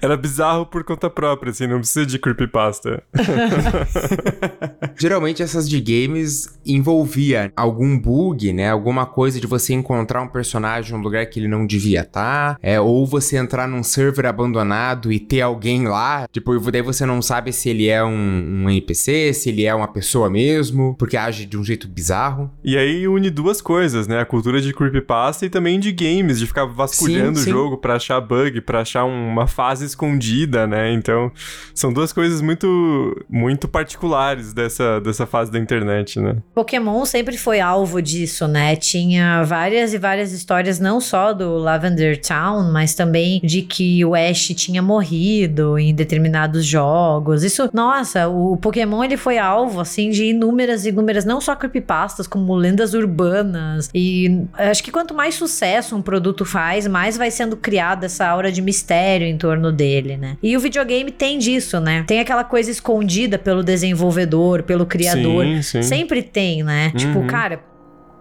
Era 0.00 0.16
bizarro 0.16 0.64
por 0.64 0.82
conta 0.82 1.10
própria, 1.10 1.50
assim, 1.50 1.66
não 1.66 1.80
precisa 1.80 2.06
de 2.06 2.18
creepypasta. 2.18 3.02
Geralmente 4.98 5.42
essas 5.42 5.68
de 5.68 5.78
games 5.78 6.58
envolvia 6.64 7.52
algum 7.54 7.98
bug, 7.98 8.54
né? 8.54 8.70
Alguma 8.70 9.04
coisa 9.04 9.38
de 9.38 9.46
você 9.46 9.74
encontrar 9.74 10.22
um 10.22 10.28
personagem 10.28 10.96
num 10.96 11.02
lugar 11.02 11.26
que 11.26 11.38
ele 11.38 11.48
não 11.48 11.66
devia 11.66 12.00
estar, 12.00 12.56
é, 12.62 12.80
ou 12.80 13.06
você 13.06 13.36
entrar 13.36 13.68
num 13.68 13.82
server 13.82 14.24
abandonado 14.24 15.12
e 15.12 15.20
ter 15.20 15.42
alguém 15.42 15.86
lá, 15.86 16.26
tipo, 16.32 16.58
daí 16.70 16.80
você 16.80 17.04
não 17.04 17.20
sabe 17.20 17.52
se 17.52 17.68
ele 17.68 17.88
é 17.88 18.02
um, 18.02 18.64
um 18.64 18.70
NPC, 18.70 19.34
se 19.34 19.50
ele 19.50 19.65
é 19.65 19.65
uma 19.74 19.88
pessoa 19.88 20.28
mesmo, 20.30 20.94
porque 20.98 21.16
age 21.16 21.46
de 21.46 21.56
um 21.56 21.64
jeito 21.64 21.88
bizarro. 21.88 22.50
E 22.62 22.76
aí 22.76 23.06
une 23.08 23.30
duas 23.30 23.60
coisas, 23.60 24.06
né? 24.06 24.20
A 24.20 24.24
cultura 24.24 24.60
de 24.60 24.72
creepypasta 24.72 25.46
e 25.46 25.50
também 25.50 25.78
de 25.80 25.92
games, 25.92 26.38
de 26.38 26.46
ficar 26.46 26.64
vasculhando 26.66 27.38
Sim, 27.38 27.50
o 27.50 27.52
jogo 27.52 27.78
pra 27.78 27.96
achar 27.96 28.20
bug, 28.20 28.60
pra 28.60 28.80
achar 28.80 29.04
uma 29.04 29.46
fase 29.46 29.84
escondida, 29.84 30.66
né? 30.66 30.92
Então, 30.92 31.30
são 31.74 31.92
duas 31.92 32.12
coisas 32.12 32.40
muito 32.40 33.24
muito 33.28 33.68
particulares 33.68 34.52
dessa, 34.52 35.00
dessa 35.00 35.26
fase 35.26 35.50
da 35.50 35.58
internet, 35.58 36.20
né? 36.20 36.36
Pokémon 36.54 37.04
sempre 37.04 37.36
foi 37.36 37.60
alvo 37.60 38.00
disso, 38.00 38.46
né? 38.46 38.76
Tinha 38.76 39.42
várias 39.42 39.92
e 39.92 39.98
várias 39.98 40.32
histórias, 40.32 40.78
não 40.78 41.00
só 41.00 41.32
do 41.32 41.56
Lavender 41.56 42.20
Town, 42.20 42.70
mas 42.72 42.94
também 42.94 43.40
de 43.42 43.62
que 43.62 44.04
o 44.04 44.14
Ash 44.14 44.48
tinha 44.54 44.82
morrido 44.82 45.78
em 45.78 45.94
determinados 45.94 46.64
jogos. 46.64 47.42
Isso, 47.42 47.68
nossa, 47.72 48.28
o 48.28 48.56
Pokémon 48.56 49.02
ele 49.04 49.16
foi 49.16 49.38
alvo, 49.38 49.55
assim, 49.80 50.10
de 50.10 50.24
inúmeras 50.26 50.84
e 50.84 50.90
inúmeras, 50.90 51.24
não 51.24 51.40
só 51.40 51.54
creepypastas, 51.56 52.26
como 52.26 52.54
lendas 52.54 52.94
urbanas. 52.94 53.90
E 53.94 54.42
acho 54.54 54.82
que 54.82 54.90
quanto 54.90 55.14
mais 55.14 55.34
sucesso 55.34 55.96
um 55.96 56.02
produto 56.02 56.44
faz, 56.44 56.86
mais 56.86 57.16
vai 57.16 57.30
sendo 57.30 57.56
criada 57.56 58.06
essa 58.06 58.26
aura 58.26 58.50
de 58.52 58.60
mistério 58.62 59.26
em 59.26 59.36
torno 59.36 59.72
dele, 59.72 60.16
né? 60.16 60.36
E 60.42 60.56
o 60.56 60.60
videogame 60.60 61.10
tem 61.10 61.38
disso, 61.38 61.80
né? 61.80 62.04
Tem 62.06 62.20
aquela 62.20 62.44
coisa 62.44 62.70
escondida 62.70 63.38
pelo 63.38 63.62
desenvolvedor, 63.62 64.62
pelo 64.62 64.86
criador. 64.86 65.44
Sim, 65.44 65.62
sim. 65.62 65.82
Sempre 65.82 66.22
tem, 66.22 66.62
né? 66.62 66.92
Tipo, 66.96 67.18
Uhum. 67.20 67.26
cara. 67.26 67.60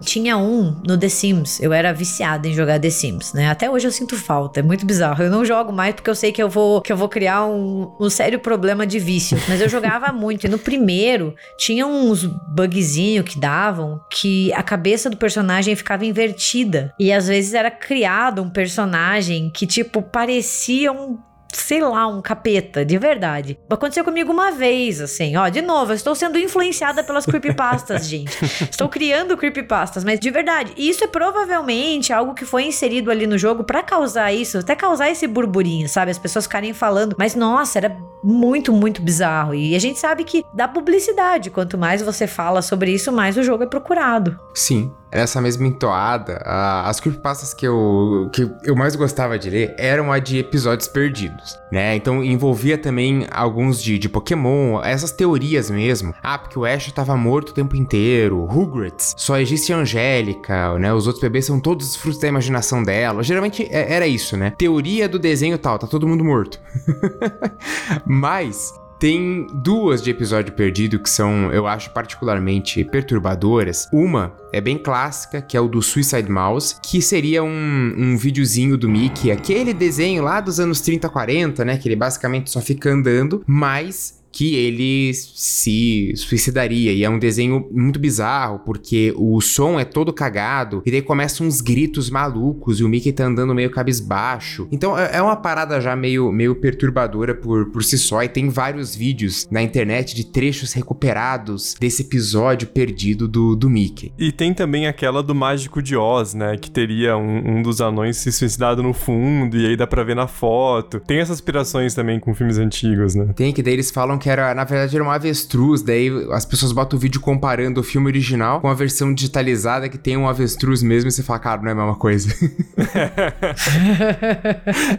Tinha 0.02 0.38
um 0.38 0.82
no 0.86 0.98
The 0.98 1.10
Sims. 1.10 1.60
Eu 1.60 1.74
era 1.74 1.94
viciada 1.94 2.48
em 2.48 2.54
jogar 2.54 2.80
The 2.80 2.90
Sims, 2.90 3.34
né? 3.34 3.50
Até 3.50 3.70
hoje 3.70 3.88
eu 3.88 3.92
sinto 3.92 4.16
falta. 4.16 4.60
É 4.60 4.64
muito 4.64 4.86
bizarro. 4.86 5.24
Eu 5.24 5.32
não 5.32 5.46
jogo 5.46 5.72
mais 5.72 5.96
porque 5.96 6.10
eu 6.10 6.16
sei 6.16 6.32
que 6.32 6.42
eu 6.42 6.50
vou, 6.50 6.82
que 6.82 6.92
eu 6.92 6.98
vou 6.98 7.10
criar 7.10 7.46
um, 7.46 7.92
um 8.00 8.10
sério 8.10 8.40
problema 8.40 8.86
de 8.86 9.00
vício. 9.00 9.38
Mas 9.48 9.62
eu 9.62 9.70
jogava 9.70 10.12
muito. 10.14 10.46
E 10.46 10.50
no 10.50 10.60
primeiro, 10.60 11.36
tinha 11.58 11.86
uns 11.88 12.26
bugzinhos 12.26 13.26
que 13.26 13.40
davam 13.40 14.02
que 14.10 14.52
a 14.54 14.64
cabeça 14.64 15.10
do 15.10 15.18
personagem 15.18 15.76
ficava 15.76 16.06
invertida. 16.06 16.94
E 17.00 17.12
às 17.12 17.28
vezes 17.28 17.54
era 17.54 17.72
criado 17.72 18.42
um 18.42 18.50
personagem 18.50 19.50
que, 19.50 19.66
tipo, 19.66 20.02
parecia 20.02 20.92
um 20.92 21.18
sei 21.56 21.82
lá, 21.82 22.08
um 22.08 22.22
capeta, 22.22 22.86
de 22.86 22.98
verdade. 22.98 23.58
Aconteceu 23.70 24.04
comigo 24.04 24.32
uma 24.32 24.52
vez, 24.52 25.02
assim, 25.02 25.36
ó, 25.36 25.48
de 25.50 25.62
novo, 25.62 25.92
eu 25.92 25.96
estou 25.96 26.16
sendo 26.16 26.38
influenciada 26.38 27.04
pelas 27.04 27.26
creepypastas, 27.26 28.06
gente. 28.08 28.38
Estou 28.70 28.90
criando 28.90 29.38
creepypastas, 29.38 30.04
mas 30.04 30.20
de 30.20 30.30
verdade, 30.30 30.74
isso 30.78 31.04
é 31.04 31.08
provavelmente 31.08 32.12
algo 32.14 32.34
que 32.34 32.46
foi 32.46 32.66
inserido 32.66 33.10
ali 33.12 33.26
no 33.26 33.38
jogo 33.38 33.64
pra 33.64 33.82
causar 33.82 34.34
isso, 34.34 34.58
até 34.58 34.76
causar 34.76 35.10
esse 35.10 35.28
burburinho, 35.28 35.88
sabe? 35.88 36.12
As 36.12 36.20
pessoas 36.20 36.46
ficarem 36.46 36.74
falando, 36.74 37.16
mas 37.18 37.36
nossa, 37.36 37.78
era 37.78 37.98
muito, 38.24 38.74
muito 38.74 39.02
bizarro. 39.02 39.54
E 39.54 39.76
a 39.76 39.80
gente 39.80 40.00
sabe 40.00 40.24
que 40.24 40.44
dá 40.54 40.68
publicidade, 40.68 41.50
quanto 41.50 41.78
mais 41.78 42.02
você 42.02 42.28
fala 42.28 42.62
sobre 42.62 42.92
isso, 42.92 43.12
mais 43.12 43.38
o 43.38 43.44
jogo 43.44 43.64
é 43.64 43.68
procurado. 43.68 44.40
Sim, 44.54 44.92
nessa 45.16 45.42
mesma 45.42 45.66
entoada, 45.68 46.42
a- 46.46 46.90
as 46.90 47.00
creepypastas 47.00 47.54
que 47.54 47.66
eu, 47.66 48.30
que 48.34 48.50
eu 48.64 48.76
mais 48.76 48.96
gostava 48.96 49.40
de 49.40 49.50
ler 49.50 49.74
eram 49.78 50.12
a 50.12 50.20
de 50.20 50.38
episódios 50.40 50.88
perdidos, 50.88 51.58
né? 51.72 51.96
Então 51.96 52.24
envolvia 52.24 52.78
também 52.78 53.26
alguns 53.32 53.82
de, 53.82 53.98
de 53.98 54.10
Pokémon, 54.10 54.82
essas 54.84 55.12
teorias 55.12 55.70
mesmo. 55.72 56.14
Ah, 56.22 56.38
porque 56.38 56.60
o 56.60 56.66
Ash 56.66 56.92
tava 56.92 57.16
morto 57.16 57.50
o 57.50 57.54
tempo 57.54 57.76
inteiro, 57.76 58.44
Rugrats, 58.46 59.14
só 59.18 59.40
existe 59.40 59.72
a 59.74 59.78
Angélica, 59.78 60.78
né? 60.78 60.94
Os 60.94 61.08
outros 61.08 61.22
bebês 61.22 61.46
são 61.46 61.60
todos 61.60 61.96
frutos 61.96 62.20
da 62.20 62.28
imaginação 62.28 62.84
dela. 62.84 63.24
Geralmente 63.24 63.64
é- 63.72 63.94
era 63.94 64.06
isso, 64.08 64.36
né? 64.36 64.52
Teoria 64.58 65.08
do 65.08 65.18
desenho 65.18 65.58
tal, 65.58 65.80
tá 65.80 65.88
todo 65.88 66.08
mundo 66.08 66.24
morto. 66.24 66.60
Mas 68.06 68.74
tem 69.00 69.48
duas 69.54 70.02
de 70.02 70.10
episódio 70.10 70.54
perdido 70.54 71.00
que 71.00 71.10
são, 71.10 71.52
eu 71.52 71.68
acho, 71.68 71.92
particularmente 71.92 72.84
perturbadoras. 72.84 73.88
Uma 73.92 74.36
é 74.54 74.62
bem 74.62 74.78
clássica, 74.78 75.42
que 75.42 75.58
é 75.58 75.62
o 75.62 75.68
do 75.68 75.82
Suicide 75.82 76.30
Mouse, 76.32 76.76
que 76.82 77.02
seria 77.02 77.44
um, 77.44 77.94
um 77.98 78.18
videozinho 78.18 78.78
do 78.78 78.88
Mickey, 78.88 79.32
aquele 79.32 79.74
desenho 79.74 80.24
lá 80.24 80.40
dos 80.40 80.60
anos 80.60 80.82
30, 80.82 81.10
40, 81.10 81.66
né? 81.66 81.78
Que 81.78 81.88
ele 81.90 81.96
basicamente 81.96 82.50
só 82.50 82.62
fica 82.62 82.90
andando, 82.90 83.44
mas 83.46 84.25
que 84.36 84.54
ele 84.54 85.14
se 85.14 86.14
suicidaria. 86.18 86.92
E 86.92 87.06
é 87.06 87.10
um 87.10 87.18
desenho 87.18 87.66
muito 87.72 87.98
bizarro, 87.98 88.60
porque 88.60 89.14
o 89.16 89.40
som 89.40 89.80
é 89.80 89.86
todo 89.86 90.12
cagado, 90.12 90.84
e 90.86 90.92
daí 90.92 91.02
começam 91.02 91.48
uns 91.48 91.62
gritos 91.62 92.10
malucos, 92.10 92.82
e 92.82 92.84
o 92.84 92.90
Mickey 92.90 93.14
tá 93.14 93.24
andando 93.24 93.56
meio 93.56 93.72
cabisbaixo. 93.72 94.68
Então 94.72 94.98
é 94.98 95.16
é 95.16 95.22
uma 95.22 95.38
parada 95.38 95.80
já 95.80 95.96
meio, 95.96 96.30
meio 96.30 96.56
perturbadora 96.56 97.34
por, 97.34 97.72
por 97.72 97.84
si 97.84 97.98
só, 97.98 98.22
e 98.22 98.28
tem 98.28 98.50
vários 98.50 98.94
vídeos 98.94 99.48
na 99.50 99.62
internet 99.62 100.14
de 100.14 100.26
trechos 100.26 100.74
recuperados 100.74 101.74
desse 101.80 102.02
episódio 102.02 102.68
perdido 102.68 103.28
do, 103.28 103.56
do 103.56 103.70
Mickey. 103.70 104.12
E 104.18 104.32
tem 104.32 104.54
também 104.54 104.88
aquela 104.88 105.24
do 105.24 105.34
Mágico 105.34 105.82
de 105.82 105.96
Oz, 105.96 106.34
né? 106.34 106.58
Que 106.58 106.70
teria 106.70 107.16
um, 107.16 107.60
um 107.60 107.62
dos 107.62 107.80
anões 107.80 108.18
se 108.18 108.32
suicidado 108.32 108.84
no 108.84 108.92
fundo, 108.92 109.56
e 109.56 109.66
aí 109.66 109.78
dá 109.78 109.88
pra 109.88 110.04
ver 110.04 110.16
na 110.16 110.28
foto. 110.28 111.00
Tem 111.00 111.20
essas 111.20 111.38
aspirações 111.38 111.94
também 111.94 112.20
com 112.20 112.36
filmes 112.36 112.58
antigos, 112.58 113.16
né? 113.16 113.32
Tem 113.34 113.54
que 113.54 113.64
daí 113.64 113.74
eles 113.74 113.90
falam 113.90 114.18
que 114.18 114.25
era, 114.30 114.54
na 114.54 114.64
verdade, 114.64 114.96
era 114.96 115.04
um 115.04 115.12
avestruz, 115.12 115.82
daí 115.82 116.10
as 116.32 116.46
pessoas 116.46 116.72
botam 116.72 116.98
o 116.98 117.00
vídeo 117.00 117.22
comparando 117.22 117.80
o 117.80 117.84
filme 117.84 118.08
original 118.08 118.62
com 118.62 118.68
a 118.68 118.74
versão 118.74 119.14
digitalizada 119.14 119.90
que 119.90 119.98
tem 119.98 120.18
um 120.18 120.28
avestruz 120.28 120.82
mesmo, 120.82 121.10
e 121.10 121.12
você 121.12 121.24
fala, 121.24 121.40
cara, 121.40 121.62
não 121.62 121.70
é 121.70 121.72
a 121.72 121.76
mesma 121.76 121.96
coisa. 121.96 122.30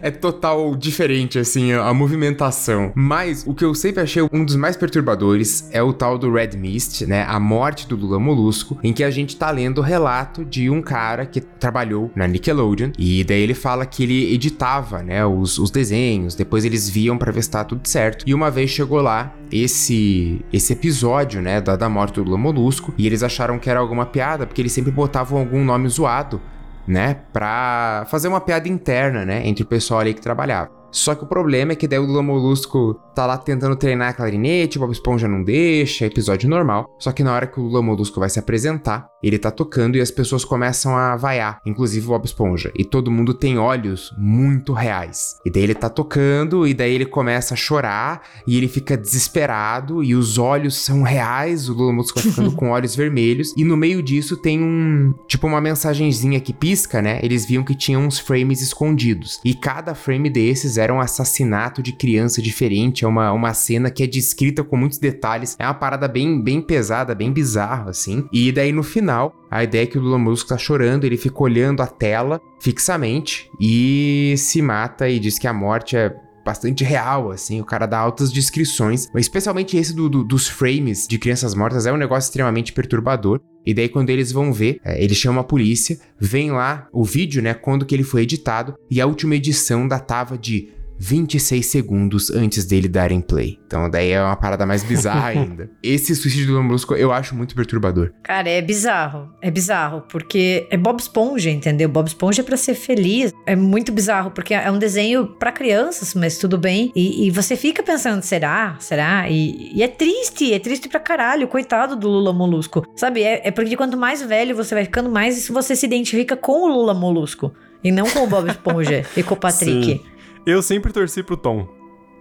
é 0.01 0.11
total 0.11 0.75
diferente, 0.75 1.39
assim, 1.39 1.73
a 1.73 1.93
movimentação. 1.93 2.91
Mas 2.95 3.43
o 3.45 3.53
que 3.53 3.65
eu 3.65 3.73
sempre 3.73 4.03
achei 4.03 4.23
um 4.31 4.45
dos 4.45 4.55
mais 4.55 4.75
perturbadores 4.75 5.69
é 5.71 5.81
o 5.81 5.93
tal 5.93 6.17
do 6.17 6.31
Red 6.31 6.57
Mist, 6.57 7.05
né? 7.05 7.25
A 7.27 7.39
morte 7.39 7.87
do 7.87 7.95
Lula 7.95 8.19
Molusco, 8.19 8.77
em 8.83 8.93
que 8.93 9.03
a 9.03 9.11
gente 9.11 9.35
tá 9.35 9.49
lendo 9.51 9.79
o 9.79 9.81
relato 9.81 10.45
de 10.45 10.69
um 10.69 10.81
cara 10.81 11.25
que 11.25 11.41
trabalhou 11.41 12.11
na 12.15 12.27
Nickelodeon. 12.27 12.91
E 12.97 13.23
daí 13.23 13.41
ele 13.41 13.53
fala 13.53 13.85
que 13.85 14.03
ele 14.03 14.33
editava, 14.33 15.03
né, 15.03 15.25
os, 15.25 15.57
os 15.57 15.71
desenhos, 15.71 16.35
depois 16.35 16.65
eles 16.65 16.89
viam 16.89 17.17
pra 17.17 17.31
ver 17.31 17.43
se 17.43 17.49
tá 17.49 17.63
tudo 17.63 17.87
certo. 17.87 18.23
E 18.27 18.33
uma 18.33 18.49
vez 18.49 18.69
chegou 18.69 19.01
lá 19.01 19.16
esse 19.51 20.45
esse 20.51 20.73
episódio, 20.73 21.41
né, 21.41 21.61
da, 21.61 21.75
da 21.75 21.89
morte 21.89 22.15
do 22.15 22.23
Lula 22.23 22.37
Molusco, 22.37 22.93
e 22.97 23.05
eles 23.05 23.23
acharam 23.23 23.57
que 23.59 23.69
era 23.69 23.79
alguma 23.79 24.05
piada, 24.05 24.45
porque 24.45 24.61
eles 24.61 24.71
sempre 24.71 24.91
botavam 24.91 25.39
algum 25.39 25.63
nome 25.63 25.87
zoado 25.89 26.41
né, 26.87 27.17
pra 27.33 28.05
fazer 28.09 28.27
uma 28.27 28.39
piada 28.39 28.67
interna, 28.69 29.25
né, 29.25 29.45
entre 29.45 29.63
o 29.63 29.67
pessoal 29.67 29.99
ali 29.99 30.13
que 30.13 30.21
trabalhava. 30.21 30.76
Só 30.91 31.15
que 31.15 31.23
o 31.23 31.27
problema 31.27 31.73
é 31.73 31.75
que 31.75 31.87
daí 31.87 31.99
o 31.99 32.05
Lula 32.05 32.23
Molusco 32.23 32.95
tá 33.13 33.25
lá 33.25 33.37
tentando 33.37 33.75
treinar 33.75 34.09
a 34.09 34.13
clarinete, 34.13 34.77
o 34.77 34.81
Bob 34.81 34.91
Esponja 34.91 35.27
não 35.27 35.43
deixa, 35.43 36.05
é 36.05 36.07
episódio 36.07 36.49
normal. 36.49 36.87
Só 36.99 37.11
que 37.11 37.23
na 37.23 37.33
hora 37.33 37.47
que 37.47 37.59
o 37.59 37.63
Lula 37.63 37.81
Molusco 37.81 38.19
vai 38.19 38.29
se 38.29 38.39
apresentar, 38.39 39.07
ele 39.21 39.39
tá 39.39 39.49
tocando 39.49 39.97
e 39.97 40.01
as 40.01 40.11
pessoas 40.11 40.45
começam 40.45 40.95
a 40.95 41.15
vaiar, 41.15 41.59
inclusive 41.65 42.05
o 42.05 42.09
Bob 42.09 42.25
Esponja. 42.25 42.71
E 42.77 42.85
todo 42.85 43.11
mundo 43.11 43.33
tem 43.33 43.57
olhos 43.57 44.13
muito 44.17 44.73
reais. 44.73 45.37
E 45.45 45.51
daí 45.51 45.63
ele 45.63 45.73
tá 45.73 45.89
tocando, 45.89 46.67
e 46.67 46.73
daí 46.73 46.93
ele 46.93 47.05
começa 47.05 47.53
a 47.53 47.57
chorar, 47.57 48.21
e 48.45 48.55
ele 48.55 48.67
fica 48.67 48.95
desesperado, 48.95 50.03
e 50.03 50.15
os 50.15 50.37
olhos 50.37 50.77
são 50.77 51.01
reais, 51.01 51.69
o 51.69 51.73
Lula 51.73 51.91
Molusco 51.91 52.19
vai 52.19 52.29
ficando 52.29 52.51
com 52.55 52.69
olhos 52.69 52.95
vermelhos. 52.95 53.53
E 53.57 53.63
no 53.63 53.75
meio 53.75 54.03
disso 54.03 54.37
tem 54.37 54.61
um. 54.61 55.13
Tipo 55.27 55.47
uma 55.47 55.59
mensagenzinha 55.59 56.39
que 56.39 56.53
pisca, 56.53 57.01
né? 57.01 57.19
Eles 57.23 57.45
viam 57.45 57.63
que 57.63 57.75
tinham 57.75 58.05
uns 58.05 58.19
frames 58.19 58.61
escondidos. 58.61 59.39
E 59.43 59.53
cada 59.53 59.95
frame 59.95 60.29
desses 60.29 60.76
era 60.77 60.93
um 60.93 60.99
assassinato 60.99 61.81
de 61.81 61.91
criança 61.91 62.41
diferente. 62.41 63.05
É 63.05 63.07
uma, 63.07 63.31
uma 63.31 63.53
cena 63.53 63.89
que 63.89 64.03
é 64.03 64.07
descrita 64.07 64.63
com 64.63 64.77
muitos 64.77 64.97
detalhes. 64.97 65.55
É 65.59 65.65
uma 65.65 65.73
parada 65.73 66.07
bem, 66.07 66.41
bem 66.41 66.61
pesada, 66.61 67.15
bem 67.15 67.31
bizarra, 67.31 67.89
assim. 67.89 68.27
E 68.31 68.51
daí 68.51 68.71
no 68.71 68.83
final, 68.83 69.33
a 69.49 69.63
ideia 69.63 69.83
é 69.83 69.87
que 69.87 69.97
o 69.97 70.01
Lula 70.01 70.17
Molusco 70.17 70.49
tá 70.49 70.57
chorando, 70.57 71.05
ele 71.05 71.17
fica 71.17 71.41
olhando 71.41 71.81
a 71.81 71.87
tela 71.87 72.41
fixamente 72.59 73.49
e 73.59 74.35
se 74.37 74.61
mata 74.61 75.09
e 75.09 75.19
diz 75.19 75.37
que 75.37 75.47
a 75.47 75.53
morte 75.53 75.95
é 75.95 76.15
bastante 76.47 76.81
real, 76.81 77.29
assim. 77.29 77.59
O 77.59 77.65
cara 77.65 77.85
dá 77.85 77.99
altas 77.99 78.31
descrições, 78.31 79.09
especialmente 79.15 79.75
esse 79.75 79.93
do, 79.93 80.07
do, 80.07 80.23
dos 80.23 80.47
frames 80.47 81.05
de 81.05 81.19
crianças 81.19 81.53
mortas 81.53 81.85
é 81.85 81.91
um 81.91 81.97
negócio 81.97 82.29
extremamente 82.29 82.71
perturbador. 82.71 83.41
E 83.67 83.73
daí, 83.73 83.89
quando 83.89 84.09
eles 84.09 84.31
vão 84.31 84.53
ver, 84.53 84.79
é, 84.81 85.03
ele 85.03 85.13
chama 85.13 85.41
a 85.41 85.43
polícia, 85.43 85.99
vem 86.17 86.51
lá 86.51 86.87
o 86.93 87.03
vídeo, 87.03 87.41
né, 87.41 87.53
quando 87.53 87.85
que 87.85 87.93
ele 87.93 88.01
foi 88.01 88.21
editado, 88.21 88.75
e 88.89 89.01
a 89.01 89.05
última 89.05 89.35
edição 89.35 89.85
datava 89.85 90.37
de 90.37 90.69
26 90.99 91.65
segundos 91.65 92.29
antes 92.31 92.65
dele 92.65 92.87
darem 92.87 93.21
play. 93.21 93.59
Então 93.65 93.89
daí 93.89 94.11
é 94.11 94.21
uma 94.21 94.35
parada 94.35 94.65
mais 94.65 94.83
bizarra 94.83 95.27
ainda. 95.29 95.69
Esse 95.81 96.15
suicídio 96.15 96.53
do 96.53 96.63
Molusco 96.63 96.95
eu 96.95 97.11
acho 97.11 97.35
muito 97.35 97.55
perturbador. 97.55 98.11
Cara, 98.23 98.49
é 98.49 98.61
bizarro. 98.61 99.29
É 99.41 99.51
bizarro, 99.51 100.03
porque 100.09 100.67
é 100.69 100.77
Bob 100.77 100.99
Esponja, 100.99 101.49
entendeu? 101.49 101.89
Bob 101.89 102.07
Esponja 102.07 102.41
é 102.41 102.45
pra 102.45 102.57
ser 102.57 102.73
feliz. 102.73 103.33
É 103.45 103.55
muito 103.55 103.91
bizarro, 103.91 104.31
porque 104.31 104.53
é 104.53 104.71
um 104.71 104.79
desenho 104.79 105.27
para 105.27 105.51
crianças, 105.51 106.13
mas 106.13 106.37
tudo 106.37 106.57
bem. 106.57 106.91
E, 106.95 107.27
e, 107.27 107.31
você 107.31 107.55
fica 107.55 107.83
pensando, 107.83 108.21
será? 108.21 108.75
Será? 108.79 109.29
E, 109.29 109.75
e, 109.75 109.83
é 109.83 109.87
triste, 109.87 110.53
é 110.53 110.59
triste 110.59 110.89
pra 110.89 110.99
caralho. 110.99 111.47
Coitado 111.47 111.95
do 111.95 112.07
Lula 112.07 112.33
Molusco. 112.33 112.85
Sabe? 112.95 113.23
É, 113.23 113.47
é 113.47 113.51
porque 113.51 113.75
quanto 113.75 113.97
mais 113.97 114.21
velho 114.21 114.55
você 114.55 114.73
vai 114.73 114.85
ficando, 114.85 115.09
mais 115.09 115.47
você 115.47 115.75
se 115.75 115.85
identifica 115.85 116.35
com 116.35 116.63
o 116.63 116.67
Lula 116.67 116.93
Molusco. 116.93 117.53
E 117.83 117.91
não 117.91 118.09
com 118.09 118.23
o 118.23 118.27
Bob 118.27 118.49
Esponja 118.49 119.05
e 119.15 119.23
com 119.23 119.35
o 119.35 119.37
Patrick. 119.37 119.85
Sim. 119.85 120.16
Eu 120.47 120.61
sempre 120.61 120.93
torci 120.93 121.21
pro 121.21 121.35
Tom. 121.35 121.67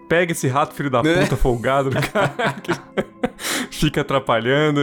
Pega 0.09 0.33
esse 0.33 0.49
rato, 0.49 0.75
filho 0.75 0.91
da 0.91 1.01
né? 1.01 1.23
puta, 1.23 1.37
folgado 1.37 1.91
do 1.91 1.97
cara. 2.11 2.35
Fica 3.71 4.01
atrapalhando. 4.01 4.81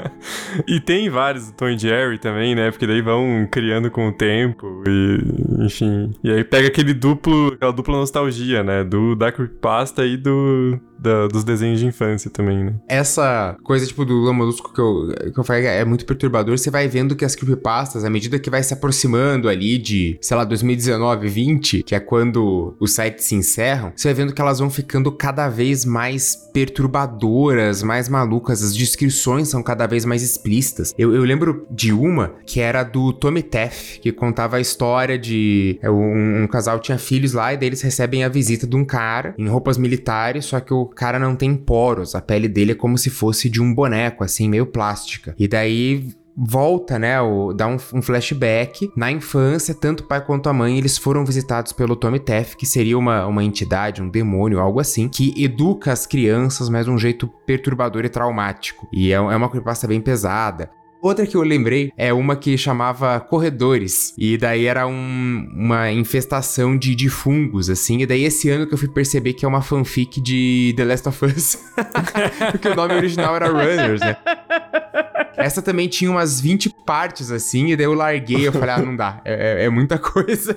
e 0.66 0.80
tem 0.80 1.08
vários 1.08 1.50
Tom 1.52 1.68
e 1.68 1.78
Jerry 1.78 2.18
também, 2.18 2.54
né? 2.54 2.70
Porque 2.70 2.86
daí 2.86 3.00
vão 3.00 3.48
criando 3.50 3.90
com 3.90 4.08
o 4.08 4.12
tempo. 4.12 4.82
E, 4.86 5.64
enfim. 5.64 6.12
E 6.22 6.30
aí 6.30 6.44
pega 6.44 6.68
aquele 6.68 6.94
duplo, 6.94 7.54
aquela 7.54 7.72
dupla 7.72 7.96
nostalgia, 7.96 8.62
né? 8.62 8.84
Do 8.84 9.14
da 9.14 9.32
Creepypasta 9.32 10.04
e 10.04 10.16
do, 10.16 10.78
da, 11.00 11.26
dos 11.28 11.44
desenhos 11.44 11.80
de 11.80 11.86
infância 11.86 12.30
também, 12.30 12.64
né? 12.64 12.74
Essa 12.86 13.56
coisa, 13.62 13.86
tipo, 13.86 14.04
do 14.04 14.14
Lula 14.14 14.32
Molusco 14.32 14.72
que 14.72 14.80
eu, 14.80 15.32
que 15.32 15.38
eu 15.38 15.44
falei 15.44 15.66
é 15.66 15.84
muito 15.84 16.04
perturbador. 16.04 16.56
Você 16.58 16.70
vai 16.70 16.86
vendo 16.88 17.16
que 17.16 17.24
as 17.24 17.34
creepypastas, 17.34 18.04
à 18.04 18.10
medida 18.10 18.38
que 18.38 18.50
vai 18.50 18.62
se 18.62 18.74
aproximando 18.74 19.48
ali 19.48 19.78
de, 19.78 20.18
sei 20.20 20.36
lá, 20.36 20.44
2019, 20.44 21.28
20, 21.28 21.82
que 21.82 21.94
é 21.94 22.00
quando 22.00 22.76
os 22.78 22.92
sites 22.92 23.24
se 23.24 23.34
encerram, 23.34 23.92
você 23.96 24.08
vai 24.08 24.14
vendo 24.14 24.34
que 24.34 24.40
elas 24.40 24.58
vão 24.58 24.68
ficando 24.68 25.10
cada 25.10 25.48
vez 25.48 25.84
mais 25.84 26.36
perturbadoras, 26.52 27.69
mais 27.82 28.08
malucas. 28.08 28.62
As 28.62 28.74
descrições 28.74 29.48
são 29.48 29.62
cada 29.62 29.86
vez 29.86 30.04
mais 30.04 30.22
explícitas. 30.22 30.94
Eu, 30.98 31.14
eu 31.14 31.22
lembro 31.22 31.66
de 31.70 31.92
uma 31.92 32.34
que 32.44 32.60
era 32.60 32.82
do 32.82 33.12
Tommy 33.12 33.42
Teff, 33.42 34.00
que 34.00 34.12
contava 34.12 34.56
a 34.56 34.60
história 34.60 35.18
de 35.18 35.78
é, 35.82 35.90
um, 35.90 36.42
um 36.42 36.46
casal 36.46 36.78
tinha 36.80 36.98
filhos 36.98 37.32
lá 37.32 37.52
e 37.52 37.56
daí 37.56 37.68
eles 37.68 37.82
recebem 37.82 38.24
a 38.24 38.28
visita 38.28 38.66
de 38.66 38.76
um 38.76 38.84
cara 38.84 39.34
em 39.38 39.48
roupas 39.48 39.78
militares, 39.78 40.44
só 40.44 40.60
que 40.60 40.74
o 40.74 40.86
cara 40.86 41.18
não 41.18 41.36
tem 41.36 41.54
poros, 41.54 42.14
a 42.14 42.20
pele 42.20 42.48
dele 42.48 42.72
é 42.72 42.74
como 42.74 42.98
se 42.98 43.10
fosse 43.10 43.48
de 43.48 43.60
um 43.60 43.74
boneco, 43.74 44.24
assim, 44.24 44.48
meio 44.48 44.66
plástica. 44.66 45.34
E 45.38 45.46
daí 45.46 46.08
volta, 46.36 46.98
né, 46.98 47.20
o, 47.20 47.52
dá 47.52 47.66
um, 47.66 47.76
um, 47.94 48.02
flashback. 48.02 48.90
Na 48.96 49.10
infância, 49.10 49.74
tanto 49.74 50.00
o 50.00 50.06
pai 50.06 50.24
quanto 50.24 50.48
a 50.48 50.52
mãe, 50.52 50.78
eles 50.78 50.98
foram 50.98 51.24
visitados 51.24 51.72
pelo 51.72 51.96
Tommy 51.96 52.20
Teff, 52.20 52.56
que 52.56 52.66
seria 52.66 52.96
uma, 52.98 53.26
uma 53.26 53.44
entidade, 53.44 54.02
um 54.02 54.08
demônio, 54.08 54.60
algo 54.60 54.80
assim, 54.80 55.08
que 55.08 55.32
educa 55.42 55.92
as 55.92 56.06
crianças, 56.06 56.68
mas 56.68 56.86
de 56.86 56.90
um 56.90 56.98
jeito 56.98 57.28
perturbador 57.46 58.04
e 58.04 58.08
traumático. 58.08 58.88
E 58.92 59.12
é, 59.12 59.16
é 59.16 59.20
uma 59.20 59.48
creepypasta 59.48 59.86
bem 59.86 60.00
pesada. 60.00 60.70
Outra 61.02 61.26
que 61.26 61.34
eu 61.34 61.42
lembrei 61.42 61.90
é 61.96 62.12
uma 62.12 62.36
que 62.36 62.58
chamava 62.58 63.18
Corredores. 63.20 64.12
E 64.18 64.36
daí 64.36 64.66
era 64.66 64.86
um, 64.86 65.48
uma 65.54 65.90
infestação 65.90 66.76
de, 66.76 66.94
de 66.94 67.08
fungos, 67.08 67.70
assim. 67.70 68.02
E 68.02 68.06
daí 68.06 68.24
esse 68.24 68.50
ano 68.50 68.66
que 68.66 68.74
eu 68.74 68.78
fui 68.78 68.88
perceber 68.88 69.32
que 69.32 69.44
é 69.44 69.48
uma 69.48 69.62
fanfic 69.62 70.20
de 70.20 70.74
The 70.76 70.84
Last 70.84 71.08
of 71.08 71.24
Us. 71.24 71.58
Porque 72.52 72.68
o 72.68 72.74
nome 72.74 72.94
original 72.94 73.34
era 73.34 73.48
Runners, 73.48 74.00
né? 74.00 74.16
Essa 75.36 75.62
também 75.62 75.88
tinha 75.88 76.10
umas 76.10 76.40
20 76.40 76.70
partes, 76.84 77.30
assim. 77.30 77.68
E 77.68 77.76
daí 77.76 77.86
eu 77.86 77.94
larguei. 77.94 78.46
Eu 78.46 78.52
falei, 78.52 78.70
ah, 78.70 78.78
não 78.78 78.96
dá. 78.96 79.20
É, 79.24 79.62
é, 79.62 79.64
é 79.64 79.70
muita 79.70 79.98
coisa. 79.98 80.56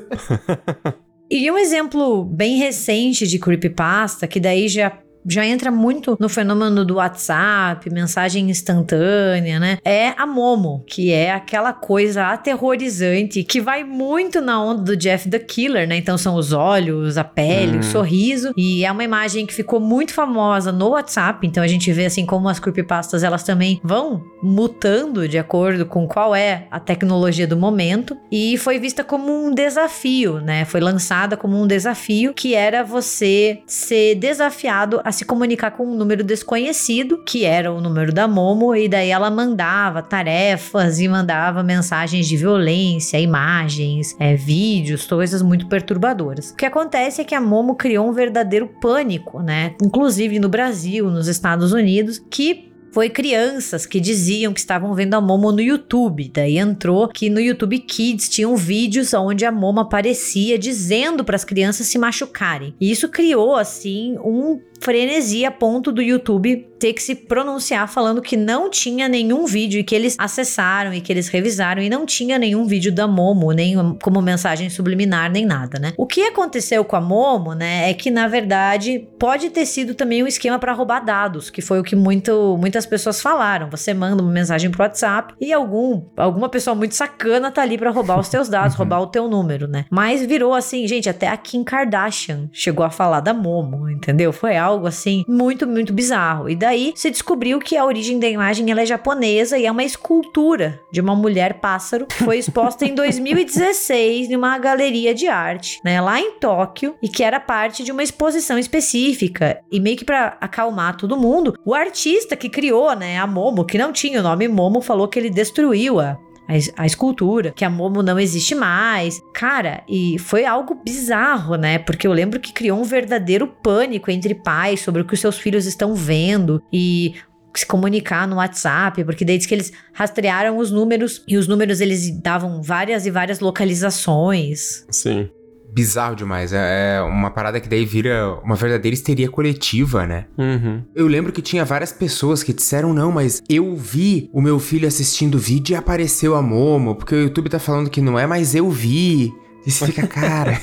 E 1.30 1.50
um 1.50 1.58
exemplo 1.58 2.24
bem 2.26 2.58
recente 2.58 3.26
de 3.26 3.40
creepypasta, 3.40 4.28
que 4.28 4.40
daí 4.40 4.68
já 4.68 4.92
já 5.26 5.46
entra 5.46 5.72
muito 5.72 6.18
no 6.20 6.30
fenômeno 6.30 6.86
do 6.86 6.96
WhatsApp, 6.96 7.90
mensagem 7.90 8.50
instantânea, 8.50 9.60
né? 9.60 9.78
É 9.84 10.10
a 10.18 10.26
Momo, 10.26 10.84
que 10.88 11.12
é 11.12 11.32
aquela 11.32 11.74
coisa 11.74 12.28
aterrorizante 12.28 13.44
que 13.44 13.62
vai 13.62 13.84
muito 13.84 14.42
na 14.42 14.62
onda 14.62 14.82
do 14.82 14.98
Jeff 14.98 15.30
the 15.30 15.40
Killer, 15.40 15.88
né? 15.88 15.98
Então 15.98 16.18
são 16.18 16.36
os 16.36 16.52
olhos, 16.52 17.18
a 17.18 17.24
pele, 17.24 17.78
hum. 17.78 17.80
o 17.80 17.84
sorriso. 17.84 18.54
E 18.58 18.86
é 18.86 18.92
uma 18.92 19.04
imagem 19.04 19.46
que 19.46 19.54
ficou 19.54 19.80
muito 19.80 20.14
famosa 20.14 20.72
no 20.72 20.90
WhatsApp. 20.90 21.46
Então 21.46 21.64
a 21.64 21.68
gente 21.68 21.92
vê 21.92 22.06
assim 22.06 22.26
como 22.26 22.50
as 22.50 22.60
creepypastas 22.60 23.24
elas 23.24 23.44
também 23.44 23.80
vão 23.84 24.24
mutando 24.42 25.28
de 25.28 25.38
acordo 25.38 25.86
com 25.86 26.08
qual 26.08 26.36
é 26.36 26.68
a 26.70 26.80
tecnologia 26.80 27.48
do 27.48 27.58
momento. 27.58 28.18
E 28.32 28.58
foi 28.58 28.80
vista 28.80 29.04
como 29.04 29.32
um 29.32 29.54
desafio, 29.54 30.40
né? 30.40 30.66
Foi 30.66 30.82
lançada 30.82 31.38
como 31.38 31.62
um 31.62 31.68
desafio 31.68 32.34
que 32.34 32.54
era 32.54 32.84
você 32.84 33.62
ser 33.66 34.16
desafiado 34.16 35.02
a 35.04 35.12
se 35.14 35.24
comunicar 35.24 35.72
com 35.72 35.86
um 35.86 35.96
número 35.96 36.24
desconhecido, 36.24 37.24
que 37.24 37.46
era 37.46 37.72
o 37.72 37.80
número 37.80 38.12
da 38.12 38.28
Momo, 38.28 38.76
e 38.76 38.90
daí 38.90 39.10
ela 39.10 39.30
mandava 39.30 40.02
tarefas 40.02 41.00
e 41.00 41.08
mandava 41.08 41.64
mensagens 41.64 42.28
de 42.28 42.36
violência, 42.36 43.20
imagens, 43.20 44.16
é, 44.20 44.36
vídeos, 44.36 45.06
coisas 45.06 45.42
muito 45.42 45.68
perturbadoras. 45.68 46.52
O 46.52 46.56
que 46.56 46.66
acontece 46.66 47.22
é 47.22 47.24
que 47.24 47.36
a 47.36 47.40
Momo 47.40 47.76
criou 47.76 48.10
um 48.10 48.12
verdadeiro 48.12 48.68
pânico, 48.82 49.42
né? 49.42 49.76
Inclusive 49.82 50.40
no 50.40 50.50
Brasil, 50.50 51.10
nos 51.10 51.28
Estados 51.28 51.72
Unidos, 51.72 52.20
que 52.20 52.73
foi 52.94 53.10
crianças 53.10 53.88
que 53.88 54.00
diziam 54.00 54.54
que 54.54 54.60
estavam 54.60 54.94
vendo 54.94 55.16
a 55.16 55.22
Momo 55.22 55.52
no 55.52 55.60
YouTube. 55.60 56.30
Daí 56.32 56.60
entrou 56.60 57.08
que 57.08 57.28
no 57.28 57.40
YouTube 57.40 57.80
Kids 57.80 58.30
tinham 58.30 58.56
vídeos 58.56 59.16
onde 59.16 59.44
a 59.46 59.52
Momo 59.52 59.80
aparecia 59.80 60.60
dizendo 60.60 61.26
para 61.26 61.36
as 61.36 61.44
crianças 61.44 61.88
se 61.88 61.98
machucarem. 61.98 62.76
E 62.80 62.92
isso 62.92 63.10
criou 63.10 63.56
assim 63.56 64.16
um 64.20 64.62
frenesi 64.80 65.44
a 65.44 65.50
ponto 65.50 65.92
do 65.92 66.04
YouTube 66.04 66.68
ter 66.84 66.92
que 66.92 67.02
se 67.02 67.16
pronunciar 67.16 67.88
falando 67.88 68.22
que 68.22 68.36
não 68.36 68.70
tinha 68.70 69.08
nenhum 69.08 69.46
vídeo 69.46 69.80
e 69.80 69.86
que 69.86 69.96
eles 69.96 70.18
acessaram 70.20 70.94
e 70.94 71.00
que 71.00 71.14
eles 71.14 71.30
revisaram 71.30 71.82
e 71.82 71.90
não 71.90 72.06
tinha 72.06 72.38
nenhum 72.38 72.66
vídeo 72.66 72.92
da 72.92 73.08
Momo, 73.08 73.54
nem 73.54 73.96
como 74.02 74.22
mensagem 74.22 74.70
subliminar, 74.70 75.32
nem 75.32 75.46
nada, 75.46 75.80
né? 75.80 75.94
O 75.98 76.06
que 76.06 76.22
aconteceu 76.24 76.84
com 76.84 76.98
a 76.98 77.02
Momo, 77.02 77.54
né, 77.54 77.90
é 77.90 77.94
que 77.94 78.12
na 78.12 78.28
verdade 78.28 79.08
pode 79.18 79.50
ter 79.50 79.66
sido 79.66 79.96
também 79.96 80.22
um 80.22 80.28
esquema 80.28 80.60
para 80.60 80.74
roubar 80.74 81.06
dados, 81.06 81.50
que 81.50 81.62
foi 81.62 81.80
o 81.80 81.84
que 81.84 81.96
muito, 81.96 82.58
muitas 82.60 82.86
pessoas 82.86 83.22
falaram. 83.22 83.70
Você 83.70 83.94
manda 83.94 84.22
uma 84.22 84.32
mensagem 84.32 84.70
pro 84.70 84.84
WhatsApp 84.84 85.34
e 85.40 85.54
algum, 85.54 86.04
alguma 86.18 86.50
pessoa 86.50 86.76
muito 86.76 86.96
sacana 86.96 87.50
tá 87.50 87.62
ali 87.62 87.78
para 87.78 87.92
roubar 87.92 88.20
os 88.20 88.28
teus 88.28 88.50
dados, 88.50 88.76
roubar 88.76 89.00
o 89.00 89.08
teu 89.08 89.30
número, 89.30 89.70
né? 89.70 89.86
Mas 89.90 90.22
virou 90.26 90.54
assim, 90.54 90.86
gente, 90.86 91.10
até 91.10 91.30
a 91.30 91.38
Kim 91.38 91.64
Kardashian 91.64 92.50
chegou 92.52 92.86
a 92.86 92.90
falar 92.90 93.22
da 93.22 93.34
Momo, 93.34 93.90
entendeu? 93.90 94.34
Foi 94.34 94.58
algo 94.58 94.84
algo 94.84 94.88
assim 94.88 95.24
muito, 95.28 95.66
muito 95.66 95.94
bizarro. 95.94 96.50
E 96.50 96.56
daí 96.56 96.73
se 96.96 97.10
descobriu 97.10 97.60
que 97.60 97.78
a 97.78 97.86
origem 97.86 98.20
da 98.20 98.28
imagem 98.28 98.72
é 98.72 98.86
japonesa 98.86 99.58
e 99.58 99.66
é 99.66 99.72
uma 99.72 99.84
escultura 99.84 100.82
de 100.92 101.00
uma 101.00 101.16
mulher 101.16 101.56
pássaro 101.56 102.06
que 102.06 102.16
foi 102.24 102.38
exposta 102.38 102.86
em 102.86 102.96
2016 102.96 104.30
em 104.30 104.36
uma 104.36 104.58
galeria 104.58 105.14
de 105.14 105.28
arte, 105.28 105.80
né, 105.84 106.02
lá 106.02 106.20
em 106.20 106.32
Tóquio, 106.40 106.96
e 107.02 107.08
que 107.08 107.24
era 107.24 107.40
parte 107.40 107.84
de 107.84 107.92
uma 107.92 108.04
exposição 108.04 108.58
específica. 108.58 109.62
E 109.72 109.80
meio 109.80 109.98
que 109.98 110.06
para 110.06 110.38
acalmar 110.42 110.98
todo 110.98 111.18
mundo, 111.18 111.54
o 111.66 111.74
artista 111.74 112.36
que 112.36 112.50
criou, 112.50 112.96
né, 112.96 113.18
a 113.18 113.28
Momo, 113.28 113.66
que 113.66 113.78
não 113.78 113.92
tinha 113.92 114.20
o 114.20 114.24
nome 114.24 114.48
Momo, 114.48 114.82
falou 114.82 115.08
que 115.08 115.20
ele 115.20 115.30
destruiu 115.30 116.00
a 116.00 116.18
a, 116.48 116.84
a 116.84 116.86
escultura, 116.86 117.52
que 117.52 117.66
a 117.66 117.70
Momo 117.70 118.02
não 118.02 118.20
existe 118.20 118.56
mais. 118.56 119.22
Cara, 119.34 119.84
e 119.88 120.18
foi 120.20 120.46
algo 120.46 120.76
bizarro, 120.76 121.56
né? 121.56 121.80
Porque 121.80 122.08
eu 122.08 122.14
lembro 122.14 122.40
que 122.40 122.54
criou 122.54 122.80
um 122.80 122.84
verdadeiro 122.84 123.48
pânico 123.48 124.12
entre 124.12 124.36
pais 124.36 124.82
sobre 124.82 125.02
o 125.02 125.06
que 125.06 125.14
os 125.14 125.20
seus 125.20 125.38
filhos 125.38 125.66
estão 125.66 125.96
vendo 125.96 126.62
e 126.72 127.16
se 127.56 127.66
comunicar 127.66 128.28
no 128.28 128.38
WhatsApp, 128.38 129.04
porque 129.04 129.24
diz 129.24 129.46
que 129.46 129.54
eles 129.54 129.72
rastrearam 129.94 130.58
os 130.58 130.72
números 130.72 131.24
e 131.28 131.38
os 131.38 131.48
números 131.48 131.82
eles 131.82 132.10
davam 132.20 132.62
várias 132.62 133.06
e 133.06 133.12
várias 133.12 133.40
localizações. 133.40 134.86
Sim. 134.90 135.30
Bizarro 135.74 136.16
demais. 136.16 136.54
É 136.54 136.74
é 136.84 137.02
uma 137.02 137.30
parada 137.30 137.60
que 137.60 137.70
daí 137.70 137.86
vira 137.86 138.40
uma 138.44 138.56
verdadeira 138.56 138.94
histeria 138.94 139.30
coletiva, 139.30 140.06
né? 140.06 140.26
Uhum. 140.38 140.84
Eu 140.96 141.08
lembro 141.08 141.32
que 141.32 141.42
tinha 141.42 141.66
várias 141.66 141.92
pessoas 141.92 142.44
que 142.44 142.54
disseram 142.54 142.94
não, 142.94 143.12
mas 143.12 143.42
eu 143.50 143.76
vi 143.76 144.30
o 144.34 144.42
meu 144.42 144.60
filho 144.60 144.88
assistindo 144.88 145.36
o 145.36 145.40
vídeo 145.40 145.74
e 145.74 145.76
apareceu 145.76 146.36
a 146.36 146.42
Momo, 146.42 146.96
porque 146.96 147.16
o 147.16 147.22
YouTube 147.22 147.50
tá 147.50 147.60
falando 147.60 147.90
que 147.90 148.02
não 148.02 148.18
é, 148.18 148.26
mas 148.26 148.56
eu 148.56 148.70
vi. 148.70 149.34
E 149.66 149.72
você 149.72 149.88
fica, 149.88 150.06
cara. 150.08 150.60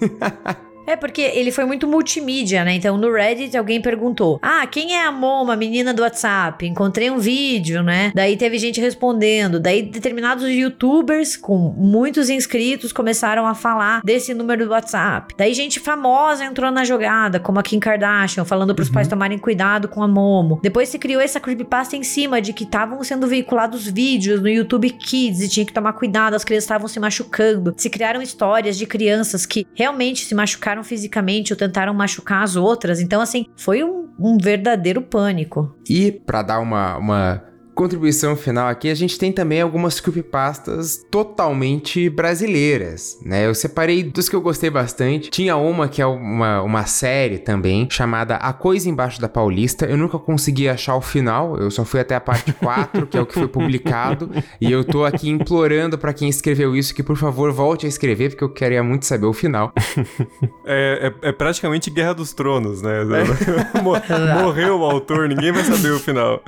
É 0.86 0.94
porque 0.94 1.20
ele 1.20 1.50
foi 1.50 1.64
muito 1.64 1.86
multimídia, 1.86 2.64
né? 2.64 2.74
Então 2.74 2.96
no 2.96 3.12
Reddit 3.12 3.56
alguém 3.56 3.80
perguntou: 3.80 4.38
Ah, 4.40 4.66
quem 4.66 4.94
é 4.94 5.04
a 5.04 5.10
Moma, 5.10 5.54
a 5.54 5.56
menina 5.56 5.92
do 5.92 6.02
WhatsApp? 6.02 6.64
Encontrei 6.64 7.10
um 7.10 7.18
vídeo, 7.18 7.82
né? 7.82 8.12
Daí 8.14 8.36
teve 8.36 8.58
gente 8.58 8.80
respondendo. 8.80 9.58
Daí 9.58 9.82
determinados 9.82 10.48
youtubers 10.48 11.36
com 11.36 11.74
muitos 11.76 12.30
inscritos 12.30 12.92
começaram 12.92 13.46
a 13.46 13.54
falar 13.54 14.00
desse 14.04 14.32
número 14.32 14.64
do 14.64 14.70
WhatsApp. 14.70 15.34
Daí 15.36 15.52
gente 15.54 15.80
famosa 15.80 16.44
entrou 16.44 16.70
na 16.70 16.84
jogada, 16.84 17.40
como 17.40 17.58
a 17.58 17.62
Kim 17.62 17.80
Kardashian, 17.80 18.44
falando 18.44 18.74
pros 18.74 18.88
pais 18.88 19.08
tomarem 19.08 19.38
cuidado 19.38 19.88
com 19.88 20.02
a 20.02 20.08
Momo. 20.08 20.60
Depois 20.62 20.88
se 20.88 20.98
criou 20.98 21.20
essa 21.20 21.40
creepypasta 21.40 21.96
em 21.96 22.02
cima 22.04 22.40
de 22.40 22.52
que 22.52 22.64
estavam 22.64 23.02
sendo 23.02 23.26
veiculados 23.26 23.86
vídeos 23.88 24.40
no 24.40 24.48
YouTube 24.48 24.90
Kids 24.90 25.40
e 25.40 25.48
tinha 25.48 25.66
que 25.66 25.72
tomar 25.72 25.94
cuidado, 25.94 26.34
as 26.34 26.44
crianças 26.44 26.64
estavam 26.64 26.86
se 26.86 27.00
machucando. 27.00 27.74
Se 27.76 27.90
criaram 27.90 28.22
histórias 28.22 28.78
de 28.78 28.86
crianças 28.86 29.44
que 29.44 29.66
realmente 29.74 30.24
se 30.24 30.34
machucaram 30.34 30.75
fisicamente 30.84 31.52
ou 31.52 31.56
tentaram 31.56 31.94
machucar 31.94 32.42
as 32.42 32.56
outras. 32.56 33.00
Então, 33.00 33.20
assim, 33.20 33.46
foi 33.56 33.82
um, 33.82 34.08
um 34.18 34.38
verdadeiro 34.38 35.02
pânico. 35.02 35.76
E 35.88 36.12
pra 36.12 36.42
dar 36.42 36.60
uma, 36.60 36.96
uma 36.96 37.44
contribuição 37.76 38.34
final 38.34 38.66
aqui, 38.66 38.88
a 38.90 38.94
gente 38.94 39.18
tem 39.18 39.30
também 39.30 39.60
algumas 39.60 40.00
creepypastas 40.00 41.04
totalmente 41.10 42.08
brasileiras, 42.10 43.18
né? 43.22 43.46
Eu 43.46 43.54
separei 43.54 44.02
dos 44.02 44.28
que 44.28 44.34
eu 44.34 44.40
gostei 44.40 44.70
bastante. 44.70 45.30
Tinha 45.30 45.56
uma 45.56 45.86
que 45.86 46.00
é 46.02 46.06
uma, 46.06 46.62
uma 46.62 46.86
série 46.86 47.38
também, 47.38 47.86
chamada 47.90 48.36
A 48.36 48.52
Coisa 48.52 48.88
Embaixo 48.88 49.20
da 49.20 49.28
Paulista. 49.28 49.84
Eu 49.86 49.96
nunca 49.96 50.18
consegui 50.18 50.68
achar 50.68 50.96
o 50.96 51.00
final, 51.00 51.56
eu 51.58 51.70
só 51.70 51.84
fui 51.84 52.00
até 52.00 52.14
a 52.14 52.20
parte 52.20 52.52
4, 52.52 53.06
que 53.06 53.16
é 53.16 53.20
o 53.20 53.26
que 53.26 53.34
foi 53.34 53.46
publicado. 53.48 54.30
E 54.60 54.72
eu 54.72 54.82
tô 54.84 55.04
aqui 55.04 55.28
implorando 55.28 55.98
pra 55.98 56.12
quem 56.14 56.28
escreveu 56.30 56.74
isso 56.74 56.94
que, 56.94 57.02
por 57.02 57.16
favor, 57.16 57.52
volte 57.52 57.84
a 57.84 57.88
escrever, 57.88 58.30
porque 58.30 58.42
eu 58.42 58.48
queria 58.48 58.82
muito 58.82 59.04
saber 59.04 59.26
o 59.26 59.32
final. 59.32 59.72
É, 60.68 61.12
é, 61.22 61.28
é 61.28 61.32
praticamente 61.32 61.90
Guerra 61.90 62.12
dos 62.14 62.32
Tronos, 62.32 62.82
né? 62.82 63.00
Mo- 63.82 63.94
Morreu 64.42 64.80
o 64.80 64.84
autor, 64.84 65.28
ninguém 65.28 65.52
vai 65.52 65.62
saber 65.62 65.92
o 65.92 65.98
final. 66.00 66.42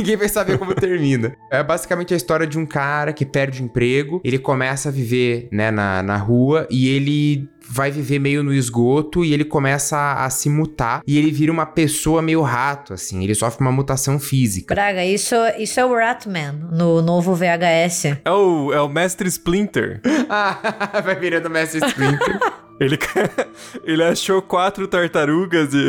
Ninguém 0.00 0.16
vai 0.16 0.30
saber 0.30 0.56
como 0.56 0.74
termina. 0.74 1.36
É 1.50 1.62
basicamente 1.62 2.14
a 2.14 2.16
história 2.16 2.46
de 2.46 2.58
um 2.58 2.64
cara 2.64 3.12
que 3.12 3.26
perde 3.26 3.60
o 3.60 3.66
emprego, 3.66 4.18
ele 4.24 4.38
começa 4.38 4.88
a 4.88 4.92
viver, 4.92 5.46
né, 5.52 5.70
na, 5.70 6.02
na 6.02 6.16
rua 6.16 6.66
e 6.70 6.88
ele 6.88 7.46
vai 7.68 7.90
viver 7.90 8.18
meio 8.18 8.42
no 8.42 8.50
esgoto 8.50 9.22
e 9.22 9.34
ele 9.34 9.44
começa 9.44 9.98
a, 9.98 10.24
a 10.24 10.30
se 10.30 10.48
mutar 10.48 11.02
e 11.06 11.18
ele 11.18 11.30
vira 11.30 11.52
uma 11.52 11.66
pessoa 11.66 12.22
meio 12.22 12.40
rato, 12.40 12.94
assim, 12.94 13.22
ele 13.22 13.34
sofre 13.34 13.60
uma 13.60 13.70
mutação 13.70 14.18
física. 14.18 14.74
Braga, 14.74 15.04
isso, 15.04 15.34
isso 15.58 15.78
é 15.78 15.84
o 15.84 15.94
Ratman 15.94 16.52
no 16.72 17.02
novo 17.02 17.34
VHS. 17.34 18.06
É 18.24 18.30
o, 18.30 18.72
é 18.72 18.80
o 18.80 18.88
Mestre 18.88 19.28
Splinter. 19.28 20.00
Ah, 20.32 21.00
vai 21.04 21.16
virando 21.16 21.50
Mestre 21.50 21.84
Splinter. 21.84 22.38
Ele, 22.80 22.96
ele 23.84 24.02
achou 24.02 24.40
quatro 24.40 24.88
tartarugas 24.88 25.74
e. 25.74 25.88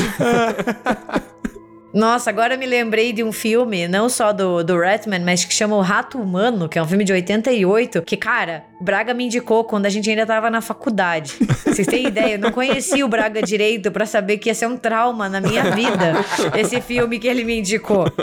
Nossa, 1.93 2.30
agora 2.30 2.55
me 2.55 2.65
lembrei 2.65 3.11
de 3.11 3.23
um 3.23 3.34
filme, 3.34 3.88
não 3.88 4.07
só 4.07 4.31
do, 4.31 4.63
do 4.63 4.80
Ratman, 4.80 5.19
mas 5.19 5.43
que 5.43 5.53
chama 5.53 5.76
O 5.76 5.81
Rato 5.81 6.18
Humano, 6.18 6.69
que 6.69 6.80
é 6.80 6.84
um 6.84 6.88
filme 6.88 7.03
de 7.03 7.11
88, 7.11 8.01
que, 8.03 8.15
cara, 8.15 8.63
o 8.80 8.84
Braga 8.84 9.13
me 9.13 9.26
indicou 9.26 9.65
quando 9.65 9.85
a 9.85 9.89
gente 9.89 10.09
ainda 10.09 10.26
tava 10.26 10.49
na 10.49 10.61
faculdade. 10.61 11.35
Vocês 11.65 11.85
têm 11.85 12.07
ideia? 12.07 12.35
Eu 12.35 12.39
não 12.39 12.51
conhecia 12.51 13.05
o 13.05 13.09
Braga 13.09 13.41
direito 13.41 13.91
pra 13.91 14.05
saber 14.05 14.38
que 14.38 14.49
ia 14.49 14.55
ser 14.55 14.68
um 14.68 14.77
trauma 14.77 15.27
na 15.27 15.41
minha 15.41 15.63
vida, 15.72 16.13
esse 16.57 16.80
filme 16.80 17.19
que 17.19 17.27
ele 17.27 17.43
me 17.43 17.59
indicou. 17.59 18.05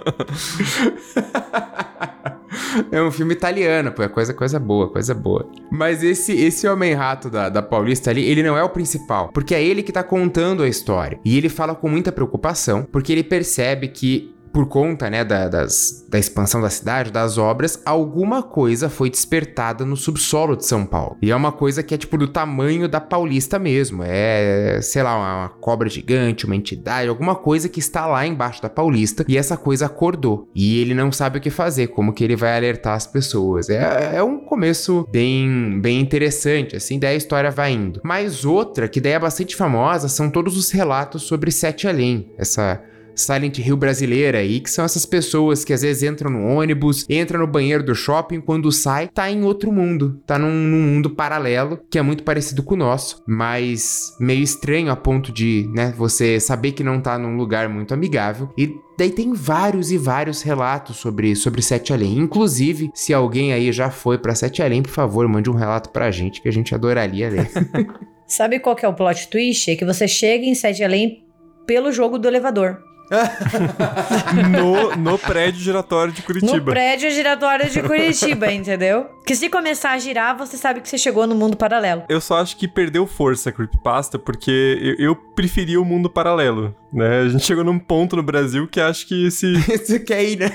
É 2.90 3.02
um 3.02 3.10
filme 3.10 3.32
italiano, 3.34 3.92
pô, 3.92 4.02
é 4.02 4.08
coisa, 4.08 4.32
coisa 4.32 4.58
boa, 4.58 4.88
coisa 4.88 5.14
boa. 5.14 5.48
Mas 5.70 6.02
esse, 6.02 6.32
esse 6.32 6.66
Homem-Rato 6.66 7.30
da, 7.30 7.48
da 7.48 7.62
Paulista 7.62 8.10
ali, 8.10 8.24
ele 8.24 8.42
não 8.42 8.56
é 8.56 8.62
o 8.62 8.68
principal, 8.68 9.30
porque 9.32 9.54
é 9.54 9.62
ele 9.62 9.82
que 9.82 9.92
tá 9.92 10.02
contando 10.02 10.62
a 10.62 10.68
história. 10.68 11.18
E 11.24 11.36
ele 11.36 11.48
fala 11.48 11.74
com 11.74 11.88
muita 11.88 12.12
preocupação, 12.12 12.86
porque 12.90 13.12
ele 13.12 13.22
percebe 13.22 13.88
que 13.88 14.34
por 14.58 14.66
conta, 14.66 15.08
né, 15.08 15.24
da, 15.24 15.46
das, 15.46 16.04
da 16.08 16.18
expansão 16.18 16.60
da 16.60 16.68
cidade, 16.68 17.12
das 17.12 17.38
obras, 17.38 17.80
alguma 17.86 18.42
coisa 18.42 18.88
foi 18.88 19.08
despertada 19.08 19.84
no 19.84 19.96
subsolo 19.96 20.56
de 20.56 20.66
São 20.66 20.84
Paulo. 20.84 21.16
E 21.22 21.30
é 21.30 21.36
uma 21.36 21.52
coisa 21.52 21.80
que 21.80 21.94
é 21.94 21.96
tipo 21.96 22.18
do 22.18 22.26
tamanho 22.26 22.88
da 22.88 23.00
Paulista 23.00 23.56
mesmo. 23.56 24.02
É, 24.04 24.80
sei 24.82 25.04
lá, 25.04 25.16
uma, 25.16 25.48
cobra 25.60 25.88
gigante, 25.88 26.44
uma 26.44 26.56
entidade, 26.56 27.08
alguma 27.08 27.36
coisa 27.36 27.68
que 27.68 27.78
está 27.78 28.04
lá 28.04 28.26
embaixo 28.26 28.60
da 28.60 28.68
Paulista 28.68 29.24
e 29.28 29.38
essa 29.38 29.56
coisa 29.56 29.86
acordou. 29.86 30.50
E 30.52 30.80
ele 30.80 30.92
não 30.92 31.12
sabe 31.12 31.38
o 31.38 31.40
que 31.40 31.50
fazer, 31.50 31.86
como 31.86 32.12
que 32.12 32.24
ele 32.24 32.34
vai 32.34 32.56
alertar 32.56 32.96
as 32.96 33.06
pessoas. 33.06 33.70
É, 33.70 34.16
é 34.16 34.22
um 34.24 34.40
começo 34.40 35.06
bem, 35.12 35.78
bem 35.80 36.00
interessante, 36.00 36.74
assim, 36.74 36.98
daí 36.98 37.14
a 37.14 37.16
história 37.16 37.52
vai 37.52 37.74
indo. 37.74 38.00
Mas 38.02 38.44
outra, 38.44 38.88
que 38.88 39.00
daí 39.00 39.12
é 39.12 39.20
bastante 39.20 39.54
famosa, 39.54 40.08
são 40.08 40.28
todos 40.28 40.56
os 40.56 40.72
relatos 40.72 41.22
sobre 41.22 41.52
Sete 41.52 41.86
Além. 41.86 42.32
Essa 42.36 42.82
Silent 43.18 43.58
Hill 43.58 43.76
brasileira 43.76 44.38
aí, 44.38 44.60
que 44.60 44.70
são 44.70 44.84
essas 44.84 45.04
pessoas 45.04 45.64
que 45.64 45.72
às 45.72 45.82
vezes 45.82 46.02
entram 46.02 46.30
no 46.30 46.46
ônibus, 46.46 47.04
entram 47.08 47.40
no 47.40 47.46
banheiro 47.46 47.82
do 47.82 47.94
shopping, 47.94 48.40
quando 48.40 48.70
sai, 48.70 49.08
tá 49.08 49.30
em 49.30 49.42
outro 49.42 49.72
mundo, 49.72 50.20
tá 50.26 50.38
num, 50.38 50.50
num 50.50 50.94
mundo 50.94 51.10
paralelo, 51.10 51.80
que 51.90 51.98
é 51.98 52.02
muito 52.02 52.22
parecido 52.22 52.62
com 52.62 52.74
o 52.74 52.78
nosso, 52.78 53.22
mas 53.26 54.16
meio 54.20 54.42
estranho 54.42 54.90
a 54.90 54.96
ponto 54.96 55.32
de, 55.32 55.68
né, 55.74 55.92
você 55.96 56.38
saber 56.38 56.72
que 56.72 56.84
não 56.84 57.00
tá 57.00 57.18
num 57.18 57.36
lugar 57.36 57.68
muito 57.68 57.92
amigável. 57.92 58.48
E 58.56 58.72
Daí 58.98 59.12
tem 59.12 59.32
vários 59.32 59.92
e 59.92 59.96
vários 59.96 60.42
relatos 60.42 60.96
sobre, 60.96 61.36
sobre 61.36 61.62
Sete 61.62 61.92
Além. 61.92 62.18
Inclusive, 62.18 62.90
se 62.92 63.14
alguém 63.14 63.52
aí 63.52 63.70
já 63.70 63.92
foi 63.92 64.18
pra 64.18 64.34
Sete 64.34 64.60
Além, 64.60 64.82
por 64.82 64.90
favor, 64.90 65.28
mande 65.28 65.48
um 65.48 65.54
relato 65.54 65.90
pra 65.90 66.10
gente 66.10 66.42
que 66.42 66.48
a 66.48 66.52
gente 66.52 66.74
adoraria 66.74 67.30
ler. 67.30 67.48
Sabe 68.26 68.58
qual 68.58 68.74
que 68.74 68.84
é 68.84 68.88
o 68.88 68.92
plot 68.92 69.28
twist? 69.28 69.70
É 69.70 69.76
que 69.76 69.84
você 69.84 70.08
chega 70.08 70.44
em 70.44 70.54
Sete 70.56 70.82
Além 70.82 71.24
pelo 71.64 71.92
jogo 71.92 72.18
do 72.18 72.26
elevador. 72.26 72.82
no, 74.50 74.96
no 74.96 75.18
prédio 75.18 75.60
giratório 75.60 76.12
de 76.12 76.20
No 76.20 76.26
Curitiba. 76.26 76.72
prédio 76.72 77.10
giratório 77.10 77.70
de 77.70 77.82
Curitiba, 77.82 78.50
entendeu? 78.52 79.06
Que 79.26 79.34
se 79.34 79.48
começar 79.48 79.92
a 79.92 79.98
girar, 79.98 80.36
você 80.36 80.56
sabe 80.56 80.80
que 80.80 80.88
você 80.88 80.98
chegou 80.98 81.26
no 81.26 81.34
mundo 81.34 81.56
paralelo. 81.56 82.04
Eu 82.08 82.20
só 82.20 82.38
acho 82.40 82.56
que 82.56 82.66
perdeu 82.66 83.06
força 83.06 83.50
a 83.50 83.52
Creepypasta, 83.52 84.18
porque 84.18 84.96
eu, 84.98 85.06
eu 85.08 85.16
preferia 85.16 85.80
o 85.80 85.84
mundo 85.84 86.08
paralelo, 86.08 86.74
né? 86.92 87.20
A 87.20 87.28
gente 87.28 87.44
chegou 87.44 87.64
num 87.64 87.78
ponto 87.78 88.16
no 88.16 88.22
Brasil 88.22 88.66
que 88.66 88.80
acho 88.80 89.06
que 89.06 89.26
esse... 89.26 89.52
Isso 89.72 90.00
quer 90.04 90.24
ir, 90.24 90.38
né? 90.38 90.50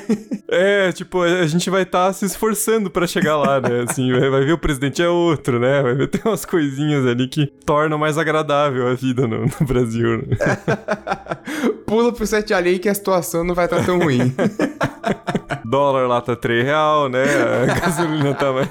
É, 0.50 0.92
tipo, 0.92 1.22
a 1.22 1.46
gente 1.46 1.70
vai 1.70 1.84
estar 1.84 2.12
se 2.14 2.26
esforçando 2.26 2.90
pra 2.90 3.08
chegar 3.08 3.38
lá, 3.38 3.60
né? 3.62 3.86
Assim, 3.88 4.12
vai, 4.12 4.46
ver 4.46 4.54
o 4.54 4.58
presidente 4.58 5.02
é 5.02 5.08
outro, 5.08 5.60
né? 5.60 5.82
Vai 5.82 5.96
ver 5.96 6.08
tem 6.14 6.22
umas 6.26 6.46
coisinhas 6.46 7.06
ali 7.06 7.28
que 7.28 7.48
tornam 7.66 7.98
mais 7.98 8.18
agradável 8.18 8.88
a 8.88 8.94
vida 8.94 9.28
no, 9.28 9.46
no 9.46 9.68
Brasil, 9.68 10.18
né? 10.18 10.38
Pula 11.86 12.12
pro 12.12 12.26
Sete 12.26 12.54
Além 12.54 12.80
que 12.80 12.90
a 12.90 12.94
situação 12.94 13.44
não 13.44 13.56
vai 13.56 13.66
estar 13.66 13.84
tão 13.86 14.00
ruim. 14.00 14.34
Dólar 15.66 16.08
lá 16.08 16.22
tá 16.22 16.36
3 16.36 16.64
real, 16.66 17.10
né? 17.10 17.24
A 17.64 17.80
gasolina 17.80 18.34
tá 18.34 18.52
mais... 18.52 18.70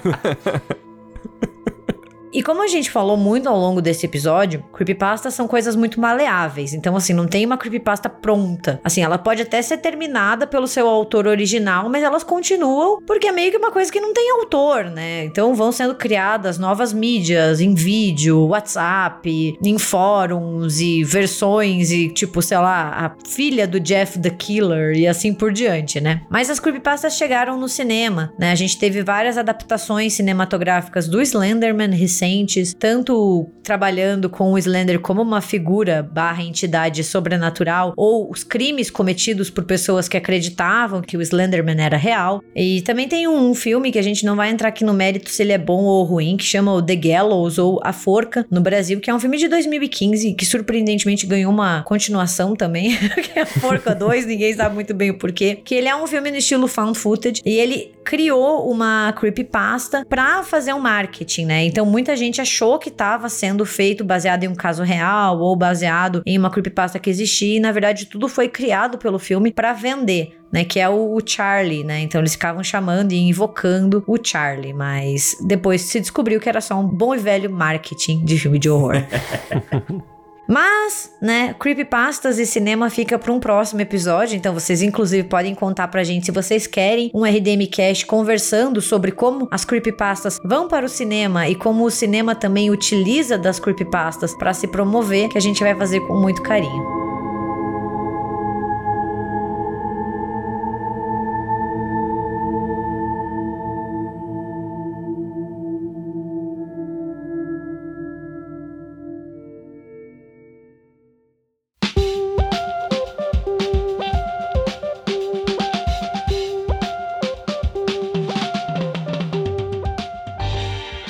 E 2.32 2.42
como 2.42 2.62
a 2.62 2.66
gente 2.66 2.90
falou 2.90 3.16
muito 3.16 3.48
ao 3.48 3.58
longo 3.58 3.82
desse 3.82 4.06
episódio, 4.06 4.64
creepypastas 4.72 5.34
são 5.34 5.46
coisas 5.46 5.76
muito 5.76 6.00
maleáveis. 6.00 6.72
Então, 6.72 6.96
assim, 6.96 7.12
não 7.12 7.26
tem 7.26 7.44
uma 7.44 7.58
creepypasta 7.58 8.08
pronta. 8.08 8.80
Assim, 8.82 9.02
ela 9.02 9.18
pode 9.18 9.42
até 9.42 9.60
ser 9.60 9.76
terminada 9.78 10.46
pelo 10.46 10.66
seu 10.66 10.88
autor 10.88 11.26
original, 11.26 11.88
mas 11.88 12.02
elas 12.02 12.24
continuam 12.24 13.02
porque 13.06 13.26
é 13.26 13.32
meio 13.32 13.50
que 13.50 13.58
uma 13.58 13.70
coisa 13.70 13.92
que 13.92 14.00
não 14.00 14.14
tem 14.14 14.30
autor, 14.32 14.84
né? 14.84 15.24
Então 15.24 15.54
vão 15.54 15.70
sendo 15.70 15.94
criadas 15.94 16.58
novas 16.58 16.92
mídias 16.92 17.60
em 17.60 17.74
vídeo, 17.74 18.46
WhatsApp, 18.46 19.58
em 19.62 19.78
fóruns 19.78 20.80
e 20.80 21.04
versões 21.04 21.90
e, 21.90 22.08
tipo, 22.08 22.40
sei 22.40 22.58
lá, 22.58 22.88
a 22.90 23.28
filha 23.28 23.66
do 23.66 23.78
Jeff 23.78 24.18
the 24.18 24.30
Killer 24.30 24.96
e 24.96 25.06
assim 25.06 25.34
por 25.34 25.52
diante, 25.52 26.00
né? 26.00 26.22
Mas 26.30 26.48
as 26.48 26.58
creepypastas 26.58 27.14
chegaram 27.14 27.58
no 27.58 27.68
cinema, 27.68 28.32
né? 28.38 28.52
A 28.52 28.54
gente 28.54 28.78
teve 28.78 29.02
várias 29.02 29.36
adaptações 29.36 30.14
cinematográficas 30.14 31.08
do 31.08 31.20
Slenderman 31.20 31.90
recentes, 32.22 32.74
tanto 32.78 33.48
trabalhando 33.62 34.28
com 34.30 34.52
o 34.52 34.58
Slender 34.58 35.00
como 35.00 35.22
uma 35.22 35.40
figura 35.40 36.02
barra 36.02 36.42
entidade 36.42 37.02
sobrenatural, 37.02 37.92
ou 37.96 38.30
os 38.30 38.44
crimes 38.44 38.90
cometidos 38.90 39.50
por 39.50 39.64
pessoas 39.64 40.08
que 40.08 40.16
acreditavam 40.16 41.02
que 41.02 41.16
o 41.16 41.22
Slenderman 41.22 41.80
era 41.80 41.96
real. 41.96 42.42
E 42.54 42.82
também 42.82 43.08
tem 43.08 43.28
um 43.28 43.54
filme 43.54 43.90
que 43.90 43.98
a 43.98 44.02
gente 44.02 44.24
não 44.24 44.36
vai 44.36 44.50
entrar 44.50 44.68
aqui 44.68 44.84
no 44.84 44.92
mérito 44.92 45.30
se 45.30 45.42
ele 45.42 45.52
é 45.52 45.58
bom 45.58 45.84
ou 45.84 46.04
ruim, 46.04 46.36
que 46.36 46.44
chama 46.44 46.72
o 46.72 46.82
The 46.82 46.96
Gallows 46.96 47.58
ou 47.58 47.80
A 47.82 47.92
Forca, 47.92 48.46
no 48.50 48.60
Brasil, 48.60 49.00
que 49.00 49.10
é 49.10 49.14
um 49.14 49.20
filme 49.20 49.38
de 49.38 49.48
2015 49.48 50.34
que 50.34 50.46
surpreendentemente 50.46 51.26
ganhou 51.26 51.52
uma 51.52 51.82
continuação 51.82 52.54
também, 52.54 52.96
que 53.22 53.38
é 53.38 53.42
A 53.42 53.46
Forca 53.46 53.94
2, 53.94 54.26
ninguém 54.26 54.54
sabe 54.54 54.74
muito 54.74 54.94
bem 54.94 55.10
o 55.10 55.18
porquê. 55.18 55.60
Que 55.64 55.74
ele 55.74 55.88
é 55.88 55.96
um 55.96 56.06
filme 56.06 56.30
no 56.30 56.36
estilo 56.36 56.68
found 56.68 56.98
footage 56.98 57.40
e 57.44 57.52
ele 57.52 57.92
criou 58.04 58.70
uma 58.70 59.12
creepypasta 59.12 60.04
para 60.08 60.42
fazer 60.42 60.72
um 60.72 60.80
marketing, 60.80 61.46
né? 61.46 61.64
Então 61.64 61.86
muita 61.86 62.11
gente 62.16 62.40
achou 62.40 62.78
que 62.78 62.88
estava 62.88 63.28
sendo 63.28 63.64
feito 63.64 64.04
baseado 64.04 64.44
em 64.44 64.48
um 64.48 64.54
caso 64.54 64.82
real 64.82 65.38
ou 65.38 65.54
baseado 65.56 66.22
em 66.26 66.38
uma 66.38 66.50
creepypasta 66.50 66.98
que 66.98 67.10
existia, 67.10 67.56
e 67.56 67.60
na 67.60 67.72
verdade 67.72 68.06
tudo 68.06 68.28
foi 68.28 68.48
criado 68.48 68.98
pelo 68.98 69.18
filme 69.18 69.52
para 69.52 69.72
vender. 69.72 70.38
Né, 70.52 70.64
que 70.66 70.78
é 70.78 70.86
o, 70.86 71.18
Charlie, 71.24 71.82
né? 71.82 72.00
Então 72.00 72.20
eles 72.20 72.32
ficavam 72.32 72.62
chamando 72.62 73.12
e 73.12 73.16
invocando 73.16 74.04
o 74.06 74.18
Charlie, 74.22 74.74
mas 74.74 75.34
depois 75.46 75.80
se 75.80 75.98
descobriu 75.98 76.38
que 76.38 76.46
era 76.46 76.60
só 76.60 76.78
um 76.78 76.86
bom 76.86 77.14
e 77.14 77.18
velho 77.18 77.50
marketing 77.50 78.22
de 78.22 78.38
filme 78.38 78.58
de 78.58 78.68
horror. 78.68 78.96
Mas, 80.52 81.10
né, 81.18 81.54
creepypastas 81.58 82.38
e 82.38 82.44
cinema 82.44 82.90
fica 82.90 83.18
para 83.18 83.32
um 83.32 83.40
próximo 83.40 83.80
episódio, 83.80 84.36
então 84.36 84.52
vocês 84.52 84.82
inclusive 84.82 85.26
podem 85.26 85.54
contar 85.54 85.88
pra 85.88 86.04
gente 86.04 86.26
se 86.26 86.30
vocês 86.30 86.66
querem 86.66 87.10
um 87.14 87.24
RDM 87.24 87.66
Cast 87.72 88.04
conversando 88.04 88.82
sobre 88.82 89.12
como 89.12 89.48
as 89.50 89.64
creepypastas 89.64 90.38
vão 90.44 90.68
para 90.68 90.84
o 90.84 90.90
cinema 90.90 91.48
e 91.48 91.54
como 91.54 91.86
o 91.86 91.90
cinema 91.90 92.34
também 92.34 92.70
utiliza 92.70 93.38
das 93.38 93.58
creepypastas 93.58 94.34
para 94.34 94.52
se 94.52 94.68
promover, 94.68 95.30
que 95.30 95.38
a 95.38 95.40
gente 95.40 95.64
vai 95.64 95.74
fazer 95.74 96.00
com 96.00 96.20
muito 96.20 96.42
carinho. 96.42 97.01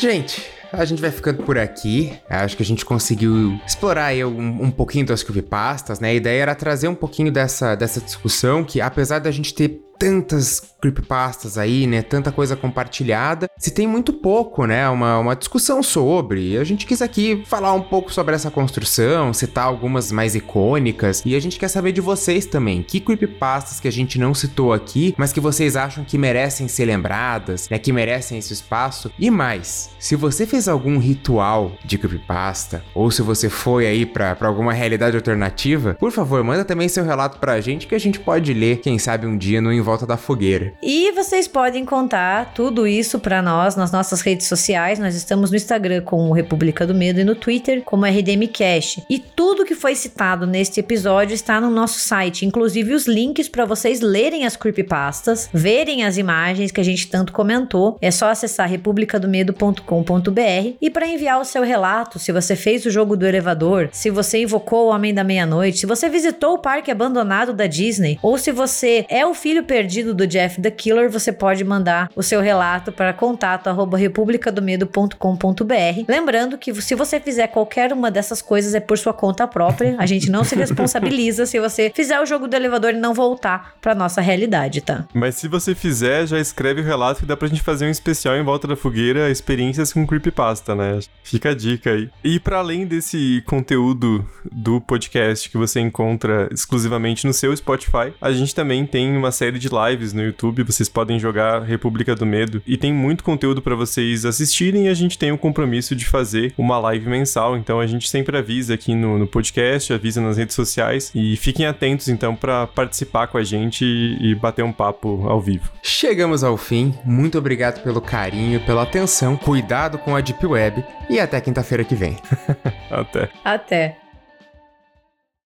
Gente, 0.02 0.42
a 0.72 0.84
gente 0.84 1.00
vai 1.00 1.12
ficando 1.12 1.44
por 1.44 1.56
aqui. 1.56 2.12
Acho 2.28 2.56
que 2.56 2.62
a 2.64 2.66
gente 2.66 2.84
conseguiu 2.84 3.56
explorar 3.64 4.06
aí 4.06 4.24
um, 4.24 4.64
um 4.64 4.68
pouquinho 4.68 5.06
das 5.06 5.22
creepypastas, 5.22 6.00
né? 6.00 6.08
A 6.08 6.14
ideia 6.14 6.42
era 6.42 6.54
trazer 6.56 6.88
um 6.88 6.94
pouquinho 6.96 7.30
dessa, 7.30 7.76
dessa 7.76 8.00
discussão 8.00 8.64
que, 8.64 8.80
apesar 8.80 9.20
da 9.20 9.30
gente 9.30 9.54
ter 9.54 9.80
tantas 10.02 10.60
creepypastas 10.80 11.56
aí, 11.56 11.86
né? 11.86 12.02
Tanta 12.02 12.32
coisa 12.32 12.56
compartilhada. 12.56 13.48
Se 13.56 13.70
tem 13.70 13.86
muito 13.86 14.12
pouco, 14.12 14.66
né? 14.66 14.88
Uma, 14.88 15.16
uma 15.18 15.36
discussão 15.36 15.80
sobre. 15.80 16.58
A 16.58 16.64
gente 16.64 16.86
quis 16.86 17.00
aqui 17.00 17.44
falar 17.46 17.72
um 17.72 17.82
pouco 17.82 18.12
sobre 18.12 18.34
essa 18.34 18.50
construção, 18.50 19.32
citar 19.32 19.64
algumas 19.64 20.10
mais 20.10 20.34
icônicas. 20.34 21.22
E 21.24 21.36
a 21.36 21.40
gente 21.40 21.56
quer 21.56 21.68
saber 21.68 21.92
de 21.92 22.00
vocês 22.00 22.46
também. 22.46 22.82
Que 22.82 22.98
creepypastas 22.98 23.78
que 23.78 23.86
a 23.86 23.92
gente 23.92 24.18
não 24.18 24.34
citou 24.34 24.72
aqui, 24.72 25.14
mas 25.16 25.32
que 25.32 25.38
vocês 25.38 25.76
acham 25.76 26.04
que 26.04 26.18
merecem 26.18 26.66
ser 26.66 26.86
lembradas, 26.86 27.68
né? 27.68 27.78
Que 27.78 27.92
merecem 27.92 28.38
esse 28.38 28.52
espaço. 28.52 29.12
E 29.16 29.30
mais, 29.30 29.90
se 30.00 30.16
você 30.16 30.44
fez 30.44 30.66
algum 30.66 30.98
ritual 30.98 31.70
de 31.84 31.96
creepypasta, 31.96 32.82
ou 32.92 33.08
se 33.08 33.22
você 33.22 33.48
foi 33.48 33.86
aí 33.86 34.04
para 34.04 34.36
alguma 34.40 34.72
realidade 34.72 35.14
alternativa, 35.14 35.94
por 35.94 36.10
favor, 36.10 36.42
manda 36.42 36.64
também 36.64 36.88
seu 36.88 37.04
relato 37.04 37.38
pra 37.38 37.60
gente 37.60 37.86
que 37.86 37.94
a 37.94 38.00
gente 38.00 38.18
pode 38.18 38.52
ler, 38.52 38.78
quem 38.78 38.98
sabe 38.98 39.28
um 39.28 39.38
dia 39.38 39.60
no 39.60 39.72
Em 39.72 39.80
Volta 39.92 40.06
da 40.06 40.16
Fogueira. 40.16 40.72
E 40.82 41.12
vocês 41.12 41.46
podem 41.46 41.84
contar 41.84 42.54
tudo 42.54 42.86
isso 42.86 43.20
para 43.20 43.42
nós 43.42 43.76
nas 43.76 43.92
nossas 43.92 44.22
redes 44.22 44.46
sociais. 44.46 44.98
Nós 44.98 45.14
estamos 45.14 45.50
no 45.50 45.56
Instagram 45.56 46.00
com 46.00 46.30
o 46.30 46.32
República 46.32 46.86
do 46.86 46.94
Medo 46.94 47.20
e 47.20 47.24
no 47.24 47.34
Twitter 47.34 47.82
como 47.82 48.06
RDMcast. 48.06 49.04
E 49.10 49.18
tudo 49.18 49.66
que 49.66 49.74
foi 49.74 49.94
citado 49.94 50.46
neste 50.46 50.80
episódio 50.80 51.34
está 51.34 51.60
no 51.60 51.70
nosso 51.70 51.98
site, 51.98 52.46
inclusive 52.46 52.94
os 52.94 53.06
links 53.06 53.50
para 53.50 53.66
vocês 53.66 54.00
lerem 54.00 54.46
as 54.46 54.56
creepypastas, 54.56 55.50
verem 55.52 56.04
as 56.04 56.16
imagens 56.16 56.70
que 56.70 56.80
a 56.80 56.84
gente 56.84 57.08
tanto 57.08 57.30
comentou. 57.30 57.98
É 58.00 58.10
só 58.10 58.30
acessar 58.30 58.70
republicadomedo.com.br 58.70 60.76
e 60.80 60.88
para 60.88 61.06
enviar 61.06 61.38
o 61.38 61.44
seu 61.44 61.62
relato, 61.62 62.18
se 62.18 62.32
você 62.32 62.56
fez 62.56 62.86
o 62.86 62.90
jogo 62.90 63.14
do 63.14 63.26
elevador, 63.26 63.90
se 63.92 64.08
você 64.08 64.40
invocou 64.40 64.86
o 64.86 64.90
Homem 64.90 65.12
da 65.12 65.22
Meia-Noite, 65.22 65.80
se 65.80 65.86
você 65.86 66.08
visitou 66.08 66.54
o 66.54 66.58
parque 66.58 66.90
abandonado 66.90 67.52
da 67.52 67.66
Disney 67.66 68.18
ou 68.22 68.38
se 68.38 68.50
você 68.50 69.04
é 69.10 69.26
o 69.26 69.34
filho 69.34 69.64
perdido 69.64 69.81
do 70.14 70.26
Jeff 70.26 70.60
The 70.60 70.70
Killer, 70.70 71.10
você 71.10 71.32
pode 71.32 71.64
mandar 71.64 72.10
o 72.14 72.22
seu 72.22 72.40
relato 72.40 72.92
para 72.92 73.12
contato 73.12 73.70
republicadomedo.com.br. 73.96 76.04
Lembrando 76.08 76.58
que 76.58 76.74
se 76.80 76.94
você 76.94 77.20
fizer 77.20 77.48
qualquer 77.48 77.92
uma 77.92 78.10
dessas 78.10 78.42
coisas 78.42 78.74
é 78.74 78.80
por 78.80 78.98
sua 78.98 79.12
conta 79.12 79.46
própria. 79.46 79.96
A 79.98 80.06
gente 80.06 80.30
não 80.30 80.44
se 80.44 80.54
responsabiliza 80.54 81.46
se 81.46 81.60
você 81.60 81.92
fizer 81.94 82.20
o 82.20 82.26
jogo 82.26 82.48
do 82.48 82.54
elevador 82.54 82.90
e 82.90 82.96
não 82.96 83.14
voltar 83.14 83.74
para 83.80 83.94
nossa 83.94 84.20
realidade, 84.20 84.80
tá? 84.80 85.06
Mas 85.12 85.36
se 85.36 85.48
você 85.48 85.74
fizer, 85.74 86.26
já 86.26 86.38
escreve 86.38 86.80
o 86.80 86.84
relato 86.84 87.20
que 87.20 87.26
dá 87.26 87.36
pra 87.36 87.48
gente 87.48 87.62
fazer 87.62 87.86
um 87.86 87.90
especial 87.90 88.36
em 88.36 88.42
volta 88.42 88.66
da 88.66 88.76
fogueira, 88.76 89.30
experiências 89.30 89.92
com 89.92 90.06
creepypasta, 90.06 90.74
né? 90.74 90.98
Fica 91.22 91.50
a 91.50 91.54
dica 91.54 91.90
aí. 91.90 92.10
E 92.22 92.40
para 92.40 92.58
além 92.58 92.86
desse 92.86 93.42
conteúdo 93.46 94.28
do 94.50 94.80
podcast 94.80 95.48
que 95.48 95.56
você 95.56 95.80
encontra 95.80 96.48
exclusivamente 96.52 97.26
no 97.26 97.32
seu 97.32 97.54
Spotify, 97.56 98.12
a 98.20 98.32
gente 98.32 98.54
também 98.54 98.86
tem 98.86 99.16
uma 99.16 99.32
série 99.32 99.58
de 99.58 99.68
lives 99.72 100.12
no 100.12 100.22
YouTube 100.22 100.62
vocês 100.62 100.88
podem 100.88 101.18
jogar 101.18 101.62
República 101.62 102.14
do 102.14 102.24
Medo 102.24 102.62
e 102.66 102.76
tem 102.76 102.92
muito 102.92 103.24
conteúdo 103.24 103.60
para 103.60 103.74
vocês 103.74 104.24
assistirem 104.24 104.86
e 104.86 104.88
a 104.88 104.94
gente 104.94 105.18
tem 105.18 105.32
o 105.32 105.38
compromisso 105.38 105.96
de 105.96 106.04
fazer 106.04 106.54
uma 106.56 106.78
live 106.78 107.08
mensal, 107.08 107.56
então 107.56 107.80
a 107.80 107.86
gente 107.86 108.08
sempre 108.08 108.36
avisa 108.36 108.74
aqui 108.74 108.94
no, 108.94 109.18
no 109.18 109.26
podcast, 109.26 109.92
avisa 109.92 110.20
nas 110.20 110.36
redes 110.36 110.54
sociais 110.54 111.10
e 111.14 111.36
fiquem 111.36 111.66
atentos 111.66 112.08
então 112.08 112.36
para 112.36 112.66
participar 112.66 113.26
com 113.26 113.38
a 113.38 113.42
gente 113.42 113.84
e, 113.84 114.30
e 114.30 114.34
bater 114.34 114.64
um 114.64 114.72
papo 114.72 115.26
ao 115.26 115.40
vivo. 115.40 115.70
Chegamos 115.82 116.44
ao 116.44 116.56
fim, 116.56 116.94
muito 117.04 117.38
obrigado 117.38 117.82
pelo 117.82 118.00
carinho, 118.00 118.60
pela 118.60 118.82
atenção, 118.82 119.36
cuidado 119.36 119.98
com 119.98 120.14
a 120.14 120.20
Deep 120.20 120.46
Web 120.46 120.84
e 121.08 121.18
até 121.18 121.40
quinta-feira 121.40 121.84
que 121.84 121.94
vem. 121.94 122.16
até. 122.90 123.28
Até. 123.44 124.01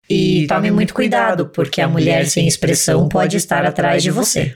E 0.09 0.47
tome 0.47 0.71
muito 0.71 0.93
cuidado, 0.93 1.47
porque 1.49 1.81
a 1.81 1.87
mulher 1.87 2.25
sem 2.25 2.47
expressão 2.47 3.07
pode 3.07 3.37
estar 3.37 3.63
atrás 3.63 4.01
de 4.01 4.09
você. 4.09 4.55